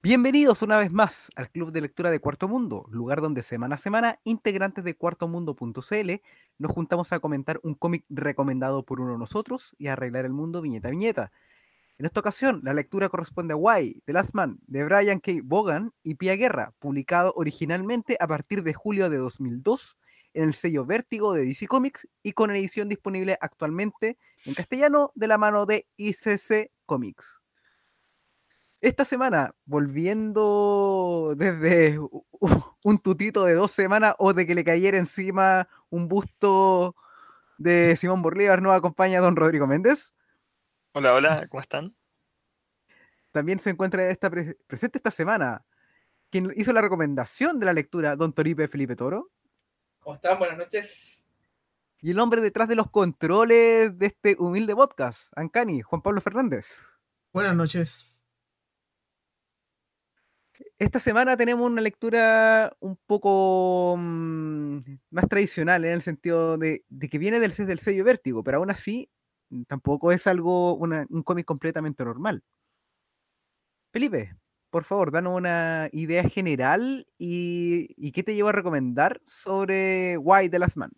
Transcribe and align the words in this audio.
Bienvenidos 0.00 0.62
una 0.62 0.78
vez 0.78 0.92
más 0.92 1.28
al 1.34 1.50
Club 1.50 1.72
de 1.72 1.80
Lectura 1.80 2.12
de 2.12 2.20
Cuarto 2.20 2.46
Mundo, 2.46 2.86
lugar 2.88 3.20
donde 3.20 3.42
semana 3.42 3.74
a 3.74 3.78
semana 3.78 4.20
integrantes 4.22 4.84
de 4.84 4.94
cuartomundo.cl 4.94 6.10
nos 6.58 6.72
juntamos 6.72 7.12
a 7.12 7.18
comentar 7.18 7.58
un 7.64 7.74
cómic 7.74 8.04
recomendado 8.08 8.84
por 8.84 9.00
uno 9.00 9.14
de 9.14 9.18
nosotros 9.18 9.74
y 9.76 9.88
arreglar 9.88 10.24
el 10.24 10.32
mundo 10.32 10.62
viñeta 10.62 10.86
a 10.86 10.90
viñeta. 10.92 11.32
En 11.98 12.06
esta 12.06 12.20
ocasión, 12.20 12.60
la 12.62 12.74
lectura 12.74 13.08
corresponde 13.08 13.54
a 13.54 13.56
Why, 13.56 14.00
The 14.04 14.12
Last 14.12 14.34
Man, 14.34 14.60
de 14.68 14.84
Brian 14.84 15.18
K. 15.18 15.32
Bogan 15.42 15.92
y 16.04 16.14
Pia 16.14 16.36
Guerra, 16.36 16.72
publicado 16.78 17.32
originalmente 17.34 18.16
a 18.20 18.28
partir 18.28 18.62
de 18.62 18.74
julio 18.74 19.10
de 19.10 19.18
2002 19.18 19.98
en 20.32 20.44
el 20.44 20.54
sello 20.54 20.86
Vértigo 20.86 21.34
de 21.34 21.44
DC 21.44 21.66
Comics 21.66 22.06
y 22.22 22.34
con 22.34 22.52
edición 22.52 22.88
disponible 22.88 23.36
actualmente 23.40 24.16
en 24.44 24.54
castellano 24.54 25.10
de 25.16 25.26
la 25.26 25.38
mano 25.38 25.66
de 25.66 25.88
ICC 25.96 26.70
Comics. 26.86 27.42
Esta 28.80 29.04
semana, 29.04 29.54
volviendo 29.64 31.34
desde 31.36 31.98
un 32.84 32.98
tutito 32.98 33.44
de 33.44 33.54
dos 33.54 33.72
semanas 33.72 34.14
o 34.18 34.32
de 34.32 34.46
que 34.46 34.54
le 34.54 34.62
cayera 34.62 34.98
encima 34.98 35.68
un 35.90 36.06
busto 36.06 36.94
de 37.58 37.96
Simón 37.96 38.22
Bolívar, 38.22 38.62
nos 38.62 38.72
acompaña 38.76 39.20
don 39.20 39.34
Rodrigo 39.34 39.66
Méndez. 39.66 40.14
Hola, 40.92 41.12
hola, 41.12 41.48
¿cómo 41.48 41.60
están? 41.60 41.96
También 43.32 43.58
se 43.58 43.70
encuentra 43.70 44.08
esta 44.10 44.30
presente 44.30 44.98
esta 44.98 45.10
semana 45.10 45.64
quien 46.30 46.52
hizo 46.54 46.72
la 46.72 46.82
recomendación 46.82 47.58
de 47.58 47.66
la 47.66 47.72
lectura, 47.72 48.14
don 48.14 48.32
Toripe 48.32 48.68
Felipe 48.68 48.94
Toro. 48.94 49.32
¿Cómo 49.98 50.14
están? 50.14 50.38
Buenas 50.38 50.56
noches. 50.56 51.20
Y 52.00 52.12
el 52.12 52.20
hombre 52.20 52.40
detrás 52.40 52.68
de 52.68 52.76
los 52.76 52.90
controles 52.90 53.98
de 53.98 54.06
este 54.06 54.36
humilde 54.38 54.76
podcast, 54.76 55.32
Ancani, 55.34 55.82
Juan 55.82 56.00
Pablo 56.00 56.20
Fernández. 56.20 56.78
Buenas 57.32 57.56
noches. 57.56 58.07
Esta 60.78 61.00
semana 61.00 61.36
tenemos 61.36 61.68
una 61.68 61.80
lectura 61.80 62.72
un 62.80 62.96
poco 63.06 63.96
mm, 63.98 64.78
más 65.10 65.28
tradicional 65.28 65.84
en 65.84 65.92
el 65.92 66.02
sentido 66.02 66.58
de, 66.58 66.84
que 67.10 67.18
viene 67.18 67.40
del, 67.40 67.52
sello 67.52 68.04
Vértigo, 68.04 68.44
pero 68.44 68.58
aún 68.58 68.70
así 68.70 69.10
mm, 69.50 69.62
tampoco 69.64 70.12
es 70.12 70.26
algo, 70.26 70.74
un 70.74 71.22
cómic 71.24 71.46
completamente 71.46 72.04
normal. 72.04 72.42
Felipe, 73.92 74.36
por 74.70 74.84
favor, 74.84 75.10
danos 75.10 75.36
una 75.36 75.88
idea 75.92 76.22
general 76.28 77.06
y, 77.16 78.12
qué 78.12 78.22
te 78.22 78.34
llevo 78.34 78.50
a 78.50 78.52
recomendar 78.52 79.20
sobre 79.24 80.18
Why 80.18 80.48
the 80.48 80.58
Last 80.58 80.76
Man. 80.76 80.92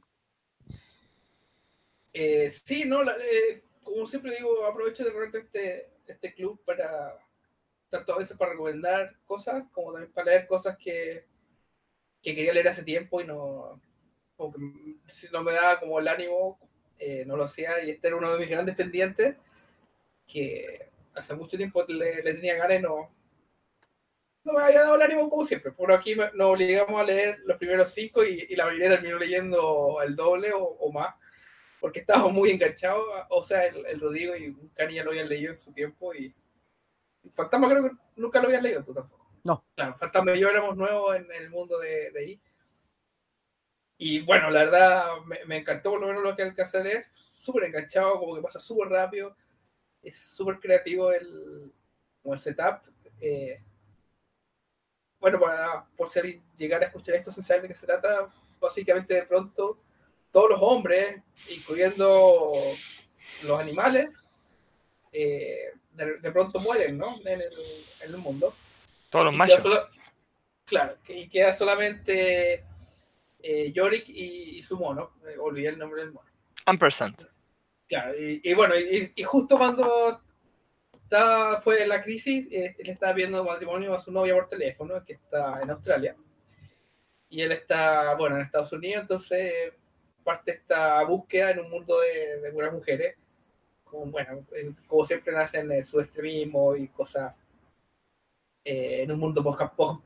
Eh, 2.12 2.51
sí, 2.51 2.84
no, 2.84 3.03
eh, 3.03 3.62
como 3.84 4.06
siempre 4.06 4.34
digo, 4.37 4.67
aprovecho 4.67 5.05
de 5.05 5.39
este, 5.39 5.91
este 6.06 6.34
club 6.34 6.61
para 6.65 7.17
tanto 7.91 8.15
a 8.15 8.19
veces 8.19 8.37
para 8.37 8.53
recomendar 8.53 9.17
cosas 9.27 9.65
como 9.73 9.93
también 9.93 10.13
para 10.13 10.31
leer 10.31 10.47
cosas 10.47 10.79
que, 10.79 11.27
que 12.23 12.35
quería 12.35 12.55
leer 12.55 12.69
hace 12.69 12.85
tiempo 12.85 13.21
y 13.21 13.27
no, 13.27 13.81
no 14.39 15.43
me 15.43 15.53
daba 15.53 15.81
como 15.81 15.99
el 15.99 16.09
ánimo, 16.09 16.59
eh, 16.99 17.25
no 17.27 17.37
lo 17.37 17.45
hacía 17.45 17.83
y 17.85 17.91
este 17.91 18.09
era 18.09 18.17
uno 18.17 18.33
de 18.33 18.39
mis 18.39 18.51
grandes 18.51 18.75
pendientes 18.77 19.37
que 20.27 20.91
hace 21.15 21.35
mucho 21.35 21.57
tiempo 21.57 21.85
le, 21.89 22.23
tenía 22.23 22.57
ganas 22.57 22.79
y 22.79 22.83
no, 22.83 23.11
no 24.45 24.53
me 24.53 24.63
había 24.63 24.83
dado 24.83 24.95
el 24.95 25.03
ánimo 25.03 25.29
como 25.29 25.45
siempre. 25.45 25.73
Por 25.73 25.93
aquí 25.93 26.15
nos 26.15 26.51
obligamos 26.51 27.01
a 27.01 27.05
leer 27.05 27.41
los 27.45 27.59
primeros 27.59 27.91
cinco 27.91 28.25
y, 28.25 28.55
la 28.55 28.67
mayoría 28.67 28.91
terminó 28.91 29.19
leyendo 29.19 30.01
el 30.03 30.15
doble 30.15 30.53
o, 30.55 30.93
más 30.93 31.15
porque 31.81 32.01
estábamos 32.01 32.33
muy 32.33 32.51
enganchados, 32.51 33.03
o 33.31 33.43
sea, 33.43 33.65
el, 33.65 33.99
Rodrigo 33.99 34.37
y 34.37 34.49
un 34.49 34.71
ya 34.91 35.03
lo 35.03 35.13
habían 35.13 35.31
leído 35.31 35.51
en 35.51 35.57
su 35.57 35.73
tiempo 35.73 36.15
y 36.15 36.35
Fantasma 37.33 37.69
creo 37.69 37.85
que 37.85 37.97
nunca 38.17 38.41
lo 38.41 38.47
habías 38.47 38.63
leído 38.63 38.85
tú 38.85 38.95
tampoco. 38.95 39.31
No. 39.45 39.65
Claro, 39.75 39.97
Fantasma 39.99 40.35
y 40.35 40.41
yo 40.41 40.49
éramos 40.49 40.77
nuevos 40.77 41.17
en, 41.17 41.31
el 41.33 41.51
mundo 41.51 41.79
de, 41.79 42.11
de 42.11 42.21
ahí. 42.21 42.41
Y 43.99 44.21
bueno, 44.21 44.50
la 44.50 44.65
verdad 44.65 45.06
me, 45.47 45.56
encantó 45.59 45.91
por 45.91 46.00
lo 46.00 46.06
menos 46.06 46.22
lo 46.22 46.34
que 46.34 46.43
alcancé 46.43 46.78
a 46.78 46.83
leer. 46.83 47.06
Súper 47.15 47.65
enganchado, 47.65 48.19
como 48.19 48.34
que 48.34 48.43
pasa 48.43 48.59
súper 48.59 48.89
rápido. 48.89 49.37
Es 50.03 50.19
súper 50.19 50.59
creativo 50.59 51.12
el, 51.12 51.71
el 52.25 52.41
setup. 52.41 52.81
Eh, 53.21 53.62
bueno, 55.21 55.39
para, 55.39 55.84
por 55.97 56.09
si 56.09 56.43
llegar 56.56 56.83
a 56.83 56.87
escuchar 56.87 57.17
esto 57.17 57.31
sin 57.31 57.43
saber 57.43 57.62
de 57.62 57.69
qué 57.69 57.75
se 57.75 57.87
trata, 57.87 58.31
básicamente 58.59 59.12
de 59.12 59.23
pronto 59.25 59.78
todos 60.33 60.49
los 60.49 60.61
hombres, 60.62 61.21
incluyendo 61.50 62.53
los 63.43 63.61
animales, 63.61 64.09
eh, 65.12 65.73
de, 65.93 66.33
pronto 66.33 66.61
mueren, 66.61 66.99
¿no? 66.99 67.17
En 67.25 67.41
el, 67.41 67.53
en 68.01 68.15
el 68.15 68.17
mundo. 68.17 68.55
Todos 69.11 69.27
los 69.27 69.37
machos. 69.37 69.62
claro, 70.65 70.97
y 71.09 71.28
queda 71.28 71.53
solamente 71.53 72.65
eh, 73.43 73.73
Yorick 73.73 74.09
y, 74.09 74.62
su 74.62 74.77
mono. 74.77 75.12
Eh, 75.27 75.37
olvidé 75.39 75.69
el 75.69 75.79
nombre 75.79 76.03
del 76.03 76.12
mono. 76.12 76.29
Ampersand. 76.67 77.29
Claro, 77.89 78.15
y, 78.17 78.55
bueno, 78.55 78.75
y, 78.79 79.23
justo 79.25 79.59
cuando 79.59 80.21
estaba, 80.93 81.61
fue 81.61 81.84
la 81.89 82.00
crisis, 82.03 82.47
eh, 82.53 82.77
él 82.79 82.91
estaba 82.91 83.12
viendo 83.15 83.43
matrimonio 83.45 83.93
a 83.93 83.99
su 83.99 84.12
novia 84.12 84.34
por 84.34 84.49
teléfono, 84.49 85.03
que 85.05 85.15
está 85.15 85.61
en 85.61 85.71
Australia. 85.71 86.15
Y 87.29 87.43
él 87.43 87.50
está, 87.50 88.15
bueno, 88.15 88.37
en 88.37 88.43
Estados 88.43 88.73
Unidos, 88.73 89.03
entonces 89.03 89.73
parte 90.23 90.53
esta 90.53 91.03
búsqueda 91.03 91.50
en 91.50 91.61
un 91.61 91.71
mundo 91.71 91.99
de, 92.00 92.41
de 92.41 92.53
puras 92.53 92.73
mujeres 92.73 93.17
como, 93.91 94.06
bueno, 94.06 94.41
como 94.87 95.05
siempre 95.05 95.33
nacen 95.33 95.71
en 95.73 95.84
su 95.84 96.01
extremismo 96.01 96.77
y 96.77 96.89
cosas 96.89 97.34
eh, 98.65 99.03
en 99.03 99.12
un 99.12 99.19
mundo 99.19 99.43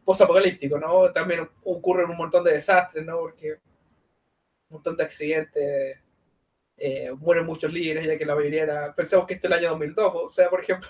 post-apocalíptico, 0.05 0.79
¿no? 0.79 1.13
También 1.13 1.49
ocurren 1.65 2.11
un 2.11 2.17
montón 2.17 2.45
de 2.45 2.53
desastres, 2.53 3.05
¿no? 3.05 3.19
Porque 3.19 3.53
un 3.53 4.77
montón 4.77 4.97
de 4.97 5.05
accidentes, 5.05 5.99
eh, 6.77 7.13
mueren 7.13 7.47
muchos 7.47 7.73
líderes, 7.73 8.05
ya 8.05 8.19
que 8.19 8.25
la 8.27 8.35
mayoría 8.35 8.63
era, 8.65 8.95
pensamos 8.95 9.27
que 9.27 9.35
esto 9.35 9.49
es 9.49 9.53
el 9.53 9.59
año 9.59 9.71
2002, 9.71 10.13
o 10.15 10.29
sea, 10.31 10.51
por 10.51 10.61
ejemplo, 10.61 10.89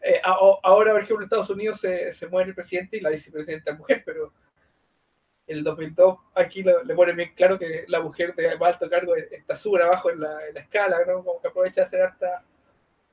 eh, 0.00 0.20
ahora, 0.22 0.92
por 0.92 1.02
ejemplo, 1.02 1.22
en 1.22 1.24
Estados 1.24 1.50
Unidos 1.50 1.80
se, 1.80 2.12
se 2.12 2.28
muere 2.28 2.50
el 2.50 2.54
presidente 2.54 2.96
y 2.96 3.00
la 3.00 3.10
vicepresidenta 3.10 3.72
es 3.72 3.78
mujer, 3.78 4.02
pero 4.04 4.32
el 5.46 5.62
2002, 5.62 6.18
aquí 6.34 6.62
le 6.62 6.94
ponen 6.94 7.16
bien 7.16 7.32
claro 7.34 7.58
que 7.58 7.84
la 7.86 8.00
mujer 8.00 8.34
de 8.34 8.48
alto 8.48 8.90
cargo 8.90 9.14
está 9.14 9.54
súper 9.54 9.82
abajo 9.82 10.10
en 10.10 10.20
la, 10.20 10.48
escala, 10.56 10.98
¿no? 11.06 11.22
Como 11.22 11.40
que 11.40 11.48
aprovecha 11.48 11.82
de 11.82 11.86
hacer 11.86 12.02
harta, 12.02 12.44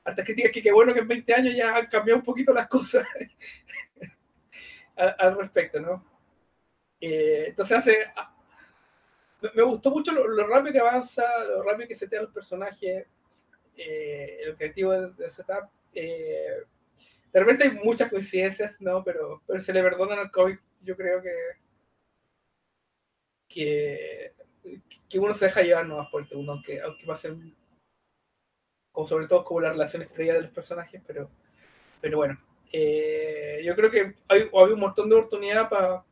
hartas 0.02 0.24
críticas, 0.24 0.50
que 0.50 0.62
qué 0.62 0.72
bueno 0.72 0.92
que 0.92 1.00
en 1.00 1.08
20 1.08 1.34
años 1.34 1.54
ya 1.54 1.76
han 1.76 1.86
cambiado 1.86 2.18
un 2.18 2.24
poquito 2.24 2.52
las 2.52 2.66
cosas 2.66 3.06
al, 4.96 5.38
respecto, 5.38 5.80
¿no? 5.80 6.04
Eh, 7.00 7.46
entonces 7.48 7.78
hace... 7.78 7.96
Me 9.54 9.62
gustó 9.62 9.90
mucho 9.90 10.10
lo, 10.10 10.46
rápido 10.46 10.72
que 10.72 10.78
avanza, 10.78 11.22
lo 11.44 11.62
rápido 11.62 11.88
que 11.88 11.96
setean 11.96 12.24
los 12.24 12.32
personajes, 12.32 13.06
eh, 13.76 14.38
el 14.42 14.56
creativo 14.56 14.92
del, 14.92 15.30
setup. 15.30 15.68
Eh, 15.92 16.64
de 17.30 17.40
repente 17.40 17.64
hay 17.64 17.72
muchas 17.72 18.08
coincidencias, 18.08 18.72
¿no? 18.80 19.04
Pero, 19.04 19.42
pero 19.46 19.60
se 19.60 19.74
le 19.74 19.82
perdonan 19.82 20.18
al 20.18 20.30
cómic, 20.30 20.62
yo 20.80 20.96
creo 20.96 21.20
que 21.20 21.30
que, 23.54 24.32
que 25.08 25.18
uno 25.18 25.34
se 25.34 25.46
deja 25.46 25.62
llevar 25.62 25.86
nomás 25.86 26.08
por 26.10 26.22
el 26.22 26.28
segundo, 26.28 26.52
aunque, 26.52 26.80
aunque 26.80 27.06
va 27.06 27.14
a 27.14 27.18
ser 27.18 27.36
como 28.90 29.06
sobre 29.06 29.26
todo 29.26 29.44
como 29.44 29.60
las 29.60 29.72
relaciones 29.72 30.08
previas 30.08 30.36
de 30.36 30.42
los 30.42 30.52
personajes, 30.52 31.02
pero, 31.06 31.28
pero 32.00 32.16
bueno, 32.16 32.40
eh, 32.72 33.60
yo 33.64 33.74
creo 33.74 33.90
que 33.90 34.14
hay, 34.28 34.48
había 34.54 34.74
un 34.74 34.80
montón 34.80 35.08
de 35.08 35.16
oportunidad 35.16 35.68
para 35.68 36.04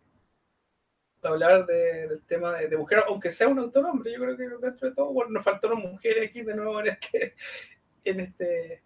hablar 1.23 1.65
del 1.65 2.23
tema 2.25 2.57
de, 2.57 2.77
mujeres, 2.77 3.05
aunque 3.07 3.31
sea 3.31 3.47
un 3.49 3.61
autor 3.61 3.87
hombre, 3.87 4.13
yo 4.13 4.19
creo 4.19 4.37
que 4.37 4.49
dentro 4.67 4.89
de 4.89 4.95
todo, 4.95 5.13
bueno, 5.13 5.31
nos 5.31 5.45
faltaron 5.45 5.81
mujeres 5.81 6.29
aquí 6.29 6.43
de 6.43 6.57
nuevo 6.57 6.81
en 6.81 6.89
este, 6.89 7.35
en 8.05 8.21
este, 8.21 8.83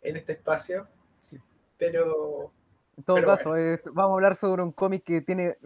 en 0.00 0.16
este 0.16 0.32
espacio, 0.32 0.88
pero, 1.76 2.52
en 3.00 3.04
todo 3.04 3.24
caso, 3.24 3.54
vamos 3.94 4.10
a 4.10 4.14
hablar 4.14 4.36
sobre 4.36 4.62
un 4.62 4.72
cómic 4.72 5.04
que 5.04 5.22
tiene 5.22 5.56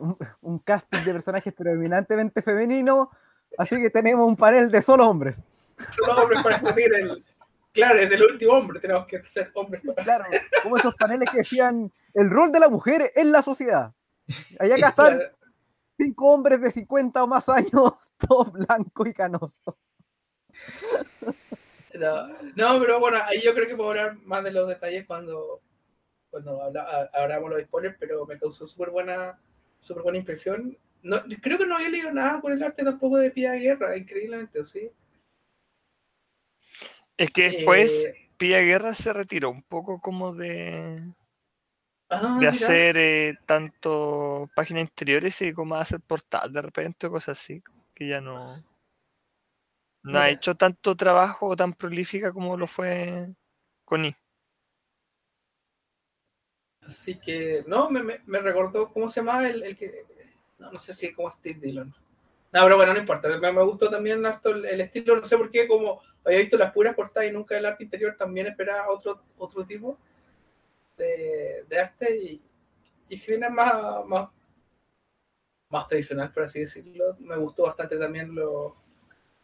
un, 0.40 0.58
casting 0.60 1.00
de 1.00 1.12
personajes 1.12 1.52
predominantemente 1.52 2.42
femenino, 2.42 3.10
así 3.58 3.76
que 3.82 3.90
tenemos 3.90 4.24
un 4.24 4.36
panel 4.36 4.70
de 4.70 4.80
solo 4.80 5.08
hombres. 5.08 5.42
Solo 5.90 6.22
hombres 6.22 6.40
para 6.44 6.58
discutir 6.58 6.94
el. 6.94 7.24
Claro, 7.72 7.98
desde 7.98 8.14
el 8.14 8.22
último 8.22 8.52
hombre 8.52 8.78
tenemos 8.78 9.04
que 9.08 9.20
ser 9.24 9.50
hombres. 9.54 9.82
Claro, 10.04 10.26
como 10.62 10.76
esos 10.76 10.94
paneles 10.94 11.28
que 11.28 11.38
decían 11.38 11.90
el 12.14 12.30
rol 12.30 12.52
de 12.52 12.60
la 12.60 12.68
mujer 12.68 13.10
en 13.16 13.32
la 13.32 13.42
sociedad. 13.42 13.92
Allá 14.60 14.76
acá 14.76 14.88
están 14.90 15.20
cinco 15.98 16.32
hombres 16.32 16.60
de 16.60 16.70
50 16.70 17.24
o 17.24 17.26
más 17.26 17.48
años, 17.48 18.12
todos 18.18 18.52
blancos 18.52 19.08
y 19.08 19.12
canosos. 19.12 19.74
No, 21.98 22.28
no, 22.54 22.80
pero 22.80 23.00
bueno, 23.00 23.18
ahí 23.26 23.40
yo 23.42 23.54
creo 23.54 23.66
que 23.66 23.74
puedo 23.74 23.90
hablar 23.90 24.18
más 24.24 24.44
de 24.44 24.52
los 24.52 24.68
detalles 24.68 25.04
cuando 25.04 25.63
cuando 26.34 26.60
hablamos 27.12 27.48
los 27.48 27.62
spoilers, 27.62 27.96
pero 27.96 28.26
me 28.26 28.36
causó 28.36 28.66
súper 28.66 28.90
buena, 28.90 29.38
super 29.78 30.02
buena 30.02 30.18
impresión. 30.18 30.76
No, 31.00 31.18
creo 31.40 31.58
que 31.58 31.64
no 31.64 31.76
había 31.76 31.90
leído 31.90 32.10
nada 32.10 32.40
con 32.40 32.52
el 32.52 32.60
arte 32.60 32.82
tampoco 32.82 33.18
de 33.18 33.30
Pia 33.30 33.52
Guerra, 33.52 33.96
increíblemente, 33.96 34.58
¿o 34.58 34.64
sí? 34.64 34.90
Es 37.16 37.30
que 37.30 37.50
después 37.50 38.04
eh, 38.04 38.30
Pia 38.36 38.58
Guerra 38.58 38.94
se 38.94 39.12
retiró 39.12 39.50
un 39.50 39.62
poco 39.62 40.00
como 40.00 40.34
de... 40.34 41.04
Ah, 42.10 42.38
de 42.40 42.48
hacer 42.48 42.96
eh, 42.96 43.38
tanto 43.46 44.50
páginas 44.56 44.82
interiores 44.82 45.40
y 45.40 45.52
como 45.52 45.76
hacer 45.76 46.00
portal 46.00 46.52
de 46.52 46.62
repente 46.62 47.08
cosas 47.08 47.38
así, 47.38 47.62
que 47.94 48.08
ya 48.08 48.20
no, 48.20 48.60
no 50.02 50.18
ha 50.18 50.30
hecho 50.30 50.56
tanto 50.56 50.96
trabajo 50.96 51.54
tan 51.54 51.74
prolífica 51.74 52.32
como 52.32 52.56
lo 52.56 52.66
fue 52.66 53.28
Connie. 53.84 54.16
Así 56.86 57.18
que, 57.18 57.64
no, 57.66 57.90
me, 57.90 58.02
me, 58.02 58.20
me 58.26 58.40
recordó, 58.40 58.92
¿cómo 58.92 59.08
se 59.08 59.20
llama? 59.20 59.48
El, 59.48 59.62
el 59.62 59.76
que, 59.76 59.90
no, 60.58 60.72
no 60.72 60.78
sé 60.78 60.92
si 60.94 61.06
es 61.06 61.14
como 61.14 61.30
Steve 61.30 61.60
Dillon. 61.60 61.94
No, 62.52 62.62
pero 62.62 62.76
bueno, 62.76 62.92
no 62.92 63.00
importa. 63.00 63.28
Me, 63.38 63.52
me 63.52 63.62
gustó 63.64 63.90
también 63.90 64.24
harto 64.26 64.50
el, 64.50 64.64
el 64.64 64.80
estilo, 64.80 65.16
no 65.16 65.24
sé 65.24 65.36
por 65.36 65.50
qué, 65.50 65.66
como 65.66 66.00
había 66.24 66.38
visto 66.38 66.56
las 66.56 66.72
puras 66.72 66.94
portadas 66.94 67.28
y 67.28 67.32
nunca 67.32 67.56
el 67.56 67.66
arte 67.66 67.84
interior, 67.84 68.16
también 68.16 68.46
esperaba 68.46 68.90
otro, 68.90 69.22
otro 69.38 69.66
tipo 69.66 69.98
de, 70.96 71.64
de 71.68 71.78
arte. 71.78 72.16
Y, 72.16 72.42
y 73.08 73.18
si 73.18 73.30
bien 73.30 73.44
es 73.44 73.50
más, 73.50 74.04
más, 74.06 74.28
más 75.68 75.86
tradicional, 75.88 76.32
por 76.32 76.44
así 76.44 76.60
decirlo, 76.60 77.16
me 77.18 77.36
gustó 77.36 77.64
bastante 77.64 77.96
también 77.96 78.34
lo, 78.34 78.76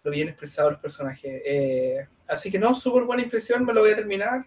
lo 0.03 0.11
bien 0.11 0.29
expresado 0.29 0.71
los 0.71 0.81
personajes. 0.81 1.43
Eh, 1.45 2.07
así 2.29 2.51
que 2.51 2.59
no, 2.59 2.75
súper 2.75 3.05
buena 3.05 3.23
impresión, 3.23 3.65
me 3.65 3.73
lo 3.73 3.81
voy 3.81 3.91
a 3.91 3.97
terminar 3.97 4.47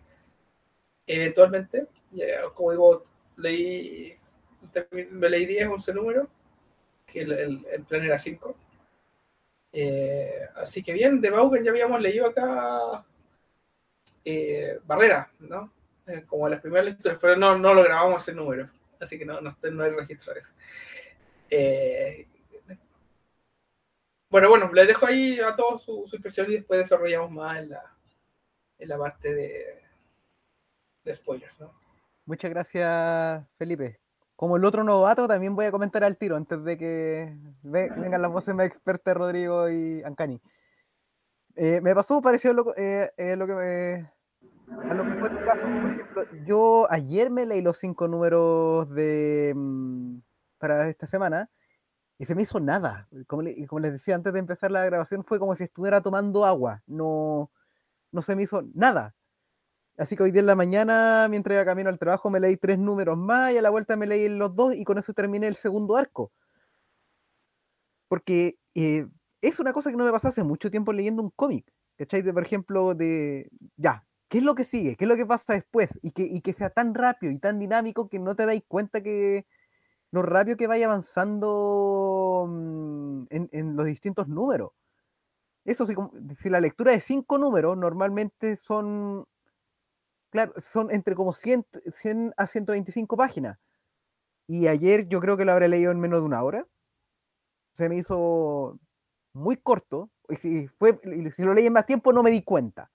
eventualmente. 1.06 1.88
Ya, 2.14 2.44
como 2.54 2.72
digo, 2.72 3.04
leí, 3.38 4.18
me 5.12 5.30
leí 5.30 5.46
10, 5.46 5.68
11 5.68 5.94
números, 5.94 6.28
que 7.06 7.22
el, 7.22 7.86
plan 7.88 8.04
era 8.04 8.18
5. 8.18 8.56
Eh, 9.72 10.48
así 10.56 10.84
que 10.84 10.94
bien, 10.94 11.20
de 11.20 11.32
Baugen 11.32 11.64
ya 11.64 11.72
habíamos 11.72 12.00
leído 12.00 12.28
acá 12.28 13.04
eh, 14.24 14.80
Barrera, 14.86 15.32
¿no? 15.40 15.72
Eh, 16.08 16.24
como 16.28 16.48
las 16.50 16.62
primeras 16.62 16.86
lecturas, 16.86 17.18
pero 17.20 17.36
no, 17.36 17.58
no 17.58 17.74
lo 17.74 17.84
grabamos 17.84 18.22
ese 18.22 18.34
número, 18.34 18.70
así 19.00 19.18
que 19.18 19.26
no, 19.26 19.42
no, 19.42 19.56
no 19.72 19.84
hay 19.84 19.92
registro 19.92 20.34
de 20.34 20.40
eso. 20.42 20.54
Eh, 21.50 22.28
bueno, 24.30 24.50
bueno, 24.50 24.72
les 24.74 24.88
dejo 24.88 25.06
ahí 25.06 25.40
a 25.40 25.56
todos 25.56 25.84
su, 25.84 26.06
su 26.08 26.16
impresión 26.16 26.50
y 26.50 26.56
después 26.56 26.82
desarrollamos 26.82 27.32
más 27.32 27.60
en 27.60 27.70
la, 27.70 27.96
en 28.80 28.90
la 28.90 28.98
parte 28.98 29.34
de 29.34 31.14
spoilers, 31.14 31.60
¿no? 31.60 31.83
Muchas 32.26 32.50
gracias, 32.52 33.46
Felipe. 33.58 34.00
Como 34.36 34.58
el 34.58 34.66
otro 34.66 34.84
novato, 34.84 35.28
también 35.28 35.56
voy 35.56 35.66
a 35.66 35.72
comentar 35.72 36.04
al 36.04 36.18
tiro 36.18 36.36
antes 36.36 36.64
de 36.64 36.78
que 36.78 37.38
ve- 37.64 37.90
vengan 37.98 38.22
las 38.22 38.32
voces 38.32 38.56
más 38.56 38.66
expertas 38.66 39.16
Rodrigo 39.16 39.70
y 39.70 40.02
Ancani. 40.04 40.42
Eh, 41.56 41.82
me 41.82 41.94
pasó 41.94 42.22
parecido 42.22 42.54
lo, 42.54 42.76
eh, 42.76 43.12
eh, 43.18 43.36
lo 43.36 43.46
que 43.46 43.54
me- 43.54 44.12
a 44.90 44.94
lo 44.94 45.04
que 45.06 45.16
fue 45.20 45.30
tu 45.30 45.46
caso. 45.46 45.68
Por 45.68 45.92
ejemplo, 45.92 46.24
yo 46.48 46.88
ayer 46.90 47.30
me 47.30 47.46
leí 47.46 47.62
los 47.62 47.78
cinco 47.78 48.08
números 48.08 48.90
de 48.90 49.54
mm, 49.56 50.18
para 50.58 50.90
esta 50.90 51.06
semana 51.08 51.50
y 52.18 52.26
se 52.26 52.36
me 52.36 52.42
hizo 52.42 52.60
nada. 52.60 53.08
Como, 53.28 53.44
le- 53.44 53.68
como 53.68 53.80
les 53.82 53.92
decía 53.94 54.16
antes 54.16 54.34
de 54.34 54.40
empezar 54.40 54.72
la 54.72 54.84
grabación, 54.86 55.24
fue 55.24 55.40
como 55.40 55.56
si 55.56 55.64
estuviera 55.66 56.02
tomando 56.02 56.46
agua. 56.46 56.82
No, 56.88 57.52
no 58.12 58.22
se 58.24 58.36
me 58.36 58.44
hizo 58.44 58.64
nada. 58.74 59.14
Así 59.98 60.16
que 60.16 60.24
hoy 60.24 60.32
día 60.32 60.42
en 60.42 60.48
la 60.48 60.56
mañana, 60.56 61.28
mientras 61.30 61.56
iba 61.56 61.66
camino 61.66 61.90
al 61.90 62.00
trabajo, 62.00 62.30
me 62.30 62.40
leí 62.40 62.58
tres 62.58 62.80
números 62.80 63.18
más 63.18 63.54
y 63.54 63.58
a 63.58 63.62
la 63.62 63.70
vuelta 63.70 63.96
me 63.96 64.08
leí 64.08 64.28
los 64.30 64.56
dos 64.56 64.76
y 64.76 64.84
con 64.84 64.98
eso 64.98 65.14
terminé 65.14 65.48
el 65.48 65.56
segundo 65.56 65.96
arco. 65.98 66.32
Porque 68.08 68.58
eh, 68.76 69.08
es 69.42 69.60
una 69.60 69.74
cosa 69.74 69.92
que 69.92 69.98
no 69.98 70.06
me 70.06 70.12
pasa 70.12 70.30
hace 70.30 70.44
mucho 70.44 70.72
tiempo 70.72 70.94
leyendo 70.94 71.22
un 71.22 71.32
cómic. 71.32 71.72
¿Cachai? 71.98 72.22
De, 72.24 72.34
por 72.34 72.44
ejemplo, 72.44 72.96
de, 72.96 73.50
ya, 73.78 74.06
¿qué 74.30 74.40
es 74.40 74.44
lo 74.44 74.56
que 74.56 74.64
sigue? 74.64 74.96
¿Qué 74.96 75.06
es 75.06 75.10
lo 75.10 75.16
que 75.16 75.26
pasa 75.26 75.54
después? 75.54 76.00
Y 76.02 76.12
que, 76.12 76.24
y 76.24 76.42
que 76.42 76.54
sea 76.54 76.70
tan 76.72 76.96
rápido 76.96 77.32
y 77.32 77.38
tan 77.40 77.60
dinámico 77.60 78.10
que 78.10 78.20
no 78.20 78.36
te 78.36 78.46
dais 78.46 78.64
cuenta 78.68 79.02
que 79.02 79.46
lo 80.12 80.22
rápido 80.24 80.58
que 80.58 80.68
vaya 80.68 80.86
avanzando 80.86 82.46
mm, 82.48 83.26
en, 83.30 83.76
los 83.76 83.86
distintos 83.86 84.28
números. 84.28 84.72
Eso 85.66 85.86
sí, 85.86 85.96
como, 85.96 86.12
si 86.38 86.50
la 86.50 86.60
lectura 86.60 86.92
de 86.92 87.02
cinco 87.02 87.38
números 87.38 87.78
normalmente 87.78 88.56
son 88.56 89.26
claro, 90.34 90.54
son 90.58 90.92
entre 90.92 91.14
como 91.16 91.34
100, 91.34 91.66
100 91.86 92.34
a 92.38 92.48
125 92.48 93.16
páginas. 93.16 93.60
Y 94.48 94.68
ayer 94.68 95.08
yo 95.08 95.20
creo 95.22 95.38
que 95.38 95.46
lo 95.46 95.52
habré 95.54 95.68
leído 95.68 95.92
en 95.92 96.00
menos 96.00 96.20
de 96.22 96.26
una 96.26 96.44
hora. 96.44 96.68
Se 97.74 97.88
me 97.88 97.98
hizo 97.98 98.80
muy 99.34 99.58
corto. 99.58 100.10
Y 100.28 100.36
si, 100.38 100.68
fue, 100.80 101.00
si 101.32 101.44
lo 101.44 101.54
leí 101.54 101.68
en 101.68 101.74
más 101.74 101.86
tiempo 101.86 102.12
no 102.12 102.24
me 102.24 102.32
di 102.32 102.42
cuenta. 102.44 102.92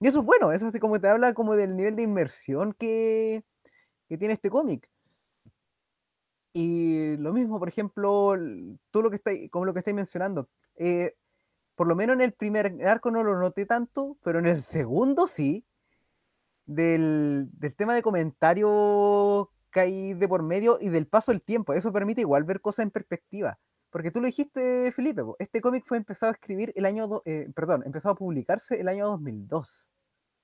Y 0.00 0.08
eso 0.08 0.20
es 0.20 0.26
bueno, 0.26 0.52
eso 0.52 0.66
así 0.68 0.80
como 0.80 1.00
te 1.00 1.08
habla 1.08 1.34
como 1.34 1.54
del 1.54 1.76
nivel 1.76 1.96
de 1.96 2.02
inmersión 2.02 2.72
que, 2.72 3.44
que 4.08 4.18
tiene 4.18 4.34
este 4.34 4.50
cómic. 4.50 4.88
Y 6.54 7.16
lo 7.18 7.32
mismo, 7.32 7.58
por 7.58 7.68
ejemplo, 7.68 8.34
todo 8.90 9.02
lo 9.02 9.10
que 9.10 9.16
estáis, 9.16 9.50
como 9.50 9.66
lo 9.66 9.74
que 9.74 9.80
estáis 9.80 9.96
mencionando. 9.96 10.48
eh, 10.76 11.14
por 11.76 11.88
lo 11.88 11.96
menos 11.96 12.14
en 12.14 12.22
el 12.22 12.32
primer 12.32 12.76
arco 12.86 13.10
no 13.10 13.22
lo 13.24 13.38
noté 13.38 13.66
tanto, 13.66 14.16
pero 14.22 14.38
en 14.38 14.46
el 14.46 14.62
segundo 14.62 15.26
sí 15.26 15.64
del, 16.66 17.48
del 17.52 17.74
tema 17.74 17.94
de 17.94 18.02
comentarios 18.02 19.48
que 19.72 19.80
hay 19.80 20.14
de 20.14 20.28
por 20.28 20.42
medio 20.42 20.78
y 20.80 20.88
del 20.88 21.06
paso 21.06 21.32
del 21.32 21.42
tiempo. 21.42 21.72
Eso 21.74 21.92
permite 21.92 22.20
igual 22.22 22.44
ver 22.44 22.60
cosas 22.60 22.84
en 22.84 22.90
perspectiva. 22.90 23.58
Porque 23.90 24.10
tú 24.10 24.20
lo 24.20 24.26
dijiste, 24.26 24.90
Felipe, 24.92 25.22
este 25.38 25.60
cómic 25.60 25.84
fue 25.86 25.96
empezado 25.98 26.30
a 26.30 26.34
escribir 26.34 26.72
el 26.76 26.84
año, 26.84 27.06
do- 27.06 27.22
eh, 27.26 27.48
perdón, 27.54 27.82
empezado 27.86 28.12
a 28.14 28.16
publicarse 28.16 28.80
el 28.80 28.88
año 28.88 29.06
2002. 29.06 29.90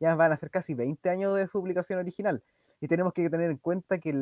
Ya 0.01 0.15
van 0.15 0.33
a 0.33 0.37
ser 0.37 0.51
casi 0.51 0.75
20 0.75 1.11
años 1.11 1.37
de 1.37 1.47
su 1.47 1.59
publicación 1.61 1.99
original. 1.99 2.43
Y 2.81 2.89
tenemos 2.89 3.13
que 3.13 3.29
tener 3.29 3.51
en 3.51 3.59
cuenta 3.59 3.99
que 3.99 4.15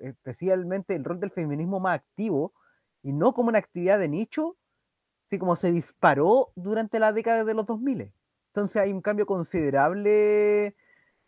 especialmente 0.00 0.94
el 0.94 1.04
rol 1.04 1.20
del 1.20 1.30
feminismo 1.30 1.80
más 1.80 1.96
activo, 1.96 2.52
y 3.02 3.12
no 3.12 3.32
como 3.34 3.48
una 3.48 3.58
actividad 3.58 3.98
de 3.98 4.08
nicho, 4.08 4.56
así 5.26 5.38
como 5.38 5.56
se 5.56 5.72
disparó 5.72 6.52
durante 6.54 6.98
la 6.98 7.12
década 7.12 7.44
de 7.44 7.54
los 7.54 7.66
2000. 7.66 8.12
Entonces 8.48 8.80
hay 8.82 8.92
un 8.92 9.00
cambio 9.02 9.26
considerable 9.26 10.76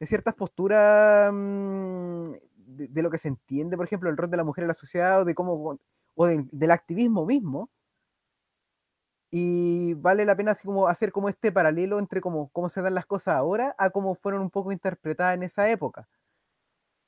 de 0.01 0.07
ciertas 0.07 0.35
posturas 0.35 1.31
mm, 1.33 2.25
de, 2.67 3.03
lo 3.03 3.11
que 3.11 3.19
se 3.19 3.29
entiende, 3.29 3.77
por 3.77 3.87
ejemplo, 3.87 4.11
el 4.11 4.17
rol 4.17 4.31
de 4.31 4.37
la 4.37 4.45
mujer 4.45 4.65
en 4.65 4.69
la 4.69 4.75
sociedad 4.75 5.21
o 5.23 5.25
de 5.25 5.35
cómo 5.35 5.79
o 6.15 6.27
de- 6.27 6.47
del 6.53 6.71
activismo 6.73 7.27
mismo. 7.27 7.71
Y 9.31 9.95
vale 9.95 10.25
la 10.27 10.37
pena 10.37 10.53
así 10.53 10.67
como 10.67 10.87
hacer 10.89 11.13
como 11.13 11.29
este 11.31 11.51
paralelo 11.53 11.99
entre 11.99 12.21
cómo, 12.21 12.49
cómo 12.51 12.69
se 12.69 12.83
dan 12.83 12.95
las 12.95 13.07
cosas 13.07 13.37
ahora 13.37 13.75
a 13.79 13.89
cómo 13.91 14.15
fueron 14.15 14.43
un 14.43 14.51
poco 14.51 14.71
interpretadas 14.73 15.35
en 15.35 15.43
esa 15.45 15.69
época. 15.71 16.09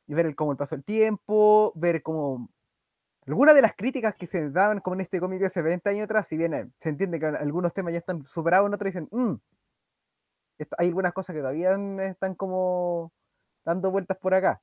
Y 0.06 0.14
ver 0.14 0.26
el, 0.26 0.34
cómo 0.34 0.50
el 0.52 0.56
paso 0.58 0.74
del 0.76 0.84
tiempo, 0.84 1.72
ver 1.76 2.02
cómo 2.02 2.48
algunas 3.26 3.54
de 3.54 3.62
las 3.62 3.74
críticas 3.76 4.14
que 4.16 4.26
se 4.26 4.50
daban 4.50 4.80
como 4.80 4.94
en 4.96 5.02
este 5.02 5.20
cómic 5.20 5.40
de 5.40 5.46
hace 5.46 5.62
20 5.62 5.90
años 5.90 6.04
atrás, 6.04 6.28
si 6.28 6.36
bien 6.38 6.54
eh, 6.54 6.70
se 6.78 6.90
entiende 6.90 7.20
que 7.20 7.26
algunos 7.26 7.74
temas 7.74 7.92
ya 7.94 8.00
están 8.00 8.26
superados, 8.26 8.68
en 8.68 8.74
otros 8.74 8.86
dicen, 8.92 9.08
"Mm, 9.12 9.34
hay 10.78 10.88
algunas 10.88 11.12
cosas 11.12 11.34
que 11.34 11.40
todavía 11.40 11.72
están 12.02 12.34
como 12.34 13.12
dando 13.64 13.90
vueltas 13.90 14.18
por 14.18 14.34
acá. 14.34 14.62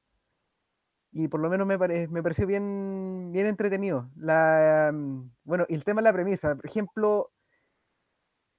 Y 1.11 1.27
por 1.27 1.39
lo 1.39 1.49
menos 1.49 1.65
me, 1.67 1.79
pare- 1.79 2.07
me 2.07 2.21
pareció 2.21 2.45
bien, 2.47 3.31
bien 3.31 3.47
entretenido. 3.47 4.09
Mm, 4.15 5.29
bueno, 5.43 5.65
el 5.69 5.83
tema 5.83 6.01
de 6.01 6.03
la 6.05 6.13
premisa, 6.13 6.55
por 6.55 6.65
ejemplo, 6.65 7.31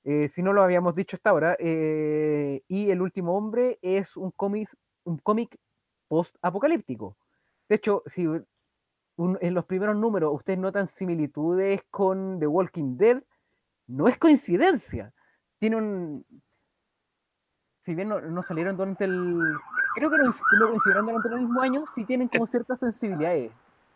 eh, 0.05 0.29
si 0.29 0.43
no 0.43 0.53
lo 0.53 0.63
habíamos 0.63 0.95
dicho 0.95 1.17
hasta 1.17 1.31
ahora, 1.31 1.57
eh, 1.59 2.63
y 2.69 2.91
El 2.91 3.03
último 3.03 3.37
hombre 3.37 3.79
es 3.83 4.17
un 4.17 4.31
cómic, 4.31 4.69
un 5.05 5.19
cómic 5.19 5.57
post-apocalíptico. 6.09 7.17
De 7.69 7.77
hecho, 7.77 8.03
si 8.07 8.27
en 9.41 9.55
los 9.55 9.65
primeros 9.65 9.97
números 9.97 10.33
ustedes 10.35 10.59
notan 10.59 10.87
similitudes 10.87 11.83
con 11.91 12.39
The 12.39 12.47
Walking 12.47 12.97
Dead, 12.97 13.23
no 13.89 14.09
es 14.09 14.19
coincidencia. 14.19 15.15
Tiene 15.59 15.77
un. 15.77 16.27
Si 17.81 17.95
bien 17.95 18.09
no, 18.09 18.21
no 18.21 18.43
salieron 18.43 18.77
durante 18.77 19.05
el. 19.05 19.39
Creo 19.95 20.11
que 20.11 20.19
no, 20.19 20.25
no 20.25 20.69
coincidieron 20.69 21.07
durante 21.07 21.29
el 21.29 21.41
mismo 21.41 21.61
año, 21.63 21.85
sí 21.93 22.05
tienen 22.05 22.29
como 22.29 22.47
ciertas 22.47 22.79
sensibilidades 22.81 23.51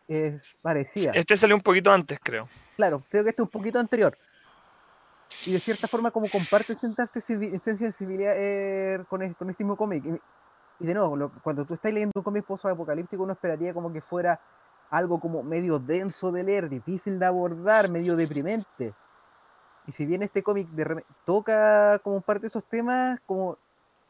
eh, 0.09 0.39
parecidas. 0.63 1.15
Este 1.17 1.37
salió 1.37 1.57
un 1.57 1.63
poquito 1.63 1.91
antes, 1.93 2.19
creo. 2.23 2.49
Claro, 2.77 3.05
creo 3.09 3.23
que 3.23 3.31
este 3.31 3.43
es 3.43 3.47
un 3.47 3.51
poquito 3.51 3.79
anterior. 3.79 4.17
Y 5.47 5.53
de 5.53 5.59
cierta 5.59 5.89
forma, 5.89 6.11
como 6.11 6.29
comparte 6.29 6.75
sentarte 6.75 7.21
sensibilidad 7.21 8.35
eh, 8.37 9.05
con, 9.09 9.23
es- 9.23 9.35
con 9.37 9.51
este 9.51 9.65
mismo 9.65 9.77
cómic. 9.77 10.05
Y, 10.05 10.15
y 10.85 10.87
de 10.87 10.95
nuevo, 10.95 11.17
lo- 11.17 11.33
cuando 11.43 11.65
tú 11.65 11.75
estás 11.75 11.93
leyendo 11.93 12.13
un 12.15 12.23
cómic 12.23 12.45
post-apocalíptico, 12.45 13.23
uno 13.23 13.33
esperaría 13.33 13.75
como 13.75 13.93
que 13.93 14.01
fuera 14.01 14.41
algo 14.91 15.19
como 15.19 15.43
medio 15.43 15.79
denso 15.79 16.31
de 16.33 16.45
leer, 16.45 16.69
difícil 16.69 17.19
de 17.19 17.27
abordar, 17.27 17.89
medio 17.91 18.15
deprimente. 18.15 18.95
Y 19.87 19.93
si 19.93 20.07
bien 20.07 20.23
este 20.23 20.43
cómic 20.43 20.69
toca 21.25 21.99
como 22.01 22.21
parte 22.21 22.43
de 22.43 22.49
esos 22.49 22.65
temas, 22.65 23.19
como 23.27 23.59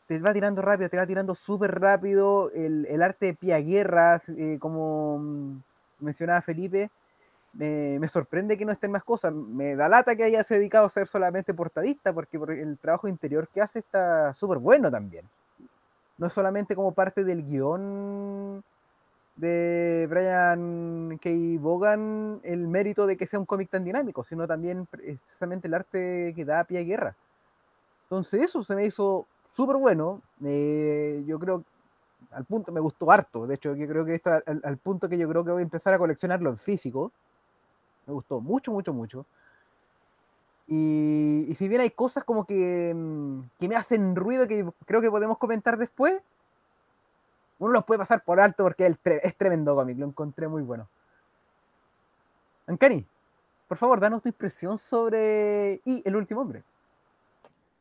te 0.06 0.18
va 0.20 0.32
tirando 0.32 0.62
rápido, 0.62 0.88
te 0.88 0.96
va 0.96 1.06
tirando 1.06 1.34
súper 1.34 1.80
rápido, 1.80 2.50
el, 2.52 2.86
el 2.86 3.02
arte 3.02 3.26
de 3.26 3.34
Pia 3.34 3.58
Guerra, 3.60 4.20
eh, 4.36 4.58
como 4.60 5.18
mm, 5.18 5.62
mencionaba 6.00 6.42
Felipe, 6.42 6.90
me, 7.52 7.98
me 7.98 8.08
sorprende 8.08 8.56
que 8.56 8.64
no 8.64 8.72
estén 8.72 8.90
más 8.90 9.04
cosas. 9.04 9.32
Me 9.32 9.76
da 9.76 9.88
lata 9.88 10.16
que 10.16 10.24
haya 10.24 10.44
se 10.44 10.54
dedicado 10.54 10.86
a 10.86 10.90
ser 10.90 11.06
solamente 11.06 11.54
portadista, 11.54 12.12
porque 12.12 12.38
por 12.38 12.52
el 12.52 12.78
trabajo 12.78 13.08
interior 13.08 13.48
que 13.48 13.60
hace 13.60 13.78
está 13.80 14.34
súper 14.34 14.58
bueno 14.58 14.90
también. 14.90 15.28
No 16.18 16.26
es 16.26 16.32
solamente 16.32 16.74
como 16.76 16.92
parte 16.92 17.24
del 17.24 17.44
guion 17.44 18.62
de 19.36 20.06
Brian 20.10 21.18
K. 21.20 21.30
Vaughan 21.60 22.40
el 22.44 22.68
mérito 22.68 23.06
de 23.06 23.16
que 23.16 23.26
sea 23.26 23.40
un 23.40 23.46
cómic 23.46 23.70
tan 23.70 23.84
dinámico, 23.84 24.22
sino 24.24 24.46
también 24.46 24.86
precisamente 24.86 25.68
el 25.68 25.74
arte 25.74 26.32
que 26.36 26.44
da 26.44 26.64
pie 26.64 26.80
a 26.80 26.82
guerra. 26.82 27.16
Entonces 28.04 28.42
eso 28.42 28.62
se 28.62 28.74
me 28.76 28.84
hizo 28.84 29.26
súper 29.52 29.76
bueno. 29.76 30.20
Eh, 30.44 31.22
yo 31.26 31.38
creo, 31.38 31.62
al 32.32 32.44
punto, 32.44 32.72
me 32.72 32.80
gustó 32.80 33.10
harto. 33.10 33.46
De 33.46 33.54
hecho, 33.54 33.76
yo 33.76 33.86
creo 33.86 34.04
que 34.04 34.14
esto 34.14 34.30
al, 34.44 34.78
punto 34.78 35.08
que 35.08 35.18
yo 35.18 35.28
creo 35.28 35.44
que 35.44 35.52
voy 35.52 35.60
a 35.60 35.62
empezar 35.62 35.94
a 35.94 35.98
coleccionarlo 35.98 36.50
en 36.50 36.56
físico. 36.56 37.12
Me 38.06 38.14
gustó 38.14 38.40
mucho, 38.40 38.72
mucho, 38.72 38.92
mucho. 38.92 39.26
Y, 40.66 41.46
y 41.48 41.54
si 41.54 41.68
bien 41.68 41.82
hay 41.82 41.90
cosas 41.90 42.24
como 42.24 42.44
que, 42.46 42.92
mm, 42.94 43.40
que 43.60 43.68
me 43.68 43.76
hacen 43.76 44.16
ruido 44.16 44.48
que 44.48 44.66
creo 44.86 45.00
que 45.00 45.10
podemos 45.10 45.38
comentar 45.38 45.76
después, 45.76 46.20
uno 47.58 47.72
los 47.72 47.84
puede 47.84 47.98
pasar 47.98 48.24
por 48.24 48.40
alto 48.40 48.64
porque 48.64 48.86
es, 48.86 48.98
es 49.04 49.36
tremendo 49.36 49.74
cómic, 49.74 49.98
lo 49.98 50.06
encontré 50.06 50.48
muy 50.48 50.62
bueno. 50.62 50.88
Ancani, 52.66 53.06
por 53.68 53.76
favor, 53.76 54.00
danos 54.00 54.22
tu 54.22 54.28
impresión 54.28 54.78
sobre 54.78 55.80
Y 55.84 56.02
el 56.04 56.16
último 56.16 56.40
hombre. 56.40 56.64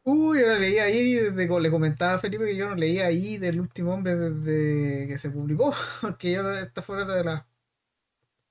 Uy, 0.04 0.40
yo 0.40 0.48
lo 0.48 0.58
leí 0.60 0.78
ahí, 0.80 1.16
le 1.32 1.70
comentaba 1.72 2.14
a 2.16 2.20
Felipe 2.20 2.46
que 2.46 2.56
yo 2.56 2.68
no 2.70 2.76
leía 2.76 3.06
ahí 3.08 3.38
del 3.38 3.60
último 3.60 3.94
hombre 3.94 4.16
desde 4.16 5.08
que 5.08 5.18
se 5.20 5.30
publicó, 5.30 5.74
porque 6.02 6.32
yo 6.32 6.52
esta 6.54 6.82
fue 6.82 7.04
una 7.04 7.16
de 7.16 7.24
las 7.24 7.46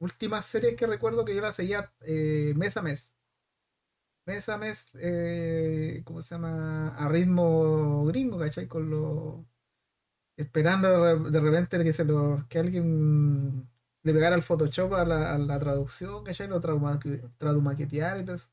últimas 0.01 0.47
series 0.47 0.75
que 0.77 0.87
recuerdo 0.87 1.25
que 1.25 1.35
yo 1.35 1.41
la 1.43 1.53
seguía 1.53 1.93
eh, 2.01 2.53
mes 2.57 2.77
a 2.77 2.83
mes. 2.83 3.15
Mes 4.27 4.49
a 4.49 4.57
mes, 4.59 4.87
eh, 5.01 6.03
¿cómo 6.05 6.23
se 6.23 6.35
llama? 6.35 6.89
A 6.97 7.09
ritmo 7.09 8.05
gringo, 8.07 8.39
¿cachai? 8.39 8.69
Con 8.69 8.89
los 8.91 9.45
esperando 10.37 10.89
de 11.31 11.41
repente 11.41 11.83
que 11.85 11.93
se 11.93 12.05
lo, 12.05 12.47
que 12.49 12.59
alguien 12.59 13.69
le 14.03 14.13
pegara 14.15 14.37
el 14.37 14.43
Photoshop 14.43 14.95
a 14.95 15.05
la, 15.05 15.35
a 15.35 15.39
la 15.39 15.59
traducción, 15.59 16.25
¿cachai? 16.25 16.49
Lo 16.49 16.61
tradumaquetear 16.61 18.21
y 18.21 18.25
todo 18.25 18.37
eso. 18.37 18.49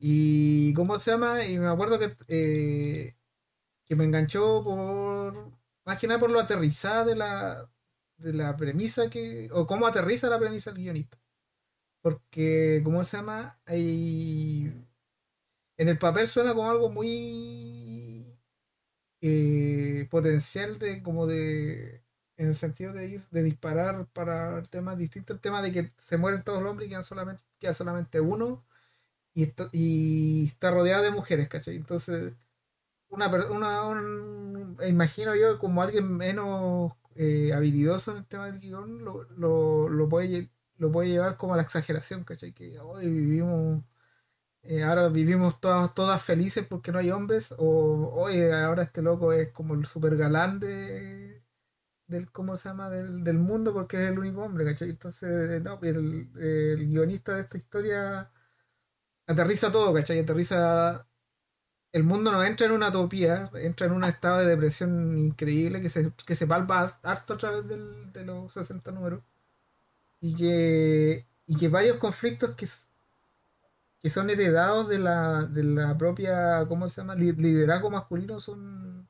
Y 0.00 0.72
¿cómo 0.74 0.98
se 0.98 1.12
llama? 1.12 1.44
Y 1.44 1.58
me 1.58 1.68
acuerdo 1.68 1.98
que, 1.98 2.16
eh, 2.28 3.16
que 3.86 3.96
me 3.96 4.04
enganchó 4.04 4.62
por 4.64 5.52
más 5.86 5.98
que 5.98 6.06
nada 6.08 6.20
por 6.20 6.30
lo 6.30 6.40
aterrizada 6.40 7.04
de 7.04 7.16
la, 7.16 7.70
de 8.18 8.32
la 8.34 8.56
premisa 8.56 9.10
que, 9.10 9.50
o 9.52 9.66
cómo 9.66 9.86
aterriza 9.86 10.28
la 10.30 10.38
premisa 10.40 10.70
el 10.70 10.76
guionista. 10.78 11.18
Porque, 12.02 12.82
¿cómo 12.84 13.04
se 13.04 13.18
llama? 13.18 13.60
Hay, 13.66 14.72
en 15.76 15.88
el 15.88 15.98
papel 15.98 16.28
suena 16.28 16.54
como 16.54 16.70
algo 16.70 16.90
muy 16.90 18.26
eh, 19.20 20.08
potencial 20.10 20.78
de 20.78 21.02
como 21.02 21.26
de 21.26 22.02
en 22.36 22.48
el 22.48 22.54
sentido 22.54 22.92
de 22.92 23.06
ir 23.08 23.22
de 23.30 23.42
disparar 23.42 24.06
para 24.12 24.62
temas 24.64 24.98
distintos 24.98 25.36
el 25.36 25.40
tema 25.40 25.62
de 25.62 25.72
que 25.72 25.92
se 25.98 26.16
mueren 26.18 26.42
todos 26.44 26.62
los 26.62 26.70
hombres 26.70 26.88
y 26.88 26.90
quedan 26.90 27.04
solamente 27.04 27.42
queda 27.58 27.74
solamente 27.74 28.20
uno 28.20 28.64
y 29.34 29.44
está, 29.44 29.68
y 29.72 30.46
está 30.46 30.70
rodeado 30.70 31.02
de 31.04 31.10
mujeres 31.10 31.48
¿cachai? 31.48 31.76
entonces 31.76 32.34
una, 33.08 33.28
una 33.50 34.88
imagino 34.88 35.34
yo 35.36 35.58
como 35.58 35.82
alguien 35.82 36.16
menos 36.16 36.92
eh, 37.16 37.52
habilidoso 37.54 38.12
en 38.12 38.18
el 38.18 38.26
tema 38.26 38.46
del 38.46 38.60
guion 38.60 39.04
lo, 39.04 39.24
lo, 39.36 39.88
lo, 39.88 40.08
puede 40.08 40.50
lo 40.78 40.90
puede 40.92 41.10
llevar 41.10 41.36
como 41.36 41.54
a 41.54 41.56
la 41.56 41.62
exageración 41.62 42.24
¿cachai? 42.24 42.52
que 42.52 42.78
hoy 42.80 43.08
vivimos 43.10 43.84
eh, 44.62 44.82
ahora 44.84 45.08
vivimos 45.08 45.60
todas, 45.60 45.94
todas 45.94 46.22
felices 46.22 46.66
porque 46.68 46.92
no 46.92 46.98
hay 46.98 47.10
hombres, 47.10 47.54
o 47.58 48.10
oye, 48.14 48.52
ahora 48.52 48.82
este 48.84 49.02
loco 49.02 49.32
es 49.32 49.50
como 49.52 49.74
el 49.74 49.86
super 49.86 50.16
galán 50.16 50.60
de, 50.60 51.42
del, 52.06 52.30
¿cómo 52.32 52.56
se 52.56 52.68
llama? 52.70 52.90
Del, 52.90 53.24
del 53.24 53.38
mundo 53.38 53.72
porque 53.72 53.98
es 54.04 54.10
el 54.12 54.18
único 54.18 54.42
hombre, 54.42 54.64
¿cachai? 54.64 54.90
Entonces, 54.90 55.62
no, 55.62 55.78
el, 55.82 56.30
el 56.40 56.88
guionista 56.88 57.34
de 57.36 57.42
esta 57.42 57.58
historia 57.58 58.30
aterriza 59.32 59.70
todo, 59.72 59.92
¿cachai? 59.94 60.20
Aterriza 60.20 61.06
el 61.92 62.04
mundo 62.04 62.32
no 62.32 62.44
entra 62.44 62.66
en 62.66 62.72
una 62.72 62.88
utopía, 62.90 63.50
entra 63.54 63.86
en 63.86 63.92
un 63.94 64.04
estado 64.04 64.38
de 64.40 64.46
depresión 64.46 65.18
increíble 65.18 65.80
que 65.82 65.88
se, 65.90 66.12
que 66.26 66.36
se 66.36 66.46
palpa 66.46 66.98
harto 67.02 67.34
a 67.34 67.38
través 67.38 67.68
del, 67.68 68.12
de 68.12 68.24
los 68.24 68.52
60 68.52 68.92
números. 68.92 69.22
Y 70.20 70.34
que, 70.36 71.26
y 71.46 71.56
que 71.56 71.68
varios 71.68 71.98
conflictos 71.98 72.54
que 72.56 72.66
que 74.02 74.10
son 74.10 74.30
heredados 74.30 74.88
de 74.88 74.98
la, 74.98 75.42
de 75.44 75.62
la 75.64 75.96
propia, 75.98 76.64
¿cómo 76.68 76.88
se 76.88 77.00
llama? 77.00 77.14
Liderazgo 77.14 77.90
masculino 77.90 78.40
son, 78.40 79.08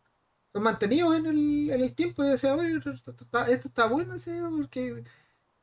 son 0.52 0.62
mantenidos 0.62 1.16
en 1.16 1.26
el, 1.26 1.70
el 1.70 1.94
tiempo. 1.94 2.24
Y 2.24 2.30
decía, 2.30 2.54
oye, 2.56 2.76
esto 2.76 3.12
está, 3.12 3.46
esto 3.48 3.68
está 3.68 3.86
bueno, 3.86 4.16
porque 4.56 5.04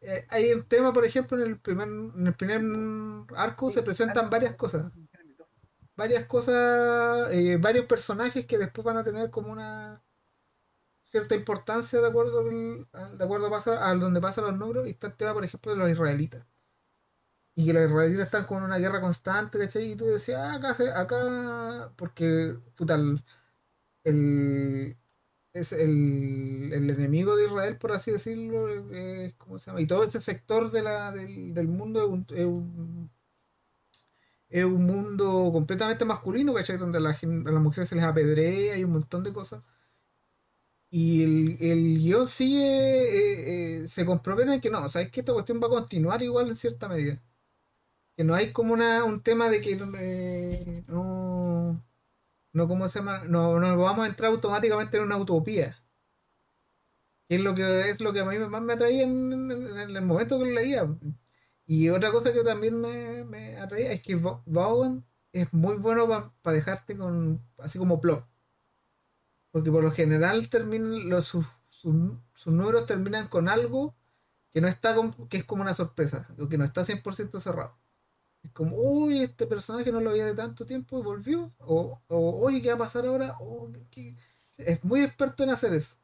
eh, 0.02 0.26
hay 0.30 0.52
un 0.54 0.64
tema, 0.68 0.94
por 0.94 1.06
ejemplo, 1.06 1.38
en 1.38 1.48
el 1.52 1.60
primer, 1.60 1.88
en 1.88 2.28
el 2.28 2.36
primer 2.36 2.62
arco 3.36 3.70
se 3.70 3.84
presentan 3.84 4.30
varias 4.30 4.56
cosas. 4.56 4.92
Varias 5.96 6.26
cosas, 6.28 7.30
eh, 7.32 7.58
varios 7.60 7.86
personajes 7.88 8.46
que 8.46 8.58
después 8.58 8.86
van 8.86 8.98
a 8.98 9.04
tener 9.04 9.32
como 9.32 9.52
una 9.52 10.04
cierta 11.10 11.36
importancia 11.36 12.00
de 12.00 12.08
acuerdo, 12.08 12.44
de 12.44 13.24
acuerdo 13.24 13.54
a, 13.54 13.90
a 13.90 13.96
donde 13.96 14.22
pasan 14.22 14.46
los 14.46 14.58
números. 14.58 14.88
Y 14.88 14.92
está 14.92 15.08
el 15.08 15.16
tema, 15.16 15.34
por 15.34 15.44
ejemplo, 15.46 15.72
de 15.74 15.78
los 15.78 15.90
israelitas 15.90 16.46
y 17.58 17.66
que 17.66 17.74
los 17.74 17.90
israelíes 17.90 18.22
están 18.26 18.46
con 18.46 18.62
una 18.64 18.78
guerra 18.78 19.02
constante, 19.02 19.58
¿cachai? 19.58 19.92
Y 19.92 19.96
tú 19.98 20.06
decías, 20.06 20.40
ah, 20.40 20.56
acá, 20.56 20.76
acá, 21.02 21.92
porque, 21.98 22.56
puta, 22.76 22.96
el, 24.04 24.98
es 25.60 25.72
el, 25.74 26.72
el, 26.74 26.90
enemigo 26.90 27.36
de 27.36 27.46
Israel, 27.46 27.78
por 27.78 27.92
así 27.92 28.12
decirlo, 28.12 28.70
es, 28.94 29.34
¿cómo 29.36 29.60
se 29.60 29.68
llama? 29.68 29.82
Y 29.82 29.88
todo 29.88 30.04
este 30.04 30.22
sector 30.22 30.72
de 30.72 30.82
la, 30.84 31.12
del, 31.12 31.54
del 31.54 31.68
mundo 31.68 32.02
es 32.04 32.46
un, 32.46 33.10
es 34.50 34.66
un, 34.66 34.86
mundo 34.86 35.50
completamente 35.52 36.06
masculino, 36.06 36.54
¿cachai? 36.54 36.78
Donde 36.78 36.98
a, 37.00 37.02
la, 37.02 37.12
a 37.12 37.52
las 37.52 37.62
mujeres 37.62 37.90
se 37.90 37.96
les 37.96 38.04
apedrea 38.06 38.78
y 38.78 38.84
un 38.84 38.92
montón 38.92 39.24
de 39.24 39.34
cosas. 39.34 39.62
Y 40.90 41.24
el, 41.24 41.58
el 41.60 41.98
guion 42.00 42.28
sigue, 42.28 42.62
eh, 42.62 43.84
eh, 43.84 43.88
se 43.88 44.06
compromete 44.06 44.54
en 44.54 44.62
que 44.62 44.70
no, 44.70 44.88
sabes 44.90 45.12
que 45.12 45.20
esta 45.20 45.34
cuestión 45.34 45.62
va 45.62 45.68
a 45.68 45.70
continuar 45.70 46.22
igual 46.24 46.48
en 46.48 46.56
cierta 46.56 46.88
medida 46.88 47.22
que 48.18 48.24
no 48.24 48.34
hay 48.34 48.52
como 48.52 48.74
una, 48.74 49.04
un 49.04 49.22
tema 49.22 49.48
de 49.50 49.62
que 49.62 49.74
eh, 50.00 50.84
no, 50.88 51.17
no, 52.58 52.68
¿cómo 52.68 52.90
se? 52.90 53.02
No, 53.02 53.60
no 53.60 53.78
vamos 53.78 54.06
a 54.06 54.10
entrar 54.10 54.32
automáticamente 54.32 54.98
en 54.98 55.04
una 55.04 55.18
utopía. 55.18 55.78
Es 57.30 57.42
lo 57.42 57.54
que 57.56 57.90
es 57.90 58.02
lo 58.02 58.14
que 58.14 58.22
a 58.22 58.26
mí 58.26 58.38
más 58.40 58.62
me 58.62 58.74
atraía 58.74 59.04
en, 59.04 59.52
el 59.52 60.02
momento 60.02 60.40
que 60.40 60.46
lo 60.46 60.52
leía. 60.52 60.88
Y 61.66 61.90
otra 61.90 62.12
cosa 62.12 62.34
que 62.34 62.44
también 62.44 62.80
me, 62.82 63.24
me 63.26 63.58
atraía 63.60 63.92
es 63.92 64.02
que 64.02 64.16
Bowen 64.16 65.06
es 65.34 65.54
muy 65.54 65.76
bueno 65.76 66.34
para 66.42 66.56
dejarte 66.56 66.98
con 66.98 67.42
así 67.60 67.78
como 67.80 68.02
plot. 68.02 68.26
Porque 69.52 69.72
por 69.72 69.84
lo 69.84 69.92
general 69.92 70.50
terminan 70.50 71.10
los, 71.10 71.26
sus, 71.26 71.46
sus, 71.70 71.94
números 72.48 72.86
terminan 72.86 73.28
con 73.28 73.50
algo 73.50 73.96
que 74.52 74.62
no 74.62 74.68
está 74.68 74.96
que 75.30 75.38
es 75.38 75.46
como 75.46 75.62
una 75.64 75.74
sorpresa, 75.74 76.28
que 76.50 76.58
no 76.58 76.66
está 76.66 76.84
100% 76.84 77.40
cerrado 77.40 77.78
como, 78.54 78.78
uy, 78.78 79.22
este 79.24 79.48
personaje 79.48 79.92
no 79.92 80.02
lo 80.02 80.12
veía 80.12 80.26
de 80.26 80.36
tanto 80.36 80.66
tiempo 80.66 81.00
y 81.00 81.04
volvió. 81.04 81.52
O, 81.60 82.02
o 82.08 82.40
oye, 82.42 82.62
¿qué 82.62 82.70
va 82.70 82.76
a 82.76 82.78
pasar 82.80 83.06
ahora? 83.06 83.38
Es 84.58 84.84
muy 84.84 85.04
experto 85.04 85.44
en 85.44 85.52
hacer 85.52 85.74
eso. 85.74 85.96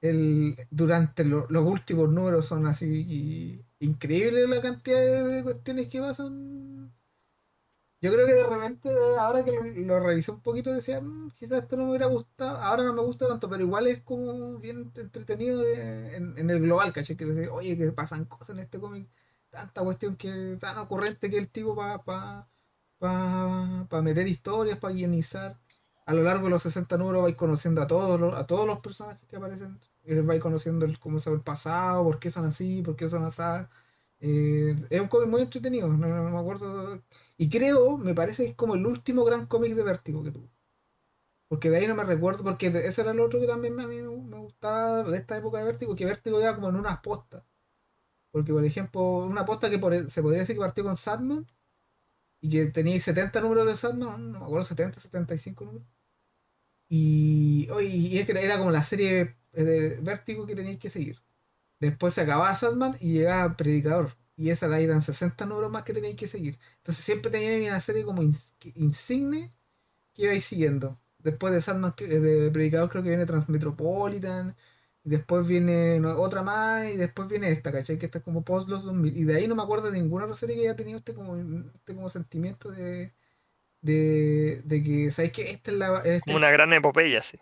El, 0.00 0.56
durante 0.70 1.24
los 1.24 1.50
últimos 1.50 2.08
números 2.10 2.46
son 2.46 2.66
así 2.66 3.64
increíbles 3.80 4.48
la 4.48 4.60
cantidad 4.60 5.00
de, 5.00 5.42
cuestiones 5.42 5.88
que 5.88 6.00
pasan. 6.00 6.92
Yo 8.02 8.12
creo 8.12 8.26
que 8.26 8.34
de 8.34 8.44
repente, 8.44 8.90
ahora 9.18 9.44
que 9.44 9.52
lo, 9.84 9.98
revisé 10.00 10.30
un 10.30 10.40
poquito, 10.40 10.70
decía, 10.72 11.00
mm, 11.00 11.30
quizás 11.34 11.62
esto 11.62 11.76
no 11.76 11.84
me 11.84 11.90
hubiera 11.90 12.06
gustado, 12.06 12.58
ahora 12.58 12.84
no 12.84 12.92
me 12.92 13.02
gusta 13.02 13.26
tanto, 13.26 13.48
pero 13.48 13.64
igual 13.64 13.86
es 13.86 14.02
como 14.02 14.58
bien 14.58 14.92
entretenido 14.94 15.64
en, 15.64 16.50
el 16.50 16.60
global, 16.60 16.92
¿caché? 16.92 17.16
Que 17.16 17.24
dice, 17.24 17.48
oye, 17.48 17.76
que 17.76 17.90
pasan 17.92 18.26
cosas 18.26 18.50
en 18.50 18.60
este 18.60 18.78
cómic 18.78 19.08
tanta 19.56 19.82
cuestión 19.82 20.16
que 20.16 20.56
tan 20.60 20.78
ocurrente 20.78 21.30
que 21.30 21.38
el 21.38 21.48
tipo 21.50 21.74
para 21.76 22.02
pa, 22.04 22.48
pa, 22.98 24.02
meter 24.02 24.26
historias, 24.28 24.78
para 24.78 24.94
guionizar. 24.94 25.58
A 26.06 26.14
lo 26.14 26.22
largo 26.22 26.44
de 26.44 26.50
los 26.50 26.62
60 26.62 26.96
números 26.98 27.22
vais 27.22 27.36
conociendo 27.36 27.82
a 27.82 27.86
todos 27.86 28.20
los, 28.20 28.34
a 28.34 28.46
todos 28.46 28.66
los 28.66 28.80
personajes 28.80 29.26
que 29.28 29.36
aparecen. 29.36 29.78
Y 30.04 30.14
les 30.14 30.24
vais 30.26 30.40
conociendo 30.40 30.86
el, 30.86 30.98
cómo 31.00 31.18
es 31.18 31.26
el 31.26 31.40
pasado, 31.42 32.04
por 32.04 32.18
qué 32.20 32.30
son 32.30 32.46
así, 32.46 32.82
por 32.82 32.96
qué 32.96 33.08
son 33.08 33.24
así. 33.24 33.42
Eh, 34.20 34.76
es 34.90 35.00
un 35.00 35.08
cómic 35.08 35.28
muy 35.28 35.42
entretenido, 35.42 35.88
no, 35.88 35.96
me 36.30 36.38
acuerdo. 36.38 37.02
Y 37.36 37.48
creo, 37.50 37.98
me 37.98 38.14
parece 38.14 38.44
que 38.44 38.50
es 38.50 38.56
como 38.56 38.74
el 38.74 38.86
último 38.86 39.24
gran 39.24 39.46
cómic 39.46 39.74
de 39.74 39.82
Vértigo 39.84 40.22
que 40.22 40.30
tuvo. 40.32 40.50
Porque 41.48 41.70
de 41.70 41.78
ahí 41.78 41.86
no 41.86 41.94
me 41.94 42.04
recuerdo, 42.04 42.44
porque 42.44 42.66
ese 42.68 43.02
era 43.02 43.12
el 43.12 43.20
otro 43.20 43.40
que 43.40 43.46
también 43.46 43.78
a 43.80 43.86
mí 43.86 44.02
me 44.02 44.38
gustaba 44.38 45.04
de 45.04 45.16
esta 45.16 45.36
época 45.36 45.58
de 45.58 45.64
Vértigo, 45.64 45.94
que 45.96 46.04
Vértigo 46.04 46.40
iba 46.40 46.54
como 46.54 46.68
en 46.68 46.76
unas 46.76 47.00
postas. 47.00 47.44
Porque, 48.36 48.52
por 48.52 48.62
ejemplo, 48.66 49.00
una 49.24 49.40
aposta 49.42 49.70
que 49.70 49.76
e, 49.76 50.10
se 50.10 50.20
podría 50.22 50.40
decir 50.40 50.56
que 50.56 50.60
partió 50.60 50.84
con 50.84 50.94
Sandman 50.96 51.46
y 52.40 52.50
que 52.50 52.66
tenía 52.66 53.00
70 53.00 53.40
números 53.40 53.66
de 53.66 53.76
Sandman, 53.76 54.32
no 54.32 54.40
me 54.40 54.44
acuerdo, 54.46 54.64
70, 54.66 55.00
75 55.00 55.64
números. 55.64 55.88
Y, 56.88 57.68
y 57.80 58.18
es 58.18 58.26
que 58.26 58.32
era 58.32 58.58
como 58.58 58.70
la 58.70 58.82
serie 58.82 59.36
de 59.52 59.98
Vértigo 60.00 60.46
que 60.46 60.54
teníais 60.54 60.78
que 60.78 60.90
seguir. 60.90 61.20
Después 61.80 62.14
se 62.14 62.22
acababa 62.22 62.54
Sandman 62.56 62.98
y 63.00 63.14
llegaba 63.14 63.56
Predicador. 63.56 64.16
Y 64.36 64.50
esa 64.50 64.68
la 64.68 64.80
eran 64.80 65.02
60 65.02 65.46
números 65.46 65.72
más 65.72 65.84
que 65.84 65.94
tenéis 65.94 66.16
que 66.16 66.28
seguir. 66.28 66.58
Entonces 66.78 67.04
siempre 67.04 67.30
tenían 67.30 67.62
una 67.70 67.80
serie 67.80 68.04
como 68.04 68.22
insigne 68.22 69.54
que 70.14 70.24
ibais 70.24 70.44
siguiendo. 70.44 71.00
Después 71.18 71.52
de 71.54 71.60
Sandman, 71.62 71.94
de 71.98 72.50
Predicador 72.52 72.90
creo 72.90 73.02
que 73.02 73.10
viene 73.10 73.26
Transmetropolitan. 73.26 74.56
Y 75.06 75.10
después 75.10 75.48
viene 75.48 76.04
otra 76.06 76.42
más. 76.44 76.88
Y 76.90 76.98
después 76.98 77.28
viene 77.28 77.50
esta, 77.52 77.72
¿cachai? 77.72 77.98
Que 77.98 78.06
esta 78.08 78.18
es 78.18 78.24
como 78.24 78.44
post 78.44 78.68
los 78.68 78.84
2000. 78.84 79.16
Y 79.16 79.24
de 79.24 79.36
ahí 79.36 79.48
no 79.48 79.56
me 79.56 79.62
acuerdo 79.64 79.90
de 79.90 79.98
ninguna 80.00 80.26
otra 80.26 80.36
serie 80.36 80.56
que 80.56 80.62
haya 80.62 80.76
tenido 80.76 80.98
este 80.98 81.14
como, 81.14 81.36
este 81.38 81.94
como 81.96 82.10
sentimiento 82.10 82.70
de, 82.72 83.14
de, 83.82 84.62
de 84.64 84.82
que, 84.82 85.10
¿sabéis 85.10 85.32
que 85.32 85.50
Esta 85.50 85.70
es 85.72 85.76
la... 85.78 85.98
este- 86.00 86.20
Como 86.22 86.38
una 86.38 86.50
gran 86.50 86.72
epopeya, 86.72 87.22
sí. 87.22 87.38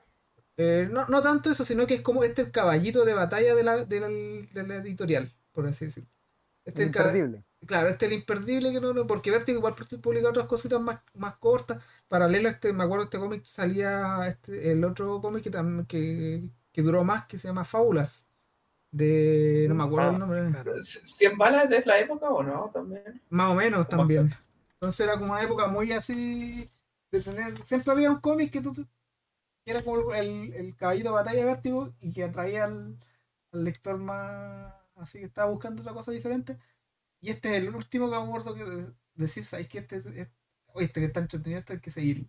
eh, 0.56 0.88
no, 0.90 1.06
no 1.08 1.22
tanto 1.22 1.50
eso, 1.50 1.64
sino 1.64 1.86
que 1.86 1.94
es 1.94 2.00
como 2.02 2.24
este 2.24 2.42
el 2.42 2.50
caballito 2.52 3.04
de 3.04 3.14
batalla 3.14 3.54
de 3.54 3.62
la, 3.64 3.84
de 3.84 4.00
la, 4.00 4.08
de 4.08 4.62
la 4.66 4.76
editorial, 4.76 5.32
por 5.52 5.66
así 5.66 5.86
decirlo. 5.86 6.10
Este 6.64 6.84
es 6.84 6.88
el 6.88 6.96
Imperdible. 6.96 7.44
Claro, 7.66 7.88
este 7.88 8.06
es 8.06 8.12
el 8.12 8.18
imperdible 8.18 8.72
que 8.72 8.80
no, 8.80 8.92
no- 8.94 9.06
porque 9.06 9.30
Vértigo 9.30 9.58
igual 9.58 9.74
publica 10.02 10.28
otras 10.28 10.46
cositas 10.46 10.80
más, 10.80 11.00
más 11.14 11.36
cortas. 11.38 11.82
Paralelo 12.08 12.48
a 12.48 12.52
este, 12.52 12.72
me 12.74 12.84
acuerdo 12.84 13.04
este 13.04 13.18
cómic 13.18 13.44
salía 13.44 14.26
este, 14.28 14.70
el 14.72 14.84
otro 14.84 15.20
cómic 15.22 15.42
que, 15.44 15.50
que, 15.88 16.50
que 16.74 16.82
duró 16.82 17.04
más, 17.04 17.24
que 17.26 17.38
se 17.38 17.48
llama 17.48 17.64
Fábulas. 17.64 18.26
De. 18.90 19.66
no 19.68 19.74
me 19.74 19.84
acuerdo 19.84 20.10
Ah, 20.10 20.12
el 20.12 20.18
nombre. 20.18 20.82
¿100 20.82 21.38
balas 21.38 21.68
de 21.70 21.82
la 21.86 21.98
época 21.98 22.28
o 22.28 22.42
no? 22.42 22.70
También. 22.74 23.22
Más 23.30 23.50
o 23.50 23.54
menos 23.54 23.86
¿Cómo 23.86 24.02
también. 24.02 24.34
Entonces 24.74 25.00
era 25.06 25.18
como 25.18 25.32
una 25.32 25.42
época 25.42 25.66
muy 25.68 25.90
así 25.92 26.70
de 27.10 27.20
tener. 27.22 27.64
Siempre 27.64 27.92
había 27.92 28.10
un 28.10 28.20
cómic 28.20 28.52
que 28.52 28.60
tú, 28.60 28.74
tú- 28.74 28.86
que 29.64 29.70
era 29.72 29.82
como 29.82 30.14
el, 30.14 30.52
el 30.54 30.76
caballito 30.76 31.08
de 31.10 31.14
batalla 31.14 31.38
de 31.40 31.44
vértigo 31.46 31.94
y 32.02 32.12
que 32.12 32.24
atraía 32.24 32.64
al, 32.64 32.98
al 33.52 33.64
lector 33.64 33.96
más 33.98 34.74
así 34.96 35.18
que 35.20 35.24
estaba 35.26 35.50
buscando 35.50 35.82
otra 35.82 35.94
cosa 35.94 36.12
diferente. 36.12 36.58
Y 37.20 37.30
este 37.30 37.56
es 37.56 37.64
el 37.64 37.74
último 37.74 38.10
que 38.10 38.16
me 38.18 38.22
acuerdo 38.24 38.54
que 38.54 38.64
de- 38.64 38.92
decir, 39.14 39.44
¿sabes 39.44 39.68
que 39.68 39.78
este, 39.78 39.96
es- 39.96 40.06
oye, 40.06 40.86
este 40.86 41.00
que 41.00 41.06
está 41.06 41.20
entretenido, 41.20 41.58
este 41.60 41.74
hay 41.74 41.80
que 41.80 41.90
seguirlo. 41.90 42.26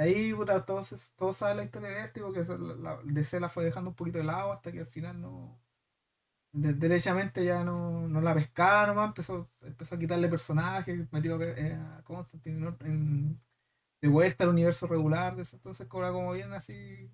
Ahí, 0.00 0.32
puta, 0.34 0.64
todos, 0.64 1.12
todos 1.16 1.36
saben 1.36 1.58
la 1.58 1.64
historia 1.64 1.88
de 1.90 1.94
Vértigo, 1.96 2.32
que 2.32 2.44
la, 2.78 3.00
DC 3.04 3.38
la 3.40 3.48
fue 3.50 3.64
dejando 3.64 3.90
un 3.90 3.96
poquito 3.96 4.18
de 4.18 4.24
lado 4.24 4.52
hasta 4.52 4.72
que 4.72 4.80
al 4.80 4.86
final 4.86 5.20
no. 5.20 5.60
de- 6.52 6.74
derechamente 6.74 7.44
ya 7.44 7.64
no, 7.64 8.08
no 8.08 8.20
la 8.20 8.34
pescaba 8.34 8.86
nomás, 8.88 9.08
empezó, 9.08 9.50
empezó 9.62 9.94
a 9.96 9.98
quitarle 9.98 10.28
personajes, 10.28 11.10
metió 11.12 11.40
eh, 11.42 11.74
a 11.74 12.02
Constantine 12.04 12.74
en- 12.84 13.40
de 14.02 14.08
vuelta 14.08 14.44
al 14.44 14.50
universo 14.50 14.86
regular, 14.88 15.36
de 15.36 15.42
ese 15.42 15.56
entonces 15.56 15.88
era 15.92 16.12
como 16.12 16.32
bien 16.32 16.52
así. 16.54 17.10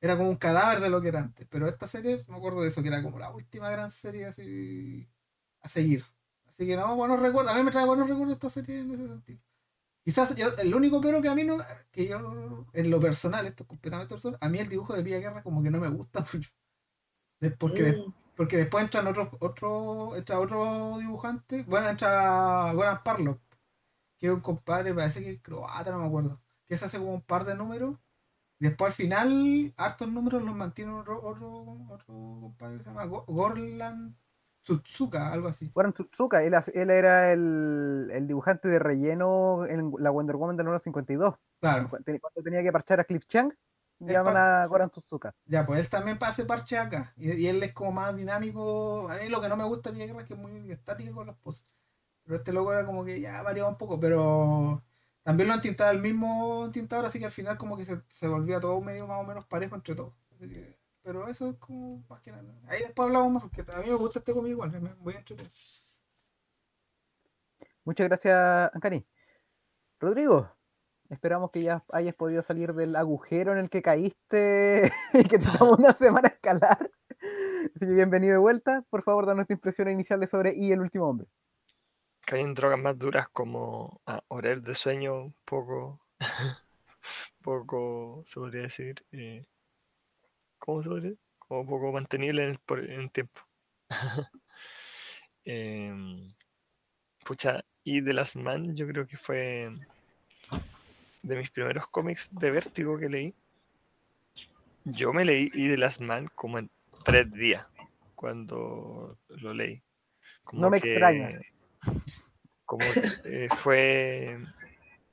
Era 0.00 0.16
como 0.16 0.30
un 0.30 0.36
cadáver 0.36 0.80
de 0.80 0.90
lo 0.90 1.00
que 1.02 1.08
era 1.08 1.20
antes. 1.20 1.46
Pero 1.50 1.68
esta 1.68 1.88
serie, 1.88 2.18
me 2.28 2.36
acuerdo 2.36 2.62
de 2.62 2.68
eso, 2.68 2.82
que 2.82 2.88
era 2.88 3.02
como 3.02 3.18
la 3.18 3.30
última 3.30 3.70
gran 3.70 3.90
serie 3.90 4.26
así 4.26 5.08
a 5.62 5.68
seguir. 5.70 6.04
Así 6.46 6.66
que 6.66 6.76
no, 6.76 6.96
buenos 6.96 7.20
recuerdos. 7.20 7.54
A 7.54 7.58
mí 7.58 7.64
me 7.64 7.72
trae 7.72 7.86
buenos 7.86 8.08
recuerdos 8.08 8.34
esta 8.36 8.50
serie 8.50 8.80
en 8.82 8.92
ese 8.94 9.08
sentido. 9.08 9.40
Quizás 10.04 10.34
yo, 10.36 10.48
el 10.58 10.74
único 10.74 11.00
pero 11.00 11.22
que 11.22 11.28
a 11.28 11.34
mí 11.34 11.44
no, 11.44 11.58
que 11.92 12.06
yo, 12.08 12.66
en 12.74 12.90
lo 12.90 13.00
personal, 13.00 13.46
esto 13.46 13.64
es 13.64 13.68
completamente 13.68 14.10
personal, 14.14 14.38
a 14.40 14.48
mí 14.48 14.58
el 14.58 14.68
dibujo 14.68 14.94
de 14.94 15.02
Pía 15.02 15.18
Guerra 15.18 15.42
como 15.42 15.62
que 15.62 15.70
no 15.70 15.80
me 15.80 15.88
gusta 15.88 16.20
mucho. 16.34 16.50
Porque, 17.58 17.82
de- 17.82 17.92
Mm. 17.98 18.12
porque 18.36 18.56
después 18.56 18.84
entran 18.84 19.06
otros, 19.06 19.28
otro, 19.40 20.16
entra 20.16 20.40
otro 20.40 20.98
dibujante, 20.98 21.62
bueno, 21.64 21.88
entra 21.88 22.72
Goran 22.72 23.02
Parlov, 23.04 23.38
que 24.18 24.28
es 24.28 24.34
un 24.34 24.40
compadre, 24.40 24.94
parece 24.94 25.22
que 25.22 25.32
es 25.32 25.42
croata, 25.42 25.90
no 25.92 26.00
me 26.00 26.06
acuerdo, 26.06 26.40
que 26.68 26.76
se 26.78 26.86
hace 26.86 26.98
como 26.98 27.14
un 27.14 27.22
par 27.22 27.44
de 27.46 27.54
números, 27.56 27.96
después 28.60 28.90
al 28.92 28.96
final, 28.96 29.74
hartos 29.76 30.08
números 30.10 30.42
los 30.44 30.54
mantiene 30.56 30.92
otro, 30.92 31.22
otro, 31.24 31.50
otro 31.90 32.06
compadre 32.40 32.78
que 32.78 32.84
se 32.84 32.90
llama 32.90 33.06
Go- 33.06 33.24
Gorlan 33.28 34.16
Tsutsuka, 34.64 35.32
algo 35.32 35.48
así. 35.48 35.70
Goran 35.74 35.92
Tsutsuka, 35.92 36.42
él, 36.42 36.54
él 36.74 36.90
era 36.90 37.32
el, 37.32 38.10
el 38.12 38.26
dibujante 38.26 38.68
de 38.68 38.78
relleno 38.78 39.66
en 39.66 39.92
la 39.98 40.10
Wonder 40.10 40.36
Woman 40.36 40.56
del 40.56 40.64
número 40.66 40.78
52. 40.80 41.34
Claro, 41.60 41.88
Cuando 41.88 42.42
tenía 42.42 42.62
que 42.62 42.72
parchar 42.72 43.00
a 43.00 43.04
Cliff 43.04 43.26
Chang, 43.26 43.52
llaman 44.00 44.36
a 44.36 44.66
Goran 44.66 44.90
Tsutsuka. 44.90 45.34
ya, 45.46 45.64
pues 45.64 45.80
él 45.80 45.88
también 45.88 46.18
hace 46.20 46.44
parche 46.44 46.76
acá, 46.78 47.12
y, 47.16 47.32
y 47.32 47.46
él 47.46 47.62
es 47.62 47.72
como 47.72 47.92
más 47.92 48.16
dinámico, 48.16 49.08
a 49.08 49.16
mí 49.16 49.28
lo 49.28 49.40
que 49.40 49.48
no 49.48 49.56
me 49.56 49.64
gusta 49.64 49.90
de 49.92 50.06
Guerra 50.06 50.22
es 50.22 50.26
que 50.26 50.34
es 50.34 50.40
muy 50.40 50.70
estático 50.72 51.14
con 51.14 51.26
las 51.26 51.36
poses. 51.36 51.64
Pero 52.24 52.36
este 52.36 52.52
loco 52.52 52.72
era 52.72 52.86
como 52.86 53.04
que 53.04 53.20
ya 53.20 53.42
variaba 53.42 53.68
un 53.68 53.76
poco, 53.76 54.00
pero 54.00 54.82
también 55.22 55.46
lo 55.48 55.54
han 55.54 55.60
tintado 55.60 55.90
el 55.90 56.00
mismo 56.00 56.70
tintador, 56.72 57.06
así 57.06 57.18
que 57.18 57.26
al 57.26 57.30
final 57.30 57.58
como 57.58 57.76
que 57.76 57.84
se, 57.84 58.00
se 58.08 58.28
volvía 58.28 58.60
todo 58.60 58.80
medio 58.80 59.06
más 59.06 59.20
o 59.20 59.24
menos 59.24 59.44
parejo 59.44 59.74
entre 59.74 59.94
todos. 59.94 60.14
Así 60.34 60.48
que- 60.48 60.78
pero 61.04 61.28
eso 61.28 61.50
es 61.50 61.56
como 61.58 62.02
más 62.08 62.20
que 62.22 62.32
nada. 62.32 62.42
Ahí 62.66 62.80
después 62.80 63.06
hablamos 63.06 63.32
más, 63.32 63.42
porque 63.42 63.62
a 63.70 63.80
mí 63.80 63.90
me 63.90 63.94
gusta 63.94 64.20
este 64.20 64.32
cómic 64.32 64.52
igual, 64.52 64.80
me 64.80 64.94
voy 64.94 65.14
a 65.14 65.18
entretener. 65.18 65.52
Muchas 67.84 68.08
gracias, 68.08 68.74
Ancani. 68.74 69.06
Rodrigo, 70.00 70.50
esperamos 71.10 71.50
que 71.50 71.62
ya 71.62 71.84
hayas 71.92 72.14
podido 72.14 72.42
salir 72.42 72.72
del 72.72 72.96
agujero 72.96 73.52
en 73.52 73.58
el 73.58 73.68
que 73.68 73.82
caíste 73.82 74.90
y 75.12 75.24
que 75.24 75.38
te 75.38 75.46
tomó 75.58 75.74
una 75.74 75.92
semana 75.92 76.28
escalar. 76.28 76.90
Así 77.76 77.86
que 77.86 77.92
bienvenido 77.92 78.32
de 78.32 78.38
vuelta. 78.38 78.82
Por 78.88 79.02
favor, 79.02 79.26
danos 79.26 79.46
tu 79.46 79.52
impresión 79.52 79.90
iniciales 79.90 80.30
sobre 80.30 80.54
Y 80.54 80.72
el 80.72 80.80
último 80.80 81.06
hombre. 81.06 81.28
Que 82.24 82.36
hay 82.36 82.54
drogas 82.54 82.78
más 82.78 82.98
duras 82.98 83.28
como 83.30 84.00
ah, 84.06 84.22
horario 84.28 84.62
de 84.62 84.74
sueño 84.74 85.24
un 85.24 85.34
poco, 85.44 86.00
poco, 87.42 88.22
se 88.24 88.40
podría 88.40 88.62
decir, 88.62 89.04
eh, 89.12 89.44
¿cómo 90.64 90.82
se 90.82 90.88
podría? 90.88 91.12
Como 91.38 91.66
poco 91.66 91.92
mantenible 91.92 92.42
en 92.42 92.50
el, 92.50 92.58
por- 92.58 92.84
en 92.90 93.00
el 93.02 93.10
tiempo. 93.10 93.40
Em, 95.46 96.32
pucha, 97.22 97.62
y 97.82 98.02
The 98.02 98.14
Last 98.14 98.36
Man 98.36 98.74
yo 98.74 98.86
creo 98.88 99.06
que 99.06 99.18
fue 99.18 99.70
de 101.22 101.36
mis 101.36 101.50
primeros 101.50 101.86
cómics 101.88 102.30
de 102.32 102.50
vértigo 102.50 102.98
que 102.98 103.10
leí. 103.10 103.34
Yo 104.84 105.12
me 105.12 105.26
leí 105.26 105.50
Y 105.52 105.68
The 105.68 105.76
Last 105.76 106.00
Man 106.00 106.28
como 106.34 106.58
en 106.58 106.70
tres 107.04 107.30
días 107.30 107.66
cuando 108.14 109.18
lo 109.28 109.52
leí. 109.52 109.82
No 110.52 110.70
me 110.70 110.78
extraña. 110.78 111.38
Como 112.64 112.84
eh, 113.24 113.48
fue. 113.58 114.38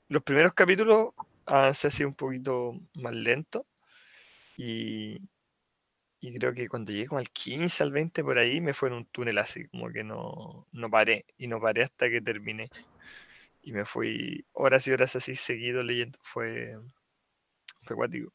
Los 0.08 0.24
primeros 0.24 0.54
capítulos 0.54 1.10
avancé 1.46 1.88
así 1.88 2.06
un 2.06 2.14
poquito 2.14 2.80
más 2.96 3.14
lento. 3.14 3.66
Y, 4.56 5.20
y 6.22 6.34
creo 6.38 6.54
que 6.54 6.70
cuando 6.70 6.92
llegué 6.94 7.08
como 7.08 7.20
al 7.20 7.30
15, 7.30 7.84
al 7.84 7.92
20 7.92 8.24
por 8.24 8.38
ahí, 8.38 8.62
me 8.62 8.74
fue 8.76 8.90
en 8.90 8.96
un 8.96 9.06
túnel 9.08 9.40
así, 9.40 9.68
como 9.70 9.90
que 9.92 10.04
no, 10.04 10.68
no 10.72 10.90
paré. 10.90 11.26
Y 11.38 11.48
no 11.48 11.60
paré 11.60 11.84
hasta 11.84 12.10
que 12.10 12.22
terminé. 12.22 12.70
Y 13.62 13.74
me 13.74 13.86
fui 13.86 14.46
horas 14.54 14.88
y 14.88 14.92
horas 14.94 15.16
así 15.16 15.36
seguido 15.36 15.84
leyendo. 15.84 16.20
Fue, 16.24 16.78
fue 17.84 17.96
cuático. 17.96 18.32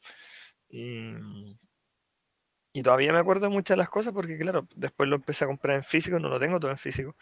Y, 0.68 1.12
y 2.72 2.83
todavía 2.83 3.12
me 3.12 3.18
acuerdo 3.18 3.49
muchas 3.51 3.77
de 3.77 3.79
las 3.79 3.88
cosas 3.88 4.12
porque, 4.12 4.37
claro, 4.38 4.68
después 4.75 5.09
lo 5.09 5.16
empecé 5.16 5.44
a 5.44 5.49
comprar 5.49 5.77
en 5.77 5.85
físico, 5.85 6.18
no 6.18 6.29
lo 6.29 6.38
tengo 6.38 6.61
todo 6.61 6.70
en 6.70 6.77
físico, 6.79 7.16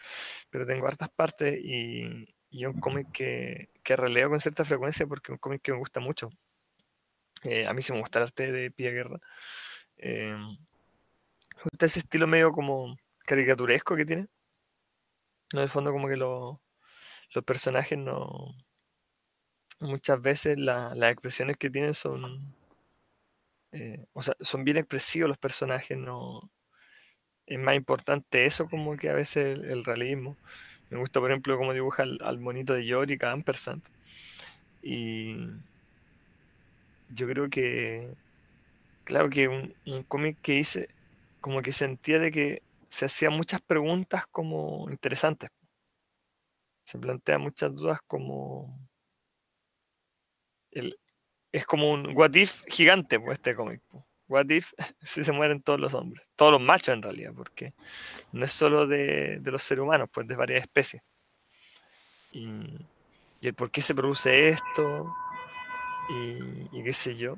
pero 0.49 0.65
tengo 0.65 0.87
hartas 0.87 1.09
partes 1.09 1.57
y, 1.63 2.27
y 2.49 2.65
un 2.65 2.79
cómic 2.81 3.07
que, 3.13 3.69
que 3.83 3.95
releo 3.95 4.29
con 4.29 4.39
cierta 4.41 4.65
frecuencia 4.65 5.07
porque 5.07 5.31
es 5.31 5.35
un 5.35 5.39
cómic 5.39 5.61
que 5.61 5.71
me 5.71 5.77
gusta 5.79 5.99
mucho. 6.01 6.29
Eh, 7.43 7.67
a 7.67 7.73
mí 7.73 7.81
sí 7.81 7.93
me 7.93 7.99
gusta 7.99 8.19
el 8.19 8.23
arte 8.23 8.51
de 8.51 8.71
Pia 8.71 8.91
Guerra. 8.91 9.19
Me 9.97 10.57
gusta 11.63 11.85
ese 11.87 11.99
estilo 11.99 12.27
medio 12.27 12.51
como 12.53 12.95
caricaturesco 13.25 13.95
que 13.95 14.05
tiene. 14.05 14.27
En 15.53 15.59
el 15.59 15.69
fondo 15.69 15.91
como 15.91 16.07
que 16.07 16.17
lo- 16.17 16.61
los 17.33 17.43
personajes 17.45 17.97
no... 17.97 18.55
Muchas 19.79 20.21
veces 20.21 20.57
la- 20.57 20.93
las 20.95 21.13
expresiones 21.13 21.55
que 21.55 21.69
tienen 21.69 21.93
son... 21.93 22.53
eh, 23.71 24.05
o 24.13 24.21
sea, 24.21 24.35
son 24.39 24.63
bien 24.63 24.77
expresivos 24.77 25.29
los 25.29 25.37
personajes, 25.37 25.97
no... 25.97 26.49
Es 27.47 27.59
más 27.59 27.75
importante 27.75 28.45
eso 28.45 28.67
como 28.67 28.97
que 28.97 29.09
a 29.09 29.13
veces 29.13 29.57
el, 29.57 29.65
el 29.65 29.85
realismo. 29.85 30.35
Me 30.89 30.97
gusta, 30.99 31.19
por 31.19 31.31
ejemplo, 31.31 31.57
cómo 31.57 31.73
dibuja 31.73 32.03
al, 32.03 32.19
al 32.23 32.39
monito 32.39 32.73
de 32.73 32.85
Yorick, 32.85 33.23
a 33.23 33.31
Ampersand. 33.31 33.83
Y 34.81 35.35
yo 37.09 37.27
creo 37.27 37.49
que, 37.49 38.15
claro 39.05 39.29
que 39.29 39.47
un, 39.47 40.03
cómic 40.07 40.39
que 40.41 40.55
hice, 40.55 40.89
como 41.39 41.61
que 41.61 41.71
sentía 41.71 42.19
de 42.19 42.31
que 42.31 42.63
se 42.89 43.05
hacían 43.05 43.33
muchas 43.33 43.61
preguntas 43.61 44.25
como 44.31 44.89
interesantes. 44.89 45.49
Se 46.83 46.99
plantea 46.99 47.37
muchas 47.37 47.73
dudas 47.73 47.99
como... 48.07 48.77
El, 50.71 50.99
es 51.51 51.65
como 51.65 51.89
un 51.89 52.15
what 52.17 52.33
if 52.35 52.63
gigante, 52.67 53.19
pues, 53.19 53.37
este 53.39 53.55
cómic. 53.55 53.81
pues. 53.89 54.03
What 54.27 54.49
if 54.49 54.73
si 55.01 55.23
se 55.23 55.31
mueren 55.31 55.61
todos 55.61 55.79
los 55.79 55.93
hombres, 55.93 56.27
todos 56.35 56.51
los 56.51 56.61
machos 56.61 56.93
en 56.93 57.01
realidad, 57.01 57.31
porque 57.35 57.73
no 58.33 58.43
es 58.43 58.51
solo 58.51 58.87
de, 58.87 59.39
de 59.39 59.51
los 59.51 59.63
seres 59.63 59.83
humanos, 59.83 60.09
pues 60.11 60.27
de 60.27 60.35
varias 60.35 60.63
especies. 60.63 61.01
Y, 62.31 62.47
y 63.39 63.47
el 63.47 63.53
por 63.53 63.71
qué 63.71 63.81
se 63.81 63.95
produce 63.95 64.49
esto, 64.49 65.15
y, 66.09 66.77
y 66.77 66.83
qué 66.83 66.93
sé 66.93 67.15
yo. 67.15 67.37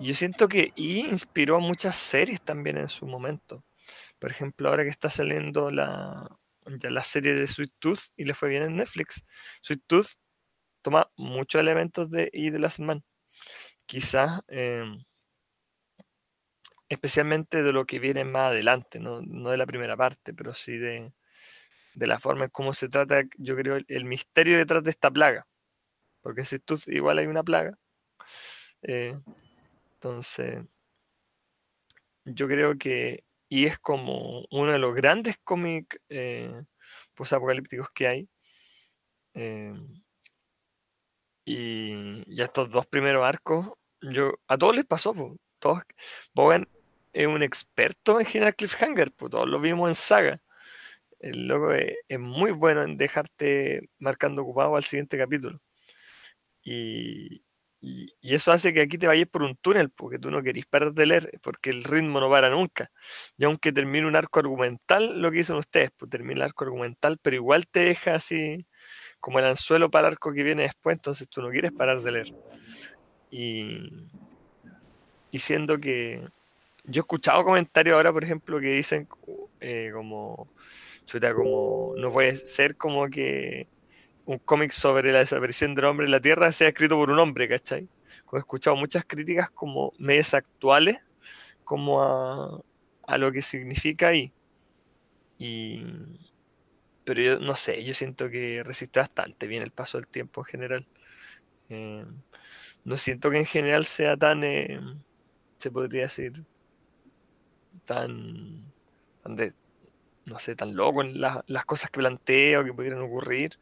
Yo 0.00 0.14
siento 0.14 0.48
que 0.48 0.72
I 0.76 1.06
inspiró 1.06 1.56
a 1.56 1.60
muchas 1.60 1.96
series 1.96 2.42
también 2.42 2.78
en 2.78 2.88
su 2.88 3.06
momento. 3.06 3.64
Por 4.18 4.30
ejemplo, 4.30 4.68
ahora 4.68 4.84
que 4.84 4.90
está 4.90 5.10
saliendo 5.10 5.70
la, 5.70 6.28
ya 6.66 6.90
la 6.90 7.02
serie 7.02 7.34
de 7.34 7.46
Sweet 7.46 7.72
Tooth 7.78 8.00
y 8.16 8.24
le 8.24 8.34
fue 8.34 8.48
bien 8.48 8.62
en 8.62 8.76
Netflix. 8.76 9.24
Sweet 9.62 9.82
Tooth 9.86 10.08
toma 10.82 11.10
muchos 11.16 11.60
elementos 11.60 12.10
de 12.10 12.30
I 12.32 12.50
de 12.50 12.58
Last 12.58 12.80
Man. 12.80 13.04
Quizás, 13.86 14.40
em, 14.48 15.04
especialmente 16.88 17.62
de 17.62 17.72
lo 17.72 17.84
que 17.86 17.98
viene 17.98 18.24
más 18.24 18.50
adelante, 18.50 19.00
no, 19.00 19.20
no 19.22 19.50
de 19.50 19.56
la 19.56 19.66
primera 19.66 19.96
parte, 19.96 20.34
pero 20.34 20.54
sí 20.54 20.76
de, 20.76 21.12
de 21.94 22.06
la 22.06 22.18
forma 22.18 22.44
en 22.44 22.50
cómo 22.50 22.72
se 22.74 22.88
trata, 22.88 23.22
yo 23.38 23.56
creo, 23.56 23.78
el, 23.88 24.04
misterio 24.04 24.58
detrás 24.58 24.84
de 24.84 24.90
esta 24.90 25.10
plaga. 25.10 25.46
Porque 26.22 26.44
si 26.44 26.58
tú 26.58 26.78
igual 26.86 27.18
hay 27.18 27.26
una 27.26 27.42
plaga. 27.42 27.78
Eh, 28.82 29.18
entonces, 29.96 30.62
yo 32.24 32.46
creo 32.48 32.76
que, 32.78 33.24
y 33.48 33.66
es 33.66 33.78
como 33.78 34.44
uno 34.50 34.72
de 34.72 34.78
los 34.78 34.94
grandes 34.94 35.36
cómics 35.44 35.98
eh, 36.08 36.62
apocalípticos 37.18 37.88
que 37.94 38.06
hay. 38.08 38.28
Eh, 39.34 39.74
y, 41.44 42.42
estos 42.42 42.70
dos 42.70 42.86
primeros 42.86 43.24
arcos, 43.24 43.70
yo, 44.02 44.34
a 44.48 44.58
todos 44.58 44.76
les 44.76 44.84
pasó, 44.84 45.14
todos, 45.58 45.82
Bogan 46.34 46.68
es 47.12 47.26
un 47.26 47.42
experto 47.42 48.20
en 48.20 48.26
general 48.26 48.54
cliffhanger, 48.56 49.12
pues 49.12 49.30
todos 49.30 49.48
lo 49.48 49.60
vimos 49.60 49.88
en 49.88 49.94
saga. 49.94 50.42
El 51.20 51.48
loco 51.48 51.72
es, 51.72 51.96
muy 52.18 52.52
bueno 52.52 52.82
en 52.84 52.98
dejarte 52.98 53.90
marcando 53.98 54.42
ocupado 54.42 54.76
al 54.76 54.84
siguiente 54.84 55.18
capítulo. 55.18 55.60
Y, 56.62 57.45
eso 58.22 58.52
hace 58.52 58.72
que 58.72 58.80
aquí 58.80 58.98
te 58.98 59.06
vayas 59.06 59.28
por 59.28 59.42
un 59.42 59.56
túnel, 59.56 59.90
porque 59.90 60.18
tú 60.18 60.30
no 60.30 60.42
querís 60.42 60.66
parar 60.66 60.92
de 60.92 61.06
leer, 61.06 61.38
porque 61.42 61.70
el 61.70 61.84
ritmo 61.84 62.20
no 62.20 62.30
para 62.30 62.50
nunca. 62.50 62.90
Y 63.36 63.44
aunque 63.44 63.72
termine 63.72 64.06
un 64.06 64.16
arco 64.16 64.40
argumental, 64.40 65.20
lo 65.20 65.30
que 65.30 65.38
dicen 65.38 65.56
ustedes, 65.56 65.90
pues 65.96 66.10
termina 66.10 66.38
el 66.40 66.42
arco 66.42 66.64
argumental, 66.64 67.18
pero 67.20 67.36
igual 67.36 67.66
te 67.66 67.80
deja 67.80 68.14
así 68.14 68.66
como 69.20 69.38
el 69.38 69.46
anzuelo 69.46 69.90
para 69.90 70.08
el 70.08 70.14
arco 70.14 70.32
que 70.32 70.42
viene 70.42 70.62
después, 70.62 70.94
entonces 70.94 71.28
tú 71.28 71.42
no 71.42 71.50
quieres 71.50 71.72
parar 71.72 72.00
de 72.00 72.12
leer. 72.12 72.34
Y, 73.30 74.08
y 75.30 75.38
siendo 75.38 75.78
que 75.78 76.22
yo 76.84 77.00
he 77.00 77.02
escuchado 77.02 77.44
comentarios 77.44 77.94
ahora, 77.94 78.12
por 78.12 78.24
ejemplo, 78.24 78.60
que 78.60 78.68
dicen 78.68 79.08
eh, 79.60 79.90
como 79.92 80.48
chuta, 81.04 81.34
como 81.34 81.94
no 81.96 82.12
puede 82.12 82.36
ser 82.36 82.76
como 82.76 83.08
que 83.08 83.68
un 84.26 84.38
cómic 84.38 84.72
sobre 84.72 85.12
la 85.12 85.20
desaparición 85.20 85.74
del 85.74 85.86
hombre 85.86 86.06
en 86.06 86.12
la 86.12 86.20
Tierra 86.20 86.52
sea 86.52 86.68
escrito 86.68 86.96
por 86.96 87.10
un 87.10 87.18
hombre, 87.18 87.48
¿cachai? 87.48 87.88
he 88.32 88.38
escuchado 88.38 88.76
muchas 88.76 89.04
críticas 89.06 89.50
como 89.50 89.92
medias 89.98 90.34
actuales, 90.34 90.98
como 91.64 92.02
a, 92.02 92.60
a 93.06 93.18
lo 93.18 93.32
que 93.32 93.42
significa 93.42 94.08
ahí. 94.08 94.32
Y, 95.38 95.84
pero 97.04 97.22
yo 97.22 97.38
no 97.38 97.54
sé, 97.56 97.84
yo 97.84 97.94
siento 97.94 98.28
que 98.28 98.62
resiste 98.64 99.00
bastante 99.00 99.46
bien 99.46 99.62
el 99.62 99.70
paso 99.70 99.98
del 99.98 100.08
tiempo 100.08 100.40
en 100.40 100.44
general. 100.46 100.86
Eh, 101.68 102.04
no 102.84 102.96
siento 102.96 103.30
que 103.30 103.38
en 103.38 103.46
general 103.46 103.86
sea 103.86 104.16
tan, 104.16 104.44
eh, 104.44 104.80
se 105.56 105.70
podría 105.70 106.02
decir, 106.02 106.44
tan, 107.84 108.72
tan 109.22 109.36
de, 109.36 109.52
no 110.24 110.38
sé, 110.38 110.56
tan 110.56 110.74
loco 110.74 111.02
en 111.02 111.20
las 111.20 111.64
cosas 111.66 111.90
que 111.90 112.00
planteo 112.00 112.64
que 112.64 112.72
pudieran 112.72 113.02
ocurrir. 113.02 113.58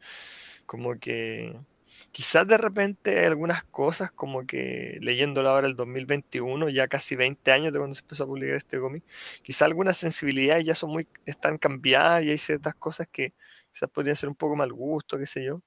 Como 0.65 0.99
que 0.99 1.55
quizás 2.11 2.47
de 2.47 2.57
repente 2.57 3.19
hay 3.19 3.25
algunas 3.25 3.63
cosas, 3.65 4.11
como 4.11 4.45
que 4.47 4.97
leyéndolo 5.01 5.49
ahora 5.49 5.67
el 5.67 5.75
2021, 5.75 6.69
ya 6.69 6.87
casi 6.87 7.15
20 7.15 7.51
años 7.51 7.71
de 7.73 7.79
cuando 7.79 7.95
se 7.95 8.01
empezó 8.01 8.23
a 8.23 8.27
publicar 8.27 8.55
este 8.57 8.79
cómic, 8.79 9.03
quizás 9.43 9.63
algunas 9.63 9.97
sensibilidades 9.97 10.65
ya 10.65 10.75
son 10.75 10.91
muy, 10.91 11.07
están 11.25 11.57
cambiadas 11.57 12.23
y 12.23 12.31
hay 12.31 12.37
ciertas 12.39 12.75
cosas 12.75 13.07
que 13.11 13.33
quizás 13.71 13.89
podrían 13.91 14.15
ser 14.15 14.29
un 14.29 14.35
poco 14.35 14.55
mal 14.55 14.73
gusto, 14.73 15.17
qué 15.17 15.27
sé 15.27 15.43
yo. 15.45 15.61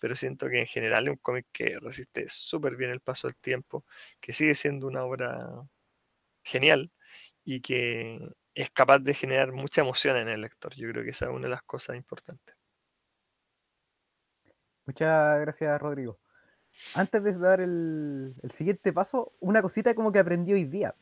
Pero 0.00 0.16
siento 0.16 0.48
que 0.48 0.60
en 0.60 0.66
general 0.66 1.06
es 1.08 1.12
un 1.12 1.18
cómic 1.18 1.46
que 1.52 1.78
resiste 1.80 2.26
súper 2.28 2.76
bien 2.76 2.90
el 2.90 3.00
paso 3.00 3.28
del 3.28 3.36
tiempo, 3.36 3.84
que 4.20 4.32
sigue 4.32 4.54
siendo 4.54 4.86
una 4.88 5.04
obra 5.04 5.48
genial 6.44 6.90
y 7.44 7.60
que 7.62 8.20
es 8.54 8.70
capaz 8.72 9.00
de 9.00 9.14
generar 9.14 9.52
mucha 9.52 9.82
emoción 9.82 10.16
en 10.18 10.28
el 10.28 10.42
lector. 10.42 10.74
Yo 10.76 10.90
creo 10.90 11.04
que 11.04 11.10
esa 11.12 11.26
es 11.26 11.32
una 11.32 11.44
de 11.48 11.50
las 11.52 11.64
cosas 11.64 11.96
importantes. 11.96 12.57
Muchas 14.88 15.40
gracias, 15.40 15.82
Rodrigo. 15.82 16.18
Antes 16.94 17.22
de 17.22 17.36
dar 17.36 17.60
el, 17.60 18.34
siguiente 18.50 18.90
paso, 18.90 19.34
una 19.38 19.60
cosita 19.60 19.94
como 19.94 20.10
que 20.10 20.18
aprendí 20.18 20.54
hoy 20.54 20.64
día. 20.64 20.94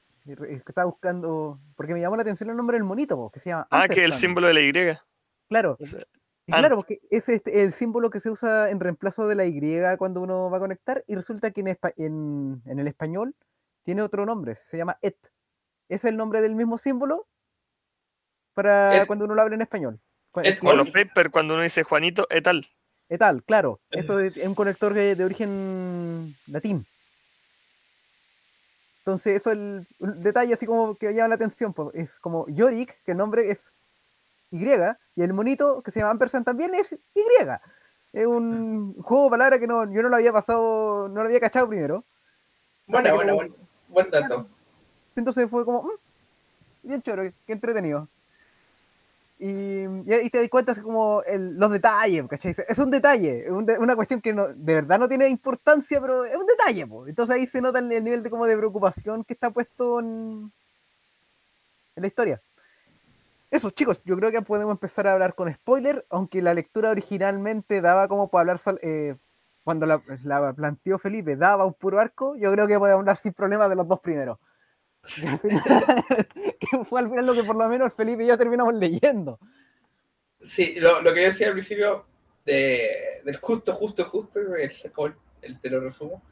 Estaba 0.66 0.86
buscando, 0.86 1.60
porque 1.76 1.94
me 1.94 2.00
llamó 2.00 2.16
la 2.16 2.22
atención 2.22 2.50
el 2.50 2.56
nombre 2.56 2.78
del 2.78 2.82
monito, 2.82 3.30
que 3.32 3.38
se 3.38 3.50
llama. 3.50 3.68
Ah, 3.70 3.86
que 3.86 4.00
es 4.00 4.06
el 4.06 4.12
símbolo 4.12 4.48
de 4.48 4.54
la 4.54 4.60
Y. 4.60 4.72
Claro. 5.48 5.78
y 5.78 6.50
claro, 6.52 6.74
porque 6.74 6.98
es 7.10 7.28
este, 7.28 7.62
el 7.62 7.72
símbolo 7.72 8.10
que 8.10 8.18
se 8.18 8.28
usa 8.28 8.70
en 8.70 8.80
reemplazo 8.80 9.28
de 9.28 9.36
la 9.36 9.46
Y 9.46 9.62
cuando 9.98 10.20
uno 10.20 10.50
va 10.50 10.56
a 10.56 10.60
conectar, 10.60 11.04
y 11.06 11.14
resulta 11.14 11.52
que 11.52 11.60
en, 11.96 12.62
en 12.66 12.78
el 12.80 12.88
español 12.88 13.36
tiene 13.84 14.02
otro 14.02 14.26
nombre, 14.26 14.56
se 14.56 14.76
llama 14.76 14.98
et. 15.00 15.16
Es 15.88 16.04
el 16.04 16.16
nombre 16.16 16.40
del 16.40 16.56
mismo 16.56 16.76
símbolo, 16.76 17.28
para 18.52 19.06
cuando 19.06 19.26
uno 19.26 19.36
lo 19.36 19.42
habla 19.42 19.54
en 19.54 19.62
español. 19.62 20.00
Los 20.42 20.90
papers, 20.90 21.30
cuando 21.30 21.54
uno 21.54 21.62
dice 21.62 21.84
Juanito, 21.84 22.26
etal. 22.30 22.68
Etal, 23.08 23.42
claro. 23.44 23.80
Eso 23.90 24.18
es 24.18 24.36
un 24.36 24.54
conector 24.54 24.92
de, 24.92 25.24
origen 25.24 26.34
latín. 26.46 26.86
Entonces, 28.98 29.40
eso 29.40 29.52
es 29.52 29.56
el, 29.56 29.86
detalle 30.22 30.54
así 30.54 30.66
como 30.66 30.96
que 30.96 31.14
llama 31.14 31.28
la 31.28 31.34
atención. 31.36 31.72
Pues, 31.72 31.94
es 31.94 32.18
como 32.18 32.46
Yorick, 32.48 33.02
que 33.04 33.12
el 33.12 33.18
nombre 33.18 33.50
es 33.50 33.72
Y, 34.50 34.64
y 34.66 35.22
el 35.22 35.32
monito 35.32 35.82
que 35.82 35.90
se 35.90 36.00
llama 36.00 36.10
Ampersand 36.10 36.44
también 36.44 36.74
es 36.74 36.92
Y. 36.92 37.22
Es 38.12 38.26
un 38.26 38.94
juego 39.02 39.24
de 39.24 39.30
palabras 39.30 39.60
que 39.60 39.66
no, 39.66 39.84
yo 39.92 40.02
no 40.02 40.08
lo 40.08 40.16
había 40.16 40.32
pasado, 40.32 41.08
no 41.08 41.22
lo 41.22 41.28
había 41.28 41.40
cachado 41.40 41.68
primero. 41.68 42.04
Bueno, 42.86 43.14
bueno, 43.14 43.34
bueno, 43.34 43.54
buen 43.88 44.10
dato. 44.10 44.46
Entonces 45.14 45.48
fue 45.50 45.64
como, 45.64 45.82
mm, 45.82 45.90
bien 46.82 47.02
choro, 47.02 47.22
qué 47.46 47.52
entretenido. 47.52 48.08
Y, 49.38 49.84
y, 50.06 50.30
te 50.30 50.38
das 50.38 50.48
cuenta 50.48 50.72
es 50.72 50.80
como 50.80 51.22
los 51.28 51.70
detalles, 51.70 52.24
¿cachai? 52.26 52.54
Es 52.68 52.78
un 52.78 52.90
detalle, 52.90 53.50
una 53.50 53.94
cuestión 53.94 54.22
que 54.22 54.32
de 54.32 54.74
verdad 54.74 54.98
no 54.98 55.08
tiene 55.08 55.28
importancia, 55.28 56.00
pero 56.00 56.24
es 56.24 56.36
un 56.36 56.46
detalle, 56.46 56.86
entonces 57.06 57.36
ahí 57.36 57.46
se 57.46 57.60
nota 57.60 57.78
el, 57.78 57.88
nivel 57.88 58.22
de 58.22 58.30
como 58.30 58.46
de 58.46 58.56
preocupación 58.56 59.24
que 59.24 59.34
está 59.34 59.50
puesto 59.50 60.00
en, 60.00 60.50
en 61.96 62.02
la 62.02 62.06
historia. 62.06 62.42
Eso, 63.50 63.70
chicos, 63.70 64.02
yo 64.04 64.16
creo 64.16 64.32
que 64.32 64.42
podemos 64.42 64.72
empezar 64.72 65.06
a 65.06 65.12
hablar 65.12 65.34
con 65.34 65.52
spoiler, 65.52 66.06
aunque 66.10 66.40
la 66.40 66.54
lectura 66.54 66.90
originalmente 66.90 67.80
daba 67.80 68.08
como 68.08 68.28
para 68.28 68.52
hablar, 68.52 68.58
eh, 68.82 69.16
cuando 69.64 69.86
la, 69.86 70.02
la, 70.24 70.52
planteó 70.54 70.98
Felipe, 70.98 71.36
daba 71.36 71.66
un 71.66 71.74
puro 71.74 72.00
arco, 72.00 72.36
yo 72.36 72.50
creo 72.52 72.66
que 72.66 72.78
podemos 72.78 73.00
hablar 73.00 73.18
sin 73.18 73.34
problema 73.34 73.68
de 73.68 73.76
los 73.76 73.86
dos 73.86 74.00
primeros. 74.00 74.38
que 76.60 76.84
fue 76.84 77.00
al 77.00 77.08
final 77.08 77.26
lo 77.26 77.34
que 77.34 77.44
por 77.44 77.56
lo 77.56 77.68
menos 77.68 77.94
Felipe 77.94 78.24
y 78.24 78.26
yo 78.26 78.36
terminamos 78.36 78.74
leyendo. 78.74 79.38
Sí, 80.40 80.74
lo, 80.78 81.00
lo 81.02 81.14
que 81.14 81.22
yo 81.22 81.28
decía 81.28 81.48
al 81.48 81.54
principio 81.54 82.06
de, 82.44 83.20
del 83.24 83.36
justo, 83.36 83.72
justo, 83.72 84.04
justo, 84.04 84.38
el, 84.56 84.72
el, 85.42 85.60
te 85.60 85.70
lo 85.70 85.80
resumo. 85.80 86.22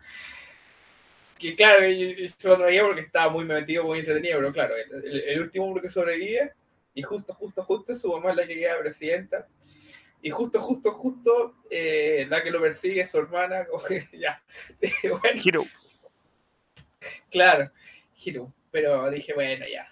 Que 1.38 1.54
claro, 1.56 1.86
yo, 1.88 2.28
se 2.28 2.48
lo 2.48 2.56
traía 2.56 2.84
porque 2.84 3.02
estaba 3.02 3.30
muy 3.30 3.44
metido, 3.44 3.84
muy 3.84 3.98
entretenido, 3.98 4.38
pero 4.38 4.52
claro, 4.52 4.74
el, 4.76 5.40
último 5.40 5.66
hombre 5.66 5.82
que 5.82 5.90
sobrevive, 5.90 6.52
y 6.94 7.02
justo, 7.02 7.34
justo, 7.34 7.62
justo, 7.62 7.94
su 7.94 8.12
mamá 8.12 8.30
es 8.30 8.36
la 8.36 8.46
que 8.46 8.56
queda 8.56 8.78
presidenta, 8.78 9.48
y 10.22 10.30
justo, 10.30 10.60
justo, 10.60 10.92
justo, 10.92 11.56
eh, 11.70 12.26
la 12.30 12.42
que 12.42 12.50
lo 12.50 12.60
persigue 12.60 13.02
es 13.02 13.10
su 13.10 13.18
hermana, 13.18 13.66
ya. 14.12 14.42
bueno, 15.20 15.64
Claro, 17.30 17.70
Hiro 18.24 18.52
pero 18.74 19.08
dije, 19.08 19.32
bueno, 19.34 19.64
ya. 19.72 19.88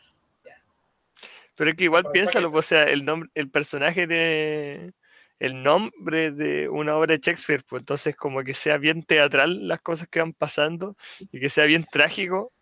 Pero 1.54 1.70
es 1.70 1.76
que 1.76 1.84
igual 1.84 2.04
piénsalo, 2.12 2.50
o 2.50 2.62
sea, 2.62 2.82
el 2.82 3.04
nombre, 3.04 3.30
el 3.36 3.48
personaje 3.48 4.08
de 4.08 4.92
el 5.38 5.62
nombre 5.62 6.32
de 6.32 6.68
una 6.68 6.96
obra 6.96 7.14
de 7.14 7.20
Shakespeare, 7.22 7.62
pues 7.62 7.82
entonces 7.82 8.16
como 8.16 8.42
que 8.42 8.54
sea 8.54 8.78
bien 8.78 9.04
teatral 9.04 9.68
las 9.68 9.80
cosas 9.82 10.08
que 10.08 10.18
van 10.18 10.32
pasando 10.32 10.96
y 11.30 11.38
que 11.38 11.48
sea 11.48 11.64
bien 11.64 11.84
trágico, 11.84 12.52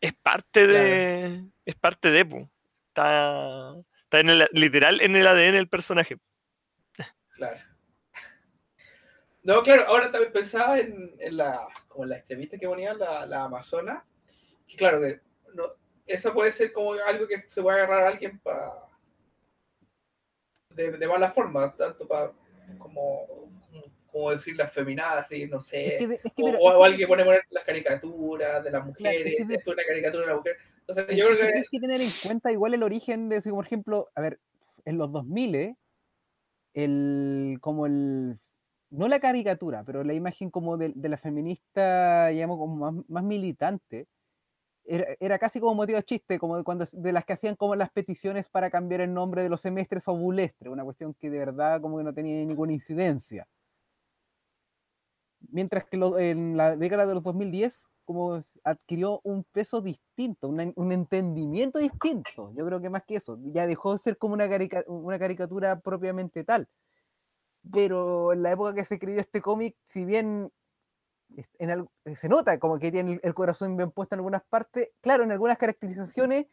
es 0.00 0.12
parte 0.12 0.68
de, 0.68 1.44
es 1.64 1.74
parte 1.74 2.12
de, 2.12 2.24
pues. 2.24 2.46
está, 2.88 3.74
está 4.04 4.20
en 4.20 4.30
el, 4.30 4.48
literal 4.52 5.00
en 5.00 5.16
el 5.16 5.26
ADN 5.26 5.54
del 5.54 5.68
personaje. 5.68 6.16
Claro. 7.30 7.58
No, 9.42 9.62
claro, 9.64 9.82
ahora 9.88 10.12
también 10.12 10.32
pensaba 10.32 10.78
en, 10.78 11.12
en 11.18 11.36
la, 11.36 11.66
como 11.88 12.04
la 12.04 12.18
entrevista 12.18 12.56
que 12.56 12.68
ponía 12.68 12.94
la, 12.94 13.26
la 13.26 13.44
Amazona, 13.44 14.04
que 14.68 14.76
claro, 14.76 15.00
que 15.00 15.20
no, 15.54 15.64
eso 16.06 16.32
puede 16.34 16.52
ser 16.52 16.72
como 16.72 16.92
algo 16.92 17.26
que 17.26 17.42
se 17.48 17.62
puede 17.62 17.78
agarrar 17.78 18.04
a 18.04 18.08
alguien 18.08 18.38
para 18.40 18.72
de, 20.70 21.08
mala 21.08 21.30
forma, 21.30 21.74
tanto 21.74 22.06
para 22.06 22.32
como, 22.78 23.50
como 24.10 24.30
decir 24.30 24.56
las 24.56 24.72
feminadas, 24.72 25.24
así, 25.24 25.46
no 25.46 25.60
sé. 25.60 25.86
Es 25.86 25.98
que, 25.98 26.06
de- 26.08 26.14
es 26.16 26.32
que, 26.34 26.42
o, 26.42 26.46
mira, 26.46 26.58
o 26.60 26.68
eso- 26.70 26.84
alguien 26.84 27.08
pone 27.08 27.24
poner 27.24 27.42
las 27.50 27.64
caricaturas 27.64 28.62
de 28.62 28.70
las 28.70 28.84
mujeres, 28.84 29.32
es 29.32 29.36
que 29.38 29.44
de- 29.46 29.54
esto 29.54 29.70
es 29.70 29.74
una 29.76 29.84
caricatura 29.84 30.22
de 30.24 30.30
la 30.30 30.36
mujer. 30.36 30.56
Entonces, 30.80 31.06
Es 31.08 31.16
yo 31.16 31.24
creo 31.26 31.36
que 31.38 31.42
que 31.42 31.48
tienes 31.52 31.68
que 31.70 31.80
tener 31.80 32.00
en 32.00 32.10
cuenta 32.22 32.52
igual 32.52 32.74
el 32.74 32.82
origen 32.82 33.28
de, 33.28 33.40
si 33.40 33.50
por 33.50 33.64
ejemplo, 33.64 34.08
a 34.14 34.20
ver, 34.20 34.38
en 34.84 34.98
los 34.98 35.10
2000, 35.10 35.76
el, 36.74 37.58
como 37.60 37.86
el, 37.86 38.38
no 38.90 39.08
la 39.08 39.18
caricatura, 39.18 39.82
pero 39.84 40.04
la 40.04 40.14
imagen 40.14 40.50
como 40.50 40.76
de, 40.76 40.92
de 40.94 41.08
la 41.08 41.16
feminista, 41.16 42.28
digamos, 42.28 42.58
como 42.58 42.76
más, 42.76 43.04
más 43.08 43.24
militante, 43.24 44.06
era, 44.86 45.06
era 45.20 45.38
casi 45.38 45.60
como 45.60 45.74
motivo 45.74 45.96
de 45.98 46.04
chiste, 46.04 46.38
como 46.38 46.56
de, 46.56 46.64
cuando, 46.64 46.84
de 46.92 47.12
las 47.12 47.24
que 47.24 47.32
hacían 47.34 47.56
como 47.56 47.74
las 47.76 47.90
peticiones 47.90 48.48
para 48.48 48.70
cambiar 48.70 49.00
el 49.02 49.12
nombre 49.14 49.42
de 49.42 49.48
los 49.48 49.60
semestres 49.60 50.08
a 50.08 50.12
bulestre, 50.12 50.70
una 50.70 50.84
cuestión 50.84 51.14
que 51.14 51.30
de 51.30 51.38
verdad 51.38 51.80
como 51.80 51.98
que 51.98 52.04
no 52.04 52.14
tenía 52.14 52.44
ninguna 52.44 52.72
incidencia. 52.72 53.46
Mientras 55.50 55.84
que 55.86 55.96
lo- 55.96 56.18
en 56.18 56.56
la 56.56 56.76
década 56.76 57.06
de 57.06 57.14
los 57.14 57.22
2010 57.22 57.86
como 58.04 58.38
adquirió 58.62 59.20
un 59.24 59.42
peso 59.52 59.80
distinto, 59.80 60.48
una- 60.48 60.72
un 60.76 60.92
entendimiento 60.92 61.78
distinto. 61.80 62.52
Yo 62.54 62.64
creo 62.64 62.80
que 62.80 62.88
más 62.88 63.02
que 63.04 63.16
eso, 63.16 63.36
ya 63.52 63.66
dejó 63.66 63.92
de 63.92 63.98
ser 63.98 64.16
como 64.16 64.34
una, 64.34 64.48
carica- 64.48 64.84
una 64.86 65.18
caricatura 65.18 65.80
propiamente 65.80 66.44
tal. 66.44 66.68
Pero 67.72 68.32
en 68.32 68.42
la 68.42 68.52
época 68.52 68.74
que 68.74 68.84
se 68.84 68.94
escribió 68.94 69.20
este 69.20 69.40
cómic, 69.40 69.76
si 69.82 70.04
bien 70.04 70.50
en 71.58 71.70
al- 71.70 71.88
se 72.14 72.28
nota 72.28 72.58
como 72.58 72.78
que 72.78 72.90
tiene 72.90 73.20
el- 73.22 73.34
corazón 73.34 73.76
bien 73.76 73.90
puesto 73.90 74.14
en 74.14 74.20
algunas 74.20 74.42
partes, 74.44 74.90
claro, 75.00 75.24
en 75.24 75.32
algunas 75.32 75.58
caracterizaciones, 75.58 76.46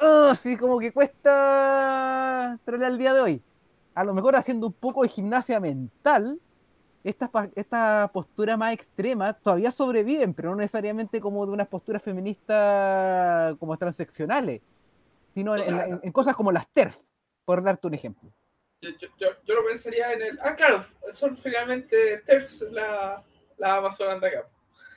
oh, 0.00 0.34
sí, 0.34 0.56
como 0.56 0.78
que 0.78 0.92
cuesta 0.92 2.58
trolear 2.64 2.92
el 2.92 2.98
día 2.98 3.14
de 3.14 3.20
hoy. 3.20 3.42
A 3.94 4.04
lo 4.04 4.14
mejor 4.14 4.36
haciendo 4.36 4.68
un 4.68 4.72
poco 4.72 5.02
de 5.02 5.08
gimnasia 5.08 5.60
mental, 5.60 6.40
estas 7.02 7.30
pa- 7.30 7.48
esta 7.54 8.10
postura 8.12 8.56
más 8.56 8.72
extrema 8.72 9.32
todavía 9.32 9.70
sobreviven, 9.70 10.34
pero 10.34 10.50
no 10.50 10.56
necesariamente 10.56 11.20
como 11.20 11.44
de 11.46 11.52
unas 11.52 11.68
posturas 11.68 12.02
feministas 12.02 13.54
como 13.58 13.76
transeccionales, 13.76 14.60
sino 15.32 15.56
en, 15.56 16.12
cosas 16.12 16.36
como 16.36 16.52
las 16.52 16.68
TERF, 16.68 16.98
por 17.44 17.62
darte 17.62 17.86
un 17.86 17.94
ejemplo. 17.94 18.30
yo, 18.82 18.90
yo- 18.98 19.08
yo- 19.18 19.28
yo 19.44 19.54
lo 19.54 19.64
pensaría 19.66 20.12
en 20.12 20.22
el. 20.22 20.38
Ah, 20.42 20.54
claro, 20.56 20.84
son 21.12 21.36
finalmente 21.36 22.18
TERFs 22.26 22.62
la, 22.70 23.22
la 23.60 23.76
Amazon 23.76 24.18
de 24.20 24.26
acá. 24.26 24.48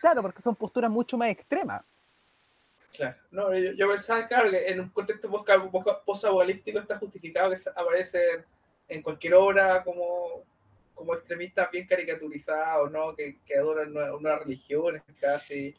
Claro, 0.02 0.21
porque 0.21 0.41
son 0.41 0.56
posturas 0.56 0.89
mucho 0.89 1.17
más 1.17 1.30
extremas. 1.30 1.84
Claro, 2.93 3.17
no, 3.32 3.54
yo, 3.54 3.71
yo 3.73 3.89
pensaba, 3.89 4.28
claro, 4.28 4.49
que 4.52 4.67
en 4.67 4.80
un 4.80 4.89
contexto 4.89 5.30
post- 5.30 5.47
post- 5.71 6.06
post-apocalíptico 6.06 6.80
está 6.80 6.97
justificado 6.97 7.49
que 7.52 7.58
aparecen 7.76 8.45
en 8.88 9.02
cualquier 9.02 9.34
obra 9.34 9.84
como, 9.84 10.43
como 10.93 11.13
extremistas 11.15 11.69
bien 11.71 11.88
caricaturizados, 11.88 12.91
¿no? 12.91 13.15
Que, 13.15 13.39
que 13.45 13.58
adoran 13.58 13.91
nue- 13.91 14.21
nuevas 14.21 14.41
religiones 14.43 15.02
casi, 15.19 15.73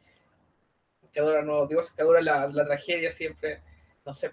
que 1.12 1.20
adoran 1.20 1.46
nuevos 1.46 1.68
dioses, 1.68 1.92
que 1.92 2.02
adoran 2.02 2.24
la, 2.24 2.48
la 2.48 2.64
tragedia 2.64 3.12
siempre, 3.12 3.62
no 4.04 4.14
sé. 4.14 4.32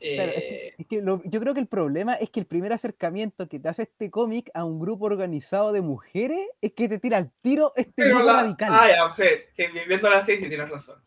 Claro, 0.00 0.32
es 0.32 0.38
eh, 0.42 0.74
que, 0.76 0.82
es 0.82 0.86
que 0.88 1.02
lo- 1.02 1.22
yo 1.24 1.40
creo 1.40 1.54
que 1.54 1.60
el 1.60 1.66
problema 1.66 2.14
es 2.14 2.30
que 2.30 2.40
el 2.40 2.46
primer 2.46 2.72
acercamiento 2.72 3.48
que 3.48 3.58
te 3.58 3.68
hace 3.68 3.82
este 3.82 4.10
cómic 4.10 4.50
a 4.54 4.64
un 4.64 4.78
grupo 4.78 5.06
organizado 5.06 5.72
de 5.72 5.80
mujeres 5.80 6.40
es 6.60 6.72
que 6.72 6.88
te 6.88 6.98
tira 6.98 7.16
al 7.16 7.32
tiro 7.40 7.72
este 7.76 7.92
pero 7.96 8.16
grupo 8.16 8.26
la- 8.32 8.42
radical. 8.42 8.68
Ah, 8.72 8.88
ya, 8.88 9.10
que 9.54 9.68
viéndola 9.88 10.18
así, 10.18 10.36
sí 10.36 10.48
tienes 10.48 10.68
razón. 10.68 11.02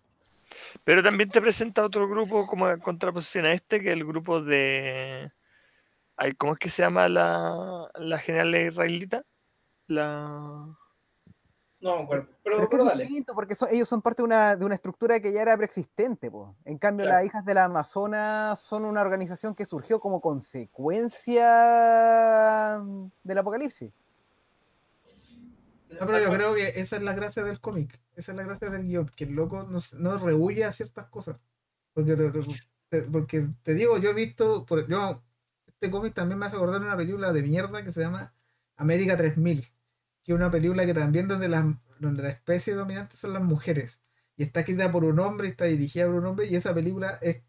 Pero 0.83 1.03
también 1.03 1.29
te 1.29 1.41
presenta 1.41 1.83
otro 1.83 2.07
grupo 2.07 2.47
como 2.47 2.69
en 2.69 2.79
contraposición 2.79 3.45
a 3.45 3.53
este, 3.53 3.81
que 3.81 3.89
es 3.89 3.93
el 3.93 4.05
grupo 4.05 4.41
de. 4.41 5.31
ay, 6.17 6.33
¿Cómo 6.35 6.53
es 6.53 6.59
que 6.59 6.69
se 6.69 6.81
llama 6.81 7.07
la, 7.09 7.89
la 7.95 8.17
general 8.19 8.55
israelita? 8.55 9.23
La. 9.87 10.65
No 11.81 11.95
me 11.95 12.03
acuerdo, 12.03 12.27
Pero 12.43 12.57
pero, 12.57 12.69
pero 12.69 12.83
es 12.83 12.89
dale. 12.89 13.03
distinto, 13.05 13.33
porque 13.33 13.55
son- 13.55 13.69
ellos 13.71 13.87
son 13.87 14.01
parte 14.01 14.21
de 14.21 14.25
una, 14.25 14.55
de 14.57 14.65
una 14.65 14.75
estructura 14.75 15.17
que 15.21 15.31
ya 15.31 15.41
era 15.41 15.55
preexistente. 15.55 16.29
po. 16.29 16.55
En 16.65 16.77
cambio, 16.77 17.05
Claro. 17.05 17.19
las 17.19 17.25
hijas 17.25 17.45
de 17.45 17.53
la 17.53 17.63
Amazonas 17.65 18.59
son 18.59 18.83
una 18.83 18.99
organización 19.01 19.55
que 19.55 19.63
surgió 19.65 19.99
como 20.01 20.19
consecuencia 20.19 22.81
del 23.23 23.37
apocalipsis. 23.37 23.93
No, 25.99 26.05
pero 26.05 26.19
yo 26.19 26.29
creo 26.29 26.53
que 26.53 26.67
esa 26.79 26.97
es 26.97 27.03
la 27.03 27.13
gracia 27.13 27.43
del 27.43 27.59
cómic, 27.59 27.99
esa 28.15 28.31
es 28.31 28.37
la 28.37 28.43
gracia 28.43 28.69
del 28.69 28.83
guion, 28.83 29.09
que 29.15 29.23
el 29.23 29.31
loco 29.31 29.63
no, 29.63 29.79
no 29.97 30.17
rehuye 30.17 30.63
a 30.65 30.71
ciertas 30.71 31.07
cosas. 31.07 31.37
Porque, 31.93 32.15
porque 33.11 33.47
te 33.63 33.73
digo, 33.73 33.97
yo 33.97 34.11
he 34.11 34.13
visto, 34.13 34.65
yo, 34.87 35.23
este 35.65 35.89
cómic 35.89 36.13
también 36.13 36.37
me 36.39 36.45
hace 36.45 36.55
acordar 36.57 36.81
una 36.81 36.95
película 36.95 37.33
de 37.33 37.41
mierda 37.41 37.83
que 37.83 37.91
se 37.91 38.01
llama 38.01 38.33
América 38.75 39.17
3000, 39.17 39.65
que 40.23 40.31
es 40.33 40.35
una 40.35 40.51
película 40.51 40.85
que 40.85 40.93
también 40.93 41.27
donde, 41.27 41.47
las, 41.49 41.65
donde 41.99 42.23
la 42.23 42.29
especie 42.29 42.73
dominante 42.73 43.17
son 43.17 43.33
las 43.33 43.43
mujeres, 43.43 44.01
y 44.37 44.43
está 44.43 44.61
escrita 44.61 44.91
por 44.91 45.03
un 45.05 45.19
hombre, 45.19 45.49
está 45.49 45.65
dirigida 45.65 46.05
por 46.05 46.15
un 46.15 46.25
hombre, 46.27 46.47
y 46.47 46.55
esa 46.55 46.73
película 46.73 47.19
es, 47.21 47.41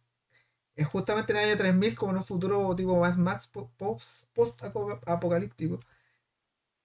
es 0.76 0.86
justamente 0.86 1.32
en 1.32 1.38
el 1.38 1.48
año 1.50 1.56
3000 1.58 1.94
como 1.96 2.12
en 2.12 2.18
un 2.18 2.24
futuro 2.24 2.74
tipo 2.76 2.98
más 3.00 3.18
Max 3.18 3.48
post 3.48 4.62
apocalíptico 5.06 5.80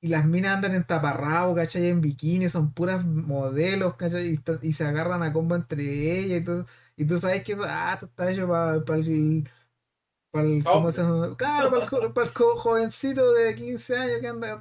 y 0.06 0.10
las 0.10 0.26
minas 0.26 0.54
andan 0.56 0.76
en 0.76 0.84
taparrabo, 0.84 1.56
¿cachai? 1.56 1.88
En 1.88 2.00
bikini, 2.02 2.50
son 2.50 2.72
puras 2.74 3.04
modelos, 3.04 3.96
¿cachai? 3.96 4.40
Y, 4.62 4.74
se 4.74 4.86
agarran 4.86 5.24
a 5.24 5.34
combo 5.34 5.56
entre 5.56 5.84
ellas 6.20 6.42
y 6.42 6.44
todo. 6.44 6.66
Y 6.96 7.06
tú 7.06 7.20
sabes 7.20 7.44
que 7.44 7.58
ah, 7.62 8.00
está 8.02 8.32
hecho 8.32 8.48
para 8.48 8.76
el, 8.76 9.50
para 10.36 10.48
el, 10.48 10.64
¿cómo 10.64 10.92
se 10.92 11.02
llama? 11.02 11.36
Claro, 11.38 11.70
para 11.72 12.06
el, 12.08 12.14
para 12.14 12.32
jovencito 12.36 13.34
de 13.34 13.56
15 13.56 13.98
años 13.98 14.22
que 14.22 14.28
anda, 14.28 14.60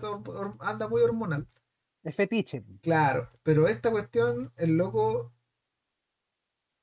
anda 0.61 0.89
muy 0.89 1.03
hormonal. 1.03 1.47
Es 2.05 2.15
fetiche. 2.15 2.63
Claro, 2.83 3.31
pero 3.43 3.67
esta 3.67 3.91
cuestión, 3.91 4.53
el 4.57 4.77
loco. 4.77 5.33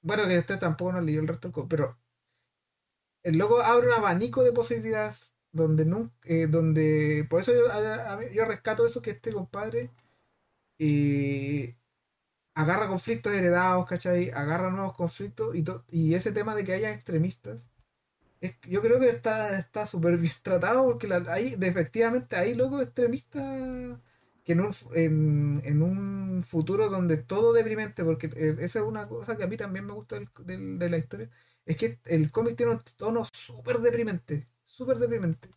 Bueno, 0.03 0.27
que 0.27 0.37
usted 0.37 0.59
tampoco 0.59 0.91
nos 0.93 1.03
leyó 1.03 1.21
el 1.21 1.27
resto 1.27 1.47
del 1.47 1.53
co- 1.53 1.67
pero 1.67 1.97
el 3.23 3.37
loco 3.37 3.61
abre 3.61 3.87
un 3.87 3.93
abanico 3.93 4.43
de 4.43 4.51
posibilidades 4.51 5.35
donde 5.51 5.85
nunca, 5.85 6.13
donde 6.49 7.25
por 7.29 7.41
eso 7.41 7.53
yo, 7.53 7.71
a- 7.71 8.13
a 8.13 8.17
mí- 8.17 8.25
yo 8.33 8.45
rescato 8.45 8.85
eso 8.85 9.01
que 9.01 9.11
este 9.11 9.31
compadre 9.33 9.91
eh, 10.79 11.75
agarra 12.55 12.87
conflictos 12.89 13.33
heredados, 13.33 13.87
¿cachai? 13.87 14.31
Agarra 14.31 14.71
nuevos 14.71 14.95
conflictos 14.95 15.55
y, 15.55 15.63
y 15.91 16.15
ese 16.15 16.31
tema 16.33 16.55
de 16.55 16.65
que 16.65 16.73
haya 16.73 16.91
extremistas, 16.93 17.59
yo 18.67 18.81
creo 18.81 18.99
que 18.99 19.07
está 19.09 19.57
está 19.59 19.85
súper 19.87 20.17
bien 20.17 20.33
tratado 20.41 20.83
porque 20.85 21.07
la, 21.07 21.17
efectivamente 21.39 22.35
hay 22.35 22.55
locos 22.55 22.81
extremistas 22.83 23.99
que 24.43 24.53
en 24.53 24.61
un, 24.61 24.73
en, 25.63 25.83
un 25.83 26.43
futuro 26.43 26.89
donde 26.89 27.17
todo 27.17 27.53
deprimente, 27.53 28.03
porque 28.03 28.27
eh, 28.35 28.55
esa 28.59 28.79
es 28.79 28.85
una 28.85 29.07
cosa 29.07 29.37
que 29.37 29.43
a 29.43 29.47
mí 29.47 29.55
también 29.57 29.85
me 29.85 29.93
gusta 29.93 30.17
del- 30.39 30.79
de 30.79 30.89
la 30.89 30.97
historia, 30.97 31.29
es 31.65 31.77
que 31.77 31.99
el 32.05 32.31
cómic 32.31 32.55
tiene 32.55 32.71
un 32.73 32.79
tono 32.97 33.23
súper 33.31 33.79
deprimente, 33.79 34.47
súper 34.65 34.97
deprimente, 34.97 35.49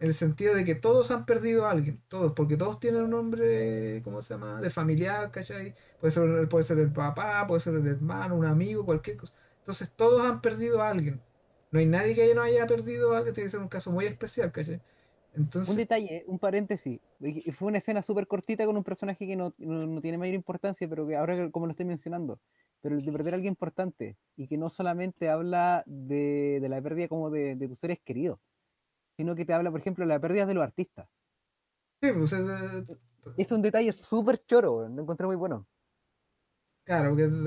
en 0.00 0.08
el 0.08 0.14
sentido 0.14 0.54
de 0.56 0.64
que 0.64 0.74
todos 0.74 1.10
han 1.12 1.24
perdido 1.24 1.66
a 1.66 1.70
alguien, 1.70 2.02
todos, 2.08 2.32
porque 2.32 2.56
todos 2.56 2.80
tienen 2.80 3.02
un 3.02 3.10
nombre, 3.10 4.02
¿cómo 4.02 4.20
se 4.22 4.34
llama?, 4.34 4.60
de 4.60 4.70
familiar, 4.70 5.30
¿cachai? 5.30 5.74
Puede 6.00 6.12
ser, 6.12 6.48
puede 6.48 6.64
ser 6.64 6.78
el 6.80 6.92
papá, 6.92 7.46
puede 7.46 7.60
ser 7.60 7.74
el 7.76 7.86
hermano, 7.86 8.34
un 8.36 8.46
amigo, 8.46 8.84
cualquier 8.84 9.16
cosa. 9.18 9.34
Entonces 9.60 9.88
todos 9.94 10.26
han 10.26 10.40
perdido 10.40 10.82
a 10.82 10.88
alguien. 10.88 11.20
No 11.72 11.80
hay 11.80 11.86
nadie 11.86 12.14
que 12.14 12.34
no 12.36 12.42
haya 12.42 12.66
perdido 12.68 13.12
a 13.14 13.18
alguien, 13.18 13.34
tiene 13.34 13.46
que 13.48 13.50
ser 13.52 13.60
un 13.60 13.68
caso 13.68 13.90
muy 13.90 14.06
especial, 14.06 14.52
¿cachai? 14.52 14.80
Un 15.64 15.76
Entonces, 15.76 15.76
detalle, 15.76 16.24
un 16.26 16.38
paréntesis. 16.40 17.00
Fue 17.54 17.68
una 17.68 17.78
escena 17.78 18.02
súper 18.02 18.26
cortita 18.26 18.66
con 18.66 18.76
un 18.76 18.82
personaje 18.84 19.26
que 19.26 19.36
no, 19.36 19.54
no- 19.58 19.86
no 19.86 20.00
tiene 20.00 20.18
mayor 20.18 20.34
importancia, 20.34 20.88
pero 20.88 21.06
que 21.06 21.16
ahora 21.16 21.50
como 21.50 21.66
lo 21.66 21.70
estoy 21.70 21.86
mencionando, 21.86 22.40
pero 22.80 22.96
el 22.96 23.04
de 23.04 23.12
perder 23.12 23.34
a 23.34 23.36
alguien 23.36 23.52
importante 23.52 24.18
y 24.36 24.48
que 24.48 24.58
no 24.58 24.70
solamente 24.70 25.28
habla 25.30 25.84
de, 25.86 26.58
de 26.60 26.68
la 26.68 26.82
pérdida 26.82 27.06
como 27.08 27.30
de, 27.30 27.54
de 27.56 27.68
tus 27.68 27.78
seres 27.78 28.00
queridos, 28.04 28.40
sino 29.18 29.36
que 29.36 29.44
te 29.46 29.54
habla, 29.54 29.70
por 29.72 29.80
ejemplo, 29.80 30.04
de 30.04 30.10
la 30.10 30.20
pérdida 30.20 30.46
de 30.46 30.54
los 30.54 30.64
artistas. 30.64 31.08
sí, 32.00 32.12
pues, 32.12 32.32
eh, 32.32 32.84
Es 33.36 33.52
un 33.52 33.60
detalle 33.60 33.92
súper 33.92 34.42
choro, 34.46 34.88
lo 34.88 35.02
encontré 35.02 35.26
muy 35.26 35.36
bueno. 35.36 35.66
Claro, 36.84 37.14
que 37.16 37.22
en, 37.24 37.46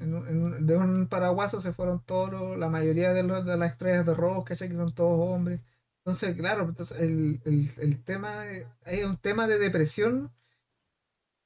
en 0.00 0.14
en 0.28 0.66
de 0.66 0.76
un 0.76 1.08
paraguaso 1.08 1.60
se 1.60 1.72
fueron 1.72 2.04
todos, 2.04 2.56
la 2.56 2.68
mayoría 2.68 3.12
de, 3.12 3.24
los- 3.24 3.44
de 3.44 3.56
las 3.56 3.72
estrellas 3.72 4.06
de 4.06 4.14
rock, 4.14 4.48
¿cachai? 4.48 4.68
Que 4.68 4.76
son 4.76 4.94
todos 4.94 5.18
hombres. 5.28 5.64
Entonces, 5.98 6.36
claro, 6.36 6.64
entonces 6.64 6.98
el, 7.00 7.40
el, 7.44 7.68
el 7.78 8.02
tema, 8.04 8.42
hay 8.84 9.02
un 9.04 9.16
tema 9.18 9.46
de 9.48 9.58
depresión 9.58 10.30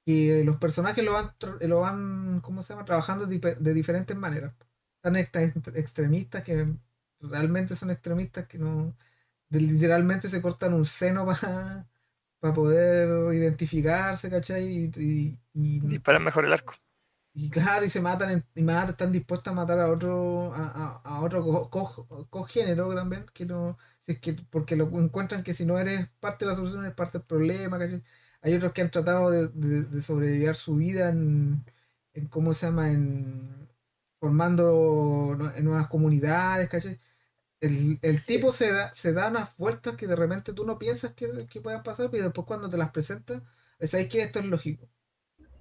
y 0.05 0.43
los 0.45 0.57
personajes 0.59 1.05
lo 1.05 1.13
van, 1.13 1.33
lo 1.63 1.81
van, 1.81 2.41
¿cómo 2.41 2.63
se 2.63 2.73
llama? 2.75 2.85
Trabajando 2.85 3.27
de, 3.27 3.57
diferentes 3.75 4.17
maneras. 4.17 4.55
Están 4.97 5.17
esta- 5.17 5.43
est- 5.43 5.69
extremistas 5.77 6.45
que 6.45 6.67
realmente 7.21 7.75
son 7.77 7.91
extremistas 7.91 8.47
que 8.47 8.59
no, 8.59 8.95
literalmente 9.51 10.29
se 10.29 10.43
cortan 10.43 10.75
un 10.75 10.85
seno 10.85 11.27
para 12.41 12.55
poder 12.55 13.35
identificarse, 13.35 14.31
¿cachai? 14.31 14.67
Y, 14.67 14.93
y- 14.97 15.39
y- 15.55 15.81
Disparan 15.83 16.25
mejor 16.25 16.47
el 16.47 16.53
arco. 16.53 16.75
Y 17.35 17.51
claro, 17.51 17.85
y 17.85 17.91
se 17.91 18.01
matan, 18.01 18.31
en- 18.31 18.47
y 18.55 18.63
matan, 18.63 18.91
están 18.91 19.13
dispuestos 19.13 19.51
a 19.53 19.55
matar 19.55 19.81
a 19.81 19.91
otro, 19.91 20.55
a, 20.55 21.01
a- 21.05 21.17
a 21.17 21.21
otro 21.23 21.43
co- 21.43 21.71
co- 21.71 22.29
cogénero 22.31 22.95
también, 22.95 23.27
que 23.35 23.45
no, 23.47 23.77
si 24.03 24.13
es 24.13 24.21
que, 24.21 24.35
porque 24.51 24.77
lo 24.77 24.87
encuentran 25.01 25.43
que 25.43 25.55
si 25.55 25.65
no 25.67 25.79
eres 25.79 26.09
parte 26.21 26.45
de 26.45 26.51
la 26.53 26.57
solución, 26.57 26.85
eres 26.85 26.95
parte 26.95 27.19
del 27.19 27.27
problema, 27.27 27.79
¿cachai? 27.79 28.03
hay 28.43 28.55
otros 28.55 28.73
que 28.73 28.83
han 28.83 28.91
tratado 28.91 29.31
de, 29.31 29.49
de, 29.49 29.83
de 29.85 30.01
sobrevivir 30.03 30.55
su 30.55 30.77
vida 30.77 31.09
en, 31.09 31.65
en, 32.13 32.27
¿cómo 32.29 32.53
se 32.55 32.67
llama? 32.67 32.91
En 32.93 33.69
formando 34.21 35.37
en 35.57 35.65
nuevas 35.65 35.89
comunidades, 35.89 36.69
¿cachai? 36.69 37.01
El, 37.61 37.99
el 38.03 38.19
Sí. 38.21 38.35
tipo 38.39 38.53
se 38.53 38.73
da, 38.73 38.93
se 38.95 39.13
da 39.13 39.29
unas 39.29 39.57
vueltas 39.57 39.97
que 39.97 40.07
de 40.07 40.17
repente 40.17 40.53
tú 40.53 40.65
no 40.67 40.79
piensas 40.79 41.15
que, 41.15 41.47
que 41.49 41.61
puedan 41.61 41.83
pasar, 41.83 42.11
pero 42.11 42.25
después 42.25 42.47
cuando 42.47 42.69
te 42.71 42.77
las 42.79 42.91
presentan, 42.93 43.45
sabes 43.81 44.09
que 44.09 44.23
esto 44.23 44.41
es 44.41 44.47
lógico. 44.47 44.89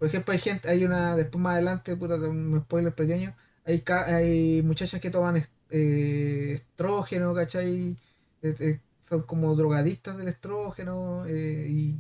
Por 0.04 0.10
ejemplo, 0.10 0.34
hay 0.34 0.40
gente, 0.40 0.70
hay 0.70 0.84
una, 0.84 1.16
después 1.16 1.42
más 1.42 1.54
adelante, 1.54 1.96
puta, 1.96 2.16
un 2.16 2.62
spoiler 2.66 2.94
pequeño, 2.94 3.36
hay, 3.66 3.84
hay 3.88 4.62
muchachas 4.62 5.00
que 5.02 5.10
toman 5.10 5.38
eh, 5.70 6.52
estrógeno, 6.56 7.34
¿cachai? 7.34 7.98
Eh, 8.42 8.56
eh, 8.60 8.82
son 9.08 9.22
como 9.24 9.56
drogadictas 9.56 10.18
del 10.18 10.28
estrógeno, 10.28 11.26
eh, 11.26 11.68
y 11.70 11.96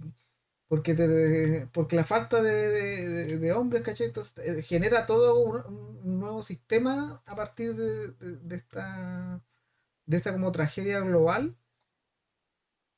porque, 0.67 0.93
te- 0.95 1.67
porque 1.73 1.95
la 1.95 2.03
falta 2.03 2.41
de, 2.41 2.69
de- 3.39 3.53
hombres, 3.53 3.83
¿cachai? 3.83 4.07
Entonces, 4.07 4.65
genera 4.67 5.05
todo 5.05 5.39
un, 5.39 5.57
un 6.03 6.19
nuevo 6.19 6.41
sistema 6.43 7.21
a 7.25 7.35
partir 7.35 7.75
de- 7.75 8.09
de 8.19 8.55
esta, 8.55 9.41
de 10.07 10.17
esta 10.17 10.33
como 10.33 10.51
tragedia 10.53 10.99
global 11.01 11.55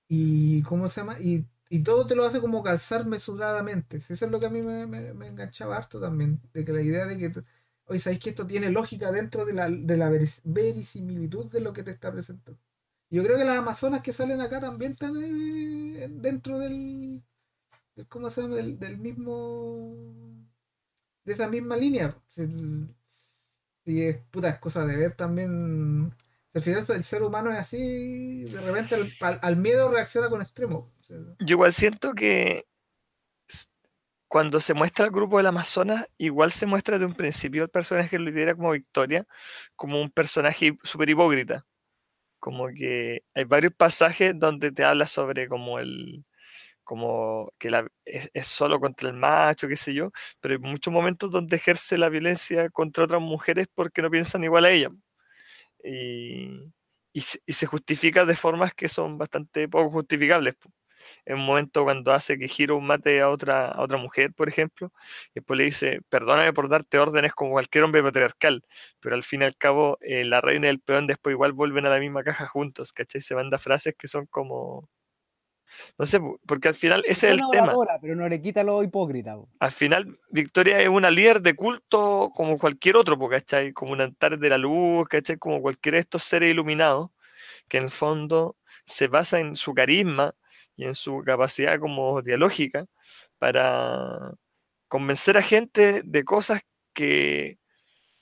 y 0.08 0.62
¿cómo 0.64 0.88
se 0.88 1.02
llama? 1.02 1.20
Y, 1.20 1.46
y 1.70 1.84
todo 1.84 2.06
te 2.08 2.16
lo 2.16 2.26
hace 2.26 2.42
como 2.42 2.64
calzar 2.64 3.06
mesuradamente. 3.06 3.98
Eso 3.98 4.14
es 4.14 4.32
lo 4.32 4.40
que 4.40 4.48
a 4.48 4.50
mí 4.50 4.62
me, 4.62 4.86
me- 4.88 5.28
enganchaba 5.28 5.78
harto 5.78 6.00
también, 6.00 6.42
de 6.54 6.64
que 6.66 6.72
la 6.74 6.82
idea 6.82 7.06
de 7.06 7.18
que, 7.18 7.32
oye, 7.86 8.00
¿sabéis 8.00 8.22
que 8.22 8.30
esto 8.32 8.46
tiene 8.48 8.70
lógica 8.70 9.12
dentro 9.12 9.46
de 9.46 9.54
la, 9.54 9.70
de 9.70 9.98
la 9.98 10.10
veris- 10.10 10.42
verisimilitud 10.44 11.48
de 11.52 11.62
lo 11.62 11.74
que 11.74 11.84
te 11.84 11.92
está 11.92 12.12
presentando? 12.12 12.60
Yo 13.10 13.24
creo 13.24 13.38
que 13.38 13.46
las 13.46 13.58
amazonas 13.60 14.02
que 14.02 14.14
salen 14.14 14.42
acá 14.42 14.60
también 14.60 14.92
están 14.94 15.16
eh, 15.18 16.08
dentro 16.12 16.60
del, 16.60 17.24
del- 17.96 18.08
¿cómo 18.10 18.30
se 18.30 18.42
llama? 18.44 18.58
Del, 18.58 18.80
del 18.80 18.98
mismo, 19.00 19.96
de 21.26 21.34
esa 21.34 21.48
misma 21.50 21.76
línea. 21.78 22.16
Si, 22.30 22.44
si 23.86 24.02
es 24.04 24.18
puta, 24.32 24.50
es 24.50 24.60
cosa 24.60 24.86
de 24.86 24.96
ver 24.98 25.16
también. 25.16 26.14
Al 26.56 26.62
final 26.62 26.86
el 26.88 27.04
ser 27.04 27.22
humano 27.22 27.52
es 27.52 27.58
así, 27.58 28.46
de 28.46 28.62
repente 28.62 28.96
al, 29.20 29.58
miedo 29.58 29.92
reacciona 29.92 30.30
con 30.30 30.42
extremo. 30.42 30.90
Yo 31.10 31.56
igual 31.56 31.74
siento 31.74 32.14
que 32.14 32.66
cuando 34.30 34.62
se 34.62 34.74
muestra 34.74 35.04
el 35.04 35.12
grupo 35.12 35.36
del 35.36 35.48
Amazonas, 35.48 36.08
igual 36.18 36.54
se 36.54 36.66
muestra 36.66 36.98
de 36.98 37.06
un 37.06 37.14
principio 37.14 37.64
el 37.64 37.70
personaje 37.70 38.10
que 38.10 38.20
lo 38.20 38.26
lidera 38.26 38.56
como 38.56 38.72
Victoria, 38.72 39.28
como 39.76 40.02
un 40.02 40.10
personaje 40.10 40.78
súper 40.82 41.10
hipócrita. 41.10 41.66
Como 42.40 42.68
que 42.70 43.24
hay 43.34 43.44
varios 43.44 43.74
pasajes 43.74 44.34
donde 44.40 44.72
te 44.72 44.86
habla 44.86 45.08
sobre 45.08 45.50
como 45.50 45.80
el, 45.80 46.24
como 46.86 47.52
que 47.58 47.70
es 48.06 48.48
solo 48.48 48.80
contra 48.80 49.10
el 49.10 49.16
macho, 49.16 49.68
qué 49.68 49.76
sé 49.76 49.94
yo, 49.94 50.12
pero 50.40 50.54
hay 50.54 50.60
muchos 50.60 50.94
momentos 50.94 51.32
donde 51.32 51.58
ejerce 51.58 51.98
la 51.98 52.08
violencia 52.08 52.70
contra 52.70 53.04
otras 53.04 53.22
mujeres 53.22 53.68
porque 53.76 54.02
no 54.02 54.10
piensan 54.10 54.46
igual 54.46 54.64
a 54.64 54.72
ella. 54.72 54.90
Y, 55.86 56.74
y 57.14 57.22
se, 57.22 57.66
justifica 57.66 58.26
de 58.26 58.36
formas 58.36 58.74
que 58.74 58.90
son 58.90 59.18
bastante 59.18 59.70
poco 59.70 59.90
justificables. 59.92 60.56
En 61.26 61.36
un 61.36 61.46
momento 61.46 61.84
cuando 61.84 62.12
hace 62.14 62.38
que 62.38 62.50
Hiro 62.58 62.80
mate 62.82 63.22
a 63.22 63.30
otra, 63.30 63.68
a 63.70 63.82
otra 63.82 63.98
mujer, 63.98 64.34
por 64.34 64.50
ejemplo, 64.50 64.92
y 65.30 65.36
después 65.36 65.58
le 65.58 65.66
dice, 65.66 66.00
perdóname 66.10 66.52
por 66.54 66.68
darte 66.70 67.00
órdenes 67.00 67.34
como 67.34 67.52
cualquier 67.52 67.84
hombre 67.86 68.04
patriarcal, 68.04 68.64
pero 69.00 69.16
al 69.16 69.24
fin 69.24 69.42
y 69.42 69.46
al 69.46 69.56
cabo 69.58 69.98
eh, 70.02 70.26
la 70.26 70.42
reina 70.42 70.68
y 70.68 70.72
el 70.72 70.80
peón 70.82 71.08
después 71.08 71.34
igual 71.34 71.54
vuelven 71.54 71.86
a 71.86 71.90
la 71.90 72.00
misma 72.00 72.24
caja 72.24 72.48
juntos, 72.48 72.92
¿cachai? 72.94 73.22
Se 73.22 73.36
manda 73.36 73.60
frases 73.60 73.96
que 73.98 74.08
son 74.08 74.26
como... 74.28 74.90
No 75.98 76.06
sé, 76.06 76.20
po, 76.20 76.40
porque 76.46 76.68
al 76.68 76.76
final 76.76 77.04
ese 77.06 77.28
es 77.28 77.34
el 77.34 77.42
tema. 77.52 77.74
pero 78.02 78.16
no 78.16 78.28
le 78.28 78.42
quita 78.42 78.64
lo 78.64 78.84
hipócrita. 78.84 79.38
Al 79.60 79.72
final, 79.72 80.20
Victoria 80.30 80.80
es 80.82 80.90
una 80.90 81.10
líder 81.10 81.42
de 81.42 81.56
culto 81.56 82.32
como 82.36 82.58
cualquier 82.58 82.98
otro, 82.98 83.18
¿cachai? 83.28 83.74
Como 83.74 83.92
un 83.92 84.02
altar 84.02 84.38
de 84.38 84.50
la 84.50 84.58
luz, 84.58 85.08
¿cachai? 85.08 85.38
Como 85.38 85.62
cualquiera 85.62 85.98
de 85.98 86.02
estos 86.02 86.24
seres 86.24 86.52
iluminados, 86.52 87.12
que 87.68 87.78
en 87.78 87.86
el 87.86 87.92
fondo 87.92 88.58
se 88.86 89.08
basa 89.08 89.40
en 89.40 89.56
su 89.56 89.74
carisma 89.74 90.36
y 90.76 90.86
en 90.86 90.94
su 90.94 91.24
capacidad 91.26 91.80
como 91.80 92.22
dialógica 92.22 92.86
para 93.38 94.34
convencer 94.88 95.38
a 95.38 95.42
gente 95.42 96.02
de 96.04 96.24
cosas 96.24 96.62
que 96.94 97.58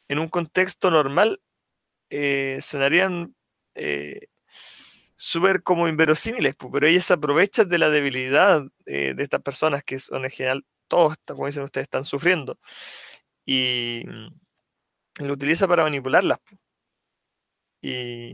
en 0.07 0.19
un 0.19 0.29
contexto 0.29 0.91
normal 0.91 1.41
eh, 2.09 2.59
sonarían 2.61 3.35
eh, 3.75 4.27
súper 5.23 5.63
como 5.63 5.87
inverosímiles, 5.87 6.53
pero 6.55 6.85
ella 6.85 7.01
se 7.01 7.13
aprovecha 7.13 7.63
de 7.63 7.77
la 7.77 7.89
debilidad 7.89 8.63
eh, 8.85 9.13
de 9.15 9.23
estas 9.23 9.41
personas 9.41 9.83
que 9.85 9.97
son 9.97 10.25
en 10.25 10.31
general, 10.31 10.65
todos, 10.89 11.15
como 11.25 11.45
dicen 11.45 11.63
ustedes, 11.63 11.85
están 11.85 12.03
sufriendo 12.03 12.59
y, 13.45 14.03
y 15.19 15.23
lo 15.23 15.33
utiliza 15.33 15.67
para 15.67 15.83
manipularlas. 15.83 16.39
Y 17.81 18.33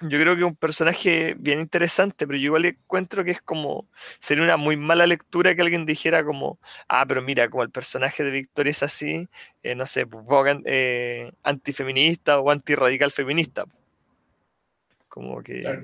yo 0.00 0.18
creo 0.20 0.34
que 0.34 0.40
es 0.40 0.46
un 0.46 0.56
personaje 0.56 1.34
bien 1.38 1.60
interesante, 1.60 2.26
pero 2.26 2.38
yo 2.38 2.46
igual 2.46 2.64
encuentro 2.64 3.22
que 3.22 3.32
es 3.32 3.42
como, 3.42 3.88
sería 4.20 4.44
una 4.44 4.56
muy 4.56 4.76
mala 4.76 5.06
lectura 5.06 5.54
que 5.54 5.62
alguien 5.62 5.84
dijera 5.86 6.24
como, 6.24 6.60
ah, 6.88 7.04
pero 7.06 7.20
mira, 7.22 7.50
como 7.50 7.62
el 7.62 7.70
personaje 7.70 8.24
de 8.24 8.30
Victoria 8.30 8.70
es 8.70 8.82
así, 8.82 9.28
eh, 9.62 9.74
no 9.74 9.86
sé, 9.86 10.06
pues, 10.06 10.24
eh, 10.64 11.30
antifeminista 11.42 12.40
o 12.40 12.50
antirradical 12.50 13.10
feminista. 13.12 13.66
Como 15.12 15.42
que, 15.42 15.60
Claro. 15.60 15.82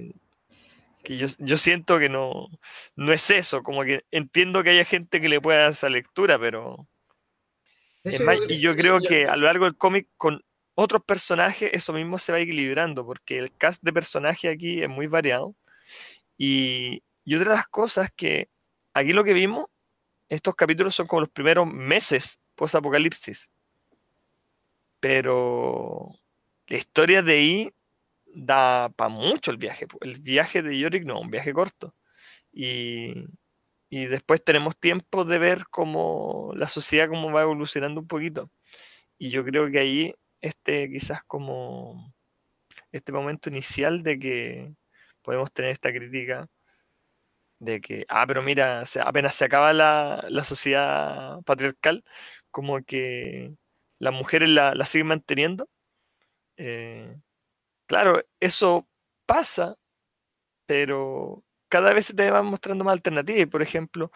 que 1.04 1.18
yo, 1.18 1.26
yo 1.38 1.58
siento 1.58 1.98
que 1.98 2.08
no, 2.08 2.48
no 2.96 3.12
es 3.12 3.28
eso, 3.28 3.62
como 3.62 3.84
que 3.84 4.06
entiendo 4.10 4.62
que 4.62 4.70
haya 4.70 4.86
gente 4.86 5.20
que 5.20 5.28
le 5.28 5.38
pueda 5.38 5.58
dar 5.58 5.72
esa 5.72 5.90
lectura, 5.90 6.38
pero... 6.38 6.88
Es 8.04 8.22
más, 8.22 8.38
y 8.48 8.58
yo 8.58 8.74
creo 8.74 9.00
que 9.00 9.26
a 9.26 9.36
lo 9.36 9.44
largo 9.44 9.66
del 9.66 9.76
cómic 9.76 10.08
con 10.16 10.42
otros 10.74 11.04
personajes 11.04 11.68
eso 11.74 11.92
mismo 11.92 12.16
se 12.18 12.32
va 12.32 12.40
equilibrando, 12.40 13.04
porque 13.04 13.38
el 13.38 13.54
cast 13.54 13.82
de 13.82 13.92
personajes 13.92 14.50
aquí 14.50 14.82
es 14.82 14.88
muy 14.88 15.08
variado. 15.08 15.54
Y, 16.38 17.02
y 17.22 17.34
otra 17.34 17.50
de 17.50 17.56
las 17.56 17.68
cosas 17.68 18.08
que 18.16 18.48
aquí 18.94 19.12
lo 19.12 19.24
que 19.24 19.34
vimos, 19.34 19.66
estos 20.30 20.54
capítulos 20.54 20.94
son 20.94 21.06
como 21.06 21.20
los 21.20 21.30
primeros 21.30 21.66
meses 21.66 22.40
post-apocalipsis. 22.54 23.50
Pero 25.00 26.12
la 26.66 26.76
historia 26.78 27.20
de 27.20 27.32
ahí 27.34 27.72
da 28.34 28.90
para 28.96 29.10
mucho 29.10 29.50
el 29.50 29.58
viaje. 29.58 29.86
El 30.00 30.20
viaje 30.20 30.62
de 30.62 30.78
Yorick 30.78 31.04
no, 31.04 31.20
un 31.20 31.30
viaje 31.30 31.52
corto. 31.52 31.94
Y, 32.52 33.26
y 33.90 34.06
después 34.06 34.42
tenemos 34.44 34.78
tiempo 34.78 35.24
de 35.24 35.38
ver 35.38 35.64
cómo 35.70 36.52
la 36.56 36.68
sociedad 36.68 37.08
cómo 37.08 37.32
va 37.32 37.42
evolucionando 37.42 38.00
un 38.00 38.08
poquito. 38.08 38.50
Y 39.18 39.30
yo 39.30 39.44
creo 39.44 39.70
que 39.70 39.80
ahí 39.80 40.14
este 40.40 40.90
quizás 40.90 41.22
como 41.26 42.14
este 42.92 43.12
momento 43.12 43.50
inicial 43.50 44.02
de 44.02 44.18
que 44.18 44.74
podemos 45.22 45.52
tener 45.52 45.72
esta 45.72 45.90
crítica 45.92 46.48
de 47.58 47.80
que, 47.80 48.04
ah, 48.08 48.26
pero 48.26 48.42
mira, 48.42 48.84
apenas 49.04 49.34
se 49.34 49.44
acaba 49.44 49.72
la, 49.72 50.24
la 50.28 50.44
sociedad 50.44 51.42
patriarcal, 51.42 52.04
como 52.50 52.82
que 52.84 53.54
las 53.98 54.14
mujeres 54.14 54.48
la, 54.48 54.74
la 54.74 54.86
siguen 54.86 55.08
manteniendo. 55.08 55.68
Eh, 56.56 57.16
claro, 57.88 58.22
eso 58.40 58.88
pasa, 59.26 59.76
pero 60.66 61.44
cada 61.68 61.92
vez 61.92 62.06
se 62.06 62.14
te 62.14 62.30
van 62.30 62.46
mostrando 62.46 62.84
más 62.84 62.92
alternativas. 62.92 63.48
Por 63.48 63.62
ejemplo, 63.62 64.12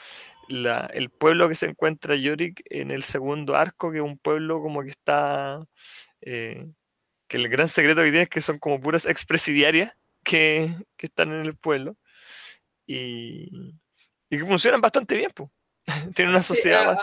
el 0.49 1.11
pueblo 1.11 1.49
que 1.49 1.55
se 1.55 1.67
encuentra 1.67 2.17
Yorick 2.17 2.63
en 2.67 2.91
el 2.91 3.03
segundo 3.03 3.57
arco, 3.57 3.91
que 3.91 3.99
es 3.99 4.05
un 4.05 4.19
pueblo 4.19 4.63
como 4.63 4.83
que 4.83 4.91
está, 4.91 5.67
eh, 6.21 6.71
que 7.29 7.37
el 7.39 7.49
gran 7.49 7.69
secreto 7.69 8.03
que 8.03 8.11
tiene 8.11 8.25
es 8.25 8.29
que 8.31 8.43
son 8.43 8.59
como 8.59 8.81
puras 8.81 9.07
expresidiarias 9.07 9.97
que, 10.25 10.77
que 10.97 11.07
están 11.07 11.33
en 11.33 11.47
el 11.47 11.57
pueblo 11.57 11.97
y, 12.87 13.79
y 14.31 14.39
que 14.39 14.45
funcionan 14.45 14.81
bastante 14.81 15.17
bien, 15.17 15.31
pues. 15.35 15.51
Tienen 16.15 16.33
una 16.35 16.43
sociedad 16.43 16.97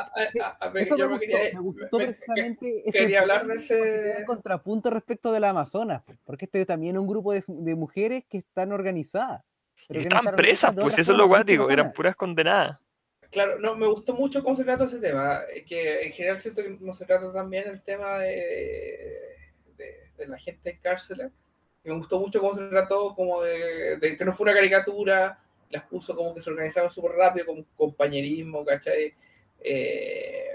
precisamente 1.91 2.81
ese 2.85 2.91
quería 2.91 3.21
hablar 3.21 3.45
de 3.45 3.55
ese- 3.55 4.23
contrapunto 4.25 4.89
respecto 4.89 5.31
de 5.31 5.39
la 5.39 5.49
Amazonas, 5.49 6.01
po, 6.03 6.13
porque 6.23 6.45
este 6.45 6.65
también 6.65 6.95
es 6.95 7.01
un 7.01 7.07
grupo 7.07 7.33
de, 7.33 7.43
de 7.47 7.75
mujeres 7.75 8.23
que 8.29 8.39
están 8.39 8.71
organizadas. 8.71 9.41
y 9.89 9.93
que 9.93 9.93
no 9.95 9.99
estaban 10.01 10.25
están 10.25 10.35
presas, 10.35 10.73
pues 10.79 10.97
eso 10.97 11.11
es 11.11 11.17
lo 11.17 11.27
guático, 11.27 11.69
eran 11.69 11.91
puras 11.91 12.15
condenadas. 12.15 12.79
Claro, 13.31 13.59
no, 13.59 13.75
me 13.75 13.85
gustó 13.85 14.15
mucho 14.15 14.41
cómo 14.43 14.55
se 14.55 14.63
trata 14.63 14.85
ese 14.85 14.99
tema, 14.99 15.41
eh, 15.53 15.63
que 15.63 16.01
en 16.01 16.11
general 16.13 16.39
siento 16.39 16.63
que 16.63 16.77
no 16.79 16.93
se 16.93 17.05
trata 17.05 17.31
también 17.31 17.67
el 17.67 17.81
tema 17.83 18.17
de, 18.19 19.51
de, 19.77 20.11
de 20.17 20.27
la 20.27 20.37
gente 20.39 20.71
en 20.71 20.79
cárcel. 20.79 21.31
Me 21.83 21.93
gustó 21.93 22.19
mucho 22.19 22.39
cómo 22.39 22.55
se 22.55 22.67
trató, 22.69 23.13
como 23.15 23.41
de, 23.43 23.97
de 23.97 24.17
que 24.17 24.25
no 24.25 24.33
fue 24.33 24.45
una 24.45 24.53
caricatura, 24.55 25.39
las 25.69 25.83
puso 25.83 26.15
como 26.15 26.33
que 26.33 26.41
se 26.41 26.49
organizaron 26.49 26.89
súper 26.89 27.11
rápido, 27.13 27.45
con 27.47 27.63
compañerismo, 27.75 28.65
¿cachai? 28.65 29.13
Eh, 29.59 30.45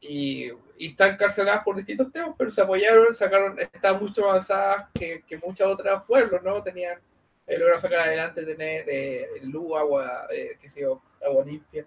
y, 0.00 0.50
están 0.78 1.14
encarceladas 1.14 1.62
por 1.64 1.76
distintos 1.76 2.12
temas, 2.12 2.34
pero 2.36 2.50
se 2.50 2.60
apoyaron, 2.60 3.14
sacaron, 3.14 3.58
estaban 3.58 4.00
mucho 4.02 4.22
más 4.22 4.30
avanzadas 4.30 4.88
que, 4.92 5.22
que 5.26 5.38
muchos 5.38 5.66
otros 5.66 6.02
pueblos, 6.06 6.42
¿no? 6.42 6.62
Tenían 6.62 6.98
eh, 7.46 7.58
lograron 7.58 7.80
sacar 7.80 8.00
adelante, 8.00 8.44
tener 8.44 8.84
eh, 8.88 9.26
luz, 9.42 9.76
agua, 9.76 10.26
eh, 10.30 10.56
qué 10.60 10.70
sé 10.70 10.80
yo, 10.80 11.02
agua 11.24 11.44
limpia. 11.44 11.86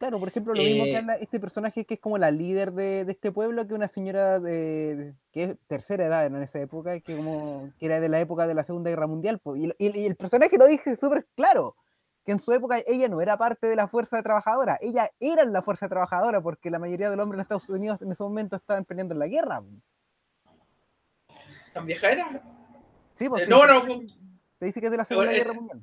Claro, 0.00 0.18
por 0.18 0.28
ejemplo, 0.28 0.54
lo 0.54 0.62
mismo 0.62 0.84
que 0.84 0.92
Eh, 0.92 0.96
habla 0.96 1.14
este 1.16 1.38
personaje 1.38 1.84
que 1.84 1.92
es 1.92 2.00
como 2.00 2.16
la 2.16 2.30
líder 2.30 2.72
de, 2.72 3.04
de 3.04 3.12
este 3.12 3.30
pueblo, 3.32 3.66
que 3.66 3.74
una 3.74 3.86
señora 3.86 4.40
de, 4.40 4.96
de- 4.96 5.14
que 5.30 5.42
es 5.42 5.56
tercera 5.66 6.06
edad 6.06 6.24
en 6.24 6.36
esa 6.36 6.58
época, 6.58 6.98
que 7.00 7.14
como 7.14 7.70
que 7.78 7.84
era 7.84 8.00
de 8.00 8.08
la 8.08 8.18
época 8.18 8.46
de 8.46 8.54
la 8.54 8.64
Segunda 8.64 8.88
Guerra 8.88 9.06
Mundial, 9.06 9.42
y, 9.56 9.66
lo- 9.66 9.74
y- 9.78 9.98
y 10.00 10.06
el 10.06 10.16
personaje 10.16 10.56
lo 10.56 10.64
dice 10.66 10.96
súper 10.96 11.26
claro, 11.36 11.76
que 12.24 12.32
en 12.32 12.40
su 12.40 12.50
época 12.54 12.78
ella 12.86 13.08
no 13.08 13.20
era 13.20 13.36
parte 13.36 13.66
de 13.66 13.76
la 13.76 13.88
fuerza 13.88 14.22
trabajadora, 14.22 14.78
ella 14.80 15.10
era 15.20 15.44
la 15.44 15.60
fuerza 15.60 15.86
trabajadora, 15.86 16.40
porque 16.40 16.70
la 16.70 16.78
mayoría 16.78 17.10
de 17.10 17.16
los 17.16 17.24
hombres 17.24 17.36
en 17.36 17.42
Estados 17.42 17.68
Unidos 17.68 18.00
en 18.00 18.10
ese 18.10 18.22
momento 18.22 18.56
estaban 18.56 18.86
peleando 18.86 19.12
en 19.12 19.18
la 19.18 19.26
guerra. 19.26 19.62
¿Tan 21.74 21.84
vieja 21.84 22.10
era? 22.10 22.42
Sí, 23.16 23.28
pues 23.28 23.42
Eh, 23.42 23.44
sí, 23.44 23.50
no, 23.50 23.66
no, 23.66 23.84
te 24.58 24.64
dice 24.64 24.80
que 24.80 24.86
es 24.86 24.90
de 24.92 24.96
la 24.96 25.04
Segunda 25.04 25.30
eh, 25.30 25.36
Guerra 25.36 25.52
Mundial. 25.52 25.82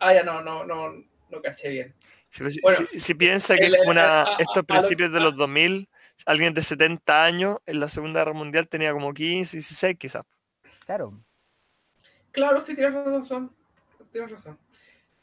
ah, 0.00 0.12
ya 0.12 0.24
no, 0.24 0.42
no, 0.42 0.64
no, 0.64 0.90
no 1.30 1.40
caché 1.40 1.68
bien. 1.68 1.94
Si, 2.32 2.42
Bueno, 2.62 2.78
si- 2.92 2.98
si 2.98 3.14
piensa 3.14 3.56
que 3.56 3.66
el- 3.66 3.74
es 3.74 3.86
una, 3.86 4.22
a- 4.22 4.22
a- 4.22 4.36
estos 4.38 4.56
a 4.56 4.60
lo- 4.60 4.64
principios 4.66 5.12
de 5.12 5.18
a- 5.18 5.22
los 5.22 5.36
2000, 5.36 5.88
alguien 6.24 6.54
de 6.54 6.62
70 6.62 7.22
años 7.24 7.58
en 7.66 7.78
la 7.78 7.88
Segunda 7.90 8.20
Guerra 8.20 8.32
Mundial 8.32 8.68
tenía 8.68 8.92
como 8.92 9.12
15, 9.12 9.58
16 9.58 9.96
quizás. 9.98 10.24
Claro. 10.86 11.12
Claro, 12.30 12.64
sí, 12.64 12.74
tienes 12.74 12.94
razón. 12.94 13.54
Tienes 14.10 14.30
razón. 14.30 14.58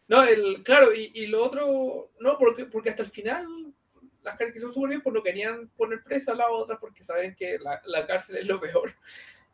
No, 0.07 0.23
el, 0.23 0.63
claro, 0.63 0.93
y, 0.93 1.11
y 1.15 1.27
lo 1.27 1.43
otro, 1.43 2.11
no, 2.19 2.37
porque, 2.37 2.65
porque 2.65 2.89
hasta 2.91 3.03
el 3.03 3.09
final 3.09 3.45
las 4.23 4.35
caracterizaron 4.37 4.73
súper 4.73 4.89
bien, 4.89 5.01
pues 5.01 5.13
no 5.13 5.23
querían 5.23 5.67
poner 5.69 6.03
presa 6.03 6.31
a 6.33 6.35
la 6.35 6.49
otra 6.49 6.79
porque 6.79 7.03
saben 7.03 7.35
que 7.35 7.57
la, 7.59 7.81
la 7.85 8.05
cárcel 8.05 8.37
es 8.37 8.45
lo 8.45 8.59
peor. 8.59 8.93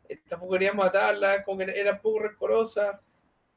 Eh, 0.08 0.20
Tampoco 0.28 0.52
querían 0.52 0.76
matarla, 0.76 1.42
como 1.42 1.58
que 1.58 1.64
era 1.80 2.00
poco 2.00 2.20
rencorosa. 2.20 3.00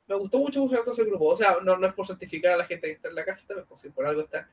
Me 0.09 0.15
gustó 0.15 0.39
mucho 0.39 0.67
trató 0.67 0.91
ese 0.91 1.05
grupo. 1.05 1.27
O 1.27 1.37
sea, 1.37 1.57
no, 1.63 1.77
no 1.77 1.87
es 1.87 1.93
por 1.93 2.05
santificar 2.05 2.53
a 2.53 2.57
la 2.57 2.65
gente 2.65 2.87
que 2.87 2.93
está 2.93 3.09
en 3.09 3.15
la 3.15 3.23
cárcel, 3.23 3.47
también, 3.47 3.67
pues, 3.67 3.79
si 3.81 3.89
por 3.89 4.05
algo 4.05 4.21
están. 4.21 4.47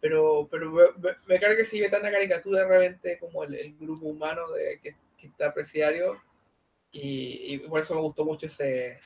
Pero, 0.00 0.46
pero 0.50 0.70
me, 0.70 0.82
me, 0.98 1.16
me 1.26 1.40
carga 1.40 1.56
que 1.56 1.64
se 1.64 1.80
ve 1.80 1.88
tan 1.88 2.00
una 2.02 2.10
caricatura 2.10 2.66
realmente 2.66 3.18
como 3.18 3.44
el, 3.44 3.54
el 3.54 3.76
grupo 3.78 4.06
humano 4.06 4.48
de, 4.50 4.78
que, 4.82 4.96
que 5.16 5.26
está 5.28 5.54
presidiario. 5.54 6.20
Y, 6.92 7.54
y 7.54 7.58
por 7.58 7.80
eso 7.80 7.94
me 7.94 8.00
gustó 8.00 8.24
mucho 8.24 8.46
ese, 8.46 9.00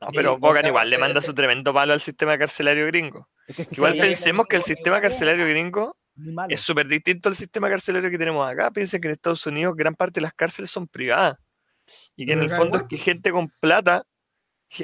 No, 0.00 0.08
pero 0.14 0.34
o 0.34 0.38
Bogan 0.38 0.66
igual 0.66 0.90
le 0.90 0.98
manda 0.98 1.22
su 1.22 1.34
tremendo 1.34 1.72
palo 1.72 1.92
al 1.92 2.00
sistema 2.00 2.36
carcelario 2.38 2.86
gringo. 2.86 3.28
Es 3.46 3.56
que 3.56 3.64
si 3.64 3.74
Igual 3.76 3.94
se- 3.94 4.00
pensemos 4.00 4.46
que 4.46 4.56
el 4.56 4.62
sistema 4.62 5.00
carcelario 5.00 5.46
gringo 5.46 5.96
es 6.48 6.60
súper 6.60 6.86
distinto 6.86 7.28
al 7.28 7.36
sistema 7.36 7.68
carcelario 7.68 8.10
que 8.10 8.18
tenemos 8.18 8.46
acá. 8.48 8.70
Piensen 8.70 9.00
que 9.00 9.08
en 9.08 9.12
Estados 9.12 9.46
Unidos 9.46 9.74
gran 9.76 9.94
parte 9.94 10.20
de 10.20 10.22
las 10.22 10.34
cárceles 10.34 10.70
son 10.70 10.86
privadas. 10.86 11.38
Y 12.16 12.26
que 12.26 12.32
en 12.32 12.40
el 12.42 12.50
fondo 12.50 12.78
es 12.78 12.84
que 12.88 12.96
gente 12.98 13.30
con 13.30 13.48
plata 13.60 14.06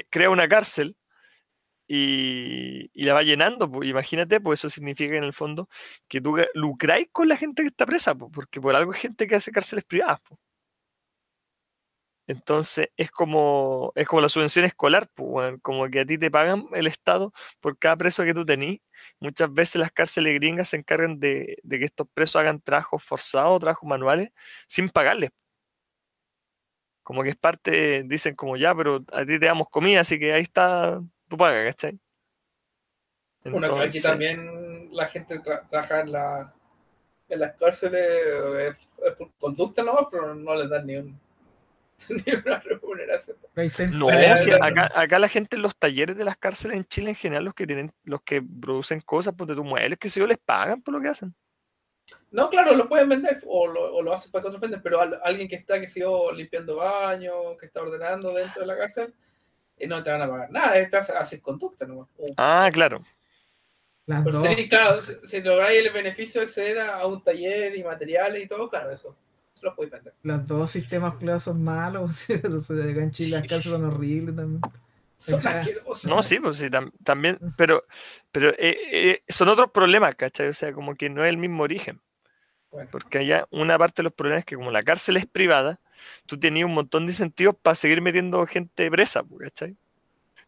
crea 0.09 0.29
una 0.29 0.47
cárcel 0.47 0.95
y, 1.87 2.89
y 2.93 3.03
la 3.05 3.13
va 3.13 3.23
llenando. 3.23 3.69
pues. 3.71 3.89
Imagínate, 3.89 4.39
pues 4.41 4.59
eso 4.61 4.69
significa 4.69 5.11
que 5.11 5.17
en 5.17 5.23
el 5.25 5.33
fondo 5.33 5.69
que 6.07 6.21
tú 6.21 6.37
lucráis 6.53 7.07
con 7.11 7.27
la 7.27 7.37
gente 7.37 7.63
que 7.63 7.69
está 7.69 7.85
presa, 7.85 8.15
pues, 8.15 8.31
porque 8.33 8.61
por 8.61 8.75
algo 8.75 8.93
hay 8.93 8.99
gente 8.99 9.27
que 9.27 9.35
hace 9.35 9.51
cárceles 9.51 9.85
privadas. 9.85 10.19
pues. 10.27 10.39
Entonces 12.27 12.87
es 12.95 13.11
como, 13.11 13.91
es 13.95 14.07
como 14.07 14.21
la 14.21 14.29
subvención 14.29 14.63
escolar, 14.65 15.09
pues, 15.13 15.55
como 15.61 15.89
que 15.89 15.99
a 16.01 16.05
ti 16.05 16.17
te 16.17 16.31
pagan 16.31 16.65
el 16.73 16.87
Estado 16.87 17.33
por 17.59 17.77
cada 17.77 17.97
preso 17.97 18.23
que 18.23 18.33
tú 18.33 18.45
tenís. 18.45 18.79
Muchas 19.19 19.53
veces 19.53 19.75
las 19.75 19.91
cárceles 19.91 20.35
gringas 20.35 20.69
se 20.69 20.77
encargan 20.77 21.19
de, 21.19 21.57
de 21.63 21.79
que 21.79 21.85
estos 21.85 22.07
presos 22.13 22.37
hagan 22.37 22.61
trabajos 22.61 23.03
forzados, 23.03 23.59
trabajos 23.59 23.87
manuales, 23.89 24.29
sin 24.67 24.89
pagarles. 24.89 25.31
Como 27.03 27.21
que 27.21 27.29
es 27.29 27.35
parte, 27.35 28.03
dicen 28.03 28.33
como 28.33 28.55
ya, 28.57 28.73
pero 28.73 29.03
a 29.11 29.25
ti 29.25 29.37
te 29.37 29.45
damos 29.45 29.69
comida, 29.69 29.99
así 29.99 30.17
que 30.17 30.33
ahí 30.33 30.41
está 30.41 31.01
tu 31.27 31.37
paga, 31.37 31.63
¿cachai? 31.65 31.99
Bueno, 33.43 33.67
aquí 33.67 33.75
Entonces, 33.75 34.03
también 34.03 34.89
la 34.93 35.07
gente 35.07 35.39
tra- 35.41 35.67
trabaja 35.67 35.99
en, 35.99 36.11
la, 36.13 36.53
en 37.27 37.39
las 37.39 37.55
cárceles 37.57 38.09
es 39.05 39.11
por 39.15 39.33
conducta 39.37 39.83
nomás, 39.83 40.05
pero 40.09 40.33
no 40.33 40.55
les 40.55 40.69
dan 40.69 40.87
ni, 40.87 40.95
un, 40.95 41.19
ni 42.09 42.33
una 42.33 42.59
remuneración. 42.59 43.35
No, 43.93 44.07
acá, 44.61 44.89
acá 44.95 45.19
la 45.19 45.27
gente 45.27 45.57
en 45.57 45.61
los 45.61 45.75
talleres 45.75 46.15
de 46.15 46.23
las 46.23 46.37
cárceles 46.37 46.77
en 46.77 46.85
Chile 46.85 47.09
en 47.09 47.15
general, 47.15 47.43
los 47.43 47.53
que 47.53 47.67
tienen, 47.67 47.91
los 48.05 48.21
que 48.21 48.41
producen 48.41 49.01
cosas, 49.01 49.33
pues 49.37 49.49
de 49.49 49.55
tus 49.55 49.65
muebles, 49.65 49.99
que 49.99 50.09
si 50.09 50.21
yo 50.21 50.27
les 50.27 50.37
pagan 50.37 50.81
por 50.81 50.93
lo 50.93 51.01
que 51.01 51.09
hacen. 51.09 51.35
No, 52.33 52.49
claro, 52.49 52.75
lo 52.75 52.89
pueden 52.89 53.07
vender 53.07 53.41
o 53.47 53.67
lo, 53.67 53.95
o 53.95 54.01
lo 54.01 54.13
hacen 54.13 54.31
para 54.31 54.41
que 54.41 54.47
otros 54.49 54.59
venden, 54.61 54.81
pero 54.81 54.99
al- 54.99 55.19
alguien 55.23 55.47
que 55.47 55.55
está, 55.55 55.79
que 55.79 55.87
sigo 55.87 56.31
limpiando 56.31 56.75
baños, 56.75 57.55
que 57.59 57.65
está 57.67 57.81
ordenando 57.81 58.33
dentro 58.33 58.61
de 58.61 58.67
la 58.67 58.77
cárcel, 58.77 59.13
eh, 59.77 59.87
no 59.87 60.03
te 60.03 60.11
van 60.11 60.21
a 60.23 60.27
pagar 60.29 60.51
nada, 60.51 60.77
estás 60.77 61.09
haces 61.11 61.39
conducta 61.41 61.85
nomás. 61.85 62.09
O- 62.17 62.33
Ah, 62.37 62.69
claro. 62.73 63.03
las 64.05 64.23
Pero 64.25 64.39
dos. 64.39 64.55
si, 64.55 64.67
claro, 64.67 65.01
si, 65.01 65.13
si 65.27 65.41
lográis 65.41 65.85
el 65.85 65.93
beneficio 65.93 66.41
de 66.41 66.47
acceder 66.47 66.79
a, 66.79 66.95
a 66.97 67.07
un 67.07 67.23
taller 67.23 67.75
y 67.77 67.83
materiales 67.83 68.43
y 68.43 68.47
todo, 68.47 68.69
claro, 68.69 68.91
eso, 68.91 69.15
eso 69.55 69.65
lo 69.65 69.75
podéis 69.75 69.93
vender. 69.93 70.13
Los 70.23 70.45
dos 70.47 70.71
sistemas 70.71 71.13
culiados 71.15 71.43
son 71.43 71.63
malos. 71.63 72.27
o 72.53 72.61
sea, 72.63 72.75
acá 72.77 73.01
en 73.01 73.11
Chile 73.11 73.37
las 73.37 73.47
cárceles 73.47 73.79
son 73.79 73.85
horribles 73.85 74.35
también. 74.35 74.61
No, 76.05 76.21
sí, 76.21 76.39
pues 76.39 76.57
sí, 76.57 76.65
tam- 76.67 76.91
también, 77.03 77.39
pero, 77.55 77.85
pero 78.31 78.49
eh, 78.49 78.75
eh, 78.91 79.23
son 79.29 79.47
otros 79.47 79.71
problemas, 79.71 80.15
¿cachai? 80.15 80.49
O 80.49 80.53
sea, 80.53 80.73
como 80.73 80.95
que 80.95 81.09
no 81.09 81.23
es 81.23 81.29
el 81.29 81.37
mismo 81.37 81.63
origen. 81.63 82.01
Bueno, 82.73 82.89
Porque 82.91 83.19
allá 83.19 83.47
una 83.51 83.77
parte 83.77 84.01
de 84.01 84.03
los 84.03 84.13
problemas 84.13 84.39
es 84.39 84.45
que 84.45 84.55
como 84.55 84.71
la 84.71 84.83
cárcel 84.83 85.17
es 85.17 85.25
privada, 85.27 85.79
tú 86.25 86.39
tenías 86.39 86.65
un 86.65 86.73
montón 86.73 87.05
de 87.05 87.11
incentivos 87.11 87.55
para 87.55 87.75
seguir 87.75 88.01
metiendo 88.01 88.45
gente 88.47 88.89
presa, 88.89 89.23
¿cachai? 89.39 89.77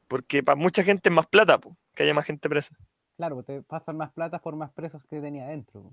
Porque 0.08 0.44
para 0.44 0.56
mucha 0.56 0.84
gente 0.84 1.10
es 1.10 1.16
más 1.16 1.28
plata, 1.28 1.58
po, 1.60 1.78
que 1.96 2.04
haya 2.04 2.14
más 2.14 2.26
gente 2.26 2.50
presa. 2.50 2.76
Claro, 3.18 3.44
te 3.44 3.62
pasan 3.62 3.98
más 3.98 4.12
plata 4.12 4.40
por 4.40 4.56
más 4.56 4.72
presos 4.72 5.04
que 5.06 5.22
tenía 5.22 5.46
adentro. 5.46 5.90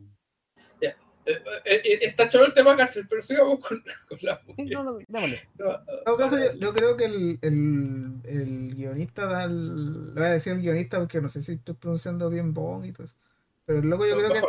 eh, 0.80 0.94
eh, 1.24 1.42
eh, 1.64 1.98
está 2.02 2.28
chulo 2.28 2.46
el 2.46 2.54
tema 2.54 2.76
cárcel, 2.76 3.06
pero 3.08 3.22
sigamos 3.22 3.60
con, 3.60 3.82
con 4.08 4.18
la 4.22 4.40
mujer. 4.46 4.66
no, 4.72 4.82
no, 4.84 4.92
démosle. 5.06 5.38
No, 5.58 5.70
En 5.70 6.04
todo 6.04 6.16
caso, 6.16 6.38
yo, 6.38 6.52
yo 6.54 6.72
creo 6.72 6.96
que 6.96 7.04
el, 7.04 7.38
el, 7.42 8.20
el 8.24 8.74
guionista 8.74 9.26
da 9.26 9.44
el- 9.44 10.06
Le 10.14 10.20
voy 10.20 10.24
a 10.30 10.32
decir 10.32 10.54
el 10.54 10.60
guionista 10.62 10.98
porque 10.98 11.20
no 11.20 11.28
sé 11.28 11.42
si 11.42 11.52
estoy 11.52 11.74
pronunciando 11.74 12.28
bien 12.28 12.52
Bond 12.52 12.86
y 12.86 12.92
todo 12.92 13.04
eso. 13.04 13.16
Pero 13.64 13.78
el 13.78 13.88
loco 13.88 14.04
yo 14.06 14.16
creo 14.16 14.32
que. 14.32 14.40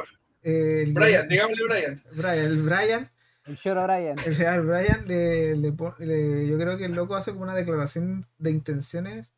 Eh, 0.43 0.85
Brian, 0.91 1.27
digámosle 1.27 1.63
Brian. 1.67 2.03
Brian, 2.11 2.37
el 2.37 2.61
Brian, 2.63 3.11
El 3.45 3.55
Short 3.55 3.77
O'Brien. 3.79 4.19
el 4.25 4.35
real 4.35 4.61
Brian, 4.65 5.07
le, 5.07 5.55
le 5.55 6.47
yo 6.47 6.57
creo 6.57 6.77
que 6.77 6.85
el 6.85 6.93
loco 6.93 7.15
hace 7.15 7.31
como 7.31 7.43
una 7.43 7.55
declaración 7.55 8.25
de 8.37 8.51
intenciones 8.51 9.33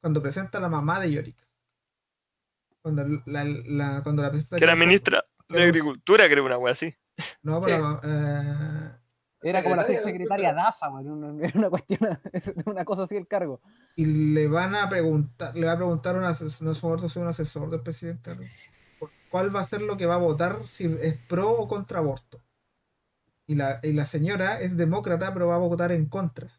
cuando 0.00 0.22
presenta 0.22 0.58
a 0.58 0.60
la 0.60 0.68
mamá 0.68 1.00
de 1.00 1.10
Yorick. 1.12 1.36
Cuando 2.82 3.04
la, 3.26 3.44
la, 3.44 4.02
cuando 4.02 4.22
la 4.22 4.30
presenta 4.30 4.56
Que 4.56 4.64
era 4.64 4.74
como- 4.74 4.84
ministra 4.86 5.24
de 5.48 5.62
Agricultura, 5.62 6.28
creo, 6.28 6.44
una 6.44 6.58
wea 6.58 6.72
así. 6.72 6.94
No, 7.42 7.60
Sí. 7.60 7.66
pero 7.70 8.00
eh, 8.04 8.90
Era 9.42 9.62
como 9.62 9.74
la 9.76 9.82
Secretaria, 9.82 10.00
subsecretaria 10.00 10.54
DASA, 10.54 10.88
weón, 10.90 11.08
una, 11.24 11.44
era 11.46 11.58
una 11.58 11.70
cuestión, 11.70 12.00
una 12.66 12.84
cosa 12.84 13.02
así 13.04 13.16
el 13.16 13.26
cargo. 13.26 13.60
y 13.96 14.04
le 14.34 14.46
van 14.46 14.74
a 14.76 14.88
preguntar, 14.88 15.56
le 15.56 15.66
va 15.66 15.72
a 15.72 15.76
preguntar 15.76 16.16
un 16.16 16.24
asesor, 16.24 16.62
no 16.64 17.08
si 17.08 17.18
un 17.18 17.26
asesor 17.26 17.70
del 17.70 17.80
presidente, 17.80 18.34
¿no? 18.36 18.42
Cuál 19.30 19.54
va 19.54 19.60
a 19.60 19.64
ser 19.68 19.82
lo 19.82 19.96
que 19.96 20.06
va 20.06 20.14
a 20.16 20.18
votar, 20.18 20.66
si 20.68 20.86
es 21.00 21.16
pro 21.28 21.50
o 21.50 21.68
contra 21.68 21.98
aborto. 22.00 22.40
Y 23.46 23.56
la, 23.56 23.80
y 23.82 23.92
la 23.94 24.04
señora 24.06 24.60
es 24.60 24.76
demócrata, 24.76 25.32
pero 25.34 25.48
va 25.48 25.56
a 25.56 25.58
votar 25.58 25.90
en 25.90 26.06
contra. 26.06 26.52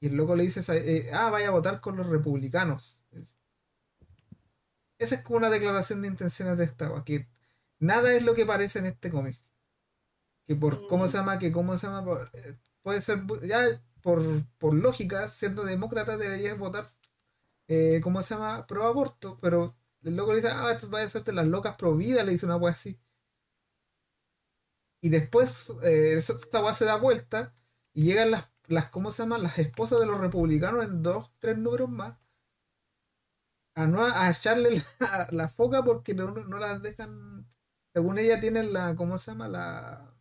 Y 0.00 0.08
el 0.08 0.16
loco 0.16 0.36
le 0.36 0.44
dice, 0.44 0.62
eh, 0.76 1.10
ah, 1.12 1.30
vaya 1.30 1.48
a 1.48 1.52
votar 1.52 1.80
con 1.80 1.96
los 1.96 2.06
republicanos. 2.06 2.98
Esa 4.98 5.16
es 5.16 5.22
como 5.22 5.38
una 5.38 5.50
declaración 5.50 6.02
de 6.02 6.08
intenciones 6.08 6.58
de 6.58 6.64
esta, 6.64 7.02
que 7.04 7.26
nada 7.80 8.12
es 8.14 8.22
lo 8.24 8.34
que 8.34 8.46
parece 8.46 8.78
en 8.80 8.86
este 8.86 9.10
cómic. 9.10 9.40
Que 10.46 10.56
por 10.56 10.86
cómo 10.88 11.06
se 11.08 11.18
llama, 11.18 11.38
que 11.38 11.52
cómo 11.52 11.76
se 11.78 11.86
llama, 11.86 12.04
por- 12.04 12.30
eh, 12.32 12.56
puede 12.82 13.02
ser, 13.02 13.22
ya 13.46 13.64
por, 14.02 14.22
por 14.58 14.74
lógica, 14.74 15.28
siendo 15.28 15.64
demócrata 15.64 16.16
deberías 16.16 16.58
votar, 16.58 16.92
eh, 17.68 18.00
¿cómo 18.02 18.22
se 18.22 18.34
llama? 18.34 18.66
Pro 18.66 18.86
aborto, 18.86 19.38
pero 19.40 19.76
el 20.02 20.16
loco 20.16 20.32
le 20.32 20.36
dice, 20.38 20.48
ah, 20.52 20.72
esto 20.72 20.90
va 20.90 21.00
a 21.00 21.06
de 21.06 21.32
las 21.32 21.48
locas 21.48 21.76
pro 21.76 21.94
vida, 21.96 22.24
le 22.24 22.32
dice 22.32 22.46
una 22.46 22.56
wea 22.56 22.72
así. 22.72 22.98
Y 25.00 25.08
después, 25.10 25.70
eh, 25.82 26.14
esta 26.16 26.62
wea 26.62 26.74
se 26.74 26.84
da 26.84 26.96
vuelta 26.96 27.54
y 27.92 28.04
llegan 28.04 28.30
las, 28.30 28.48
las, 28.66 28.90
¿cómo 28.90 29.10
se 29.12 29.22
llaman? 29.22 29.42
Las 29.42 29.58
esposas 29.58 29.98
de 30.00 30.06
los 30.06 30.20
republicanos 30.20 30.84
en 30.84 31.02
dos, 31.02 31.32
tres 31.40 31.58
números 31.58 31.88
más. 31.90 32.16
A, 33.74 33.86
no, 33.86 34.04
a 34.04 34.28
echarle 34.30 34.82
la, 35.00 35.28
la 35.32 35.48
foca 35.48 35.82
porque 35.82 36.12
no, 36.14 36.30
no 36.32 36.58
las 36.58 36.82
dejan, 36.82 37.46
según 37.94 38.18
ella 38.18 38.40
tienen 38.40 38.72
la, 38.74 38.94
¿cómo 38.96 39.18
se 39.18 39.30
llama? 39.30 39.48
La, 39.48 40.14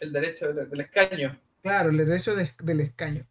El 0.00 0.12
derecho 0.12 0.52
del, 0.52 0.68
del 0.68 0.80
escaño. 0.80 1.38
Claro, 1.62 1.88
el 1.88 1.96
derecho 1.96 2.34
de- 2.36 2.52
del 2.62 2.80
escaño. 2.80 3.26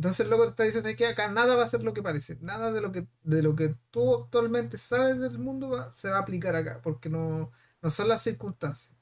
Entonces 0.00 0.26
luego 0.28 0.44
te 0.44 0.50
está 0.50 0.64
diciendo 0.64 0.90
que 0.96 1.06
acá 1.06 1.28
nada 1.30 1.56
va 1.56 1.64
a 1.64 1.68
ser 1.68 1.82
lo 1.84 1.92
que 1.94 2.02
parece. 2.02 2.36
Nada 2.40 2.72
de 2.72 2.80
lo 2.80 2.92
que, 2.92 3.06
de 3.22 3.42
lo 3.42 3.54
que 3.56 3.74
tú 3.90 4.16
actualmente 4.24 4.78
sabes 4.78 5.20
del 5.20 5.38
mundo 5.38 5.70
va- 5.70 5.92
se 5.94 6.08
va 6.10 6.18
a 6.18 6.20
aplicar 6.22 6.56
acá, 6.56 6.80
porque 6.82 7.08
no, 7.10 7.52
no 7.82 7.90
son 7.90 8.08
las 8.08 8.22
circunstancias. 8.22 8.94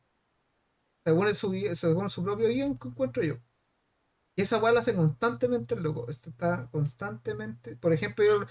Según, 1.04 1.26
el, 1.28 1.76
según 1.76 2.10
su 2.10 2.22
propio 2.22 2.48
guion 2.48 2.78
que 2.78 2.88
encuentro 2.88 3.22
yo. 3.22 3.36
Y 4.36 4.42
esa 4.42 4.58
weá 4.58 4.72
la 4.72 4.80
hace 4.80 4.94
constantemente 4.94 5.74
el 5.74 5.82
loco. 5.82 6.06
Esto 6.08 6.30
está 6.30 6.68
constantemente. 6.70 7.76
Por 7.76 7.92
ejemplo, 7.92 8.24
yo, 8.24 8.46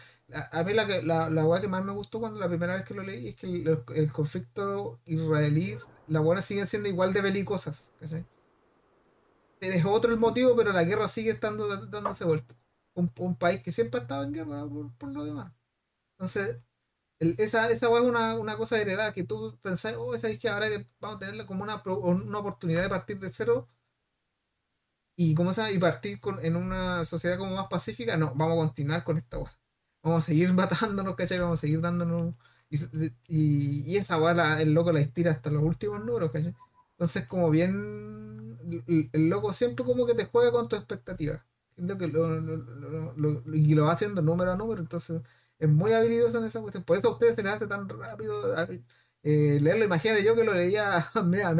a, 0.51 0.63
mí 0.63 0.73
la, 0.73 0.85
la, 1.03 1.29
la 1.29 1.45
weá 1.45 1.61
que 1.61 1.67
más 1.69 1.83
me 1.85 1.93
gustó 1.93 2.19
cuando 2.19 2.39
la 2.39 2.49
primera 2.49 2.75
vez 2.75 2.85
que 2.85 2.93
lo 2.93 3.03
leí 3.03 3.29
es 3.29 3.35
que 3.35 3.47
el, 3.47 3.83
el 3.95 4.11
conflicto 4.11 4.99
israelí, 5.05 5.77
las 6.07 6.23
weas 6.23 6.45
siguen 6.45 6.67
siendo 6.67 6.89
igual 6.89 7.13
de 7.13 7.21
belicosas. 7.21 7.91
¿cachai? 7.99 8.25
Es 9.59 9.85
otro 9.85 10.11
el 10.13 10.19
motivo, 10.19 10.55
pero 10.55 10.71
la 10.71 10.83
guerra 10.83 11.07
sigue 11.07 11.31
estando 11.31 11.67
dándose 11.87 12.25
vuelta. 12.25 12.55
Un, 12.93 13.11
un 13.19 13.35
país 13.37 13.61
que 13.63 13.71
siempre 13.71 13.99
ha 13.99 14.03
estado 14.03 14.23
en 14.23 14.33
guerra 14.33 14.65
por, 14.97 15.09
lo 15.13 15.23
demás. 15.25 15.51
Entonces, 16.13 16.59
el- 17.19 17.35
esa, 17.39 17.69
esa 17.71 17.87
es 17.87 18.03
una, 18.03 18.35
una 18.39 18.57
cosa 18.57 18.79
heredada 18.79 19.13
que 19.13 19.23
tú 19.25 19.57
pensás, 19.63 19.95
oh, 19.97 20.15
esa 20.15 20.29
es 20.29 20.39
que 20.39 20.49
ahora 20.49 20.67
vamos 20.99 21.17
a 21.17 21.19
tenerla 21.21 21.47
como 21.47 21.63
una, 21.63 21.81
una 21.85 22.39
oportunidad 22.39 22.83
de 22.83 22.89
partir 22.89 23.19
de 23.19 23.29
cero 23.31 23.69
y 25.15 25.35
se 25.35 25.43
llama? 25.43 25.71
y 25.71 25.79
partir 25.79 26.19
con, 26.19 26.43
en 26.45 26.55
una 26.55 27.03
sociedad 27.05 27.37
como 27.37 27.55
más 27.55 27.67
pacífica, 27.67 28.17
no, 28.17 28.33
vamos 28.35 28.53
a 28.57 28.65
continuar 28.67 29.03
con 29.03 29.17
esta 29.17 29.37
weá. 29.39 29.51
Vamos 30.03 30.23
a 30.23 30.27
seguir 30.27 30.53
matándonos, 30.53 31.15
¿cachai? 31.15 31.39
Vamos 31.39 31.59
a 31.59 31.61
seguir 31.61 31.81
dándonos. 31.81 32.35
Y, 32.69 32.77
y, 33.27 33.81
y 33.93 33.97
esa 33.97 34.19
weá 34.21 34.61
el 34.61 34.73
loco 34.73 34.91
la 34.91 34.99
estira 35.01 35.31
hasta 35.31 35.49
los 35.49 35.63
últimos 35.63 36.03
números, 36.03 36.31
¿cachai? 36.31 36.53
Entonces, 36.91 37.25
como 37.27 37.49
bien. 37.49 38.46
El, 39.13 39.30
loco 39.30 39.53
siempre 39.53 39.86
como 39.86 40.05
que 40.05 40.13
te 40.15 40.26
juega 40.26 40.51
con 40.51 40.68
tus 40.68 40.80
expectativas. 40.80 41.41
Lo 41.78 41.97
que 41.97 42.07
lo, 42.07 42.39
lo- 42.41 43.13
lo- 43.15 43.55
y 43.55 43.76
lo 43.76 43.86
va 43.86 43.93
haciendo 43.93 44.22
número 44.22 44.51
a 44.51 44.55
número, 44.57 44.82
entonces 44.82 45.22
es 45.59 45.70
muy 45.70 45.93
habilidoso 45.93 46.39
en 46.39 46.45
esa 46.45 46.61
cuestión. 46.61 46.84
Por 46.84 46.97
eso 46.97 47.09
a 47.09 47.11
ustedes 47.13 47.36
se 47.36 47.43
les 47.43 47.53
hace 47.53 47.68
tan 47.68 47.88
rápido 47.89 48.55
eh, 49.24 49.59
leerlo. 49.61 49.86
Imagínate 49.86 50.24
yo 50.24 50.36
que 50.36 50.43
lo 50.43 50.53
leía 50.53 50.97
a 51.13 51.22
la 51.24 51.53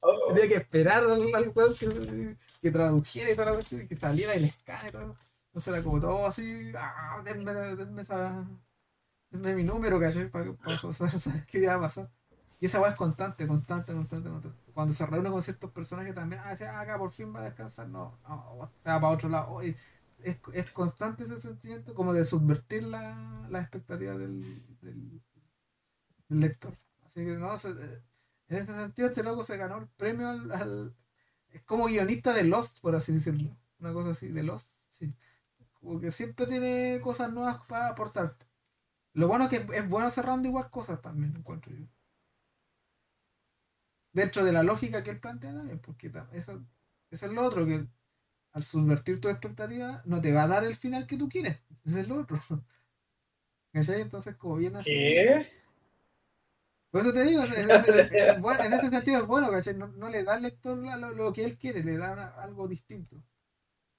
no 0.00 0.34
tenía 0.34 0.48
que 0.48 0.54
esperar 0.56 1.04
al, 1.04 1.34
al 1.34 1.48
weón 1.54 1.74
que, 1.76 2.36
que 2.60 2.70
tradujera 2.70 3.30
y 3.30 3.34
toda 3.34 3.46
la 3.46 3.54
cuestión 3.54 3.88
que 3.88 3.96
saliera 3.96 4.34
el 4.34 4.44
escáner 4.44 4.88
y 4.88 4.92
todo. 4.92 5.16
Entonces 5.48 5.72
era 5.74 5.82
como 5.82 6.00
todo 6.00 6.26
así, 6.26 6.72
ah, 6.76 7.22
denme, 7.24 7.52
denme 7.54 8.02
esa. 8.02 8.46
Denme 9.30 9.54
mi 9.56 9.64
número, 9.64 10.00
¿cachai? 10.00 10.30
Para, 10.30 10.52
para 10.54 10.78
saber 11.20 11.46
qué 11.46 11.58
iba 11.60 11.74
a 11.74 11.80
pasar. 11.80 12.10
Y 12.60 12.66
esa 12.66 12.80
weá 12.80 12.92
es 12.92 12.96
constante, 12.98 13.46
constante, 13.46 13.92
constante, 13.94 14.30
constante. 14.30 14.63
Cuando 14.74 14.92
se 14.94 15.06
reúne 15.06 15.30
con 15.30 15.42
ciertos 15.42 15.70
personajes 15.72 16.14
también, 16.14 16.42
ah, 16.44 16.50
decía, 16.50 16.76
ah, 16.78 16.80
acá 16.82 16.98
por 16.98 17.12
fin 17.12 17.34
va 17.34 17.40
a 17.40 17.44
descansar, 17.44 17.88
no, 17.88 18.18
no, 18.28 18.70
se 18.80 18.90
va 18.90 19.00
para 19.00 19.14
otro 19.14 19.28
lado. 19.28 19.60
Es, 19.62 19.76
es 20.52 20.70
constante 20.72 21.24
ese 21.24 21.40
sentimiento 21.40 21.94
como 21.94 22.12
de 22.12 22.24
subvertir 22.24 22.84
la, 22.84 23.46
la 23.50 23.60
expectativa 23.60 24.16
del, 24.18 24.66
lector. 26.28 26.76
Así 27.04 27.14
que 27.24 27.36
no, 27.38 27.54
en 28.48 28.56
ese 28.56 28.66
sentido 28.66 29.08
este 29.08 29.22
loco 29.22 29.44
se 29.44 29.56
ganó 29.56 29.78
el 29.78 29.88
premio 29.88 30.28
al, 30.28 30.52
al- 30.52 30.94
es 31.50 31.62
como 31.64 31.86
guionista 31.86 32.32
de 32.34 32.44
Lost, 32.44 32.80
por 32.80 32.94
así 32.96 33.12
decirlo. 33.12 33.56
Una 33.80 33.92
cosa 33.92 34.10
así, 34.10 34.28
de 34.28 34.42
Lost, 34.42 34.68
sí. 34.98 35.14
Como 35.80 36.00
que 36.00 36.12
siempre 36.12 36.46
tiene 36.46 37.00
cosas 37.02 37.32
nuevas 37.32 37.64
para 37.66 37.90
aportarte. 37.90 38.46
Lo 39.14 39.28
bueno 39.28 39.46
es 39.46 39.50
que 39.50 39.66
es 39.76 39.88
bueno 39.88 40.10
cerrando 40.10 40.48
igual 40.48 40.70
cosas 40.70 41.02
también, 41.02 41.36
encuentro 41.36 41.72
yo. 41.74 41.86
Dentro 44.14 44.44
de 44.46 44.52
la 44.52 44.62
lógica 44.62 45.02
que 45.04 45.10
él 45.10 45.20
plantea 45.20 45.52
también, 45.54 45.78
porque 45.80 46.10
eso, 46.32 46.64
eso 47.10 47.26
es 47.26 47.32
lo 47.32 47.42
otro, 47.44 47.66
que 47.66 47.86
al 48.52 48.64
subvertir 48.64 49.20
tu 49.20 49.28
expectativa 49.28 50.02
no 50.06 50.20
te 50.22 50.32
va 50.32 50.44
a 50.44 50.48
dar 50.48 50.64
el 50.64 50.76
final 50.76 51.06
que 51.06 51.18
tú 51.18 51.28
quieres. 51.28 51.60
Ese 51.84 52.00
es 52.02 52.08
lo 52.08 52.20
otro. 52.20 52.40
¿Cachai? 53.72 54.00
Entonces, 54.00 54.36
como 54.36 54.56
viene 54.56 54.78
así. 54.78 54.90
¿Qué? 54.90 55.46
Por 56.90 57.00
eso 57.00 57.12
te 57.12 57.24
digo, 57.24 57.42
en, 57.44 57.70
ese 58.72 58.88
sentido 58.90 59.20
es 59.22 59.26
bueno, 59.26 59.50
¿cachai? 59.50 59.74
No, 59.74 59.88
no 59.88 60.08
le 60.08 60.22
da 60.22 60.34
al 60.34 60.42
lector 60.42 60.76
lo, 60.78 61.10
lo 61.12 61.32
que 61.32 61.44
él 61.44 61.58
quiere, 61.58 61.82
le 61.82 61.96
da 61.98 62.12
una- 62.12 62.28
algo 62.28 62.68
distinto. 62.68 63.16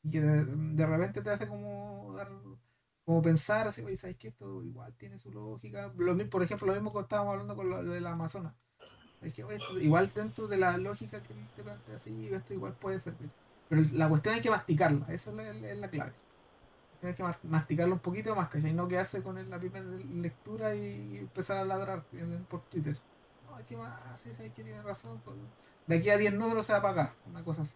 Y 0.04 0.12
que 0.12 0.22
de, 0.22 0.46
de 0.46 0.86
repente 0.88 1.22
te 1.22 1.30
hace 1.32 1.48
como 1.48 2.14
dar, 2.16 2.30
como 3.06 3.22
pensar 3.22 3.68
así, 3.68 3.84
oye, 3.84 3.98
¿sabes 3.98 4.18
qué? 4.18 4.30
Esto 4.30 4.64
igual 4.64 4.96
tiene 4.98 5.20
su 5.20 5.32
lógica. 5.32 5.94
Lo, 5.98 6.18
por 6.30 6.44
ejemplo, 6.44 6.68
lo 6.68 6.74
mismo 6.76 6.94
que 6.94 7.02
estábamos 7.02 7.34
hablando 7.34 7.56
con 7.56 7.70
lo, 7.70 7.82
lo 7.84 7.94
del 7.94 8.08
Amazonas. 8.08 8.56
Es 9.22 9.34
que, 9.34 9.42
esto 9.42 9.80
igual 9.80 10.12
dentro 10.14 10.48
de 10.48 10.58
la 10.58 10.78
lógica 10.78 11.22
que 11.22 11.34
te 11.56 11.64
plantea 11.64 11.96
así, 11.98 12.28
esto 12.34 12.54
igual 12.54 12.74
puede 12.74 13.00
ser. 13.00 13.16
Pero 13.70 13.82
la 13.94 14.08
cuestión 14.10 14.36
hay 14.36 14.42
que 14.42 14.50
masticarla, 14.50 15.06
esa 15.10 15.32
es 15.32 15.36
la, 15.36 15.50
es 15.72 15.78
la 15.80 15.90
clave. 15.90 16.14
Tienes 17.00 17.16
que 17.18 17.24
mas- 17.24 17.44
masticarlo 17.44 17.96
un 17.96 18.00
poquito 18.00 18.36
más, 18.36 18.50
¿cachai? 18.50 18.74
No 18.74 18.88
quedarse 18.88 19.22
con 19.22 19.50
la 19.50 19.60
primera 19.60 19.86
lectura 19.86 20.76
y 20.76 21.18
empezar 21.18 21.58
a 21.58 21.66
ladrar 21.66 22.04
por 22.50 22.62
Twitter. 22.64 22.98
No, 23.50 23.56
hay 23.56 23.64
que 23.64 23.78
más, 23.78 24.00
sí, 24.22 24.30
sí, 24.34 24.44
que 24.52 24.64
tiene 24.64 24.82
razón. 24.82 25.22
pues, 25.24 25.36
De 25.88 25.98
aquí 25.98 26.10
a 26.10 26.18
10 26.18 26.34
números 26.34 26.66
se 26.66 26.74
va 26.74 26.80
a 26.80 26.82
pagar, 26.82 27.14
una 27.28 27.44
cosa 27.44 27.62
así. 27.64 27.74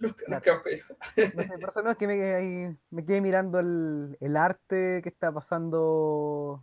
Nos 0.00 0.14
Claro. 0.14 0.42
quedamos 0.42 0.62
callados. 0.64 1.34
No 1.34 1.42
sé, 1.42 1.58
por 1.58 1.68
eso 1.70 1.82
no 1.82 1.90
es 1.90 1.96
que 1.96 2.06
me 2.06 2.16
quedé, 2.16 2.34
ahí- 2.34 2.76
me 2.90 3.04
quedé 3.04 3.20
mirando 3.20 3.58
el, 3.60 4.16
el 4.20 4.36
arte 4.36 5.00
que 5.02 5.08
está 5.08 5.30
pasando 5.32 6.62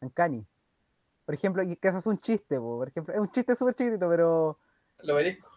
en 0.00 0.10
Cani. 0.10 0.44
Por 1.24 1.34
ejemplo, 1.34 1.62
y 1.62 1.76
que 1.76 1.88
eso 1.88 1.98
es 1.98 2.06
un 2.06 2.18
chiste, 2.18 2.58
po, 2.58 2.76
por 2.78 2.88
ejemplo, 2.88 3.14
es 3.14 3.20
un 3.20 3.30
chiste 3.30 3.56
súper 3.56 3.74
chiquitito, 3.74 4.08
pero 4.08 4.58
El 4.98 5.10
obelisco. 5.10 5.48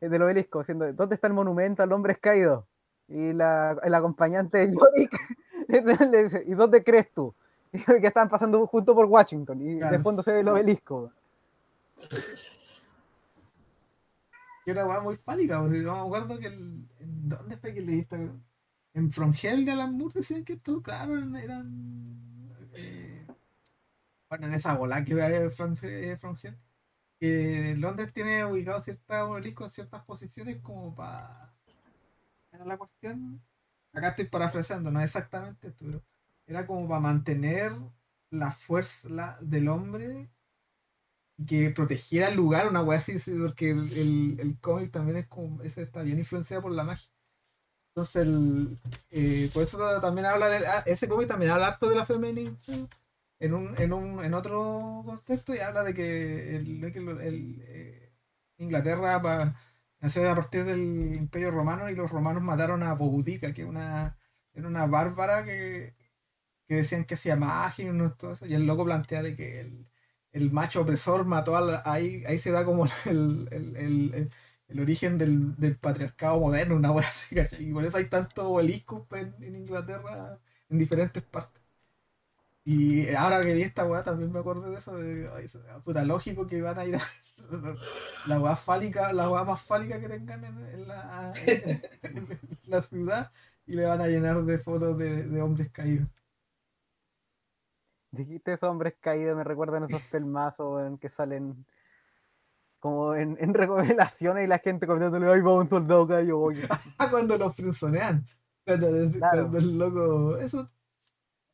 es 0.00 0.10
del 0.10 0.22
obelisco, 0.22 0.58
diciendo, 0.60 0.92
¿dónde 0.92 1.14
está 1.14 1.26
el 1.28 1.32
monumento 1.34 1.82
al 1.82 1.92
hombre 1.92 2.16
caído? 2.16 2.66
Y 3.08 3.32
la, 3.32 3.78
el 3.82 3.94
acompañante 3.94 4.58
de 4.58 4.72
Yorick 4.72 5.12
le 6.12 6.22
dice, 6.24 6.42
¿y 6.46 6.54
dónde 6.54 6.82
crees 6.82 7.12
tú? 7.12 7.34
Y 7.72 7.78
que 8.00 8.06
están 8.06 8.28
pasando 8.28 8.66
junto 8.66 8.94
por 8.94 9.06
Washington, 9.06 9.60
y 9.60 9.74
de 9.80 9.98
fondo 10.00 10.22
se 10.22 10.32
ve 10.32 10.40
el 10.40 10.48
obelisco. 10.48 11.10
Y 14.66 14.70
una 14.70 14.86
weá 14.86 15.00
muy 15.00 15.16
fálica, 15.16 15.60
porque 15.60 15.82
yo 15.82 15.92
me 15.94 16.00
acuerdo 16.00 16.38
que 16.38 16.46
el, 16.46 16.88
¿dónde 17.00 17.56
fue 17.56 17.74
que 17.74 17.80
leí 17.82 18.00
esta? 18.00 18.16
En 18.94 19.10
From 19.10 19.34
Hell 19.40 19.64
de 19.64 19.72
Alan 19.72 19.96
Moore 19.96 20.14
decían 20.20 20.44
que 20.44 20.54
esto, 20.54 20.80
claro, 20.82 21.18
eran, 21.36 22.50
eh, 22.74 23.26
bueno, 24.28 24.46
en 24.46 24.54
esa 24.54 24.76
bola 24.76 25.04
que 25.04 25.14
ve 25.14 25.50
From, 25.50 25.76
eh, 25.82 26.18
Hell, 26.42 26.58
que 27.18 27.74
Londres 27.76 28.12
tiene 28.12 28.44
ubicado 28.44 28.82
ciertos 28.82 29.16
obeliscos 29.16 29.66
en 29.66 29.70
ciertas 29.70 30.04
posiciones 30.04 30.60
como 30.62 30.94
para 30.94 31.54
era 32.54 32.64
la 32.64 32.78
cuestión, 32.78 33.42
acá 33.92 34.10
estoy 34.10 34.26
parafraseando, 34.26 34.90
no 34.90 35.00
exactamente 35.00 35.68
esto, 35.68 35.84
pero 35.84 36.02
era 36.46 36.66
como 36.66 36.86
para 36.88 37.00
mantener 37.00 37.72
la 38.30 38.50
fuerza 38.52 39.38
del 39.40 39.68
hombre 39.68 40.30
que 41.46 41.70
protegiera 41.70 42.28
el 42.28 42.36
lugar, 42.36 42.68
una 42.68 42.82
weá 42.82 42.98
así, 42.98 43.18
sí, 43.18 43.34
porque 43.38 43.70
el, 43.70 43.92
el, 43.92 44.40
el 44.40 44.60
cómic 44.60 44.92
también 44.92 45.18
es 45.18 45.26
como, 45.28 45.62
ese 45.62 45.82
está 45.82 46.02
bien 46.02 46.18
influenciado 46.18 46.62
por 46.62 46.72
la 46.72 46.84
magia. 46.84 47.10
Entonces, 47.94 48.26
eh, 49.10 49.50
por 49.54 49.62
eso 49.64 49.78
también 50.00 50.26
habla 50.26 50.48
de, 50.48 50.66
ah, 50.66 50.82
ese 50.86 51.08
cómic 51.08 51.28
también 51.28 51.52
habla 51.52 51.68
harto 51.68 51.88
de 51.88 51.96
la 51.96 52.06
femenina 52.06 52.56
en 53.40 53.54
un, 53.54 53.78
en 53.80 53.92
un, 53.92 54.24
en 54.24 54.34
otro 54.34 55.02
contexto 55.04 55.54
y 55.54 55.58
habla 55.60 55.82
de 55.84 55.94
que 55.94 56.56
el, 56.56 56.82
eh, 56.84 58.12
Inglaterra 58.58 59.54
nació 60.00 60.30
a 60.30 60.34
partir 60.34 60.64
del 60.64 61.14
Imperio 61.16 61.50
Romano 61.50 61.88
y 61.90 61.94
los 61.96 62.10
romanos 62.10 62.42
mataron 62.42 62.82
a 62.82 62.94
Bogudica, 62.94 63.52
que 63.52 63.64
una, 63.64 64.18
era 64.52 64.68
una 64.68 64.86
bárbara 64.86 65.44
que, 65.44 65.94
que 66.68 66.76
decían 66.76 67.04
que 67.04 67.14
hacía 67.14 67.36
magia 67.36 67.86
y 67.86 68.10
todo 68.18 68.32
eso, 68.32 68.46
y 68.46 68.54
el 68.54 68.66
loco 68.66 68.84
plantea 68.84 69.22
de 69.22 69.36
que 69.36 69.60
el, 69.60 69.86
el 70.34 70.52
macho 70.52 70.82
opresor 70.82 71.24
mató 71.26 71.56
a 71.56 71.62
la- 71.62 71.82
ahí, 71.86 72.24
ahí 72.28 72.38
se 72.38 72.52
da 72.52 72.64
como 72.66 72.86
el, 73.06 73.48
el, 73.52 73.76
el- 73.76 74.14
el- 74.68 74.80
origen 74.80 75.18
del, 75.18 75.56
del 75.56 75.76
patriarcado 75.78 76.40
moderno, 76.40 76.76
una 76.76 76.90
buena 76.92 77.08
así, 77.08 77.34
¿cachai? 77.36 77.64
Y 77.68 77.72
por 77.72 77.84
eso 77.86 77.98
hay 77.98 78.06
tantos 78.10 78.44
obeliscos 78.46 79.04
en, 79.12 79.34
en 79.42 79.56
Inglaterra 79.56 80.38
en 80.70 80.78
diferentes 80.78 81.22
partes. 81.24 81.62
Y 82.66 83.12
ahora 83.14 83.42
que 83.44 83.52
vi 83.54 83.62
esta 83.62 83.84
weá 83.84 84.02
también 84.02 84.32
me 84.32 84.38
acuerdo 84.38 84.70
de 84.70 84.78
eso, 84.78 84.96
de 84.96 85.28
ay, 85.36 85.46
puta, 85.84 86.02
lógico 86.04 86.46
que 86.46 86.62
van 86.62 86.78
a 86.78 86.86
ir 86.86 86.96
a 86.96 87.00
la 88.26 88.40
weá 88.40 88.56
fálica, 88.56 89.12
la 89.12 89.28
weá 89.30 89.44
más 89.44 89.60
fálica 89.62 90.00
que 90.00 90.08
tengan 90.08 90.44
en, 90.44 90.58
en 90.70 90.88
la, 90.88 91.34
en 92.02 92.20
la 92.66 92.82
ciudad 92.82 93.30
y 93.66 93.74
le 93.74 93.84
van 93.84 94.00
a 94.00 94.06
llenar 94.08 94.42
de 94.44 94.58
fotos 94.58 94.96
de, 94.98 95.24
de 95.24 95.42
hombres 95.42 95.70
caídos. 95.70 96.08
Dijiste 98.14 98.52
esos 98.52 98.68
hombres 98.70 98.94
caídos, 99.00 99.36
me 99.36 99.44
recuerdan 99.44 99.84
esos 99.84 100.02
pelmazos 100.02 100.86
en 100.86 100.98
que 100.98 101.08
salen 101.08 101.66
como 102.78 103.14
en, 103.14 103.36
en 103.40 103.54
revelaciones 103.54 104.44
y 104.44 104.46
la 104.46 104.58
gente 104.58 104.86
comentándole, 104.86 105.26
ay, 105.30 105.40
va 105.40 105.54
un 105.56 105.68
soldado 105.68 106.06
caído, 106.06 106.38
oye". 106.38 106.66
Ah, 106.98 107.08
cuando 107.10 107.36
los 107.36 107.54
frenzonean. 107.54 108.26
Cuando, 108.64 108.88
Claro. 109.18 109.42
cuando 109.50 109.58
el 109.58 109.78
loco. 109.78 110.36
Eso. 110.38 110.66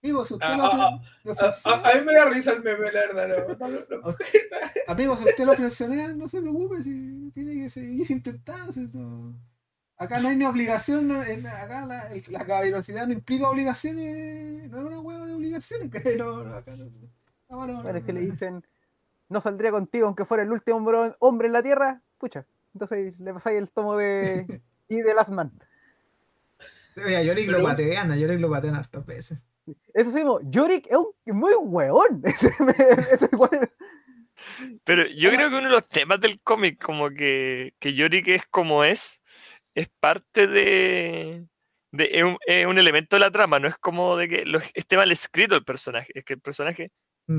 Amigo, 0.03 0.25
si 0.25 0.35
usted 0.35 0.47
Ah, 0.49 0.57
lo, 0.57 0.65
ah, 0.65 1.01
fren- 1.23 1.65
lo 1.65 1.89
A, 1.91 1.95
mí 1.95 2.05
me 2.07 2.15
da 2.15 2.25
risa 2.27 2.53
el 2.53 2.63
meme, 2.63 2.91
la 2.91 3.01
verdad. 3.07 3.29
No, 3.59 3.69
no, 3.69 3.79
no, 3.91 3.97
no. 4.09 4.15
Amigo, 4.87 5.17
si 5.17 5.25
usted 5.25 5.45
lo 5.45 5.53
frenzonea, 5.53 6.09
no 6.09 6.27
se 6.27 6.41
preocupe, 6.41 6.83
si 6.83 7.31
tiene 7.35 7.55
que 7.55 7.69
seguir 7.69 8.11
intentando. 8.11 8.73
si 8.73 8.89
Acá 10.01 10.19
no 10.19 10.29
hay 10.29 10.37
ni 10.37 10.47
obligación, 10.47 11.09
no- 11.09 11.21
acá 11.21 11.85
la, 11.85 12.09
la 12.31 12.45
caballerosidad 12.47 13.07
no 13.07 13.13
implica 13.13 13.49
obligaciones, 13.51 14.71
no 14.71 14.79
es 14.79 14.85
una 14.85 14.99
hueá 15.01 15.27
de 15.27 15.35
obligaciones, 15.35 15.91
que 15.91 16.17
no, 16.17 16.43
no, 16.43 16.55
acá 16.57 16.75
no, 16.75 16.91
Bueno, 17.83 17.99
y 17.99 18.01
si 18.01 18.13
le 18.13 18.21
dicen, 18.21 18.65
no 19.29 19.41
saldría 19.43 19.71
contigo 19.71 20.07
aunque 20.07 20.25
fuera 20.25 20.43
el 20.43 20.51
último 20.53 20.79
hombre- 20.79 21.15
hombre 21.19 21.49
en 21.49 21.53
la 21.53 21.63
tierra, 21.63 22.03
pucha. 22.17 22.47
Entonces 22.73 23.21
le 23.21 23.33
pasáis 23.35 23.59
el 23.59 23.71
tomo 23.71 23.97
de. 23.97 24.63
y 24.89 25.03
de 25.03 25.15
Last 25.15 25.31
Man. 25.31 25.53
Oye, 27.05 27.17
a 27.17 27.23
Yorick 27.23 27.51
lo 27.51 27.63
patean, 27.63 28.11
a 28.11 28.17
Yorick 28.17 28.41
lo 28.41 28.51
patean 28.51 28.77
hartas 28.77 29.05
veces. 29.05 29.43
Eso 29.93 30.11
sí, 30.11 30.25
mo, 30.25 30.41
Yorick 30.45 30.87
es 30.91 30.97
un 30.97 31.39
muy 31.39 31.53
hueón. 31.55 32.23
Ese 32.25 32.51
me- 32.65 32.73
ese 32.73 33.29
igual- 33.33 33.71
Pero 34.85 35.07
yo 35.09 35.31
creo 35.31 35.51
que 35.51 35.57
uno 35.57 35.67
de 35.67 35.73
los 35.75 35.89
temas 35.89 36.21
del 36.21 36.41
cómic, 36.41 36.83
como 36.83 37.11
que, 37.11 37.75
que 37.79 37.95
Yorick 37.95 38.29
es 38.29 38.47
como 38.47 38.83
es, 38.85 39.20
es 39.75 39.89
parte 40.01 40.47
de. 40.47 41.45
de 41.93 42.09
es, 42.13 42.23
un, 42.25 42.37
es 42.47 42.67
un 42.67 42.79
elemento 42.79 43.17
de 43.17 43.21
la 43.21 43.31
trama, 43.31 43.59
no 43.59 43.69
es 43.69 43.77
como 43.79 44.17
de 44.17 44.29
que 44.29 44.45
lo- 44.45 44.61
esté 44.75 44.97
mal 44.97 45.11
escrito 45.13 45.55
el 45.55 45.65
personaje, 45.65 46.13
es 46.15 46.25
que 46.25 46.35
el 46.35 46.41
personaje. 46.41 46.91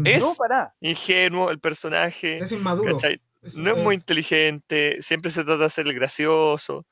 Es- 0.06 0.36
para. 0.38 0.74
ingenuo, 0.80 1.50
el 1.52 1.60
personaje 1.60 2.38
Es 2.38 2.52
inmaduro. 2.52 2.92
no 2.92 2.98
es 2.98 3.78
eh, 3.78 3.82
muy 3.82 3.96
inteligente, 3.96 4.98
siempre 5.02 5.32
se 5.32 5.44
trata 5.44 5.64
de 5.64 5.70
ser 5.70 5.88
el 5.88 5.94
gracioso. 5.94 6.86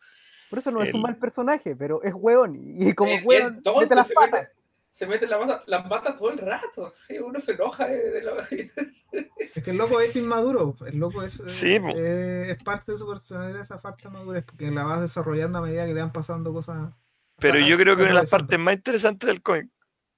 Por 0.49 0.59
eso 0.59 0.71
no 0.71 0.81
es 0.81 0.93
un 0.93 1.01
mal 1.03 1.15
personaje, 1.17 1.75
pero 1.75 2.01
es 2.01 2.11
hueón. 2.13 2.55
Y 2.59 2.93
como 2.93 3.11
Es 3.11 3.23
hueón, 3.23 3.61
tonto, 3.61 3.81
mete 3.81 3.95
las 3.95 4.11
patas. 4.11 4.49
Se 4.91 5.05
mete 5.07 5.27
la 5.27 5.63
las 5.67 5.87
patas 5.87 6.17
todo 6.17 6.31
el 6.31 6.39
rato. 6.39 6.91
sí, 6.91 7.17
uno 7.19 7.39
se 7.39 7.53
enoja 7.53 7.87
de, 7.87 8.09
de 8.11 8.21
lo- 8.23 8.35
Es 9.55 9.63
que 9.63 9.71
el 9.71 9.77
loco 9.77 9.99
es 9.99 10.15
inmaduro. 10.15 10.75
El 10.85 10.97
loco 10.97 11.23
es, 11.23 11.39
eh, 11.39 11.49
Sí, 11.49 11.79
po. 11.79 11.89
eh, 11.95 12.51
es 12.51 12.63
parte 12.63 12.91
de 12.91 12.97
su 12.97 13.07
personalidad 13.07 13.61
esa 13.61 13.79
falta 13.79 14.09
de 14.09 14.13
madurez, 14.15 14.45
porque 14.45 14.69
la 14.71 14.83
vas 14.83 15.01
desarrollando 15.01 15.59
a 15.59 15.61
medida 15.61 15.85
que 15.85 15.93
le 15.93 16.01
van 16.01 16.11
pasando 16.11 16.51
cosas. 16.53 16.93
Pero 17.39 17.59
yo 17.59 17.77
creo 17.77 17.95
que 17.95 18.01
una 18.03 18.11
de 18.11 18.15
las 18.15 18.29
partes 18.29 18.59
más 18.59 18.73
interesantes 18.75 19.27
del 19.27 19.41
cómic, 19.41 19.69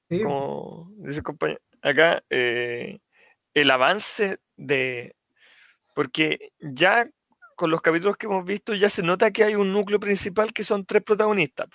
Sí, 0.10 0.24
como 0.24 0.92
dice 0.98 1.22
compañero, 1.22 1.62
acá, 1.82 2.24
eh, 2.30 3.00
el 3.54 3.72
avance 3.72 4.40
de. 4.58 5.16
Porque 5.96 6.52
ya 6.60 7.06
con 7.56 7.70
los 7.72 7.82
capítulos 7.82 8.18
que 8.18 8.26
hemos 8.26 8.44
visto, 8.44 8.74
ya 8.74 8.90
se 8.90 9.04
nota 9.04 9.32
que 9.32 9.44
hay 9.44 9.56
un 9.56 9.72
núcleo 9.72 10.00
principal 10.00 10.52
que 10.52 10.64
son 10.64 10.86
tres 10.86 11.04
protagonistas. 11.04 11.68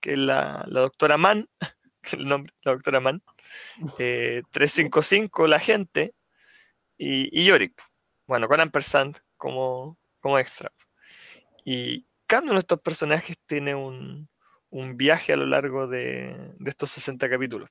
Que 0.00 0.12
es 0.12 0.18
la, 0.18 0.64
la 0.68 0.80
doctora 0.80 1.16
Mann, 1.16 1.48
el 2.12 2.24
nombre, 2.26 2.52
la 2.62 2.72
doctora 2.72 3.00
Mann, 3.00 3.22
eh, 3.98 4.42
355, 4.50 5.46
la 5.46 5.58
gente, 5.58 6.14
y, 6.96 7.40
y 7.40 7.44
Yorick. 7.46 7.80
Bueno, 8.26 8.48
con 8.48 8.60
Ampersand 8.60 9.18
como, 9.36 9.98
como 10.20 10.38
extra. 10.38 10.72
Y 11.64 12.06
cada 12.26 12.42
uno 12.42 12.54
de 12.54 12.60
estos 12.60 12.80
personajes 12.80 13.38
tiene 13.46 13.74
un, 13.74 14.28
un 14.70 14.96
viaje 14.96 15.32
a 15.32 15.36
lo 15.36 15.46
largo 15.46 15.86
de, 15.86 16.52
de 16.58 16.70
estos 16.70 16.90
60 16.90 17.28
capítulos. 17.30 17.70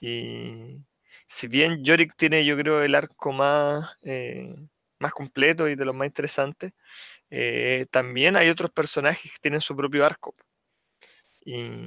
Y 0.00 0.84
si 1.26 1.48
bien 1.48 1.84
Yorick 1.84 2.16
tiene, 2.16 2.44
yo 2.44 2.56
creo, 2.56 2.82
el 2.82 2.94
arco 2.94 3.32
más, 3.32 3.90
eh, 4.02 4.54
más 4.98 5.12
completo 5.12 5.68
y 5.68 5.76
de 5.76 5.84
los 5.84 5.94
más 5.94 6.06
interesantes, 6.06 6.72
eh, 7.30 7.86
también 7.90 8.36
hay 8.36 8.48
otros 8.48 8.70
personajes 8.70 9.32
que 9.32 9.38
tienen 9.40 9.60
su 9.60 9.76
propio 9.76 10.04
arco. 10.04 10.34
Y, 11.44 11.80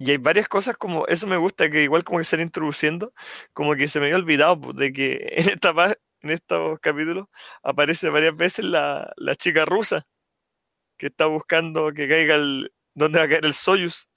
y 0.00 0.10
hay 0.10 0.16
varias 0.16 0.48
cosas 0.48 0.76
como, 0.76 1.06
eso 1.06 1.26
me 1.26 1.36
gusta, 1.36 1.70
que 1.70 1.82
igual 1.84 2.02
como 2.04 2.18
que 2.18 2.24
se 2.24 2.34
están 2.36 2.46
introduciendo, 2.46 3.12
como 3.52 3.74
que 3.76 3.86
se 3.86 4.00
me 4.00 4.06
había 4.06 4.16
olvidado 4.16 4.60
po, 4.60 4.72
de 4.72 4.92
que 4.92 5.20
en, 5.36 5.50
esta, 5.50 5.72
en 6.22 6.30
estos 6.30 6.80
capítulos 6.80 7.28
aparece 7.62 8.08
varias 8.08 8.34
veces 8.34 8.64
la, 8.64 9.12
la 9.16 9.34
chica 9.36 9.64
rusa 9.66 10.06
que 10.96 11.06
está 11.08 11.26
buscando 11.26 11.92
que 11.92 12.08
caiga 12.08 12.34
el, 12.36 12.72
dónde 12.94 13.18
va 13.20 13.26
a 13.26 13.28
caer 13.28 13.44
el 13.44 13.54
Soyuz. 13.54 14.08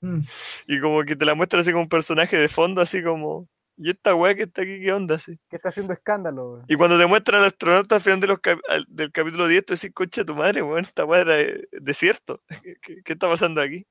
Mm. 0.00 0.20
Y 0.66 0.80
como 0.80 1.02
que 1.04 1.14
te 1.16 1.24
la 1.24 1.34
muestra 1.34 1.60
así 1.60 1.70
como 1.72 1.82
un 1.84 1.88
personaje 1.88 2.36
de 2.36 2.48
fondo, 2.48 2.80
así 2.80 3.02
como, 3.02 3.48
¿y 3.78 3.90
esta 3.90 4.14
weá 4.14 4.34
que 4.34 4.42
está 4.44 4.62
aquí 4.62 4.80
qué 4.80 4.92
onda? 4.92 5.14
Así. 5.16 5.38
Que 5.48 5.56
está 5.56 5.68
haciendo 5.70 5.92
escándalo. 5.92 6.62
Y 6.68 6.76
cuando 6.76 6.98
te 6.98 7.06
muestran 7.06 7.40
al 7.40 7.46
astronauta 7.48 7.94
al 7.96 8.00
final 8.00 8.20
de 8.20 8.26
los 8.26 8.40
cap- 8.40 8.60
al- 8.68 8.84
del 8.88 9.10
capítulo 9.12 9.46
10, 9.48 9.64
tú 9.64 9.74
decís, 9.74 9.90
concha 9.94 10.24
tu 10.24 10.34
madre, 10.34 10.62
weón, 10.62 10.80
esta 10.84 11.04
weá 11.04 11.20
era 11.22 11.40
eh, 11.40 11.66
desierto. 11.72 12.42
¿Qué, 12.62 12.76
qué- 12.82 13.02
qué 13.04 13.12
está 13.14 13.28
pasando 13.28 13.60
aquí? 13.62 13.86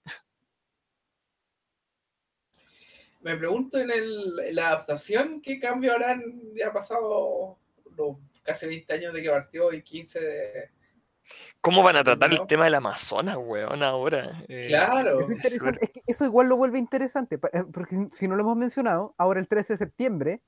Me 3.25 3.35
pregunto 3.37 3.79
en, 3.79 3.89
el, 3.89 4.39
en 4.45 4.55
la 4.55 4.67
adaptación, 4.67 5.41
¿qué 5.41 5.59
cambio 5.59 5.93
harán? 5.95 6.21
Ya 6.53 6.67
ha 6.67 6.71
pasado 6.73 7.57
los 7.97 8.17
casi 8.43 8.67
20 8.67 8.93
años 8.93 9.13
de 9.13 9.23
que 9.23 9.31
partió 9.31 9.73
y 9.73 9.81
15 9.81 10.19
de... 10.19 10.69
¿Cómo 11.59 11.81
van 11.81 11.95
a 11.95 12.03
tratar 12.03 12.31
el 12.31 12.45
tema 12.45 12.65
del 12.65 12.75
Amazonas, 12.75 13.35
weón, 13.39 13.81
ahora? 13.81 14.43
Eh, 14.47 14.67
Claro. 14.67 15.19
Es 15.21 15.25
es 15.29 15.35
interesante, 15.35 15.57
súper- 15.57 15.79
es 15.81 15.89
que 15.89 16.01
eso 16.05 16.23
igual 16.23 16.47
lo 16.49 16.55
vuelve 16.57 16.77
interesante, 16.77 17.39
eh, 17.51 17.63
porque 17.73 17.95
si- 17.95 18.09
si 18.11 18.27
no 18.27 18.35
lo 18.35 18.43
hemos 18.43 18.57
mencionado, 18.57 19.15
ahora 19.17 19.39
el 19.39 19.47
13 19.47 19.73
de 19.73 19.77
septiembre 19.77 20.43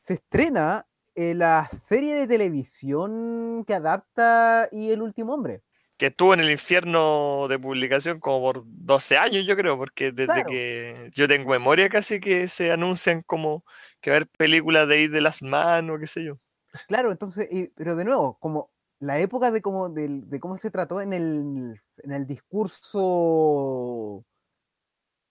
se 0.00 0.14
estrena 0.14 0.86
eh, 1.14 1.34
la 1.34 1.68
serie 1.68 2.14
de 2.14 2.26
televisión 2.26 3.64
que 3.66 3.74
adapta 3.74 4.68
Y 4.72 4.92
el 4.92 5.02
último 5.02 5.34
hombre. 5.34 5.62
Que 5.98 6.06
estuvo 6.06 6.32
en 6.32 6.40
el 6.40 6.50
infierno 6.50 7.46
de 7.48 7.58
publicación 7.58 8.20
como 8.20 8.40
por 8.40 8.62
12 8.66 9.18
años, 9.18 9.44
yo 9.46 9.56
creo, 9.56 9.76
porque 9.76 10.12
desde 10.12 10.26
Claro. 10.32 10.50
que 10.50 11.10
yo 11.14 11.28
tengo 11.28 11.50
memoria 11.50 11.88
casi 11.88 12.20
que 12.20 12.48
se 12.48 12.70
anuncian 12.72 13.22
como 13.22 13.64
que 14.00 14.10
va 14.10 14.16
a 14.16 14.18
haber 14.18 14.28
películas 14.28 14.88
de 14.88 15.00
ir 15.02 15.10
de 15.10 15.20
las 15.20 15.42
manos, 15.42 15.98
qué 16.00 16.06
sé 16.06 16.24
yo. 16.24 16.38
Claro, 16.86 17.10
entonces, 17.10 17.48
y- 17.52 17.68
pero 17.76 17.96
de 17.96 18.04
nuevo, 18.04 18.38
como 18.38 18.70
la 19.00 19.18
época 19.18 19.50
de 19.50 19.60
cómo, 19.60 19.88
del- 19.90 20.28
de 20.30 20.40
cómo 20.40 20.56
se 20.56 20.70
trató 20.70 21.00
en 21.00 21.12
el, 21.12 21.80
en 21.98 22.12
el 22.12 22.26
discurso 22.26 24.24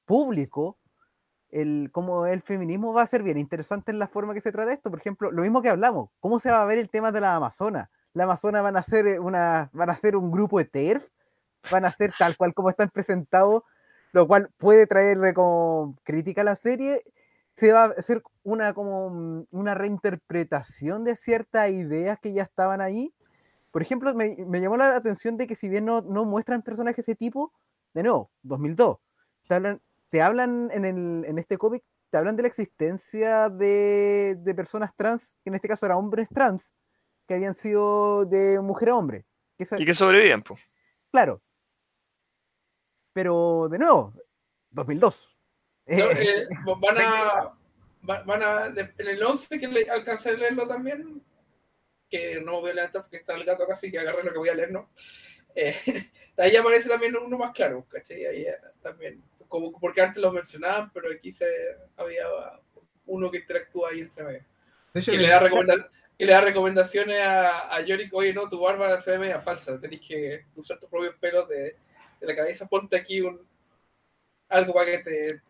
público, 0.05 0.79
el, 1.49 1.89
cómo 1.93 2.25
el 2.25 2.41
feminismo 2.41 2.93
va 2.93 3.03
a 3.03 3.07
ser 3.07 3.23
bien 3.23 3.37
interesante 3.37 3.91
en 3.91 3.99
la 3.99 4.07
forma 4.07 4.33
que 4.33 4.41
se 4.41 4.51
trata 4.51 4.73
esto. 4.73 4.89
Por 4.89 4.99
ejemplo, 4.99 5.31
lo 5.31 5.41
mismo 5.41 5.61
que 5.61 5.69
hablamos, 5.69 6.09
cómo 6.19 6.39
se 6.39 6.51
va 6.51 6.61
a 6.61 6.65
ver 6.65 6.77
el 6.77 6.89
tema 6.89 7.11
de 7.11 7.21
la 7.21 7.35
Amazona. 7.35 7.89
La 8.13 8.23
Amazona 8.23 8.61
van 8.61 8.77
a 8.77 8.83
ser 8.83 9.07
eh, 9.07 9.19
una, 9.19 9.69
van 9.73 9.89
a 9.89 9.97
un 10.17 10.31
grupo 10.31 10.59
de 10.59 10.65
TERF, 10.65 11.09
van 11.71 11.85
a 11.85 11.91
ser 11.91 12.13
tal 12.17 12.37
cual 12.37 12.53
como 12.53 12.69
están 12.69 12.89
presentados, 12.89 13.63
lo 14.11 14.27
cual 14.27 14.49
puede 14.57 14.87
traerle 14.87 15.33
como 15.33 15.95
crítica 16.03 16.41
a 16.41 16.45
la 16.45 16.55
serie. 16.55 17.03
Se 17.55 17.71
va 17.73 17.85
a 17.85 17.87
hacer 17.87 18.21
una 18.43 18.73
como 18.73 19.09
mm, 19.09 19.47
una 19.51 19.75
reinterpretación 19.75 21.03
de 21.03 21.15
ciertas 21.15 21.69
ideas 21.69 22.19
que 22.19 22.33
ya 22.33 22.43
estaban 22.43 22.81
ahí. 22.81 23.13
Por 23.71 23.81
ejemplo, 23.81 24.13
me, 24.15 24.35
me 24.47 24.61
llamó 24.61 24.77
la 24.77 24.95
atención 24.95 25.37
de 25.37 25.47
que 25.47 25.55
si 25.55 25.69
bien 25.69 25.85
no, 25.85 26.01
no 26.01 26.25
muestran 26.25 26.61
personajes 26.61 27.05
de 27.05 27.11
ese 27.11 27.17
tipo, 27.17 27.51
de 27.93 28.03
nuevo, 28.03 28.31
2002, 28.43 28.97
te 29.47 29.55
hablan, 29.55 29.81
te 30.09 30.21
hablan 30.21 30.69
en, 30.71 30.85
el, 30.85 31.25
en 31.25 31.37
este 31.37 31.57
cómic, 31.57 31.83
te 32.09 32.17
hablan 32.17 32.35
de 32.35 32.43
la 32.43 32.47
existencia 32.47 33.49
de, 33.49 34.37
de 34.39 34.55
personas 34.55 34.91
trans, 34.95 35.35
que 35.43 35.49
en 35.49 35.55
este 35.55 35.67
caso 35.67 35.85
eran 35.85 35.97
hombres 35.97 36.29
trans, 36.29 36.73
que 37.27 37.33
habían 37.35 37.53
sido 37.53 38.25
de 38.25 38.59
mujer 38.61 38.89
a 38.89 38.95
hombre. 38.95 39.25
Que 39.57 39.65
Y 39.79 39.85
que 39.85 39.93
sobreviven, 39.93 40.43
pues. 40.43 40.61
Claro. 41.11 41.41
Pero, 43.13 43.67
de 43.69 43.79
nuevo, 43.79 44.13
2002. 44.71 45.37
No, 45.87 45.95
Eh, 46.11 46.41
eh, 46.41 46.47
van 46.79 46.97
a... 46.99 47.33
va- 48.09 48.23
Van 48.23 48.41
a 48.41 48.67
en 48.67 49.07
el 49.07 49.21
11 49.21 49.59
que 49.59 49.67
le, 49.67 49.89
alcancé 49.89 50.29
a 50.29 50.33
leerlo 50.33 50.65
también, 50.65 51.21
que 52.09 52.39
no 52.39 52.53
me 52.53 52.59
voy 52.61 52.71
a 52.71 52.73
levantar 52.75 53.01
porque 53.01 53.17
está 53.17 53.33
el 53.35 53.43
gato 53.43 53.63
acá, 53.63 53.73
así 53.73 53.91
que 53.91 53.99
agarré 53.99 54.23
lo 54.23 54.31
que 54.31 54.37
voy 54.37 54.47
a 54.47 54.53
leer, 54.53 54.71
¿no? 54.71 54.89
Eh, 55.55 55.75
ahí 56.37 56.55
aparece 56.55 56.87
también 56.87 57.17
uno 57.17 57.37
más 57.37 57.51
claro, 57.53 57.85
¿cachai? 57.89 58.25
Ahí 58.25 58.41
eh, 58.43 58.55
también, 58.81 59.21
como 59.49 59.77
porque 59.77 59.99
antes 60.01 60.21
lo 60.21 60.31
mencionaban, 60.31 60.89
pero 60.93 61.11
aquí 61.11 61.33
se 61.33 61.45
había 61.97 62.25
uno 63.07 63.29
que 63.29 63.39
interactúa 63.39 63.89
ahí 63.89 64.01
entre 64.01 64.23
medio. 64.23 64.45
De 64.93 64.99
hecho, 65.01 65.11
que 65.11 65.17
le 65.17 65.27
da, 65.27 65.39
recomenda- 65.41 65.89
que 66.17 66.25
le 66.25 66.31
da 66.33 66.41
recomendaciones 66.41 67.19
a, 67.21 67.73
a 67.75 67.81
Yorick, 67.81 68.13
oye, 68.13 68.33
no, 68.33 68.49
tu 68.49 68.59
barba 68.59 68.99
se 69.01 69.11
ve 69.11 69.19
media 69.19 69.39
falsa, 69.39 69.79
tenés 69.79 69.99
que 70.01 70.45
usar 70.55 70.79
tus 70.79 70.89
propios 70.89 71.15
pelos 71.15 71.47
de, 71.47 71.75
de 72.19 72.27
la 72.27 72.35
cabeza, 72.35 72.65
ponte 72.67 72.95
aquí 72.97 73.21
un 73.21 73.39
algo 74.49 74.73
para 74.73 74.85
que 74.85 74.97
te, 74.99 75.41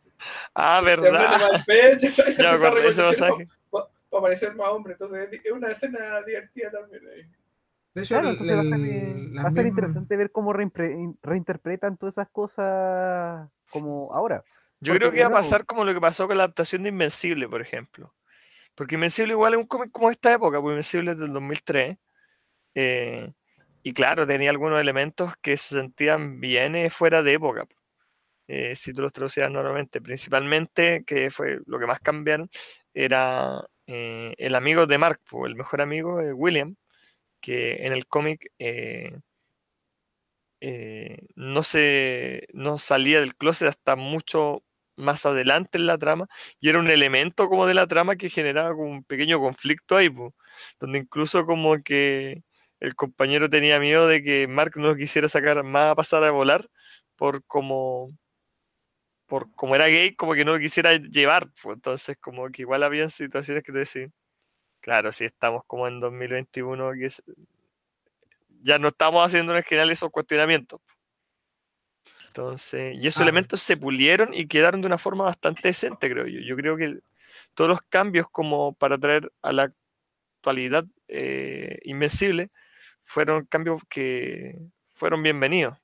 Ah, 0.56 0.80
te 0.84 0.86
verdad. 0.96 1.64
pecho, 1.66 2.08
Ya 2.38 2.58
para 4.10 4.22
parecer 4.22 4.56
más 4.56 4.70
hombre, 4.70 4.94
entonces 4.94 5.30
es 5.44 5.52
una 5.52 5.70
escena 5.72 6.22
divertida 6.26 6.72
también. 6.72 7.02
ahí. 7.14 7.22
de 7.94 8.02
hecho, 8.02 8.16
claro, 8.16 8.28
el- 8.30 8.32
entonces 8.34 8.58
va 8.58 8.62
a 8.62 8.64
ser, 8.64 8.80
eh, 8.82 9.30
las 9.34 9.46
va 9.46 9.50
a 9.50 9.52
ser 9.52 9.64
mismas- 9.64 9.70
interesante 9.70 10.18
ver 10.18 10.32
cómo 10.32 10.54
reimpre- 10.54 10.94
in- 10.96 11.20
reinterpretan 11.22 11.98
todas 11.98 12.16
esas 12.16 12.30
cosas 12.30 13.50
como 13.70 14.12
ahora. 14.14 14.44
Yo 14.80 14.94
Porque, 14.94 15.00
creo 15.00 15.12
que 15.12 15.22
va 15.24 15.28
a 15.40 15.42
pasar 15.42 15.66
como 15.66 15.84
lo 15.84 15.94
que 15.94 16.00
pasó 16.02 16.28
con 16.28 16.38
la 16.38 16.44
adaptación 16.46 16.84
de 16.84 16.90
Invencible, 16.90 17.48
por 17.50 17.62
ejemplo. 17.62 18.14
Porque 18.78 18.96
Invencible 18.96 19.34
igual 19.34 19.56
es 19.56 19.60
un 19.60 19.68
cómic 19.68 19.92
como 19.92 20.12
esta 20.12 20.34
época, 20.34 20.60
porque 20.62 20.74
Invencible 20.74 21.14
es 21.14 21.20
del 21.20 21.34
2003. 21.34 21.98
eh, 22.76 23.34
y 23.84 23.94
claro, 23.94 24.28
tenía 24.28 24.52
algunos 24.52 24.82
elementos 24.82 25.34
que 25.42 25.58
se 25.58 25.76
sentían 25.76 26.40
bien 26.42 26.76
eh, 26.76 26.90
fuera 26.92 27.24
de 27.24 27.34
época. 27.36 27.68
eh, 28.50 28.76
si 28.76 28.94
tú 28.94 29.02
los 29.04 29.14
traducías 29.14 29.52
normalmente. 29.52 30.02
Principalmente, 30.02 31.04
que 31.06 31.32
fue 31.32 31.60
lo 31.68 31.80
que 31.80 31.88
más 31.88 32.00
cambiaron, 32.02 32.50
era 32.94 33.64
eh, 33.88 34.34
el 34.38 34.56
amigo 34.56 34.88
de 34.88 34.98
Mark, 35.00 35.22
el 35.46 35.56
mejor 35.56 35.82
amigo, 35.82 36.22
eh, 36.22 36.34
William, 36.34 36.76
que 37.42 37.86
en 37.88 37.94
el 37.94 38.08
cómic 38.08 38.52
no, 41.36 41.64
se, 41.64 42.48
no 42.54 42.78
salía 42.78 43.20
del 43.20 43.36
closet 43.36 43.68
hasta 43.70 43.96
mucho 43.96 44.64
más 44.98 45.26
adelante 45.26 45.78
en 45.78 45.86
la 45.88 45.98
trama 45.98 46.28
y 46.60 46.70
era 46.70 46.80
un 46.80 46.90
elemento 46.90 47.50
como 47.50 47.66
de 47.68 47.74
la 47.76 47.88
trama 47.88 48.16
que 48.18 48.30
generaba 48.30 48.72
como 48.76 48.90
un 48.92 49.04
pequeño 49.04 49.40
conflicto 49.40 49.96
ahí, 49.98 50.10
po, 50.10 50.36
donde 50.80 51.00
incluso 51.00 51.46
como 51.46 51.78
que 51.84 52.44
el 52.80 52.96
compañero 52.96 53.50
tenía 53.50 53.80
miedo 53.80 54.08
de 54.08 54.24
que 54.24 54.48
Mark 54.48 54.74
no 54.78 54.96
quisiera 54.96 55.30
sacar 55.30 55.64
más 55.64 55.92
a 55.94 55.96
pasar 55.96 56.24
a 56.24 56.32
volar 56.32 56.68
por 57.16 57.44
como 57.46 58.10
por 59.28 59.52
como 59.56 59.76
era 59.76 59.88
gay, 59.88 60.16
como 60.16 60.34
que 60.34 60.46
no 60.46 60.54
lo 60.54 60.60
quisiera 60.60 60.94
llevar, 60.98 61.50
pues 61.62 61.76
entonces 61.76 62.18
como 62.20 62.50
que 62.50 62.62
igual 62.64 62.84
había 62.84 63.10
situaciones 63.10 63.64
que 63.64 63.72
te 63.74 63.80
decían, 63.80 64.14
claro, 64.82 65.12
si 65.14 65.26
estamos 65.26 65.64
como 65.68 65.88
en 65.88 66.00
2021 66.02 66.92
que 66.94 67.08
es- 67.08 67.24
ya 68.64 68.78
no 68.80 68.90
estamos 68.90 69.26
haciendo 69.26 69.56
en 69.56 69.64
general 69.64 69.92
esos 69.92 70.12
cuestionamientos. 70.12 70.82
Entonces, 72.38 72.98
y 73.00 73.08
esos 73.08 73.22
Ah. 73.22 73.24
elementos 73.24 73.62
se 73.62 73.78
pulieron 73.78 74.34
y 74.34 74.48
quedaron 74.48 74.82
de 74.82 74.88
una 74.88 74.98
forma 75.00 75.24
bastante 75.24 75.70
decente, 75.70 76.10
creo 76.10 76.28
yo. 76.28 76.40
Yo 76.42 76.56
creo 76.56 76.78
que 76.78 77.00
todos 77.56 77.70
los 77.70 77.82
cambios 77.90 78.28
como 78.32 78.74
para 78.76 78.98
traer 79.00 79.32
a 79.42 79.52
la 79.54 79.74
actualidad 80.40 80.86
eh, 81.08 81.80
Invencible 81.84 82.50
fueron 83.04 83.46
cambios 83.46 83.82
que 83.90 84.56
fueron 84.90 85.24
bienvenidos. 85.24 85.78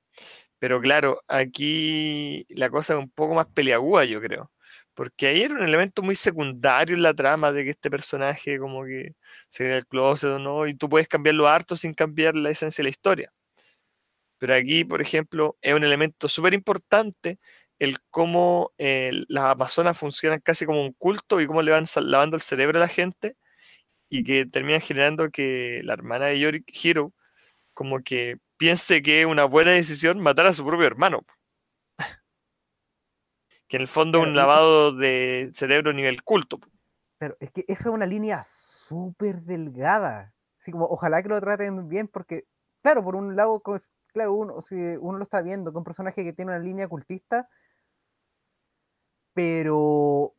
Pero 0.60 0.80
claro, 0.82 1.22
aquí 1.28 2.46
la 2.50 2.70
cosa 2.70 2.94
es 2.94 3.00
un 3.00 3.10
poco 3.12 3.36
más 3.36 3.48
peliaguda, 3.48 4.06
yo 4.06 4.22
creo. 4.22 4.52
Porque 4.94 5.28
ahí 5.28 5.44
era 5.44 5.56
un 5.56 5.64
elemento 5.64 6.02
muy 6.04 6.16
secundario 6.16 6.96
en 6.96 7.04
la 7.04 7.14
trama 7.16 7.52
de 7.52 7.64
que 7.66 7.72
este 7.72 7.90
personaje 7.92 8.60
como 8.60 8.86
que 8.86 9.16
se 9.50 9.66
ve 9.66 9.78
el 9.78 9.88
closet 9.88 10.32
o 10.32 10.40
no, 10.40 10.68
y 10.68 10.76
tú 10.76 10.90
puedes 10.90 11.08
cambiarlo 11.08 11.48
harto 11.48 11.76
sin 11.76 11.94
cambiar 11.96 12.36
la 12.36 12.52
esencia 12.52 12.82
de 12.84 12.86
la 12.86 12.90
historia. 12.92 13.34
Pero 14.44 14.56
aquí, 14.56 14.84
por 14.84 15.02
ejemplo, 15.02 15.58
es 15.62 15.74
un 15.74 15.86
elemento 15.86 16.28
súper 16.28 16.54
importante 16.54 17.40
el 17.80 18.00
cómo 18.10 18.74
eh, 18.78 19.24
las 19.30 19.46
amazonas 19.46 19.98
funcionan 19.98 20.42
casi 20.42 20.66
como 20.66 20.82
un 20.82 20.92
culto 20.92 21.40
y 21.40 21.48
cómo 21.48 21.62
le 21.62 21.72
van 21.72 21.86
lavando 21.96 22.36
el 22.36 22.42
cerebro 22.42 22.78
a 22.78 22.82
la 22.82 22.90
gente 22.90 23.38
y 24.10 24.26
que 24.26 24.46
termina 24.46 24.82
generando 24.82 25.30
que 25.30 25.80
la 25.86 25.94
hermana 25.94 26.26
de 26.26 26.42
Yorick, 26.42 26.66
Hiro, 26.68 27.14
como 27.74 28.04
que 28.04 28.36
piense 28.58 29.02
que 29.02 29.22
es 29.22 29.28
una 29.28 29.46
buena 29.46 29.72
decisión 29.72 30.20
matar 30.20 30.48
a 30.48 30.54
su 30.54 30.66
propio 30.66 30.88
hermano. 30.88 31.22
Que 33.70 33.78
en 33.78 33.84
el 33.84 33.88
fondo 33.88 34.18
es 34.18 34.28
un 34.28 34.36
lavado 34.36 34.92
de 34.92 35.52
cerebro 35.54 35.92
a 35.92 35.94
nivel 35.94 36.22
culto. 36.22 36.60
Pero 37.18 37.38
es 37.40 37.50
que 37.52 37.64
esa 37.70 37.88
es 37.88 37.96
una 37.96 38.06
línea 38.06 38.44
súper 38.44 39.42
delgada. 39.44 40.34
Así 40.60 40.74
como, 40.74 40.84
ojalá 40.84 41.24
que 41.24 41.30
lo 41.30 41.40
traten 41.40 41.88
bien, 41.88 42.10
porque, 42.10 42.44
claro, 42.82 43.06
por 43.06 43.16
un 43.16 43.38
lado, 43.38 43.62
claro, 44.14 44.34
uno, 44.34 44.62
si 44.62 44.76
uno 44.98 45.18
lo 45.18 45.24
está 45.24 45.42
viendo 45.42 45.74
con 45.74 45.82
un 45.82 45.86
personaje 45.86 46.24
que 46.24 46.34
tiene 46.34 46.52
una 46.52 46.60
línea 46.60 46.88
cultista, 46.88 47.50
pero 49.34 50.36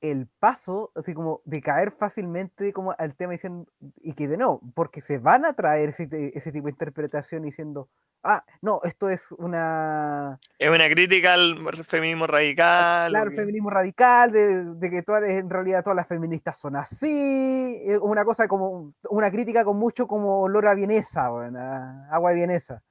el 0.00 0.28
paso, 0.38 0.92
así 0.94 1.14
como 1.14 1.40
de 1.44 1.62
caer 1.62 1.90
fácilmente 1.90 2.72
como 2.72 2.94
al 2.98 3.16
tema 3.16 3.32
diciendo, 3.32 3.66
y 4.02 4.12
que 4.12 4.28
de 4.28 4.36
no, 4.36 4.60
porque 4.74 5.00
se 5.00 5.18
van 5.18 5.44
a 5.44 5.54
traer 5.54 5.90
ese, 5.90 6.06
tipo 6.06 6.66
de 6.66 6.70
interpretación 6.70 7.42
diciendo, 7.42 7.88
ah, 8.22 8.44
no, 8.60 8.80
esto 8.84 9.08
es 9.08 9.32
una, 9.32 10.38
Es 10.58 10.70
una 10.70 10.88
crítica 10.90 11.34
al 11.34 11.56
feminismo 11.84 12.26
radical. 12.26 13.08
claro, 13.10 13.30
que- 13.30 13.36
feminismo 13.36 13.70
radical, 13.70 14.30
de, 14.30 14.74
de 14.74 14.90
que 14.90 15.02
todas, 15.02 15.24
en 15.24 15.48
realidad 15.48 15.82
todas 15.82 15.96
las 15.96 16.06
feministas 16.08 16.58
son 16.58 16.76
así, 16.76 17.80
una 18.02 18.24
cosa 18.24 18.46
como, 18.46 18.92
una 19.08 19.30
crítica 19.30 19.64
con 19.64 19.78
mucho 19.78 20.06
como 20.06 20.42
olor 20.42 20.66
a 20.66 20.74
vienesa, 20.74 21.26
a 21.26 22.08
agua 22.10 22.30
de 22.30 22.36
vienesa. 22.36 22.82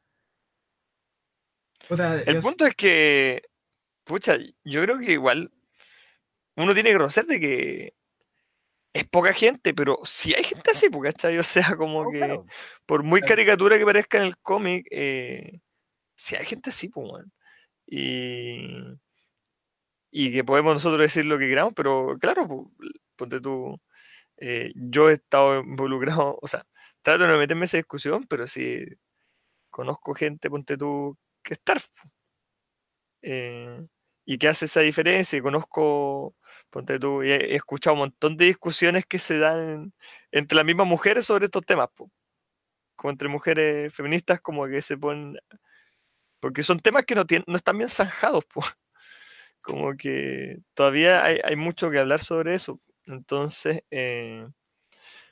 Puta, 1.88 2.22
El 2.24 2.36
yo- 2.36 2.42
punto 2.42 2.66
es 2.66 2.76
que, 2.76 3.44
pucha, 4.04 4.38
yo 4.64 4.82
creo 4.84 5.00
que 5.00 5.12
igual 5.14 5.52
uno 6.56 6.74
tiene 6.74 6.90
que 6.90 6.94
reconocer 6.94 7.26
de 7.26 7.40
que 7.40 7.94
es 8.94 9.06
poca 9.06 9.34
gente, 9.34 9.74
pero 9.74 9.98
si 10.04 10.34
hay 10.36 10.44
gente 10.44 10.72
así, 10.72 10.88
¿cachai? 10.90 11.38
O 11.40 11.44
sea, 11.44 11.76
como 11.76 12.04
No, 12.04 12.12
que 12.12 12.18
claro, 12.20 12.46
por 12.86 13.04
muy 13.04 13.22
caricatura 13.22 13.78
que 13.78 13.86
parezca 13.86 14.18
en 14.20 14.24
el 14.26 14.38
cómic, 14.38 14.86
eh, 14.92 15.60
si 16.16 16.36
hay 16.36 16.46
gente 16.46 16.70
así, 16.70 16.90
pues. 16.90 17.26
Y, 17.88 18.68
y 20.12 20.32
que 20.32 20.44
podemos 20.44 20.74
nosotros 20.76 21.02
decir 21.02 21.26
lo 21.26 21.38
que 21.40 21.48
queramos, 21.48 21.74
pero 21.76 22.18
claro, 22.20 22.48
pues, 22.48 22.92
ponte 23.16 23.42
tú, 23.42 23.80
eh, 24.38 24.72
yo 24.76 25.10
he 25.10 25.14
estado 25.14 25.62
involucrado, 25.62 26.38
o 26.42 26.48
sea, 26.48 26.66
trato 27.02 27.24
de 27.24 27.30
no 27.30 27.38
meterme 27.38 27.62
en 27.62 27.66
esa 27.66 27.78
discusión, 27.78 28.26
pero 28.30 28.48
sí 28.48 28.86
conozco 29.72 30.14
gente, 30.14 30.50
ponte 30.50 30.78
tú, 30.78 31.18
que 31.44 31.54
está 31.56 31.76
eh, 33.22 33.86
y 34.26 34.38
que 34.38 34.48
hace 34.48 34.66
esa 34.66 34.82
diferencia. 34.82 35.38
Y 35.38 35.42
conozco, 35.42 36.36
ponte 36.70 37.00
tú, 37.00 37.22
he 37.24 37.56
escuchado 37.56 37.94
un 37.96 38.00
montón 38.02 38.38
de 38.38 38.46
discusiones 38.46 39.06
que 39.06 39.20
se 39.20 39.38
dan 39.40 39.94
entre 40.32 40.56
las 40.56 40.66
mismas 40.66 40.88
mujeres 40.88 41.26
sobre 41.26 41.46
estos 41.46 41.66
temas, 41.66 41.90
po. 41.96 42.12
como 42.96 43.12
entre 43.12 43.30
mujeres 43.30 43.94
feministas, 43.94 44.42
como 44.42 44.68
que 44.68 44.82
se 44.82 44.98
ponen, 44.98 45.38
porque 46.40 46.64
son 46.64 46.80
temas 46.80 47.06
que 47.06 47.16
no, 47.16 47.26
tienen, 47.26 47.46
no 47.48 47.56
están 47.58 47.78
bien 47.78 47.90
zanjados, 47.90 48.46
po. 48.46 48.62
como 49.62 49.96
que 49.98 50.60
todavía 50.76 51.24
hay, 51.26 51.40
hay 51.44 51.56
mucho 51.56 51.92
que 51.92 52.00
hablar 52.00 52.22
sobre 52.24 52.56
eso. 52.56 52.82
Entonces, 53.08 53.84
eh, 53.92 54.48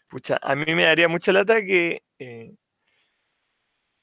pucha, 0.10 0.40
a 0.42 0.56
mí 0.56 0.66
me 0.76 0.86
daría 0.86 1.08
mucha 1.10 1.32
lata 1.34 1.62
que... 1.64 2.04
eh, 2.20 2.54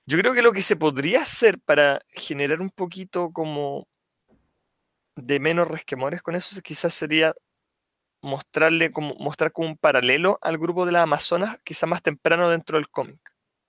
yo 0.08 0.16
creo 0.18 0.32
que 0.32 0.40
lo 0.42 0.52
que 0.52 0.62
se 0.62 0.74
podría 0.74 1.20
hacer 1.22 1.60
para 1.60 2.00
generar 2.08 2.60
un 2.62 2.70
poquito 2.70 3.30
como 3.30 3.86
de 5.16 5.38
menos 5.38 5.68
resquemores 5.68 6.22
con 6.22 6.34
eso 6.34 6.58
quizás 6.62 6.94
sería 6.94 7.34
mostrarle 8.22 8.90
como 8.90 9.14
mostrar 9.16 9.52
como 9.52 9.68
un 9.68 9.76
paralelo 9.76 10.38
al 10.40 10.56
grupo 10.58 10.86
de 10.86 10.92
las 10.92 11.02
Amazonas 11.02 11.58
quizás 11.62 11.88
más 11.88 12.02
temprano 12.02 12.48
dentro 12.48 12.78
del 12.78 12.88
cómic. 12.88 13.20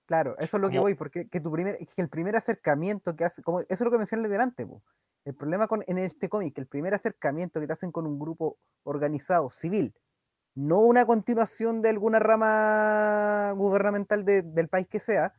claro, 0.06 0.34
eso 0.38 0.56
es 0.56 0.60
lo 0.62 0.68
que 0.68 0.76
Como- 0.76 0.82
voy, 0.82 0.94
porque 0.94 1.28
que 1.28 1.40
tu 1.40 1.52
primer, 1.52 1.76
que 1.76 2.02
el 2.02 2.08
primer 2.08 2.34
acercamiento 2.36 3.14
que 3.14 3.24
hace, 3.24 3.42
como, 3.42 3.60
eso 3.60 3.66
es 3.70 3.80
lo 3.82 3.90
que 3.90 3.98
mencioné 3.98 4.26
delante, 4.28 4.66
po. 4.66 4.82
El 5.24 5.34
problema 5.34 5.66
con, 5.68 5.84
en 5.86 5.98
este 5.98 6.28
cómic, 6.30 6.56
el 6.58 6.66
primer 6.66 6.94
acercamiento 6.94 7.60
que 7.60 7.66
te 7.66 7.74
hacen 7.74 7.92
con 7.92 8.06
un 8.06 8.18
grupo 8.18 8.56
organizado, 8.84 9.50
civil, 9.50 9.92
no 10.54 10.78
una 10.80 11.04
continuación 11.04 11.82
de 11.82 11.90
alguna 11.90 12.18
rama 12.18 13.52
gubernamental 13.52 14.24
de- 14.24 14.42
del 14.42 14.68
país 14.68 14.88
que 14.88 14.98
sea, 14.98 15.32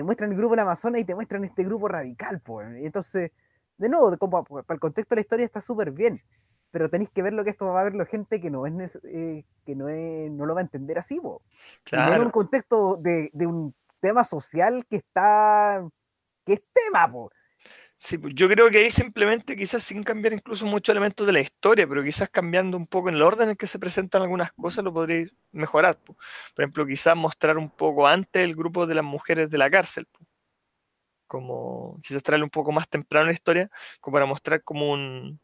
te 0.00 0.04
muestran 0.04 0.30
el 0.32 0.38
grupo 0.38 0.54
en 0.54 0.60
Amazonas 0.60 1.00
y 1.02 1.04
te 1.04 1.14
muestran 1.14 1.44
este 1.44 1.62
grupo 1.64 1.86
radical, 1.88 2.40
pues. 2.40 2.68
Y 2.80 2.86
entonces, 2.86 3.32
de 3.76 3.88
nuevo, 3.90 4.16
como 4.18 4.44
para 4.44 4.74
el 4.74 4.80
contexto 4.80 5.14
de 5.14 5.18
la 5.18 5.22
historia 5.22 5.44
está 5.46 5.60
súper 5.60 5.90
bien, 5.92 6.22
pero 6.70 6.88
tenéis 6.88 7.10
que 7.10 7.22
ver 7.22 7.34
lo 7.34 7.44
que 7.44 7.50
esto 7.50 7.66
va 7.72 7.80
a 7.82 7.84
verlo 7.84 8.06
gente 8.06 8.40
que 8.40 8.50
no 8.50 8.64
es 8.66 8.98
eh, 9.04 9.44
que 9.66 9.76
no, 9.76 9.88
es, 9.88 10.30
no 10.30 10.46
lo 10.46 10.54
va 10.54 10.60
a 10.60 10.64
entender 10.64 10.98
así, 10.98 11.20
po. 11.20 11.42
Y 11.92 12.02
menos 12.02 12.22
en 12.22 12.26
un 12.26 12.30
Claro, 12.30 12.32
contexto 12.32 12.96
de, 12.96 13.30
de 13.34 13.46
un 13.46 13.74
tema 14.00 14.24
social 14.24 14.86
que 14.88 14.96
está 14.96 15.86
que 16.46 16.54
es 16.54 16.62
tema, 16.72 17.10
po. 17.12 17.30
Sí, 18.00 18.16
pues, 18.18 18.34
yo 18.34 18.48
creo 18.48 18.70
que 18.70 18.78
ahí 18.78 18.90
simplemente 18.90 19.54
quizás 19.56 19.84
sin 19.84 20.02
cambiar 20.02 20.32
incluso 20.32 20.64
muchos 20.66 20.92
elementos 20.92 21.26
de 21.26 21.32
la 21.34 21.40
historia, 21.40 21.86
pero 21.86 22.02
quizás 22.02 22.30
cambiando 22.30 22.76
un 22.78 22.86
poco 22.86 23.10
en 23.10 23.16
el 23.16 23.22
orden 23.22 23.50
en 23.50 23.56
que 23.56 23.66
se 23.66 23.78
presentan 23.78 24.22
algunas 24.22 24.52
cosas 24.52 24.84
lo 24.84 24.92
podréis 24.92 25.34
mejorar. 25.52 25.98
po. 25.98 26.16
Por 26.54 26.64
ejemplo, 26.64 26.86
quizás 26.86 27.14
mostrar 27.14 27.58
un 27.58 27.68
poco 27.70 28.06
antes 28.06 28.42
el 28.42 28.56
grupo 28.56 28.86
de 28.86 28.94
las 28.94 29.04
mujeres 29.04 29.50
de 29.50 29.58
la 29.58 29.70
cárcel. 29.70 30.08
Como 31.26 32.00
quizás 32.02 32.22
traerle 32.22 32.44
un 32.44 32.50
poco 32.50 32.72
más 32.72 32.88
temprano 32.88 33.26
la 33.26 33.32
historia, 33.32 33.70
como 34.00 34.14
para 34.14 34.26
mostrar 34.26 34.62
como 34.64 34.90
un, 34.90 35.38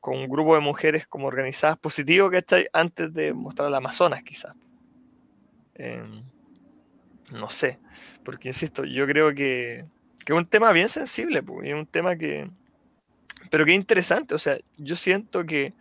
un 0.00 0.28
grupo 0.28 0.54
de 0.54 0.60
mujeres 0.60 1.06
como 1.06 1.26
organizadas 1.26 1.78
positivo, 1.78 2.30
¿cachai? 2.30 2.66
Antes 2.72 3.12
de 3.12 3.34
mostrar 3.34 3.68
al 3.68 3.74
Amazonas, 3.74 4.22
quizás. 4.22 4.56
Em, 5.74 6.24
no 7.32 7.48
sé, 7.50 7.78
porque 8.24 8.48
insisto, 8.48 8.84
yo 8.84 9.06
creo 9.06 9.34
que, 9.34 9.84
que 10.30 10.34
es 10.34 10.38
un 10.38 10.46
tema 10.46 10.70
bien 10.70 10.88
sensible, 10.88 11.42
pues, 11.42 11.66
y 11.66 11.70
es 11.70 11.74
un 11.74 11.86
tema 11.86 12.14
que, 12.14 12.48
pero 13.50 13.64
que 13.64 13.72
interesante, 13.72 14.32
o 14.32 14.38
sea, 14.38 14.58
yo 14.76 14.94
siento 14.94 15.44
que 15.44 15.74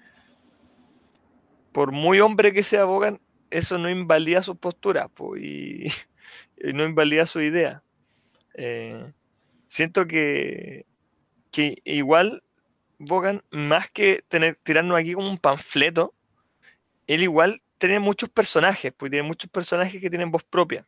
por 1.72 1.92
muy 1.92 2.20
hombre 2.20 2.52
que 2.52 2.64
sea 2.64 2.86
Bogan, 2.86 3.22
eso 3.52 3.78
no 3.78 3.92
invalida 3.92 4.42
sus 4.42 4.58
posturas, 4.58 5.08
pues, 5.14 5.42
y, 5.44 6.74
no 6.74 6.84
invalida 6.84 7.28
su 7.28 7.42
idea. 7.42 7.84
Eh, 8.56 9.14
siento 9.68 10.08
que, 10.08 10.88
que 11.52 11.76
igual 11.84 12.42
Bogan, 12.98 13.44
más 13.52 13.92
que 13.92 14.24
tener, 14.30 14.58
tirarnos 14.64 14.98
aquí 14.98 15.14
como 15.14 15.30
un 15.30 15.38
panfleto, 15.38 16.16
él 17.06 17.22
igual 17.22 17.62
tiene 17.78 18.00
muchos 18.00 18.30
personajes, 18.30 18.94
pues 18.98 19.12
tiene 19.12 19.28
muchos 19.28 19.52
personajes 19.52 20.02
que 20.02 20.10
tienen 20.10 20.32
voz 20.32 20.44
propia. 20.44 20.88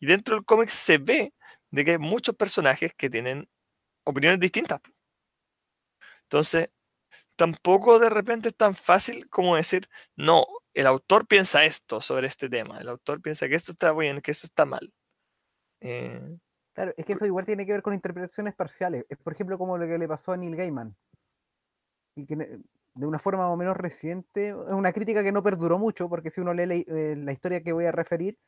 Y 0.00 0.04
dentro 0.06 0.34
del 0.34 0.44
cómic 0.44 0.68
se 0.68 0.98
ve 0.98 1.32
de 1.74 1.84
que 1.84 1.90
hay 1.92 1.98
muchos 1.98 2.36
personajes 2.36 2.92
que 2.94 3.10
tienen 3.10 3.48
opiniones 4.04 4.40
distintas. 4.40 4.80
Entonces, 6.24 6.70
tampoco 7.36 7.98
de 8.00 8.10
repente 8.10 8.48
es 8.50 8.56
tan 8.56 8.74
fácil 8.74 9.28
como 9.30 9.56
decir, 9.56 9.88
no, 10.16 10.46
el 10.74 10.86
autor 10.88 11.26
piensa 11.26 11.64
esto 11.64 12.00
sobre 12.00 12.28
este 12.28 12.48
tema, 12.50 12.80
el 12.80 12.88
autor 12.88 13.22
piensa 13.22 13.48
que 13.48 13.56
esto 13.56 13.72
está 13.72 13.92
bien, 13.92 14.22
que 14.22 14.32
esto 14.32 14.46
está 14.48 14.64
mal. 14.66 14.92
Eh, 15.80 16.20
Claro, 16.74 16.92
es 16.96 17.04
que 17.04 17.12
eso 17.14 17.24
igual 17.26 17.44
tiene 17.44 17.66
que 17.66 17.72
ver 17.72 17.82
con 17.82 17.94
interpretaciones 17.94 18.54
parciales. 18.54 19.04
Es 19.08 19.18
por 19.18 19.32
ejemplo 19.32 19.58
como 19.58 19.78
lo 19.78 19.86
que 19.86 19.98
le 19.98 20.08
pasó 20.08 20.32
a 20.32 20.36
Neil 20.36 20.56
Gaiman. 20.56 20.96
y 22.16 22.26
que 22.26 22.36
de 22.36 23.06
una 23.06 23.18
forma 23.18 23.44
más 23.44 23.54
o 23.54 23.56
menos 23.56 23.76
reciente, 23.76 24.48
es 24.48 24.54
una 24.54 24.92
crítica 24.92 25.22
que 25.24 25.32
no 25.32 25.42
perduró 25.42 25.78
mucho, 25.78 26.08
porque 26.08 26.30
si 26.30 26.40
uno 26.40 26.54
lee 26.54 26.66
la, 26.66 26.74
eh, 26.76 27.16
la 27.16 27.32
historia 27.32 27.60
que 27.62 27.72
voy 27.72 27.86
a 27.86 27.92
referir, 27.92 28.38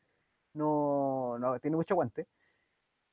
no, 0.54 1.38
no 1.38 1.58
tiene 1.60 1.76
mucho 1.76 1.94
aguante. 1.94 2.28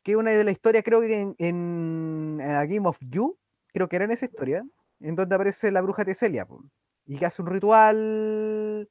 Que 0.04 0.16
una 0.18 0.32
de 0.32 0.44
las 0.44 0.54
historias, 0.54 0.84
creo 0.84 1.02
que 1.02 1.22
en, 1.22 1.36
en 1.38 2.42
A 2.42 2.66
Game 2.66 2.88
of 2.88 2.98
You, 3.02 3.38
creo 3.74 3.88
que 3.88 3.96
era 3.96 4.06
en 4.06 4.12
esa 4.12 4.26
historia, 4.26 4.66
en 5.00 5.16
donde 5.16 5.36
aparece 5.36 5.72
la 5.72 5.82
bruja 5.82 6.06
Teselia, 6.06 6.48
y 7.06 7.18
que 7.18 7.26
hace 7.26 7.42
un 7.42 7.48
ritual, 7.48 8.90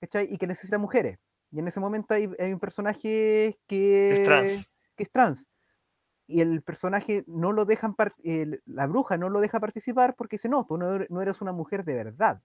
¿cachai? 0.00 0.28
Y 0.32 0.38
que 0.38 0.46
necesita 0.46 0.78
mujeres. 0.78 1.18
Y 1.50 1.60
en 1.60 1.68
ese 1.68 1.80
momento 1.80 2.14
hay, 2.14 2.28
hay 2.38 2.52
un 2.52 2.60
personaje 2.60 3.58
que 3.66 4.12
Es 4.12 4.24
trans. 4.24 4.70
que 4.96 5.02
es 5.04 5.10
trans. 5.10 5.46
Y 6.26 6.42
el 6.42 6.62
personaje 6.62 7.24
no 7.26 7.52
lo 7.52 7.64
dejan, 7.64 7.94
el- 8.22 8.62
la 8.66 8.86
bruja 8.86 9.16
no 9.16 9.30
lo 9.30 9.40
deja 9.40 9.60
participar 9.60 10.14
porque 10.14 10.36
dice, 10.36 10.48
no, 10.50 10.66
tú 10.66 10.76
no 10.78 10.94
eres, 10.94 11.10
no 11.10 11.22
eres 11.22 11.40
una 11.40 11.52
mujer 11.52 11.84
de 11.84 11.94
verdad. 11.94 12.42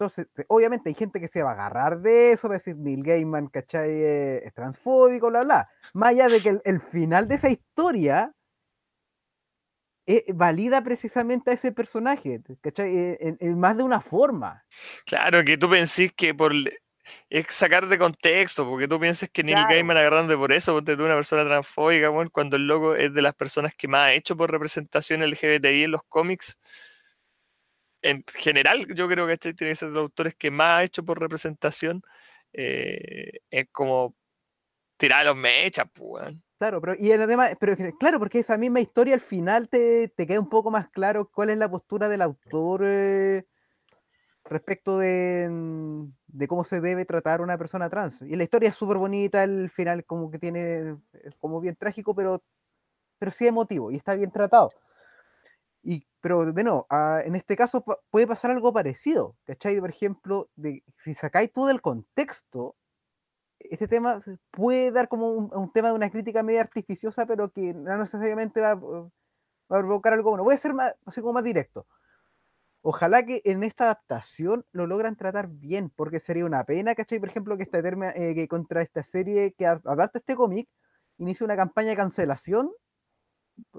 Entonces, 0.00 0.28
te- 0.32 0.46
obviamente 0.48 0.88
hay 0.88 0.94
gente 0.94 1.20
que 1.20 1.28
se 1.28 1.42
va 1.42 1.50
a 1.50 1.52
agarrar 1.52 2.00
de 2.00 2.32
eso, 2.32 2.48
va 2.48 2.54
a 2.54 2.58
decir 2.58 2.74
Neil 2.76 3.02
Gaiman, 3.02 3.48
¿cachai? 3.48 3.90
Eh, 3.90 4.46
Es 4.46 4.54
transfóbico, 4.54 5.28
bla, 5.28 5.44
bla. 5.44 5.68
Más 5.92 6.10
allá 6.10 6.30
de 6.30 6.40
que 6.40 6.48
el, 6.48 6.62
el 6.64 6.80
final 6.80 7.28
de 7.28 7.34
esa 7.34 7.50
historia 7.50 8.32
eh, 10.06 10.24
valida 10.34 10.82
precisamente 10.82 11.50
a 11.50 11.54
ese 11.54 11.72
personaje, 11.72 12.40
¿cachai? 12.62 12.96
Eh, 12.96 13.18
En, 13.20 13.36
en 13.40 13.58
más 13.60 13.76
de 13.76 13.82
una 13.82 14.00
forma. 14.00 14.64
Claro, 15.04 15.44
que 15.44 15.58
tú 15.58 15.68
pensís 15.68 16.12
que 16.12 16.34
por 16.34 16.52
es 17.28 17.46
sacar 17.50 17.86
de 17.88 17.98
contexto, 17.98 18.66
porque 18.66 18.88
tú 18.88 18.98
piensas 19.00 19.28
que 19.30 19.42
Neil 19.42 19.56
Claro. 19.56 19.70
Gaiman 19.70 19.96
agarrando 19.98 20.38
por 20.38 20.52
eso, 20.52 20.72
porque 20.72 20.96
tú 20.96 21.04
una 21.04 21.16
persona 21.16 21.44
transfóbica, 21.44 22.08
weón, 22.10 22.28
cuando 22.30 22.56
el 22.56 22.66
loco 22.66 22.94
es 22.94 23.12
de 23.12 23.20
las 23.20 23.34
personas 23.34 23.74
que 23.74 23.88
más 23.88 24.06
ha 24.08 24.12
hecho 24.14 24.34
por 24.36 24.50
representación 24.50 25.22
LGBTI 25.22 25.84
en 25.84 25.90
los 25.90 26.02
cómics. 26.04 26.58
En 28.02 28.24
general, 28.34 28.86
yo 28.94 29.08
creo 29.08 29.26
que 29.26 29.34
este 29.34 29.54
tiene 29.54 29.72
que 29.72 29.76
ser 29.76 29.88
de 29.88 29.94
los 29.94 30.02
autores 30.04 30.34
que 30.34 30.50
más 30.50 30.78
ha 30.80 30.84
hecho 30.84 31.04
por 31.04 31.20
representación. 31.20 32.02
eh, 32.52 33.40
es 33.50 33.68
como 33.70 34.14
tirar 34.96 35.20
a 35.22 35.24
los 35.30 35.36
mechas, 35.36 35.86
pues. 35.92 36.34
Claro, 36.58 36.80
pero 36.80 36.94
y 36.98 37.12
además, 37.12 37.54
pero 37.60 37.76
que- 37.76 37.92
claro, 37.98 38.18
porque 38.18 38.40
esa 38.40 38.58
misma 38.58 38.80
historia 38.80 39.14
al 39.14 39.20
final 39.20 39.68
te, 39.68 40.08
te 40.08 40.26
queda 40.26 40.40
un 40.40 40.48
poco 40.50 40.70
más 40.70 40.88
claro 40.90 41.30
cuál 41.30 41.50
es 41.50 41.58
la 41.58 41.70
postura 41.70 42.08
del 42.08 42.22
autor 42.22 42.82
eh, 42.84 43.46
respecto 44.44 44.98
de, 44.98 45.48
mm, 45.50 46.04
de 46.26 46.48
cómo 46.48 46.64
se 46.64 46.80
debe 46.80 47.04
tratar 47.04 47.40
una 47.40 47.58
persona 47.58 47.88
trans. 47.90 48.20
Y 48.22 48.36
la 48.36 48.42
historia 48.44 48.70
es 48.70 48.76
súper 48.76 48.96
bonita, 48.98 49.42
el 49.44 49.70
final 49.70 50.04
como 50.04 50.30
que 50.30 50.38
tiene, 50.38 50.96
como 51.38 51.60
bien 51.60 51.76
trágico, 51.76 52.14
pero, 52.14 52.42
pero 53.18 53.30
sí 53.32 53.46
emotivo 53.46 53.90
y 53.92 53.96
está 53.96 54.14
bien 54.14 54.30
tratado. 54.32 54.70
Y, 55.82 56.06
pero 56.20 56.44
de 56.52 56.64
nuevo, 56.64 56.86
ah, 56.90 57.20
en 57.24 57.34
este 57.36 57.56
caso 57.56 57.84
puede 58.10 58.26
pasar 58.26 58.50
algo 58.50 58.72
parecido, 58.72 59.36
¿cachai? 59.44 59.80
Por 59.80 59.90
ejemplo, 59.90 60.50
de, 60.56 60.84
si 60.98 61.14
sacáis 61.14 61.52
todo 61.52 61.70
el 61.70 61.80
contexto, 61.80 62.76
este 63.60 63.88
tema 63.88 64.20
puede 64.50 64.92
dar 64.92 65.08
como 65.08 65.28
un, 65.32 65.50
un 65.54 65.72
tema 65.72 65.88
de 65.88 65.94
una 65.94 66.10
crítica 66.10 66.42
media 66.42 66.62
artificiosa, 66.62 67.26
pero 67.26 67.50
que 67.50 67.74
no 67.74 67.96
necesariamente 67.98 68.60
va, 68.62 68.74
va 68.76 69.08
a 69.70 69.78
provocar 69.80 70.12
algo 70.14 70.30
bueno. 70.30 70.44
Voy 70.44 70.54
a 70.54 70.58
ser 70.58 70.74
más, 70.74 70.94
así 71.06 71.20
como 71.20 71.34
más 71.34 71.44
directo. 71.44 71.86
Ojalá 72.82 73.24
que 73.26 73.42
en 73.44 73.62
esta 73.62 73.84
adaptación 73.84 74.64
lo 74.72 74.86
logran 74.86 75.16
tratar 75.16 75.48
bien, 75.48 75.90
porque 75.90 76.18
sería 76.20 76.46
una 76.46 76.64
pena, 76.64 76.94
¿cachai? 76.94 77.18
Por 77.20 77.28
ejemplo, 77.28 77.56
que 77.58 77.64
esta 77.64 77.82
terma- 77.82 78.12
eh, 78.14 78.34
que 78.34 78.48
contra 78.48 78.80
esta 78.82 79.02
serie 79.02 79.52
que 79.52 79.66
adapta 79.66 80.18
este 80.18 80.34
cómic 80.36 80.68
inicie 81.18 81.44
una 81.44 81.56
campaña 81.56 81.90
de 81.90 81.96
cancelación 81.96 82.70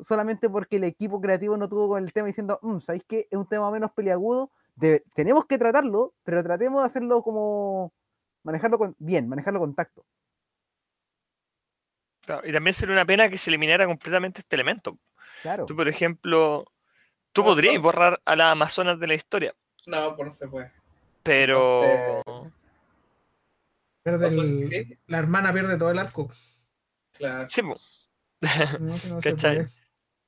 solamente 0.04 0.50
porque 0.50 0.78
el 0.78 0.84
equipo 0.86 1.20
creativo 1.22 1.58
no 1.58 1.68
tuvo 1.70 1.90
con 1.90 2.04
el 2.04 2.12
tema 2.14 2.28
diciendo, 2.28 2.60
"Mm, 2.62 2.80
¿sabéis 2.80 3.04
qué? 3.08 3.28
Es 3.30 3.38
un 3.38 3.48
tema 3.48 3.70
menos 3.72 3.92
peliagudo, 3.92 4.52
debe- 4.76 5.04
tenemos 5.16 5.46
que 5.46 5.58
tratarlo, 5.58 6.14
pero 6.24 6.44
tratemos 6.44 6.82
de 6.82 6.86
hacerlo 6.86 7.22
como 7.24 7.94
manejarlo 8.44 8.78
con, 8.78 8.96
bien, 9.00 9.28
manejarlo 9.30 9.60
con 9.60 9.76
tacto. 9.76 10.04
Claro, 12.26 12.48
y 12.48 12.54
también 12.54 12.74
sería 12.74 12.94
una 12.94 13.06
pena 13.06 13.30
que 13.30 13.38
se 13.38 13.50
eliminara 13.50 13.86
completamente 13.86 14.42
este 14.42 14.56
elemento. 14.56 14.98
Claro. 15.42 15.66
Tú, 15.66 15.76
por 15.76 15.88
ejemplo, 15.88 16.66
tú 17.34 17.42
No, 17.42 17.48
podrías 17.48 17.76
no. 17.76 17.82
borrar 17.82 18.22
a 18.26 18.36
las 18.36 18.52
Amazonas 18.52 19.00
de 19.00 19.08
la 19.08 19.14
historia, 19.16 19.56
No, 19.88 20.16
pues 20.16 20.28
no 20.28 20.34
se 20.34 20.48
puede. 20.48 20.72
pero... 21.24 22.22
Pierde 24.04 24.28
el- 24.30 25.00
la 25.08 25.18
hermana 25.20 25.54
pierde 25.54 25.78
todo 25.78 25.92
el 25.92 26.00
arco. 26.00 26.30
Claro. 27.14 27.48
Sí. 27.50 27.62
No. 28.80 29.70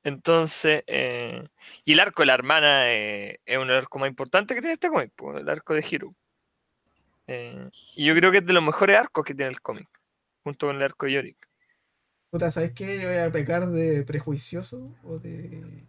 Entonces, 0.04 0.84
eh, 0.88 1.48
y 1.86 1.94
el 1.94 2.00
arco 2.02 2.24
de 2.24 2.28
la 2.28 2.34
hermana 2.36 2.92
eh, 2.92 3.40
es 3.46 3.58
un 3.58 3.72
arco 3.72 4.00
más 4.00 4.10
importante 4.10 4.54
que 4.56 4.62
tiene 4.62 4.74
este 4.74 4.90
cómic, 4.90 5.14
el 5.38 5.50
arco 5.50 5.74
de 5.74 5.86
Hiro. 5.90 6.16
Eh, 7.28 7.70
y 7.96 8.06
yo 8.06 8.16
creo 8.16 8.32
que 8.32 8.38
es 8.40 8.46
de 8.46 8.54
los 8.54 8.64
mejores 8.64 8.98
arcos 8.98 9.24
que 9.26 9.36
tiene 9.36 9.52
el 9.52 9.62
cómic, 9.62 9.88
junto 10.44 10.68
con 10.68 10.76
el 10.78 10.84
arco 10.84 11.06
de 11.06 11.14
Yorick. 11.14 11.48
Puta, 12.32 12.52
¿sabes 12.52 12.74
qué? 12.74 13.00
Yo 13.02 13.08
voy 13.08 13.18
a 13.20 13.32
pecar 13.32 13.70
de 13.70 14.04
prejuicioso 14.04 14.94
o 15.04 15.20
de. 15.20 15.88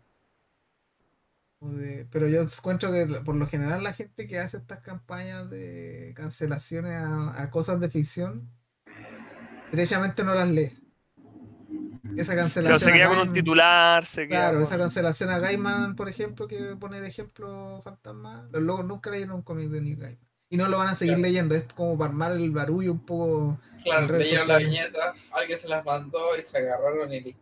o 1.61 1.69
de- 1.71 2.07
Pero 2.11 2.29
yo 2.29 2.43
encuentro 2.43 2.93
que 2.93 3.07
por 3.25 3.35
lo 3.37 3.47
general 3.47 3.83
la 3.83 3.93
gente 3.95 4.27
que 4.27 4.39
hace 4.39 4.59
estas 4.59 4.81
campañas 4.83 5.51
de 5.51 6.13
cancelaciones 6.17 6.93
a, 6.95 7.43
a 7.43 7.51
cosas 7.51 7.81
de 7.81 7.91
ficción, 7.91 8.51
derechamente 9.71 10.25
no 10.25 10.35
las 10.35 10.49
lee. 10.49 10.73
Esa 12.17 12.33
Claro, 12.35 12.43
cancelación. 12.49 12.79
se 12.81 12.91
a 12.91 12.93
queda 12.93 13.09
con 13.09 13.19
un 13.29 13.33
titular, 13.33 14.07
se 14.07 14.29
queda 14.29 14.39
Claro, 14.41 14.55
con- 14.59 14.63
esa 14.65 14.79
cancelación 14.79 15.31
a 15.31 15.39
Gaiman, 15.39 15.97
por 15.97 16.09
ejemplo, 16.09 16.47
que 16.47 16.77
pone 16.79 17.01
de 17.01 17.09
ejemplo 17.09 17.81
Fantasma, 17.83 18.47
los 18.53 18.63
locos 18.63 18.85
nunca 18.85 19.11
leyeron 19.11 19.37
un 19.37 19.43
cómic 19.43 19.69
de 19.71 19.81
Neil 19.81 19.97
Gaiman. 19.97 20.19
Y 20.51 20.57
no 20.57 20.69
lo 20.69 20.79
van 20.79 20.89
a 20.89 20.95
seguir 20.95 21.15
Claro. 21.15 21.27
leyendo, 21.29 21.55
es 21.57 21.65
como 21.75 21.99
para 21.99 22.11
armar 22.11 22.33
el 22.33 22.51
barullo 22.51 22.93
un 22.93 23.01
poco. 23.05 23.59
Claro, 23.83 24.19
leyeron 24.19 24.47
la 24.47 24.59
viñeta, 24.59 25.15
alguien 25.33 25.59
se 25.59 25.67
las 25.69 25.85
mandó 25.85 26.21
y 26.39 26.43
se 26.43 26.59
agarraron 26.59 27.13
y 27.13 27.21
listo. 27.21 27.41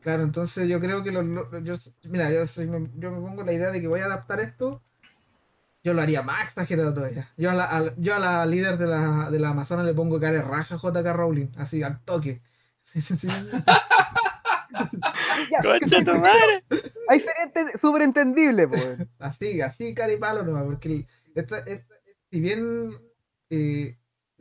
Claro, 0.00 0.22
entonces 0.22 0.68
yo 0.68 0.80
creo 0.80 1.02
que 1.02 1.10
los, 1.10 1.26
lo- 1.26 1.58
yo, 1.60 1.74
mira, 2.04 2.30
yo, 2.30 2.46
soy- 2.46 2.66
yo 2.96 3.10
me 3.10 3.20
pongo 3.20 3.42
la 3.42 3.52
idea 3.52 3.70
de 3.70 3.80
que 3.80 3.88
voy 3.88 4.00
a 4.00 4.06
adaptar 4.06 4.40
esto, 4.40 4.80
yo 5.82 5.92
lo 5.92 6.00
haría 6.00 6.22
más 6.22 6.44
exagerado 6.48 6.94
todavía. 6.94 7.28
Yo 7.36 7.50
a 7.50 7.54
la, 7.54 7.64
a- 7.64 7.94
yo 7.96 8.14
a 8.14 8.18
la 8.18 8.46
líder 8.46 8.78
de 8.78 8.86
la, 8.86 9.28
de 9.30 9.38
la 9.38 9.50
Amazona 9.50 9.82
le 9.82 9.92
pongo 9.92 10.18
cara 10.20 10.34
de 10.34 10.42
raja 10.42 10.76
JK 10.76 11.12
Rowling, 11.12 11.48
así 11.58 11.82
al 11.82 12.00
toque. 12.04 12.40
Sí, 12.94 13.00
sí, 13.00 13.16
sí. 13.18 13.28
Ya, 15.50 15.60
¡Concha 15.62 16.04
tu 16.04 16.14
madre! 16.14 16.64
ahí 17.08 17.20
sería 17.20 17.78
súper 17.78 18.02
entendible, 18.02 18.68
pues. 18.68 18.98
Así, 19.18 19.60
así 19.60 19.94
cara 19.94 20.12
y 20.12 20.18
palo 20.18 20.42
nomás, 20.44 20.64
porque 20.64 21.06
esta- 21.34 21.58
esta- 21.60 21.94
si 22.30 22.40
bien 22.40 22.90
eh, 23.50 23.98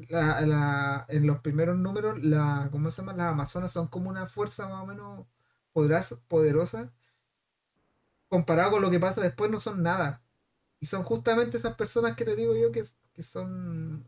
la- 0.10 0.42
la- 0.42 1.06
en 1.10 1.28
los 1.28 1.40
primeros 1.42 1.78
números, 1.78 2.24
la, 2.24 2.70
¿cómo 2.72 2.90
se 2.92 3.02
llama? 3.02 3.14
Las 3.14 3.34
Amazonas 3.34 3.72
son 3.72 3.88
como 3.88 4.10
una 4.10 4.28
fuerza 4.28 4.68
más 4.68 4.84
o 4.84 4.86
menos 4.88 5.28
poderosa, 5.74 6.18
poderosa, 6.28 6.92
comparado 8.28 8.72
con 8.72 8.82
lo 8.82 8.92
que 8.92 9.00
pasa 9.00 9.22
después 9.22 9.52
no 9.52 9.60
son 9.60 9.84
nada. 9.84 10.22
Y 10.80 10.88
son 10.88 11.04
justamente 11.04 11.58
esas 11.58 11.76
personas 11.76 12.16
que 12.16 12.26
te 12.26 12.36
digo 12.36 12.56
yo 12.56 12.72
que, 12.72 12.84
que 13.14 13.24
son, 13.24 14.08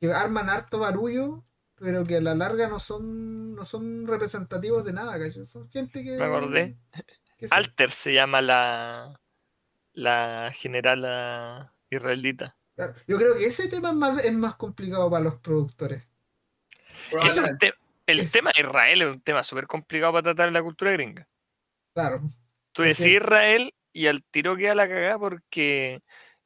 que 0.00 0.12
arman 0.12 0.50
harto 0.50 0.80
barullo, 0.80 1.44
pero 1.80 2.04
que 2.04 2.16
a 2.16 2.20
la 2.20 2.34
larga 2.34 2.68
no 2.68 2.78
son, 2.78 3.54
no 3.54 3.64
son 3.64 4.06
representativos 4.06 4.84
de 4.84 4.92
nada, 4.92 5.18
¿cachai? 5.18 5.46
Son 5.46 5.68
gente 5.70 6.02
que... 6.02 6.16
Me 6.16 6.24
acordé. 6.24 6.76
Alter 7.50 7.90
se 7.90 8.12
llama 8.12 8.40
la, 8.42 9.20
la 9.92 10.50
general 10.54 11.70
israelita. 11.90 12.56
Claro, 12.74 12.94
Yo 13.06 13.16
creo 13.18 13.36
que 13.36 13.46
ese 13.46 13.68
tema 13.68 13.90
es 13.90 13.94
más, 13.96 14.24
es 14.24 14.32
más 14.34 14.56
complicado 14.56 15.10
para 15.10 15.24
los 15.24 15.36
productores. 15.36 16.02
Es 16.02 16.06
un 17.04 17.10
Probablemente. 17.10 17.70
te- 17.70 17.74
el 18.12 18.20
Es- 18.20 18.32
tema 18.32 18.50
de 18.54 18.62
Israel 18.62 19.02
es 19.02 19.08
un 19.08 19.20
tema 19.20 19.44
súper 19.44 19.66
complicado 19.66 20.12
para 20.12 20.22
tratar 20.22 20.48
en 20.48 20.54
la 20.54 20.62
cultura 20.62 20.92
gringa. 20.92 21.28
Claro. 21.94 22.22
Tú 22.72 22.82
decís 22.82 23.00
Israel 23.06 23.74
y 23.92 24.06
al 24.06 24.22
tiro 24.24 24.56
queda 24.56 24.74
la 24.74 24.88
cagada 24.88 25.18
porque 25.18 26.02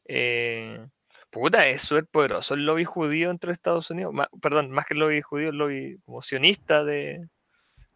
eh, 0.07 0.87
puta, 1.33 1.67
es 1.67 1.83
súper 1.83 2.07
poderoso 2.07 2.55
el 2.55 2.65
lobby 2.67 2.85
judío 2.85 3.29
dentro 3.29 3.49
de 3.49 3.55
Estados 3.55 3.91
Unidos. 3.91 4.13
Ma- 4.13 4.29
perdón, 4.41 4.71
más 4.71 4.85
que 4.85 4.95
el 4.95 5.01
lobby 5.01 5.21
judío, 5.23 5.49
el 5.49 5.57
lobby 5.57 5.99
como 6.05 6.23
sionista 6.23 6.85
de, 6.85 7.27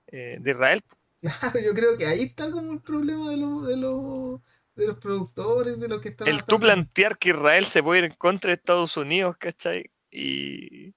eh, 0.08 0.38
de 0.40 0.50
Israel. 0.50 0.82
Claro, 1.20 1.58
yo 1.60 1.74
creo 1.74 1.98
que 1.98 2.06
ahí 2.06 2.22
está 2.22 2.50
como 2.50 2.72
el 2.72 2.80
problema 2.80 3.30
de, 3.30 3.36
los 3.36 3.66
de, 3.66 3.76
los 3.76 4.40
de 4.74 4.86
los 4.86 4.98
productores, 4.98 5.78
de 5.80 5.88
los 5.88 6.00
que 6.00 6.10
están 6.10 6.28
El 6.28 6.44
tú 6.44 6.60
plantear 6.60 7.18
que 7.18 7.30
Israel 7.30 7.66
se 7.66 7.82
puede 7.82 8.00
ir 8.00 8.04
en 8.06 8.16
contra 8.16 8.48
de 8.48 8.54
Estados 8.54 8.96
Unidos, 8.96 9.36
¿cachai? 9.38 9.90
Y 10.10 10.94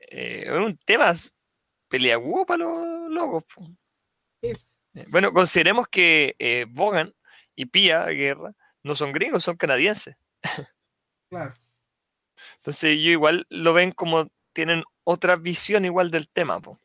eh, 0.00 0.44
es 0.46 0.50
un 0.50 0.76
tema 0.78 1.12
peleagudo 1.88 2.44
para 2.44 2.64
los 2.64 3.10
locos. 3.10 3.44
Sí. 4.42 4.52
Eh, 4.94 5.06
Bueno, 5.08 5.32
consideremos 5.32 5.86
que 5.88 6.34
eh, 6.38 6.66
Bogan 6.68 7.14
y 7.54 7.66
Pia 7.66 8.04
Guerra 8.06 8.52
no 8.82 8.94
son 8.94 9.12
gringos, 9.12 9.44
son 9.44 9.56
canadienses. 9.56 10.16
Claro. 11.30 11.54
Entonces 12.56 12.84
ellos 12.84 13.12
igual 13.12 13.46
lo 13.50 13.72
ven 13.72 13.92
como 13.92 14.28
tienen 14.52 14.82
otra 15.04 15.36
visión 15.36 15.84
igual 15.84 16.10
del 16.10 16.28
tema. 16.28 16.60
po. 16.60 16.78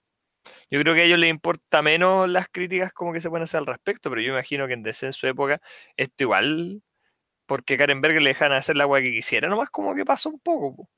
Yo 0.69 0.79
creo 0.81 0.93
que 0.93 1.01
a 1.01 1.03
ellos 1.05 1.19
les 1.19 1.29
importa 1.29 1.81
menos 1.81 2.29
las 2.29 2.47
críticas 2.49 2.93
como 2.93 3.13
que 3.13 3.21
se 3.21 3.29
pueden 3.29 3.43
hacer 3.43 3.59
al 3.59 3.65
respecto, 3.65 4.09
pero 4.09 4.21
yo 4.21 4.31
imagino 4.31 4.67
que 4.67 4.73
en 4.73 4.83
DC 4.83 5.07
en 5.07 5.13
su 5.13 5.27
época 5.27 5.61
esto 5.97 6.23
igual 6.23 6.83
porque 7.47 7.77
Karen 7.77 8.01
Berger 8.01 8.21
le 8.21 8.29
dejan 8.31 8.51
hacer 8.53 8.77
la 8.77 8.87
weá 8.87 9.03
que 9.03 9.11
quisiera, 9.11 9.49
nomás 9.49 9.69
como 9.69 9.95
que 9.95 10.05
pasó 10.05 10.29
un 10.29 10.39
poco. 10.39 10.75
po. 10.75 10.89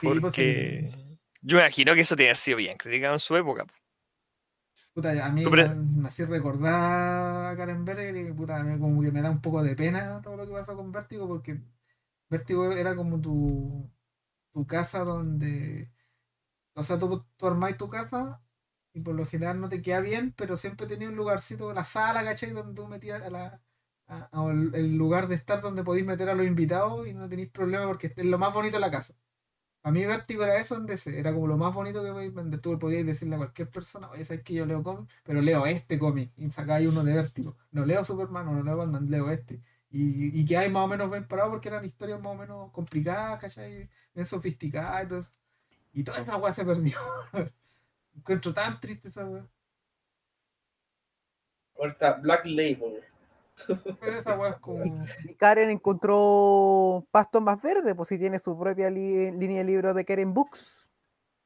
Sí, 0.00 0.08
pues, 0.08 0.20
Porque 0.20 0.90
sí. 0.92 1.18
yo 1.42 1.58
imagino 1.58 1.94
que 1.94 2.02
eso 2.02 2.16
tiene 2.16 2.34
sido 2.34 2.58
bien 2.58 2.76
criticado 2.76 3.14
en 3.14 3.20
su 3.20 3.36
época. 3.36 3.64
po. 3.64 3.74
Puta, 4.96 5.10
a 5.26 5.30
mí 5.30 5.46
me, 5.50 6.08
hacía 6.08 6.24
recordar 6.26 7.52
a 7.52 7.56
Karen 7.56 7.84
Berger 7.84 8.16
y 8.16 8.32
puta, 8.32 8.62
me- 8.64 8.78
como 8.78 9.02
que 9.02 9.12
me 9.12 9.20
da 9.22 9.30
un 9.30 9.42
poco 9.42 9.62
de 9.62 9.76
pena 9.76 10.20
todo 10.22 10.36
lo 10.38 10.46
que 10.46 10.52
pasó 10.54 10.74
con 10.76 10.90
Vértigo 10.90 11.28
porque 11.28 11.60
Vértigo 12.30 12.72
era 12.72 12.96
como 12.96 13.20
tu, 13.20 13.90
tu 14.52 14.66
casa 14.66 15.00
donde, 15.04 15.90
o 16.74 16.82
sea, 16.84 16.98
tú, 16.98 17.24
tú 17.36 17.46
armáis 17.48 17.76
tu 17.78 17.88
casa 17.90 18.42
y 18.94 19.00
por 19.02 19.14
lo 19.16 19.24
general 19.26 19.60
no 19.60 19.68
te 19.70 19.82
queda 19.82 20.00
bien, 20.00 20.32
pero 20.36 20.56
siempre 20.56 20.86
tenía 20.88 21.08
un 21.10 21.16
lugarcito, 21.16 21.72
la 21.74 21.84
sala, 21.84 22.24
¿cachai? 22.24 22.52
Donde 22.52 22.74
tú 22.74 22.88
metías 22.88 23.22
a 23.22 23.30
la, 23.30 23.62
a- 24.08 24.30
a 24.32 24.52
el, 24.52 24.74
el 24.74 24.96
lugar 24.96 25.28
de 25.28 25.36
estar 25.36 25.60
donde 25.62 25.84
podéis 25.84 26.06
meter 26.06 26.28
a 26.30 26.34
los 26.36 26.46
invitados 26.46 27.06
y 27.08 27.14
no 27.14 27.28
tenéis 27.28 27.50
problema 27.50 27.86
porque 27.88 28.12
es 28.16 28.26
lo 28.26 28.38
más 28.38 28.52
bonito 28.54 28.76
de 28.76 28.80
la 28.82 28.90
casa. 28.92 29.14
A 29.86 29.92
mí 29.92 30.04
Vértigo 30.04 30.42
era 30.42 30.56
eso 30.56 30.74
en 30.74 30.84
DC, 30.84 31.16
era 31.16 31.32
como 31.32 31.46
lo 31.46 31.56
más 31.56 31.72
bonito 31.72 32.02
que 32.02 32.10
podías 32.10 32.34
vender. 32.34 32.60
Podías 32.60 33.06
decirle 33.06 33.36
a 33.36 33.38
cualquier 33.38 33.70
persona, 33.70 34.10
oye, 34.10 34.24
sabes 34.24 34.42
que 34.42 34.52
yo 34.52 34.66
leo 34.66 34.82
cómic, 34.82 35.08
pero 35.22 35.40
leo 35.40 35.64
este 35.64 35.96
cómic 35.96 36.32
y 36.36 36.50
sacáis 36.50 36.88
uno 36.88 37.04
de 37.04 37.14
Vértigo. 37.14 37.56
No 37.70 37.86
leo 37.86 38.04
Superman, 38.04 38.46
no 38.46 38.64
leo 38.64 38.76
Batman, 38.76 39.08
leo 39.08 39.30
este. 39.30 39.60
Y, 39.88 40.40
y 40.40 40.44
que 40.44 40.56
hay 40.56 40.70
más 40.70 40.82
o 40.82 40.88
menos 40.88 41.08
bien 41.08 41.28
parado 41.28 41.50
porque 41.52 41.68
eran 41.68 41.84
historias 41.84 42.20
más 42.20 42.32
o 42.32 42.34
menos 42.34 42.72
complicadas, 42.72 43.38
¿cachai? 43.40 43.88
Bien 44.12 44.26
sofisticadas 44.26 45.32
y. 45.92 46.00
Y 46.00 46.02
toda 46.02 46.18
esa 46.18 46.36
weá 46.36 46.52
se 46.52 46.64
perdió. 46.64 46.98
Encuentro 48.16 48.52
tan 48.52 48.80
triste 48.80 49.06
esa 49.06 49.24
weá. 49.24 49.46
Ahora 51.78 51.92
está 51.92 52.12
Black 52.14 52.44
Label. 52.44 53.04
Pero 54.00 54.18
esa 54.18 54.38
weá 54.38 54.50
es 54.50 54.56
como. 54.56 54.84
Y 55.24 55.34
Karen 55.34 55.70
encontró 55.70 57.06
pastos 57.10 57.42
más 57.42 57.60
verdes, 57.62 57.94
pues 57.94 58.08
si 58.08 58.18
tiene 58.18 58.38
su 58.38 58.58
propia 58.58 58.90
li- 58.90 59.32
línea 59.32 59.58
de 59.58 59.64
libros 59.64 59.94
de 59.94 60.04
Karen 60.04 60.34
Books. 60.34 60.84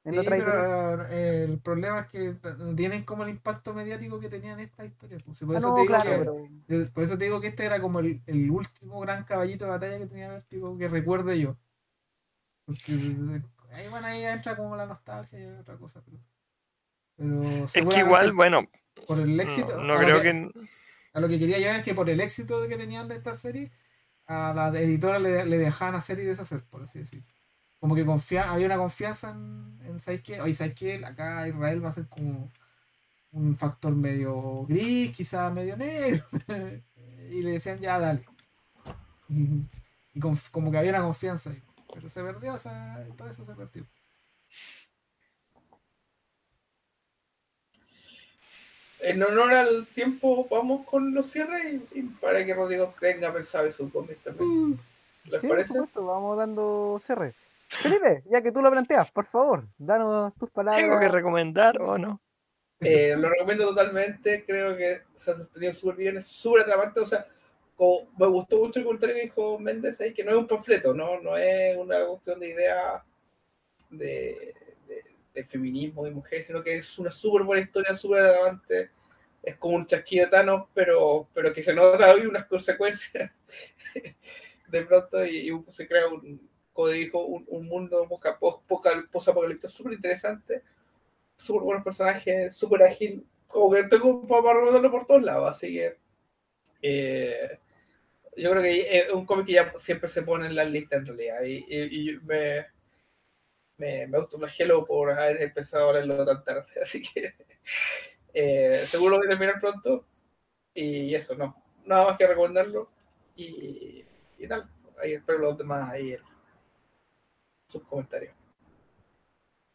En 0.03 0.15
Sí, 0.15 0.19
otra 0.21 0.37
editorial. 0.37 0.65
pero 0.65 1.07
eh, 1.11 1.45
el 1.45 1.59
problema 1.61 2.01
es 2.01 2.07
que 2.09 2.35
no 2.59 2.75
tienen 2.75 3.05
como 3.05 3.23
el 3.23 3.29
impacto 3.29 3.75
mediático 3.75 4.19
que 4.19 4.31
tenían 4.31 4.59
estas 4.59 4.87
historias. 4.87 5.23
Pues. 5.23 5.39
Por 5.41 5.55
Ah, 5.55 5.59
eso 5.59 5.69
no, 5.69 5.75
te 5.75 5.81
digo 5.83 5.93
claro, 5.95 6.11
pero 6.67 6.91
Por 6.95 7.05
eso 7.05 7.19
te 7.19 7.25
digo 7.25 7.41
que 7.41 7.49
este 7.49 7.67
era 7.67 7.81
como 7.83 8.01
el, 8.01 8.23
el 8.27 8.51
último 8.51 8.99
gran 9.01 9.25
caballito 9.25 9.67
de 9.67 9.71
batalla 9.73 9.99
que 9.99 10.07
tenía 10.07 10.29
Vértigo 10.31 10.77
que 10.79 10.89
recuerde 10.89 11.39
yo. 11.39 11.55
Porque 12.65 12.93
ahí, 13.73 13.89
bueno, 13.89 14.07
ahí 14.07 14.25
entra 14.25 14.57
como 14.57 14.75
la 14.75 14.87
nostalgia 14.87 15.39
y 15.39 15.45
otra 15.47 15.77
cosa. 15.77 16.01
Pero, 16.07 16.21
pero 17.17 17.65
Es 17.67 17.73
que 17.95 18.01
igual, 18.01 18.33
bueno, 18.33 18.67
por 19.07 19.21
el 19.21 19.39
éxito. 19.39 19.83
no, 19.83 19.97
creo 19.99 20.23
que, 20.23 20.51
que... 20.55 20.69
a 21.13 21.21
lo 21.21 21.29
que 21.29 21.39
quería 21.39 21.59
llegar 21.59 21.77
es 21.77 21.85
que 21.85 21.95
por 21.95 22.09
el 22.11 22.21
éxito 22.21 22.67
que 22.69 22.77
tenían 22.77 23.09
de 23.09 23.17
esta 23.17 23.37
serie, 23.37 23.71
a 24.27 24.53
la 24.55 24.69
editora 24.79 25.19
le, 25.19 25.45
dejaban 25.45 25.97
hacer 25.97 26.21
y 26.21 26.25
deshacer, 26.25 26.63
por 26.65 26.83
así 26.83 27.01
decirlo. 27.01 27.27
Como 27.81 27.95
que 27.95 28.05
confía, 28.05 28.51
había 28.51 28.67
una 28.67 28.77
confianza 28.77 29.31
en, 29.31 29.81
en 29.85 30.01
¿sabes 30.01 30.23
qué? 30.23 30.41
Oye, 30.41 30.55
¿sabes? 30.55 31.05
Acá 31.05 31.49
Israel 31.49 31.85
va 31.85 31.91
a 31.91 31.95
ser 31.95 32.07
como 32.09 32.53
un 33.33 33.57
factor 33.57 33.95
medio 33.95 34.65
gris, 34.67 35.15
quizá 35.17 35.51
medio 35.51 35.77
negro. 35.77 36.25
y 37.31 37.43
le 37.43 37.53
decían, 37.53 37.79
ya, 37.79 37.99
dale. 37.99 38.25
Y, 39.29 40.21
como 40.21 40.71
que 40.71 40.79
había 40.79 40.91
una 40.91 41.03
confianza 41.03 41.51
ahí. 41.51 41.63
Pero 41.95 42.09
se 42.09 42.23
perdió, 42.23 42.55
o 42.55 42.59
sea, 42.59 43.05
todo 43.17 43.29
eso 43.29 43.45
se 43.45 43.55
perdió. 43.55 43.87
En 49.03 49.23
honor 49.23 49.53
al 49.53 49.87
tiempo, 49.89 50.47
vamos 50.51 50.87
con 50.87 51.15
los 51.15 51.27
cierres 51.27 51.75
y, 51.93 52.01
y 52.01 52.03
para 52.03 52.45
que 52.45 52.55
Rodrigo 52.55 52.95
tenga 53.01 53.33
pensado 53.33 53.67
en 53.67 53.73
su 53.73 53.91
cómic 53.91 54.19
también. 54.23 54.79
¿Les 55.25 55.41
sí, 55.41 55.47
por 55.47 55.57
parece? 55.57 55.73
supuesto, 55.73 56.05
vamos 56.05 56.37
dando 56.37 57.01
cierre. 57.03 57.35
Felipe, 57.69 58.23
ya 58.29 58.43
que 58.43 58.53
tú 58.53 58.61
lo 58.61 58.71
planteas, 58.71 59.11
por 59.11 59.27
favor, 59.27 59.65
danos 59.79 60.35
tus 60.35 60.51
palabras. 60.51 60.83
¿Tengo 60.83 60.99
que 60.99 61.09
recomendar 61.09 61.81
o 61.81 61.97
no? 61.97 62.21
Eh, 62.81 63.15
lo 63.17 63.29
recomiendo 63.29 63.67
totalmente, 63.67 64.45
creo 64.45 64.77
que 64.77 65.03
se 65.15 65.31
ha 65.31 65.37
sostenido 65.37 65.73
súper 65.73 65.97
bien, 65.97 66.17
es 66.17 66.27
súper 66.27 66.63
atrapante, 66.63 67.01
o 67.01 67.07
sea, 67.07 67.27
como 67.77 68.09
me 68.19 68.27
gustó 68.27 68.59
mucho 68.59 68.79
el 68.79 68.87
comentario 68.87 69.17
que 69.17 69.23
dijo 69.23 69.59
Méndez 69.59 70.01
ahí, 70.01 70.15
que 70.15 70.25
no 70.25 70.33
es 70.33 70.39
un 70.39 70.49
panfleto, 70.49 70.95
no, 70.95 71.21
no 71.21 71.37
es 71.37 71.77
una 71.77 72.07
cuestión 72.07 72.41
de 72.41 72.49
idea 72.49 73.05
de, 73.91 74.55
de- 75.35 75.43
de 75.43 75.45
feminismo 75.49 76.07
y 76.07 76.11
mujer, 76.11 76.45
sino 76.45 76.63
que 76.63 76.75
es 76.75 76.99
una 76.99 77.11
súper 77.11 77.43
buena 77.45 77.63
historia, 77.63 77.97
súper 77.97 78.23
atrapante, 78.23 78.91
es 79.43 79.57
como 79.57 79.77
un 79.77 79.87
chasquido 79.87 80.27
de 80.27 80.31
Thanos, 80.33 80.69
pero, 80.75 81.29
pero 81.35 81.53
que 81.53 81.63
se 81.63 81.75
nota 81.75 82.13
hoy 82.15 82.23
unas 82.27 82.47
consecuencias 82.47 83.33
de 84.69 84.83
pronto 84.83 85.25
y, 85.25 85.51
y 85.51 85.73
se 85.73 85.87
crea 85.89 86.09
un, 86.09 86.49
como 86.73 86.89
dijo, 86.89 87.25
un, 87.25 87.45
un 87.49 87.67
mundo 87.67 88.07
poca- 88.09 88.39
pos- 88.39 88.61
poca- 88.67 89.05
post-apocalíptico 89.11 89.71
súper 89.73 89.95
interesante 89.95 90.63
súper 91.37 91.63
buenos 91.63 91.85
personajes, 91.85 92.55
súper 92.57 92.83
ágil, 92.85 93.27
como 93.49 93.75
que 93.75 93.85
tengo 93.85 94.27
para 94.29 94.55
rodarlo 94.61 94.91
por 94.91 95.07
todos 95.07 95.23
lados, 95.23 95.51
así 95.51 95.75
que 95.75 95.97
eh, 96.83 97.59
yo 98.37 98.51
creo 98.51 98.63
que 98.63 98.99
es 98.99 99.13
un 99.13 99.27
cómic 99.27 99.47
que 99.47 99.53
ya 99.55 99.75
siempre 99.79 100.09
se 100.11 100.23
pone 100.23 100.47
en 100.47 100.57
la 100.57 100.65
lista 100.65 100.97
en 100.97 101.07
realidad, 101.07 101.43
y, 101.45 101.65
y- 101.69 102.11
y 102.13 102.19
me, 102.21 102.67
me, 103.81 104.07
me 104.07 104.19
autoflagelo 104.19 104.85
por 104.85 105.11
haber 105.11 105.41
empezado 105.43 105.91
a 105.91 105.93
leerlo 105.95 106.25
tan 106.25 106.45
tarde, 106.45 106.67
así 106.83 107.03
que 107.03 107.35
eh, 108.35 108.83
seguro 108.87 109.19
que 109.21 109.27
terminar 109.29 109.59
pronto, 109.61 110.05
y 110.75 111.15
eso, 111.15 111.35
no, 111.35 111.57
nada 111.87 112.05
más 112.07 112.19
que 112.19 112.27
recomendarlo, 112.27 112.91
y, 113.35 114.05
y 114.39 114.47
tal, 114.47 114.69
ahí 115.03 115.15
espero 115.15 115.39
los 115.39 115.57
demás 115.59 115.91
ahí 115.91 116.17
sus 117.69 117.83
comentarios. 117.85 118.35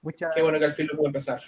Muchas- 0.01 0.35
Qué 0.35 0.41
bueno 0.41 0.59
que 0.59 0.65
al 0.65 0.73
fin 0.73 0.87
lo 0.87 0.95
pude 0.97 1.07
empezar. 1.07 1.41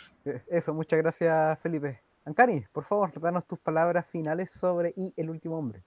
Eso, 0.47 0.73
muchas 0.73 0.97
gracias, 0.99 1.59
Felipe. 1.59 2.01
Ancani, 2.25 2.65
por 2.71 2.83
favor, 2.83 3.11
danos 3.21 3.45
tus 3.45 3.59
palabras 3.59 4.05
finales 4.07 4.49
sobre 4.51 4.93
Y 4.97 5.13
el 5.15 5.29
último 5.29 5.57
hombre. 5.57 5.83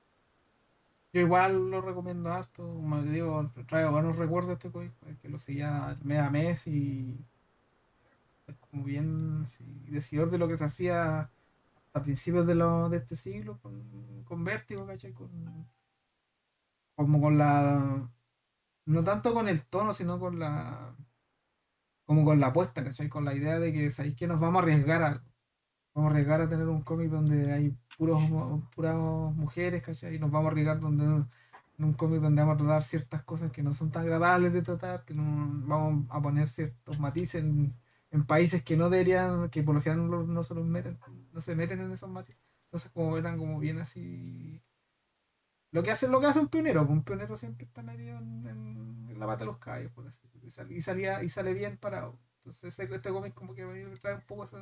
Yo 1.13 1.21
igual 1.21 1.71
lo 1.71 1.81
recomiendo 1.81 2.33
harto, 2.33 2.63
como 2.63 2.99
le 2.99 3.11
digo, 3.13 3.51
traigo 3.67 3.91
buenos 3.93 4.17
recuerdos 4.17 4.49
de 4.49 4.55
este 4.55 4.71
cómic, 4.71 4.93
que 5.21 5.29
lo 5.29 5.39
seguía 5.39 5.97
mes 6.03 6.21
a 6.21 6.31
mes 6.31 6.67
y 6.69 7.19
es 8.47 8.57
como 8.59 8.85
bien 8.85 9.43
así, 9.45 9.65
decidor 9.89 10.31
de 10.31 10.39
lo 10.39 10.49
que 10.49 10.57
se 10.57 10.65
hacía 10.65 11.31
a 11.93 12.03
principios 12.03 12.47
de, 12.47 12.55
lo, 12.55 12.89
de 12.89 12.99
este 12.99 13.17
siglo 13.17 13.59
con, 13.61 14.25
con 14.25 14.45
Vértigo, 14.45 14.87
¿cachai? 14.87 15.13
Con, 15.13 15.31
como 16.95 17.21
con 17.21 17.39
la... 17.39 18.09
No 18.87 19.05
tanto 19.05 19.35
con 19.35 19.49
el 19.49 19.65
tono, 19.67 19.93
sino 19.95 20.19
con 20.21 20.39
la... 20.39 20.97
Como 22.05 22.25
con 22.25 22.41
la 22.41 22.49
apuesta, 22.49 22.85
¿cachai? 22.85 23.09
Con 23.09 23.25
la 23.25 23.35
idea 23.35 23.59
de 23.59 23.73
que, 23.73 23.91
¿sabéis 23.91 24.17
que 24.17 24.27
nos 24.27 24.41
vamos 24.41 24.61
a 24.61 24.63
arriesgar 24.65 25.03
a 25.03 25.09
algo? 25.09 25.30
Vamos 26.01 26.13
a 26.13 26.15
arriesgar 26.15 26.41
a 26.41 26.49
tener 26.49 26.67
un 26.67 26.81
cómic 26.81 27.11
donde 27.11 27.53
hay 27.53 27.77
puros, 27.99 28.23
puras 28.75 28.97
mujeres, 28.97 29.83
¿cachai? 29.83 30.15
Y 30.15 30.19
nos 30.19 30.31
vamos 30.31 30.49
a 30.49 30.53
arriesgar 30.53 30.81
donde, 30.81 31.05
en 31.05 31.85
un 31.85 31.93
cómic 31.93 32.23
donde 32.23 32.41
vamos 32.41 32.55
a 32.55 32.59
tratar 32.59 32.83
ciertas 32.83 33.23
cosas 33.23 33.53
que 33.53 33.63
no 33.63 33.75
son 33.75 33.91
tan 33.91 34.05
agradables 34.05 34.51
de 34.55 34.63
tratar, 34.63 35.05
que 35.05 35.13
no, 35.13 35.23
vamos 35.67 36.07
a 36.09 36.23
poner 36.23 36.49
ciertos 36.49 36.99
matices 36.99 37.45
en, 37.45 37.75
países 38.27 38.63
que 38.63 38.79
no 38.79 38.89
deberían, 38.89 39.51
que 39.51 39.63
por 39.63 39.75
lo 39.75 39.83
general 39.83 40.09
no, 40.27 40.43
se 40.43 40.55
los 40.55 40.65
meten, 40.65 40.99
no 41.35 41.43
se 41.43 41.55
meten 41.55 41.83
en 41.83 41.93
esos 41.93 42.09
matices. 42.09 42.41
Entonces 42.69 42.91
como 42.93 43.19
eran 43.19 43.37
como 43.37 43.59
bien 43.59 43.79
así. 43.79 44.63
Lo 45.71 45.83
que 45.83 45.91
hace, 45.91 46.09
lo 46.09 46.19
que 46.19 46.29
hace 46.29 46.41
un 46.41 46.49
pionero, 46.49 46.81
pues 46.87 46.97
un 46.97 47.05
pionero 47.05 47.37
siempre 47.37 47.67
está 47.67 47.83
metido 47.83 48.17
en, 48.17 49.19
la 49.19 49.27
pata 49.27 49.41
de 49.41 49.47
los 49.47 49.59
caballos, 49.59 49.93
por 49.93 50.09
así 50.09 50.17
y, 50.43 50.77
y 50.77 50.81
salía, 50.81 51.23
y 51.23 51.29
sale 51.29 51.53
bien 51.53 51.77
parado. 51.77 52.19
Entonces 52.39 52.79
este, 52.79 53.11
cómic 53.11 53.35
como 53.35 53.55
que 53.55 53.65
trae 54.01 54.15
un 54.15 54.23
poco 54.23 54.45
ese, 54.45 54.57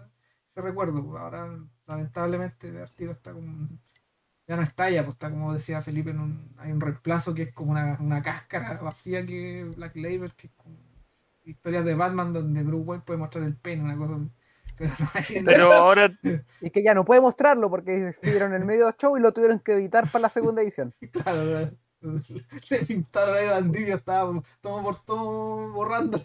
ese 0.58 0.68
recuerdo. 0.68 1.04
pues. 1.04 1.20
Ahora, 1.20 1.58
lamentablemente, 1.86 2.70
Vertigo 2.70 3.12
está 3.12 3.32
como. 3.32 3.68
Ya 4.46 4.56
no 4.56 4.62
está 4.62 4.88
ya, 4.88 5.02
pues 5.04 5.14
está 5.14 5.30
como 5.30 5.52
decía 5.52 5.82
Felipe, 5.82 6.10
en 6.10 6.20
un, 6.20 6.54
hay 6.56 6.72
un 6.72 6.80
reemplazo 6.80 7.34
que 7.34 7.42
es 7.42 7.52
como 7.52 7.72
una, 7.72 7.98
una 8.00 8.22
cáscara 8.22 8.78
vacía 8.78 9.24
que 9.26 9.70
Black 9.76 9.94
Label, 9.94 10.34
que 10.34 10.46
es 10.46 10.52
como 10.54 10.78
historias 11.44 11.84
de 11.84 11.94
Batman 11.94 12.32
donde 12.32 12.62
Bruce 12.62 12.84
Wayne 12.84 13.04
puede 13.06 13.18
mostrar 13.18 13.44
el 13.44 13.56
pene, 13.56 13.82
una 13.82 13.96
cosa. 13.96 14.18
Pero 14.78 14.92
no 15.00 15.08
hay 15.12 15.42
Pero 15.44 15.72
ahora, 15.72 16.18
Y 16.60 16.70
que 16.70 16.82
ya 16.82 16.94
no 16.94 17.04
puede 17.04 17.20
mostrarlo 17.20 17.68
porque 17.68 18.12
siguieron 18.12 18.54
en 18.54 18.62
el 18.62 18.66
medio 18.66 18.90
show 18.92 19.18
y 19.18 19.20
lo 19.20 19.32
tuvieron 19.32 19.58
que 19.58 19.72
editar 19.72 20.08
para 20.08 20.22
la 20.22 20.28
segunda 20.28 20.62
edición. 20.62 20.94
Claro, 21.12 21.70
le 22.70 22.78
pintaron 22.86 23.34
ahí 23.34 23.48
bandido, 23.48 23.96
estaba 23.96 24.40
todo 24.60 24.82
por 24.82 25.04
todo 25.04 25.72
borrando. 25.72 26.22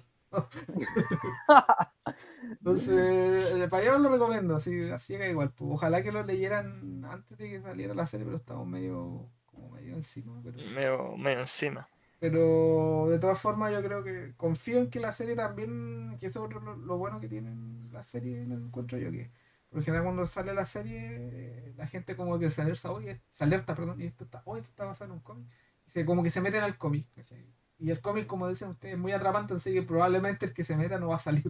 Entonces, 2.52 3.70
para 3.70 3.84
allá 3.84 3.98
lo 4.00 4.10
recomiendo, 4.10 4.56
así, 4.56 4.90
así 4.90 5.18
que 5.18 5.30
igual. 5.30 5.52
pues, 5.54 5.72
ojalá 5.72 6.04
que 6.04 6.12
lo 6.12 6.24
leyeran 6.24 7.04
antes 7.06 7.38
de 7.38 7.50
que 7.50 7.62
saliera 7.62 7.94
la 7.94 8.06
serie, 8.08 8.26
pero 8.26 8.38
estamos 8.38 8.68
medio, 8.68 9.30
como 9.46 9.70
medio 9.72 9.96
encima. 9.96 10.42
Pero, 10.44 10.62
medio, 10.64 11.18
medio 11.18 11.40
encima. 11.42 11.90
pero 12.20 13.08
de 13.10 13.20
todas 13.20 13.40
formas, 13.40 13.72
yo 13.74 13.84
creo 13.84 14.04
que 14.04 14.34
confío 14.38 14.80
en 14.80 14.90
que 14.90 15.00
la 15.00 15.12
serie 15.12 15.36
también, 15.36 16.18
que 16.20 16.28
eso 16.28 16.46
es 16.48 16.54
lo, 16.54 16.76
lo 16.78 16.98
bueno 16.98 17.20
que 17.20 17.28
tienen 17.28 17.90
la 17.92 18.04
serie, 18.04 18.46
lo 18.46 18.56
encuentro 18.56 18.98
yo 18.98 19.12
que 19.12 19.32
Por 19.70 19.84
general 19.84 20.06
cuando 20.06 20.26
sale 20.28 20.54
la 20.54 20.66
serie, 20.66 21.74
la 21.76 21.88
gente 21.88 22.16
como 22.16 22.40
que 22.40 22.50
se 22.50 22.62
alerta, 22.62 22.92
oye, 22.92 23.22
se 23.32 23.44
alerta, 23.44 23.76
perdón, 23.76 24.00
y 24.02 24.06
esto 24.06 24.24
está, 24.26 24.42
oye, 24.46 24.62
esto 24.62 24.72
está 24.72 24.86
basado 24.86 25.12
en 25.12 25.18
un 25.18 25.24
cómic. 25.24 25.48
Y 25.86 25.90
se, 25.92 26.06
como 26.06 26.24
que 26.24 26.30
se 26.32 26.42
meten 26.42 26.64
al 26.64 26.78
cómic. 26.78 27.08
¿cachai? 27.16 27.46
Y 27.80 27.90
el 27.92 28.00
cómic, 28.02 28.28
como 28.28 28.48
dicen 28.48 28.70
ustedes, 28.70 28.94
es 28.96 29.00
muy 29.00 29.12
atrapante, 29.12 29.54
así 29.56 29.74
que 29.74 29.82
probablemente 29.82 30.46
el 30.46 30.54
que 30.54 30.64
se 30.64 30.76
meta 30.78 31.00
no 31.00 31.10
va 31.10 31.16
a 31.18 31.20
salir. 31.20 31.48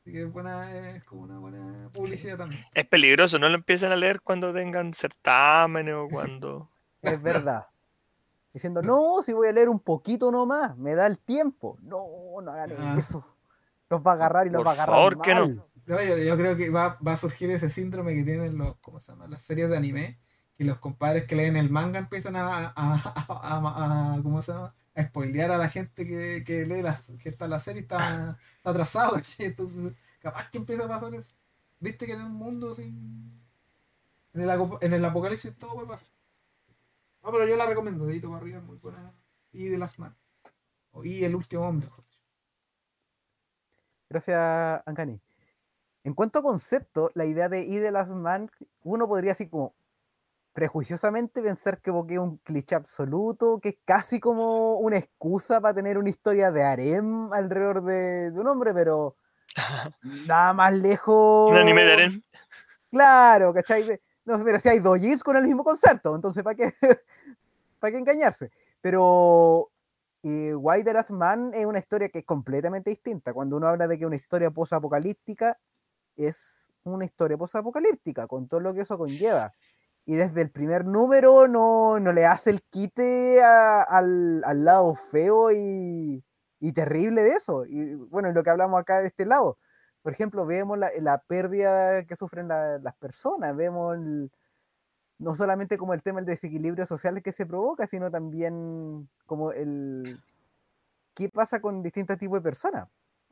Así 0.00 0.12
que 0.12 0.22
es, 0.22 0.32
buena, 0.32 0.90
es 0.96 1.04
como 1.04 1.22
una 1.22 1.38
buena 1.38 1.90
publicidad 1.92 2.38
también. 2.38 2.64
Es 2.72 2.86
peligroso, 2.86 3.38
no 3.38 3.48
lo 3.48 3.56
empiecen 3.56 3.92
a 3.92 3.96
leer 3.96 4.20
cuando 4.22 4.52
tengan 4.52 4.94
certámenes 4.94 5.94
o 5.94 6.08
cuando. 6.08 6.70
Es 7.02 7.20
verdad. 7.22 7.66
Diciendo, 8.52 8.80
no, 8.82 9.22
si 9.22 9.32
voy 9.32 9.48
a 9.48 9.52
leer 9.52 9.68
un 9.68 9.80
poquito 9.80 10.30
nomás, 10.32 10.76
me 10.78 10.94
da 10.94 11.06
el 11.06 11.18
tiempo. 11.18 11.76
No, 11.82 11.98
no 12.42 12.50
hagan 12.50 12.72
Ah. 12.78 12.96
eso. 12.98 13.24
Los 13.90 14.00
va 14.00 14.12
a 14.12 14.14
agarrar 14.14 14.46
y 14.46 14.50
los 14.50 14.60
Por 14.60 14.66
va 14.66 14.70
a 14.70 14.74
agarrar 14.74 14.96
favor, 14.96 15.20
que 15.20 15.34
no. 15.34 15.46
yo, 15.86 16.16
yo 16.16 16.36
creo 16.36 16.56
que 16.56 16.70
va, 16.70 16.98
va 17.06 17.12
a 17.12 17.16
surgir 17.16 17.50
ese 17.52 17.68
síndrome 17.70 18.14
que 18.14 18.24
tienen 18.24 18.56
los, 18.58 18.76
¿cómo 18.78 19.00
se 19.00 19.12
llama? 19.12 19.28
las 19.28 19.42
series 19.42 19.68
de 19.68 19.76
anime, 19.76 20.18
que 20.56 20.64
los 20.64 20.78
compadres 20.78 21.26
que 21.26 21.36
leen 21.36 21.56
el 21.56 21.70
manga 21.70 21.98
empiezan 22.00 22.34
a, 22.34 22.48
a, 22.48 22.72
a- 22.74 23.12
a- 23.28 24.14
a- 24.16 24.22
¿cómo 24.22 24.42
se 24.42 24.52
llama? 24.52 24.74
A 24.96 25.04
spoilear 25.04 25.50
a 25.52 25.58
la 25.58 25.68
gente 25.68 26.06
que, 26.06 26.42
que 26.44 26.64
lee 26.64 26.82
la, 26.82 27.00
que 27.22 27.28
está 27.28 27.44
en 27.44 27.50
la 27.52 27.60
serie 27.60 27.82
está, 27.82 28.38
está 28.56 28.70
atrasado, 28.70 29.12
¿cachai? 29.16 29.46
entonces 29.46 29.92
capaz 30.18 30.50
que 30.50 30.58
empieza 30.58 30.84
a 30.84 30.88
pasar 30.88 31.14
eso. 31.14 31.32
Viste 31.78 32.06
que 32.06 32.12
en 32.12 32.22
un 32.22 32.32
mundo 32.32 32.74
sin 32.74 33.36
en 34.32 34.42
el, 34.42 34.50
en 34.80 34.92
el 34.92 35.04
apocalipsis 35.04 35.56
todo 35.56 35.74
puede 35.74 35.88
pasar. 35.88 36.08
No, 37.22 37.32
pero 37.32 37.46
yo 37.46 37.56
la 37.56 37.66
recomiendo, 37.66 38.06
dedito 38.06 38.28
para 38.28 38.40
arriba, 38.40 38.60
muy 38.60 38.76
buena. 38.76 39.12
Y 39.52 39.68
de 39.68 39.78
las 39.78 39.98
manos. 39.98 40.18
Y 41.02 41.24
el 41.24 41.34
último 41.34 41.66
hombre. 41.66 41.88
Gracias, 44.08 44.82
Ancani. 44.86 45.20
En 46.04 46.14
cuanto 46.14 46.38
a 46.38 46.42
concepto, 46.42 47.10
la 47.14 47.24
idea 47.24 47.48
de 47.48 47.62
I 47.62 47.78
de 47.78 47.90
Last 47.90 48.12
Man, 48.12 48.50
uno 48.84 49.08
podría 49.08 49.32
así 49.32 49.48
como 49.48 49.74
prejuiciosamente 50.56 51.42
pensar 51.42 51.82
que 51.82 51.92
porque 51.92 52.14
es 52.14 52.18
un 52.18 52.38
cliché 52.38 52.74
absoluto, 52.74 53.60
que 53.60 53.68
es 53.68 53.76
casi 53.84 54.18
como 54.18 54.76
una 54.78 54.96
excusa 54.96 55.60
para 55.60 55.74
tener 55.74 55.98
una 55.98 56.08
historia 56.08 56.50
de 56.50 56.64
harem 56.64 57.30
alrededor 57.30 57.84
de, 57.84 58.30
de 58.30 58.40
un 58.40 58.48
hombre, 58.48 58.72
pero 58.72 59.16
nada 60.26 60.54
más 60.54 60.74
lejos. 60.74 61.50
Un 61.50 61.58
anime 61.58 61.84
de 61.84 61.92
Aren. 61.92 62.24
Claro, 62.90 63.52
¿cachai? 63.52 64.00
No, 64.24 64.42
pero 64.42 64.58
si 64.58 64.70
hay 64.70 64.78
dojis 64.78 65.22
con 65.22 65.36
el 65.36 65.44
mismo 65.44 65.62
concepto, 65.62 66.14
entonces 66.14 66.42
¿para 66.42 66.56
qué, 66.56 66.72
¿para 67.78 67.92
qué 67.92 67.98
engañarse? 67.98 68.50
Pero 68.80 69.70
eh, 70.22 70.54
Why 70.54 70.82
the 70.82 70.94
Last 70.94 71.10
Man 71.10 71.50
es 71.52 71.66
una 71.66 71.80
historia 71.80 72.08
que 72.08 72.20
es 72.20 72.24
completamente 72.24 72.88
distinta. 72.88 73.34
Cuando 73.34 73.58
uno 73.58 73.68
habla 73.68 73.86
de 73.88 73.98
que 73.98 74.06
una 74.06 74.16
historia 74.16 74.50
posapocalíptica 74.50 75.58
es 76.16 76.70
una 76.84 77.04
historia 77.04 77.36
posapocalíptica, 77.36 78.26
con 78.26 78.48
todo 78.48 78.60
lo 78.60 78.72
que 78.72 78.80
eso 78.80 78.96
conlleva. 78.96 79.52
Y 80.06 80.14
desde 80.14 80.40
el 80.42 80.50
primer 80.50 80.84
número 80.86 81.48
no, 81.48 81.98
no 81.98 82.12
le 82.12 82.24
hace 82.26 82.50
el 82.50 82.62
quite 82.62 83.42
al, 83.42 84.42
al 84.44 84.64
lado 84.64 84.94
feo 84.94 85.50
y, 85.50 86.24
y 86.60 86.72
terrible 86.72 87.22
de 87.22 87.30
eso. 87.30 87.64
Y 87.66 87.94
bueno, 87.94 88.30
lo 88.32 88.44
que 88.44 88.50
hablamos 88.50 88.80
acá 88.80 89.00
de 89.00 89.08
este 89.08 89.26
lado. 89.26 89.58
Por 90.02 90.12
ejemplo, 90.12 90.46
vemos 90.46 90.78
la, 90.78 90.90
la 91.00 91.18
pérdida 91.18 92.04
que 92.04 92.14
sufren 92.14 92.46
la- 92.46 92.78
las 92.78 92.94
personas, 92.94 93.56
vemos 93.56 93.98
no 95.18 95.34
solamente 95.34 95.76
como 95.78 95.94
el 95.94 96.02
tema 96.02 96.20
del 96.20 96.26
desequilibrio 96.26 96.86
social 96.86 97.20
que 97.22 97.32
se 97.32 97.46
provoca, 97.46 97.86
sino 97.86 98.10
también 98.10 99.08
como 99.26 99.50
el 99.50 100.20
qué 101.14 101.28
pasa 101.30 101.60
con 101.60 101.82
distintos 101.82 102.18
tipos 102.18 102.38
de 102.38 102.42
personas, 102.42 102.88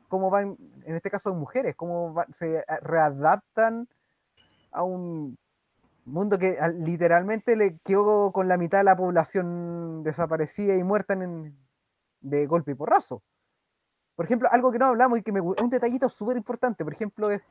cómo 0.09 0.29
van, 0.29 0.57
en 0.83 0.95
este 0.95 1.09
caso 1.11 1.33
mujeres, 1.35 1.75
cómo 1.75 2.15
se 2.31 2.65
readaptan 2.81 3.87
a 4.71 4.83
un 4.83 5.37
mundo 6.05 6.37
que 6.39 6.57
literalmente 6.79 7.55
le 7.55 7.77
quedó 7.79 8.31
con 8.31 8.47
la 8.47 8.57
mitad 8.57 8.79
de 8.79 8.83
la 8.85 8.95
población 8.97 10.03
desaparecida 10.03 10.75
y 10.75 10.83
muerta 10.83 11.13
en- 11.13 11.57
de 12.21 12.47
golpe 12.47 12.71
y 12.71 12.75
porrazo. 12.75 13.23
Por 14.15 14.25
ejemplo, 14.25 14.49
algo 14.51 14.71
que 14.71 14.79
no 14.79 14.87
hablamos 14.87 15.19
y 15.19 15.23
que 15.23 15.31
me 15.31 15.39
es 15.39 15.61
un 15.61 15.69
detallito 15.69 16.09
súper 16.09 16.37
importante, 16.37 16.83
por 16.85 16.93
ejemplo, 16.93 17.31
es 17.31 17.47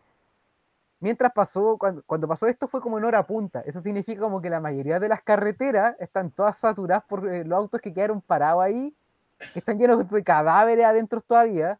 mientras 1.00 1.32
pasó, 1.32 1.76
cuando, 1.78 2.02
cuando 2.06 2.28
pasó 2.28 2.46
esto 2.46 2.68
fue 2.68 2.80
como 2.80 2.98
en 2.98 3.04
hora 3.04 3.26
punta. 3.26 3.60
Eso 3.66 3.80
significa 3.80 4.20
como 4.22 4.40
que 4.40 4.50
la 4.50 4.60
mayoría 4.60 4.98
de 5.00 5.08
las 5.08 5.22
carreteras 5.22 5.96
están 5.98 6.30
todas 6.30 6.56
saturadas 6.58 7.04
por 7.04 7.28
eh, 7.28 7.44
los 7.44 7.56
autos 7.58 7.80
que 7.80 7.92
quedaron 7.92 8.20
parados 8.20 8.62
ahí, 8.62 8.94
que 9.52 9.60
están 9.60 9.78
llenos 9.78 10.08
de 10.08 10.24
cadáveres 10.24 10.84
adentro 10.84 11.20
todavía. 11.20 11.78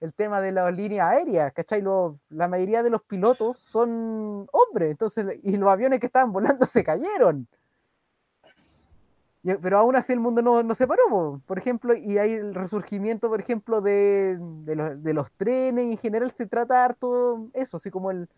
El 0.00 0.12
tema 0.14 0.40
de 0.42 0.52
las 0.52 0.74
líneas 0.74 1.08
aéreas, 1.10 1.52
¿cachai? 1.54 1.80
Lo- 1.82 2.18
la 2.28 2.48
mayoría 2.48 2.82
de 2.82 2.90
los 2.90 3.02
pilotos 3.02 3.56
son 3.58 4.46
hombres, 4.52 4.90
entonces, 4.90 5.38
y 5.42 5.56
los 5.56 5.68
aviones 5.70 6.00
que 6.00 6.06
estaban 6.06 6.32
volando 6.32 6.66
se 6.66 6.84
cayeron. 6.84 7.48
Y- 9.42 9.54
Pero 9.56 9.78
aún 9.78 9.96
así 9.96 10.12
el 10.12 10.20
mundo 10.20 10.42
no, 10.42 10.62
no 10.62 10.74
se 10.74 10.86
paró, 10.86 11.02
po. 11.08 11.40
por 11.46 11.58
ejemplo, 11.58 11.94
y 11.94 12.18
hay 12.18 12.32
el 12.34 12.54
resurgimiento, 12.54 13.28
por 13.28 13.40
ejemplo, 13.40 13.80
de, 13.80 14.38
de 14.64 14.76
los, 14.76 15.02
de 15.02 15.14
los 15.14 15.30
trenes, 15.32 15.84
y 15.86 15.92
en 15.92 15.98
general 15.98 16.30
se 16.32 16.46
trata 16.46 16.84
harto 16.84 17.48
eso, 17.54 17.76
así 17.78 17.90
como 17.90 18.10
el, 18.10 18.28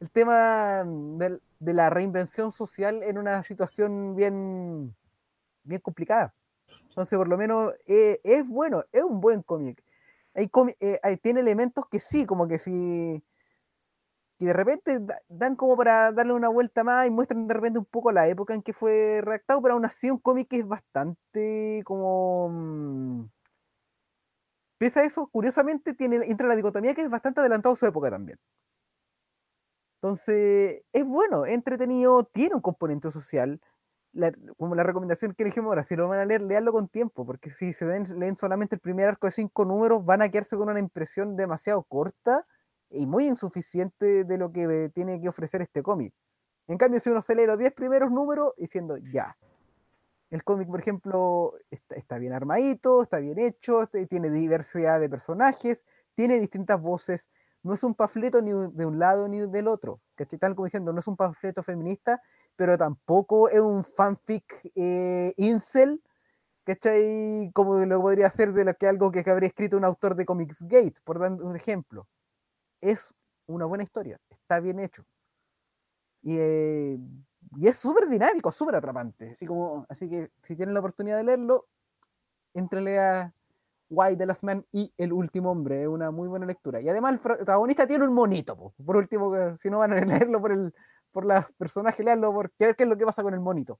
el 0.00 0.10
tema 0.10 0.84
del- 0.84 1.40
de 1.58 1.74
la 1.74 1.90
reinvención 1.90 2.52
social 2.52 3.02
en 3.02 3.18
una 3.18 3.42
situación 3.42 4.14
bien, 4.14 4.94
bien 5.64 5.80
complicada. 5.80 6.32
Entonces, 6.90 7.16
por 7.18 7.28
lo 7.28 7.36
menos, 7.38 7.72
eh, 7.86 8.20
es 8.24 8.48
bueno, 8.48 8.84
es 8.92 9.02
un 9.02 9.20
buen 9.20 9.42
cómic. 9.42 9.82
Eh, 10.34 10.98
hay- 11.02 11.16
tiene 11.18 11.40
elementos 11.40 11.84
que 11.90 12.00
sí, 12.00 12.26
como 12.26 12.48
que 12.48 12.58
sí, 12.58 13.22
que 14.38 14.46
de 14.46 14.52
repente 14.54 15.00
da- 15.00 15.20
dan 15.28 15.54
como 15.56 15.76
para 15.76 16.12
darle 16.12 16.32
una 16.32 16.48
vuelta 16.48 16.82
más 16.84 17.06
y 17.06 17.10
muestran 17.10 17.46
de 17.46 17.54
repente 17.54 17.78
un 17.78 17.84
poco 17.84 18.10
la 18.12 18.26
época 18.28 18.54
en 18.54 18.62
que 18.62 18.72
fue 18.72 19.20
redactado, 19.22 19.60
pero 19.62 19.74
aún 19.74 19.84
así 19.84 20.10
un 20.10 20.18
cómic 20.18 20.48
que 20.48 20.56
es 20.60 20.66
bastante 20.66 21.82
como... 21.84 22.48
mm, 22.50 23.24
Pese 24.78 24.98
a 25.00 25.04
eso, 25.04 25.28
curiosamente, 25.28 25.94
tiene, 25.94 26.16
entra 26.26 26.48
la 26.48 26.56
dicotomía 26.56 26.92
que 26.94 27.02
es 27.02 27.08
bastante 27.10 27.38
adelantado 27.40 27.76
su 27.76 27.86
época 27.86 28.10
también. 28.10 28.38
Entonces, 30.02 30.82
es 30.92 31.04
bueno, 31.06 31.44
entretenido, 31.46 32.24
tiene 32.24 32.54
un 32.54 32.62
componente 32.62 33.10
social. 33.10 33.60
La- 34.12 34.32
como 34.58 34.74
la 34.74 34.82
recomendación 34.82 35.34
que 35.34 35.44
dijimos 35.44 35.68
ahora, 35.68 35.82
si 35.84 35.94
lo 35.96 36.08
van 36.08 36.18
a 36.20 36.24
leer, 36.24 36.42
leanlo 36.42 36.72
con 36.72 36.88
tiempo, 36.88 37.24
porque 37.24 37.48
si 37.50 37.72
se 37.72 37.86
leen, 37.86 38.04
leen 38.18 38.34
solamente 38.36 38.74
el 38.74 38.80
primer 38.80 39.08
arco 39.08 39.26
de 39.28 39.32
cinco 39.32 39.64
números, 39.64 40.04
van 40.04 40.22
a 40.22 40.28
quedarse 40.28 40.56
con 40.56 40.68
una 40.68 40.80
impresión 40.80 41.36
demasiado 41.36 41.82
corta 41.84 42.46
y 42.90 43.06
muy 43.06 43.26
insuficiente 43.26 44.24
de 44.24 44.38
lo 44.38 44.50
que 44.52 44.62
eh, 44.64 44.88
tiene 44.90 45.20
que 45.20 45.28
ofrecer 45.28 45.62
este 45.62 45.82
cómic. 45.82 46.12
En 46.66 46.76
cambio, 46.78 47.00
si 47.00 47.10
uno 47.10 47.22
se 47.22 47.34
lee 47.36 47.46
los 47.46 47.58
10 47.58 47.72
primeros 47.72 48.10
números, 48.10 48.52
diciendo, 48.56 48.96
ya, 49.12 49.36
el 50.30 50.44
cómic, 50.44 50.68
por 50.68 50.80
ejemplo, 50.80 51.54
está, 51.70 51.96
está 51.96 52.18
bien 52.18 52.32
armadito, 52.32 53.02
está 53.02 53.18
bien 53.18 53.38
hecho, 53.38 53.82
este- 53.82 54.06
tiene 54.06 54.30
diversidad 54.30 55.00
de 55.00 55.08
personajes, 55.08 55.84
tiene 56.14 56.38
distintas 56.38 56.80
voces, 56.80 57.30
no 57.62 57.74
es 57.74 57.82
un 57.84 57.94
panfleto 57.94 58.40
ni 58.40 58.52
de 58.52 58.86
un 58.86 58.98
lado 58.98 59.28
ni 59.28 59.40
del 59.46 59.68
otro, 59.68 60.00
¿cachai? 60.14 60.38
Tal 60.38 60.54
como 60.54 60.66
diciendo, 60.66 60.92
no 60.92 61.00
es 61.00 61.06
un 61.08 61.16
panfleto 61.16 61.62
feminista, 61.62 62.22
pero 62.60 62.76
tampoco 62.76 63.48
es 63.48 63.58
un 63.58 63.82
fanfic 63.82 64.70
eh, 64.74 65.32
incel, 65.38 65.98
¿cachai? 66.62 67.50
Como 67.54 67.86
lo 67.86 68.02
podría 68.02 68.28
ser 68.28 68.52
de 68.52 68.66
lo 68.66 68.74
que 68.74 68.86
algo 68.86 69.10
que 69.10 69.24
habría 69.30 69.48
escrito 69.48 69.78
un 69.78 69.84
autor 69.86 70.14
de 70.14 70.26
Comics 70.26 70.64
Gate, 70.68 71.00
por 71.02 71.18
dar 71.18 71.32
un 71.32 71.56
ejemplo. 71.56 72.06
Es 72.82 73.14
una 73.46 73.64
buena 73.64 73.82
historia, 73.82 74.20
está 74.28 74.60
bien 74.60 74.78
hecho. 74.78 75.06
Y, 76.20 76.36
eh, 76.38 76.98
y 77.56 77.66
es 77.66 77.76
súper 77.76 78.06
dinámico, 78.10 78.52
súper 78.52 78.74
atrapante. 78.74 79.30
Así, 79.30 79.46
como, 79.46 79.86
así 79.88 80.10
que 80.10 80.30
si 80.42 80.54
tienen 80.54 80.74
la 80.74 80.80
oportunidad 80.80 81.16
de 81.16 81.24
leerlo, 81.24 81.66
entrele 82.52 82.98
a 82.98 83.32
Why 83.88 84.18
the 84.18 84.26
Last 84.26 84.44
Man 84.44 84.66
y 84.70 84.92
El 84.98 85.14
Último 85.14 85.50
Hombre. 85.50 85.80
Es 85.80 85.88
una 85.88 86.10
muy 86.10 86.28
buena 86.28 86.44
lectura. 86.44 86.82
Y 86.82 86.90
además 86.90 87.14
el 87.14 87.20
protagonista 87.20 87.86
tiene 87.86 88.04
un 88.04 88.12
monito. 88.12 88.54
po. 88.54 88.74
Por 88.84 88.98
último, 88.98 89.56
si 89.56 89.70
no 89.70 89.78
van 89.78 89.94
a 89.94 90.00
leerlo 90.04 90.42
por 90.42 90.52
el 90.52 90.74
por 91.10 91.24
los 91.24 91.44
personajes, 91.58 92.04
leanlo 92.04 92.32
porque 92.32 92.64
a 92.64 92.66
ver 92.68 92.76
qué 92.76 92.84
es 92.84 92.88
lo 92.88 92.96
que 92.96 93.04
pasa 93.04 93.22
con 93.22 93.34
el 93.34 93.40
monito. 93.40 93.78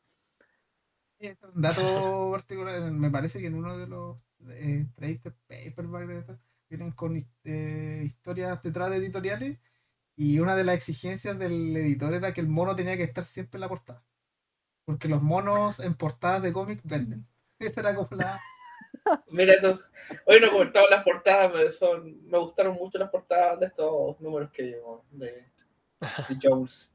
Es 1.19 1.37
un 1.43 1.61
dato 1.61 2.31
particular, 2.33 2.81
me 2.91 3.11
parece 3.11 3.41
que 3.41 3.47
en 3.47 3.55
uno 3.55 3.77
de 3.77 3.87
los 3.87 4.25
eh, 4.49 4.87
trade 4.95 5.21
paperback 5.47 6.39
vienen 6.69 6.93
con 6.93 7.27
eh, 7.45 8.03
historias 8.07 8.63
detrás 8.63 8.91
de 8.91 8.97
editoriales 8.97 9.59
y 10.17 10.39
una 10.39 10.55
de 10.55 10.65
las 10.65 10.77
exigencias 10.77 11.39
del 11.39 11.77
editor 11.77 12.15
era 12.15 12.33
que 12.33 12.41
el 12.41 12.49
mono 12.49 12.77
tenía 12.77 12.97
que 12.97 13.03
estar 13.03 13.25
siempre 13.25 13.57
en 13.57 13.63
la 13.63 13.69
portada. 13.69 14.05
Porque 14.85 15.09
los 15.09 15.23
monos 15.23 15.81
en 15.81 15.95
portadas 15.95 16.43
de 16.43 16.53
cómics 16.53 16.83
venden. 16.85 17.27
Esa 17.59 17.81
era 17.81 17.95
como 17.95 18.09
la... 18.17 18.39
Mira 19.29 19.55
tú, 19.61 19.79
hoy 20.27 20.41
no 20.41 20.47
he 20.47 20.51
comentado 20.51 20.89
las 20.89 21.05
portadas, 21.05 21.53
me, 21.53 21.73
son, 21.73 22.27
me 22.27 22.39
gustaron 22.39 22.75
mucho 22.75 22.99
las 22.99 23.11
portadas 23.11 23.61
de 23.61 23.67
estos 23.67 24.21
números 24.21 24.51
que 24.51 24.63
llevo, 24.63 25.05
de, 25.11 25.47
de 26.01 26.39
Jones, 26.43 26.91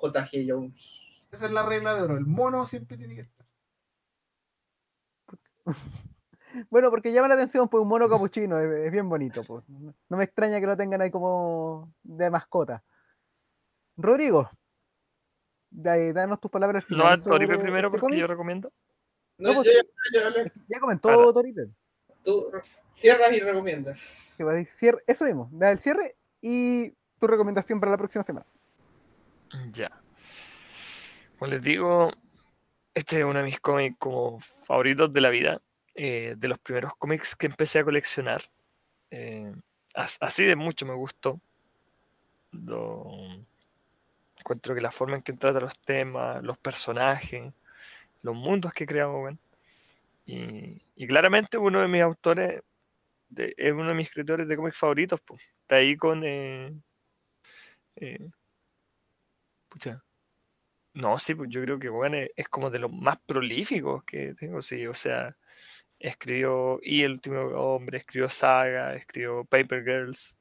JG 0.00 0.46
Jones. 0.48 1.22
Esa 1.30 1.46
es 1.46 1.52
la 1.52 1.62
regla 1.64 1.94
de 1.94 2.02
oro. 2.02 2.16
El 2.16 2.26
mono 2.26 2.64
siempre 2.66 2.96
tiene 2.96 3.14
que 3.14 3.20
estar. 3.22 3.46
Bueno, 6.70 6.88
porque 6.90 7.12
llama 7.12 7.28
la 7.28 7.34
atención, 7.34 7.68
pues 7.68 7.82
un 7.82 7.88
mono 7.88 8.08
capuchino, 8.08 8.58
es, 8.58 8.86
es 8.86 8.90
bien 8.90 9.06
bonito. 9.06 9.44
Pues. 9.44 9.64
No 9.68 10.16
me 10.16 10.24
extraña 10.24 10.58
que 10.58 10.66
lo 10.66 10.76
tengan 10.78 11.02
ahí 11.02 11.10
como 11.10 11.92
de 12.02 12.30
mascota. 12.30 12.82
Rodrigo, 13.98 14.50
da- 15.70 16.12
danos 16.14 16.40
tus 16.40 16.50
palabras 16.50 16.84
No 16.88 16.96
a 16.96 17.00
finales 17.00 17.22
sobre 17.22 17.46
Toripe 17.46 17.58
primero 17.62 17.88
este 17.88 18.00
porque 18.00 18.16
yo 18.18 18.26
recomiendo. 18.26 18.72
No, 19.36 19.52
No, 19.52 19.62
yo, 19.62 19.62
pues- 19.62 19.76
yo- 20.14 20.20
yo- 20.42 20.50
Ya 20.68 20.80
comentó 20.80 21.08
Claro. 21.08 21.32
Toripe. 21.34 21.68
tú 22.24 22.50
cierras 22.96 23.32
y 23.34 23.40
recomiendas. 23.40 24.32
Que 24.38 24.42
va 24.44 24.52
a 24.52 24.54
decir 24.54 24.72
cierre- 24.74 25.04
Eso 25.06 25.26
mismo, 25.26 25.50
da 25.52 25.70
el 25.70 25.78
cierre 25.78 26.16
y 26.40 26.90
tu 27.20 27.26
recomendación 27.26 27.78
para 27.78 27.92
la 27.92 27.98
próxima 27.98 28.24
semana. 28.24 28.46
Ya. 29.72 29.90
Como 31.38 31.50
les 31.50 31.62
digo, 31.62 32.10
este 32.94 33.18
es 33.20 33.24
uno 33.24 33.38
de 33.38 33.44
mis 33.44 33.60
cómics 33.60 33.96
como 33.98 34.40
favoritos 34.40 35.12
de 35.12 35.20
la 35.20 35.30
vida. 35.30 35.60
eh, 36.00 36.34
de 36.38 36.46
los 36.46 36.60
primeros 36.60 36.92
cómics 36.96 37.34
que 37.34 37.46
empecé 37.46 37.80
a 37.80 37.84
coleccionar. 37.84 38.42
eh, 39.10 39.52
as- 39.94 40.18
así 40.20 40.44
de 40.44 40.54
mucho 40.54 40.86
me 40.86 40.94
gustó. 40.94 41.40
Encuentro 44.38 44.74
que 44.74 44.80
la 44.80 44.90
forma 44.92 45.16
en 45.16 45.22
que 45.22 45.32
trata 45.32 45.58
los 45.60 45.76
temas, 45.80 46.42
los 46.44 46.56
personajes, 46.58 47.52
los 48.22 48.34
mundos 48.36 48.72
que 48.72 48.86
crea 48.86 49.06
Bogan. 49.06 49.38
Y, 50.26 51.06
claramente 51.08 51.58
uno 51.58 51.80
de 51.80 51.88
mis 51.88 52.02
autores, 52.02 52.62
es 53.36 53.72
uno 53.72 53.88
de 53.88 53.94
mis 53.94 54.08
escritores 54.08 54.46
de 54.46 54.56
cómics 54.56 54.78
favoritos. 54.78 55.20
pues. 55.22 55.40
Está 55.62 55.76
ahí 55.76 55.96
con... 55.96 56.22
eh, 56.24 56.72
no, 60.94 61.18
sí, 61.18 61.34
pues 61.34 61.48
yo 61.50 61.62
creo 61.62 61.78
que 61.78 61.88
Bogan 61.88 62.14
es, 62.14 62.30
es 62.36 62.48
como 62.48 62.70
de 62.70 62.78
los 62.80 62.92
más 62.92 63.18
prolíficos 63.26 64.04
que 64.04 64.34
tengo, 64.34 64.62
sí, 64.62 64.86
o 64.86 64.94
sea, 64.94 65.36
escribió 65.98 66.80
Y 66.82 67.02
el 67.04 67.12
último 67.12 67.40
hombre, 67.40 67.98
escribió 67.98 68.30
Saga, 68.30 68.94
escribió 68.96 69.44
Paper 69.46 69.84
Girls, 69.84 70.38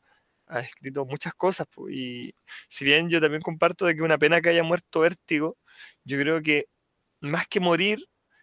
ha 0.48 0.62
escrito 0.62 1.06
muchas 1.06 1.34
cosas, 1.36 1.68
pues, 1.74 1.94
y 1.96 2.36
si 2.70 2.86
bien 2.86 3.10
yo 3.10 3.22
también 3.22 3.42
comparto 3.42 3.86
de 3.86 3.96
que 3.96 4.02
una 4.04 4.18
pena 4.18 4.42
que 4.42 4.50
haya 4.50 4.64
muerto 4.64 5.02
Vértigo, 5.02 5.58
yo 6.06 6.20
creo 6.20 6.42
que 6.42 6.68
más 7.22 7.48
que 7.48 7.60
morir, 7.60 8.00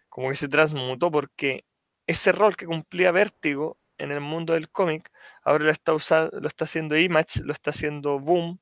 como 0.09 0.29
que 0.29 0.35
se 0.37 0.49
transmutó 0.49 1.11
porque 1.11 1.65
ese 2.07 2.31
rol 2.31 2.55
que 2.57 2.67
cumplía 2.67 3.11
Vértigo 3.11 3.79
en 3.97 4.11
el 4.11 4.21
mundo 4.21 4.53
del 4.53 4.69
cómic, 4.69 5.11
ahora 5.43 5.65
lo 5.65 5.71
está 5.71 5.93
usando, 5.93 6.39
lo 6.39 6.47
está 6.47 6.65
haciendo 6.65 6.97
Image, 6.97 7.41
lo 7.43 7.53
está 7.53 7.71
haciendo 7.71 8.19
Boom, 8.19 8.59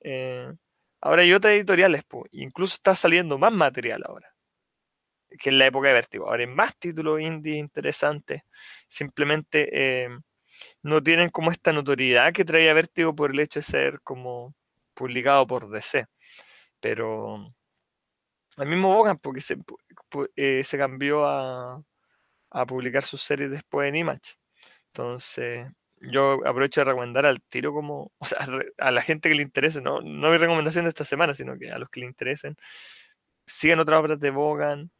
eh, 0.00 0.54
Ahora 1.00 1.22
hay 1.22 1.32
otras 1.32 1.54
editoriales, 1.54 2.02
incluso 2.32 2.74
está 2.74 2.94
saliendo 2.94 3.38
más 3.38 3.52
material 3.52 4.02
ahora 4.06 4.34
que 5.38 5.50
en 5.50 5.58
la 5.58 5.66
época 5.66 5.88
de 5.88 5.94
Vértigo. 5.94 6.26
Ahora 6.28 6.42
hay 6.42 6.48
más 6.48 6.76
títulos 6.78 7.20
indie 7.20 7.56
interesantes. 7.56 8.42
Simplemente 8.88 9.68
eh, 10.04 10.08
no 10.82 11.02
tienen 11.02 11.30
como 11.30 11.50
esta 11.50 11.72
notoriedad 11.72 12.32
que 12.32 12.44
traía 12.44 12.74
Vértigo 12.74 13.14
por 13.14 13.30
el 13.30 13.40
hecho 13.40 13.60
de 13.60 13.64
ser 13.64 14.00
como 14.02 14.54
publicado 14.94 15.46
por 15.46 15.70
DC. 15.70 16.06
Pero 16.80 17.54
al 18.56 18.68
mismo 18.68 18.94
Bogan, 18.94 19.18
porque 19.18 19.40
eh, 20.36 20.62
se 20.64 20.78
cambió 20.78 21.26
a, 21.26 21.82
a 22.50 22.66
publicar 22.66 23.04
sus 23.04 23.22
series 23.22 23.50
después 23.50 23.88
en 23.88 23.96
Image. 23.96 24.34
Entonces, 24.88 25.66
yo 26.00 26.40
aprovecho 26.46 26.80
de 26.80 26.86
recomendar 26.86 27.26
al 27.26 27.42
tiro 27.42 27.72
como, 27.72 28.12
o 28.18 28.24
sea, 28.24 28.38
a 28.78 28.90
la 28.90 29.02
gente 29.02 29.28
que 29.28 29.34
le 29.34 29.42
interese, 29.42 29.80
no, 29.80 30.00
no 30.00 30.30
mi 30.30 30.38
recomendación 30.38 30.84
de 30.84 30.90
esta 30.90 31.04
semana, 31.04 31.34
sino 31.34 31.58
que 31.58 31.70
a 31.70 31.78
los 31.78 31.90
que 31.90 32.00
le 32.00 32.06
interesen, 32.06 32.56
sigan 33.46 33.80
otras 33.80 34.00
obras 34.00 34.20
de 34.20 34.30
Bogan. 34.30 34.90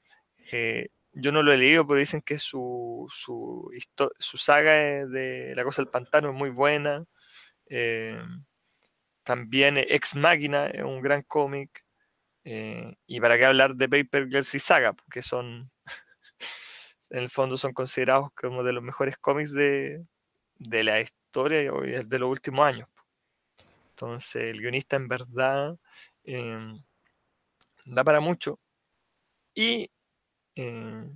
eh, 0.53 0.89
yo 1.13 1.33
no 1.33 1.43
lo 1.43 1.53
he 1.53 1.59
leído, 1.59 1.87
pero 1.87 1.99
dicen 1.99 2.23
que 2.23 2.39
su, 2.39 3.09
su, 3.11 3.71
su 4.19 4.37
saga 4.39 4.77
eh, 4.81 5.07
de 5.07 5.55
La 5.57 5.65
Cosa 5.65 5.83
del 5.83 5.91
Pantano 5.91 6.31
es 6.31 6.35
muy 6.37 6.51
buena. 6.51 7.05
eh, 7.67 8.21
también 9.25 9.79
Ex 9.79 10.15
Máquina 10.17 10.67
es 10.69 10.83
un 10.83 11.01
gran 11.03 11.23
cómic. 11.23 11.85
y 13.07 13.21
para 13.21 13.39
qué 13.39 13.45
hablar 13.47 13.75
de 13.77 13.89
Paper 13.89 14.29
Girls 14.29 14.55
y 14.55 14.61
Saga, 14.61 14.93
porque 14.95 15.23
son, 15.23 15.71
en 17.11 17.21
el 17.21 17.31
fondo 17.31 17.57
son 17.57 17.73
considerados 17.75 18.31
como 18.35 18.65
de 18.65 18.73
los 18.73 18.83
mejores 18.83 19.19
cómics 19.19 19.53
de, 19.53 20.05
de 20.61 20.85
la 20.85 21.01
historia 21.01 21.63
y 21.63 22.05
de 22.05 22.19
los 22.21 22.31
últimos 22.31 22.67
años. 22.67 22.89
Entonces, 23.91 24.43
el 24.43 24.61
guionista 24.61 24.97
en 24.97 25.09
verdad 25.09 25.79
eh, 26.25 26.75
da 27.85 28.05
para 28.05 28.21
mucho. 28.21 28.61
Y 29.55 29.91
eh, 30.57 31.11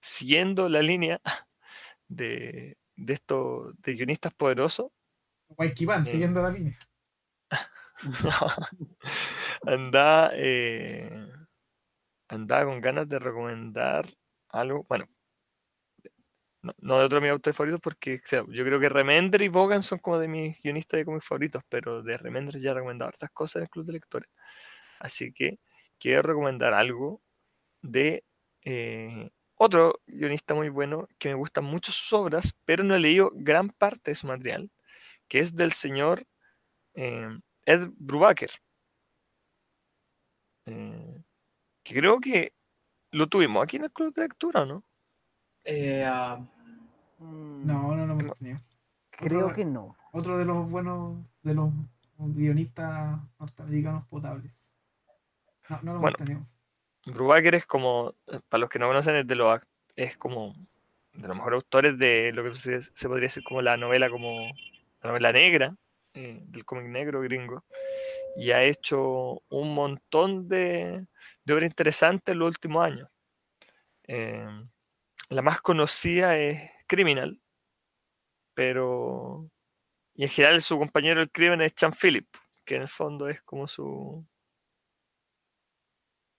siguiendo 0.00 0.68
la 0.68 0.82
línea 0.82 1.20
de, 2.08 2.78
de 2.96 3.12
estos 3.14 3.74
de 3.82 3.94
guionistas 3.94 4.34
poderosos, 4.34 4.92
Guayquipán, 5.48 6.04
Sí. 6.04 6.12
siguiendo 6.12 6.40
la 6.40 6.50
línea. 6.52 6.78
anda, 9.66 10.30
eh, 10.34 11.10
andaba 12.28 12.66
con 12.66 12.80
ganas 12.80 13.08
de 13.08 13.18
recomendar 13.18 14.06
algo, 14.48 14.84
bueno, 14.88 15.08
no, 16.66 16.74
no 16.78 16.98
de 16.98 17.04
otro 17.04 17.20
de 17.20 17.22
mis 17.22 17.32
autores 17.32 17.56
favoritos 17.56 17.80
porque 17.80 18.16
o 18.16 18.28
sea, 18.28 18.44
yo 18.48 18.64
creo 18.64 18.80
que 18.80 18.88
Remender 18.88 19.42
y 19.42 19.48
Bogan 19.48 19.82
son 19.82 19.98
como 19.98 20.18
de 20.18 20.28
mis 20.28 20.60
guionistas 20.62 20.98
de 20.98 21.04
cómics 21.04 21.26
favoritos, 21.26 21.62
pero 21.68 22.02
de 22.02 22.16
Remender 22.18 22.60
ya 22.60 22.72
he 22.72 22.74
recomendado 22.74 23.08
hartas 23.08 23.30
cosas 23.30 23.56
en 23.56 23.62
el 23.62 23.70
Club 23.70 23.86
de 23.86 23.92
Lectores. 23.92 24.30
Así 24.98 25.32
que 25.32 25.58
quiero 25.98 26.22
recomendar 26.22 26.74
algo 26.74 27.22
de 27.82 28.24
eh, 28.62 29.30
otro 29.54 30.00
guionista 30.06 30.54
muy 30.54 30.68
bueno 30.68 31.08
que 31.18 31.28
me 31.30 31.34
gustan 31.34 31.64
mucho 31.64 31.92
sus 31.92 32.12
obras, 32.12 32.54
pero 32.64 32.84
no 32.84 32.94
he 32.94 33.00
leído 33.00 33.30
gran 33.34 33.70
parte 33.70 34.10
de 34.10 34.14
su 34.16 34.26
material, 34.26 34.70
que 35.28 35.40
es 35.40 35.54
del 35.54 35.72
señor 35.72 36.26
eh, 36.94 37.28
Ed 37.64 37.88
Brubaker. 37.96 38.50
Eh, 40.66 41.22
que 41.84 41.94
creo 41.94 42.20
que 42.20 42.52
lo 43.12 43.28
tuvimos 43.28 43.62
aquí 43.62 43.76
en 43.76 43.84
el 43.84 43.92
Club 43.92 44.12
de 44.12 44.22
Lectura, 44.22 44.62
¿o 44.62 44.66
¿no? 44.66 44.84
Eh, 45.64 46.04
Mm, 46.04 46.55
No, 47.18 47.94
no, 47.94 48.06
no 48.06 48.12
hemos 48.20 48.36
tenido. 48.38 48.58
Creo 49.10 49.44
Otro- 49.46 49.54
que 49.56 49.64
no. 49.64 49.96
Otro 50.12 50.38
de 50.38 50.44
los 50.44 50.68
buenos, 50.68 51.18
de 51.42 51.54
los 51.54 51.70
guionistas 52.18 53.18
norteamericanos 53.38 54.06
potables. 54.08 54.74
No, 55.68 55.78
no 55.82 55.92
lo 55.94 56.00
Bueno. 56.00 56.16
hemos 56.18 56.26
tenido. 56.28 56.46
Brubaker 57.06 57.54
es 57.54 57.66
como, 57.66 58.14
eh, 58.26 58.40
para 58.48 58.62
los 58.62 58.70
que 58.70 58.78
no 58.78 58.88
conocen, 58.88 59.16
es 59.16 59.26
de 59.26 59.34
los 59.34 59.60
es 59.94 60.16
como 60.18 60.54
de 61.14 61.26
los 61.28 61.36
mejores 61.36 61.56
autores 61.56 61.98
de 61.98 62.32
lo 62.32 62.42
que 62.44 62.54
se, 62.56 62.82
se 62.82 63.08
podría 63.08 63.26
decir 63.26 63.42
como 63.44 63.62
la 63.62 63.76
novela 63.78 64.10
como 64.10 64.50
la 65.00 65.08
novela 65.10 65.32
negra, 65.32 65.74
eh, 66.12 66.40
del 66.42 66.64
cómic 66.64 66.86
negro 66.88 67.20
gringo. 67.22 67.64
Y 68.36 68.50
ha 68.50 68.62
hecho 68.64 69.40
un 69.48 69.74
montón 69.74 70.46
de, 70.48 71.06
de 71.44 71.54
obras 71.54 71.70
interesantes 71.70 72.32
en 72.32 72.38
los 72.40 72.48
últimos 72.48 72.84
años. 72.84 73.08
Eh, 74.08 74.46
la 75.30 75.42
más 75.42 75.60
conocida 75.62 76.36
es 76.36 76.70
Criminal, 76.86 77.40
pero 78.54 79.50
y 80.14 80.24
en 80.24 80.28
general 80.30 80.62
su 80.62 80.78
compañero 80.78 81.20
del 81.20 81.30
crimen 81.30 81.60
es 81.62 81.74
Chan 81.74 81.92
Phillip, 81.92 82.28
que 82.64 82.76
en 82.76 82.82
el 82.82 82.88
fondo 82.88 83.28
es 83.28 83.42
como 83.42 83.68
su, 83.68 84.26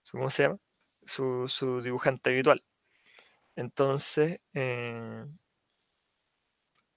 su 0.02 0.18
¿cómo 0.18 0.30
se 0.30 0.44
llama? 0.44 0.58
Su, 1.06 1.46
su 1.48 1.80
dibujante 1.80 2.30
habitual. 2.30 2.64
Entonces, 3.56 4.40
eh, 4.54 5.24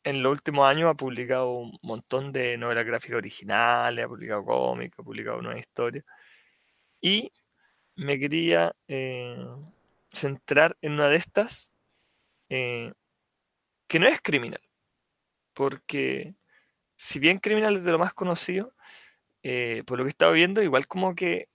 en 0.04 0.24
los 0.24 0.32
últimos 0.32 0.68
años 0.68 0.90
ha 0.90 0.96
publicado 0.96 1.52
un 1.52 1.78
montón 1.84 2.32
de 2.32 2.58
novelas 2.58 2.86
gráficas 2.86 3.18
originales, 3.18 4.06
ha 4.06 4.08
publicado 4.08 4.46
cómics, 4.46 4.98
ha 5.00 5.04
publicado 5.04 5.42
nuevas 5.42 5.60
historias. 5.60 6.06
Y 7.02 7.32
me 7.96 8.20
quería 8.20 8.76
eh, 8.88 9.38
centrar 10.12 10.78
en 10.82 10.94
una 10.94 11.10
de 11.10 11.18
estas, 11.18 11.74
eh, 12.50 12.94
que 13.92 14.00
no 14.00 14.08
es 14.08 14.22
criminal, 14.22 14.62
porque 15.54 16.34
si 16.96 17.20
bien 17.20 17.40
criminal 17.40 17.76
es 17.76 17.84
de 17.84 17.92
lo 17.92 18.00
más 18.00 18.14
conocido, 18.14 18.74
eh, 19.44 19.84
por 19.86 19.98
lo 19.98 20.06
que 20.06 20.08
he 20.08 20.12
estado 20.12 20.32
viendo, 20.32 20.64
igual 20.64 20.88
como 20.88 21.14
que 21.14 21.50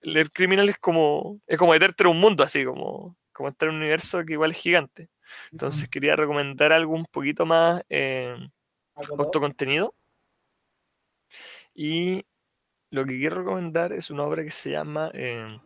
leer 0.00 0.30
criminal 0.30 0.70
es 0.70 0.78
como, 0.78 1.42
es 1.46 1.58
como 1.58 1.72
meterte 1.72 2.04
en 2.04 2.08
un 2.08 2.20
mundo 2.20 2.42
así, 2.42 2.64
como, 2.64 3.18
como 3.34 3.50
entrar 3.50 3.68
en 3.68 3.74
un 3.74 3.82
universo 3.82 4.24
que 4.24 4.32
igual 4.32 4.52
es 4.52 4.56
gigante. 4.56 5.10
Entonces 5.52 5.86
quería 5.90 6.16
recomendar 6.16 6.72
algo 6.72 6.94
un 6.94 7.04
poquito 7.04 7.44
más 7.44 7.82
eh, 7.90 8.34
algo 8.94 9.16
corto 9.18 9.38
contenido. 9.38 9.94
Y 11.74 12.24
lo 12.88 13.04
que 13.04 13.18
quiero 13.18 13.36
recomendar 13.36 13.92
es 13.92 14.08
una 14.08 14.22
obra 14.22 14.42
que 14.42 14.52
se 14.52 14.70
llama 14.70 15.10
eh, 15.12 15.60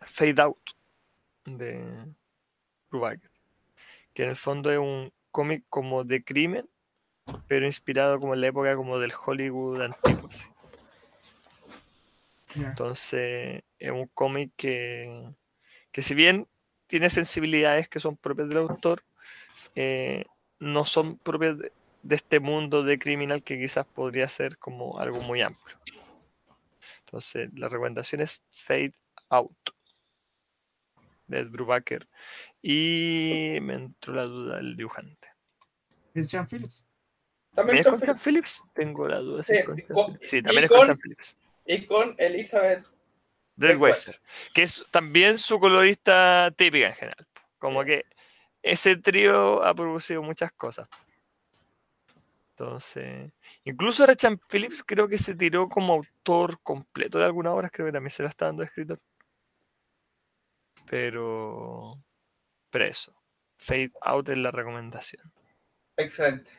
Fade 0.00 0.42
Out 0.42 0.70
de 1.44 2.06
Brubaker, 2.90 3.30
que 4.12 4.24
en 4.24 4.30
el 4.30 4.36
fondo 4.36 4.72
es 4.72 4.78
un 4.78 5.12
cómic 5.30 5.64
como 5.68 6.04
de 6.04 6.22
crimen, 6.22 6.68
pero 7.46 7.66
inspirado 7.66 8.18
como 8.18 8.34
en 8.34 8.40
la 8.40 8.48
época 8.48 8.76
como 8.76 8.98
del 8.98 9.12
Hollywood 9.12 9.80
antiguo. 9.82 10.28
así. 10.28 10.48
Entonces 12.54 13.62
es 13.78 13.90
un 13.90 14.06
cómic 14.08 14.52
que, 14.56 15.30
que 15.92 16.02
si 16.02 16.14
bien 16.14 16.48
tiene 16.86 17.10
sensibilidades 17.10 17.88
que 17.88 18.00
son 18.00 18.16
propias 18.16 18.48
del 18.48 18.58
autor, 18.58 19.04
eh, 19.74 20.24
no 20.58 20.84
son 20.84 21.18
propias 21.18 21.58
de, 21.58 21.72
de 22.02 22.16
este 22.16 22.40
mundo 22.40 22.82
de 22.82 22.98
criminal 22.98 23.42
que 23.42 23.58
quizás 23.58 23.86
podría 23.86 24.28
ser 24.28 24.58
como 24.58 24.98
algo 24.98 25.20
muy 25.20 25.42
amplio. 25.42 25.78
Entonces, 27.04 27.50
la 27.54 27.68
recomendación 27.68 28.22
es 28.22 28.42
Fade 28.50 28.94
Out 29.30 29.70
de 31.28 31.40
Ed 31.40 31.50
Brubaker. 31.50 32.06
Y 32.62 33.58
me 33.62 33.74
entró 33.74 34.14
la 34.14 34.24
duda 34.24 34.56
del 34.56 34.76
dibujante. 34.76 35.28
Christian 36.12 36.48
Phillips. 36.48 36.84
También 37.52 37.78
¿Es 37.78 37.86
con 37.88 38.00
Sean 38.00 38.18
Phillips? 38.18 38.62
Tengo 38.74 39.08
la 39.08 39.18
duda. 39.18 39.42
Sí, 39.42 39.52
es 39.54 39.64
con 39.64 39.76
con- 39.78 40.18
también 40.18 40.64
es 40.64 40.68
con 40.70 40.78
con- 40.78 40.86
Sean 40.86 40.98
Phillips. 40.98 41.36
y 41.64 41.86
con 41.86 42.14
Elizabeth. 42.18 42.84
Wester, 43.56 44.20
que 44.54 44.62
es 44.62 44.84
también 44.92 45.36
su 45.36 45.58
colorista 45.58 46.52
típica 46.56 46.88
en 46.88 46.94
general. 46.94 47.26
Como 47.58 47.82
que 47.84 48.04
ese 48.62 48.96
trío 48.96 49.64
ha 49.64 49.74
producido 49.74 50.22
muchas 50.22 50.52
cosas. 50.52 50.88
Entonces, 52.50 53.32
incluso 53.64 54.02
ahora 54.02 54.14
Chan 54.16 54.38
Phillips 54.48 54.82
creo 54.84 55.08
que 55.08 55.18
se 55.18 55.34
tiró 55.34 55.68
como 55.68 55.94
autor 55.94 56.60
completo 56.62 57.18
de 57.18 57.24
algunas 57.24 57.52
obras, 57.52 57.70
creo 57.72 57.86
que 57.86 57.92
también 57.92 58.10
se 58.10 58.22
la 58.22 58.28
está 58.28 58.46
dando 58.46 58.62
escritor. 58.62 59.00
Pero, 60.90 62.02
pero 62.70 62.84
eso, 62.86 63.14
Fade 63.58 63.92
Out 64.02 64.28
es 64.30 64.38
la 64.38 64.50
recomendación. 64.50 65.30
Excelente. 65.96 66.50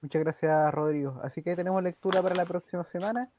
Muchas 0.00 0.22
gracias, 0.22 0.74
Rodrigo. 0.74 1.18
Así 1.22 1.42
que 1.42 1.56
tenemos 1.56 1.82
lectura 1.82 2.22
para 2.22 2.34
la 2.34 2.44
próxima 2.44 2.84
semana. 2.84 3.30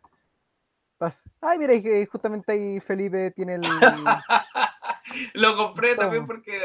Paz. 0.98 1.30
Ay, 1.42 1.60
mira, 1.60 1.74
justamente 2.10 2.52
ahí 2.54 2.80
Felipe 2.80 3.30
tiene 3.32 3.56
el. 3.56 3.62
Lo 5.36 5.56
compré 5.56 5.90
Toma. 5.92 6.04
también 6.04 6.26
porque 6.26 6.60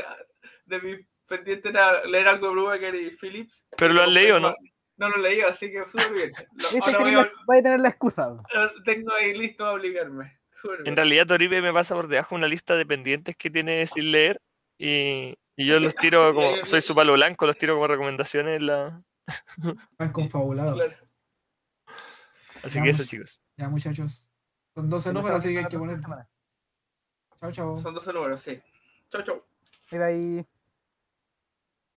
de 0.64 0.80
mi 0.80 0.96
pendiente 1.26 1.68
era 1.68 2.04
leer 2.04 2.28
algo 2.28 2.46
de 2.46 2.52
Brubaker 2.52 2.94
y 2.94 3.10
Phillips. 3.10 3.66
Pero 3.76 3.92
lo 3.94 4.02
has 4.02 4.08
leído, 4.10 4.40
¿no? 4.40 4.54
No 4.96 5.08
lo 5.08 5.16
leí, 5.18 5.40
así 5.42 5.70
que 5.70 5.86
súper 5.86 6.12
bien. 6.12 6.32
Lo- 6.54 6.68
Este 6.68 6.78
ahora 6.84 6.98
voy 7.00 7.12
a- 7.14 7.16
la- 7.18 7.32
va 7.50 7.56
a 7.58 7.62
tener 7.62 7.80
la 7.80 7.88
excusa. 7.88 8.36
tengo 8.84 9.12
ahí 9.14 9.36
listo 9.36 9.64
a 9.66 9.72
obligarme. 9.72 10.39
En 10.84 10.96
realidad 10.96 11.26
Toribe 11.26 11.62
me 11.62 11.72
pasa 11.72 11.94
por 11.94 12.08
debajo 12.08 12.34
una 12.34 12.46
lista 12.48 12.76
de 12.76 12.86
pendientes 12.86 13.36
que 13.36 13.50
tiene 13.50 13.86
sin 13.86 14.10
leer 14.12 14.40
y, 14.78 15.34
y 15.56 15.66
yo 15.66 15.78
los 15.80 15.94
tiro 15.96 16.34
como, 16.34 16.50
soy 16.64 16.80
su 16.82 16.94
palo 16.94 17.12
blanco, 17.14 17.46
los 17.46 17.56
tiro 17.56 17.74
como 17.74 17.86
recomendaciones. 17.86 18.56
en 18.60 18.66
la- 18.66 19.02
Están 19.92 20.12
confabulados. 20.12 20.74
Claro. 20.76 21.06
Así 22.62 22.82
que 22.82 22.90
eso 22.90 23.04
chicos. 23.04 23.40
Ya, 23.56 23.68
muchachos. 23.68 24.28
Son 24.74 24.88
12 24.90 25.12
números, 25.12 25.38
así 25.38 25.52
que 25.52 25.58
hay 25.60 25.66
que 25.66 25.78
poner. 25.78 25.98
Chao, 27.40 27.52
chao. 27.52 27.76
Son 27.78 27.94
12 27.94 28.12
números, 28.12 28.40
sí. 28.42 28.60
Chau, 29.10 29.22
chau. 29.22 29.44
Bye 29.90 29.98
bye. 29.98 30.59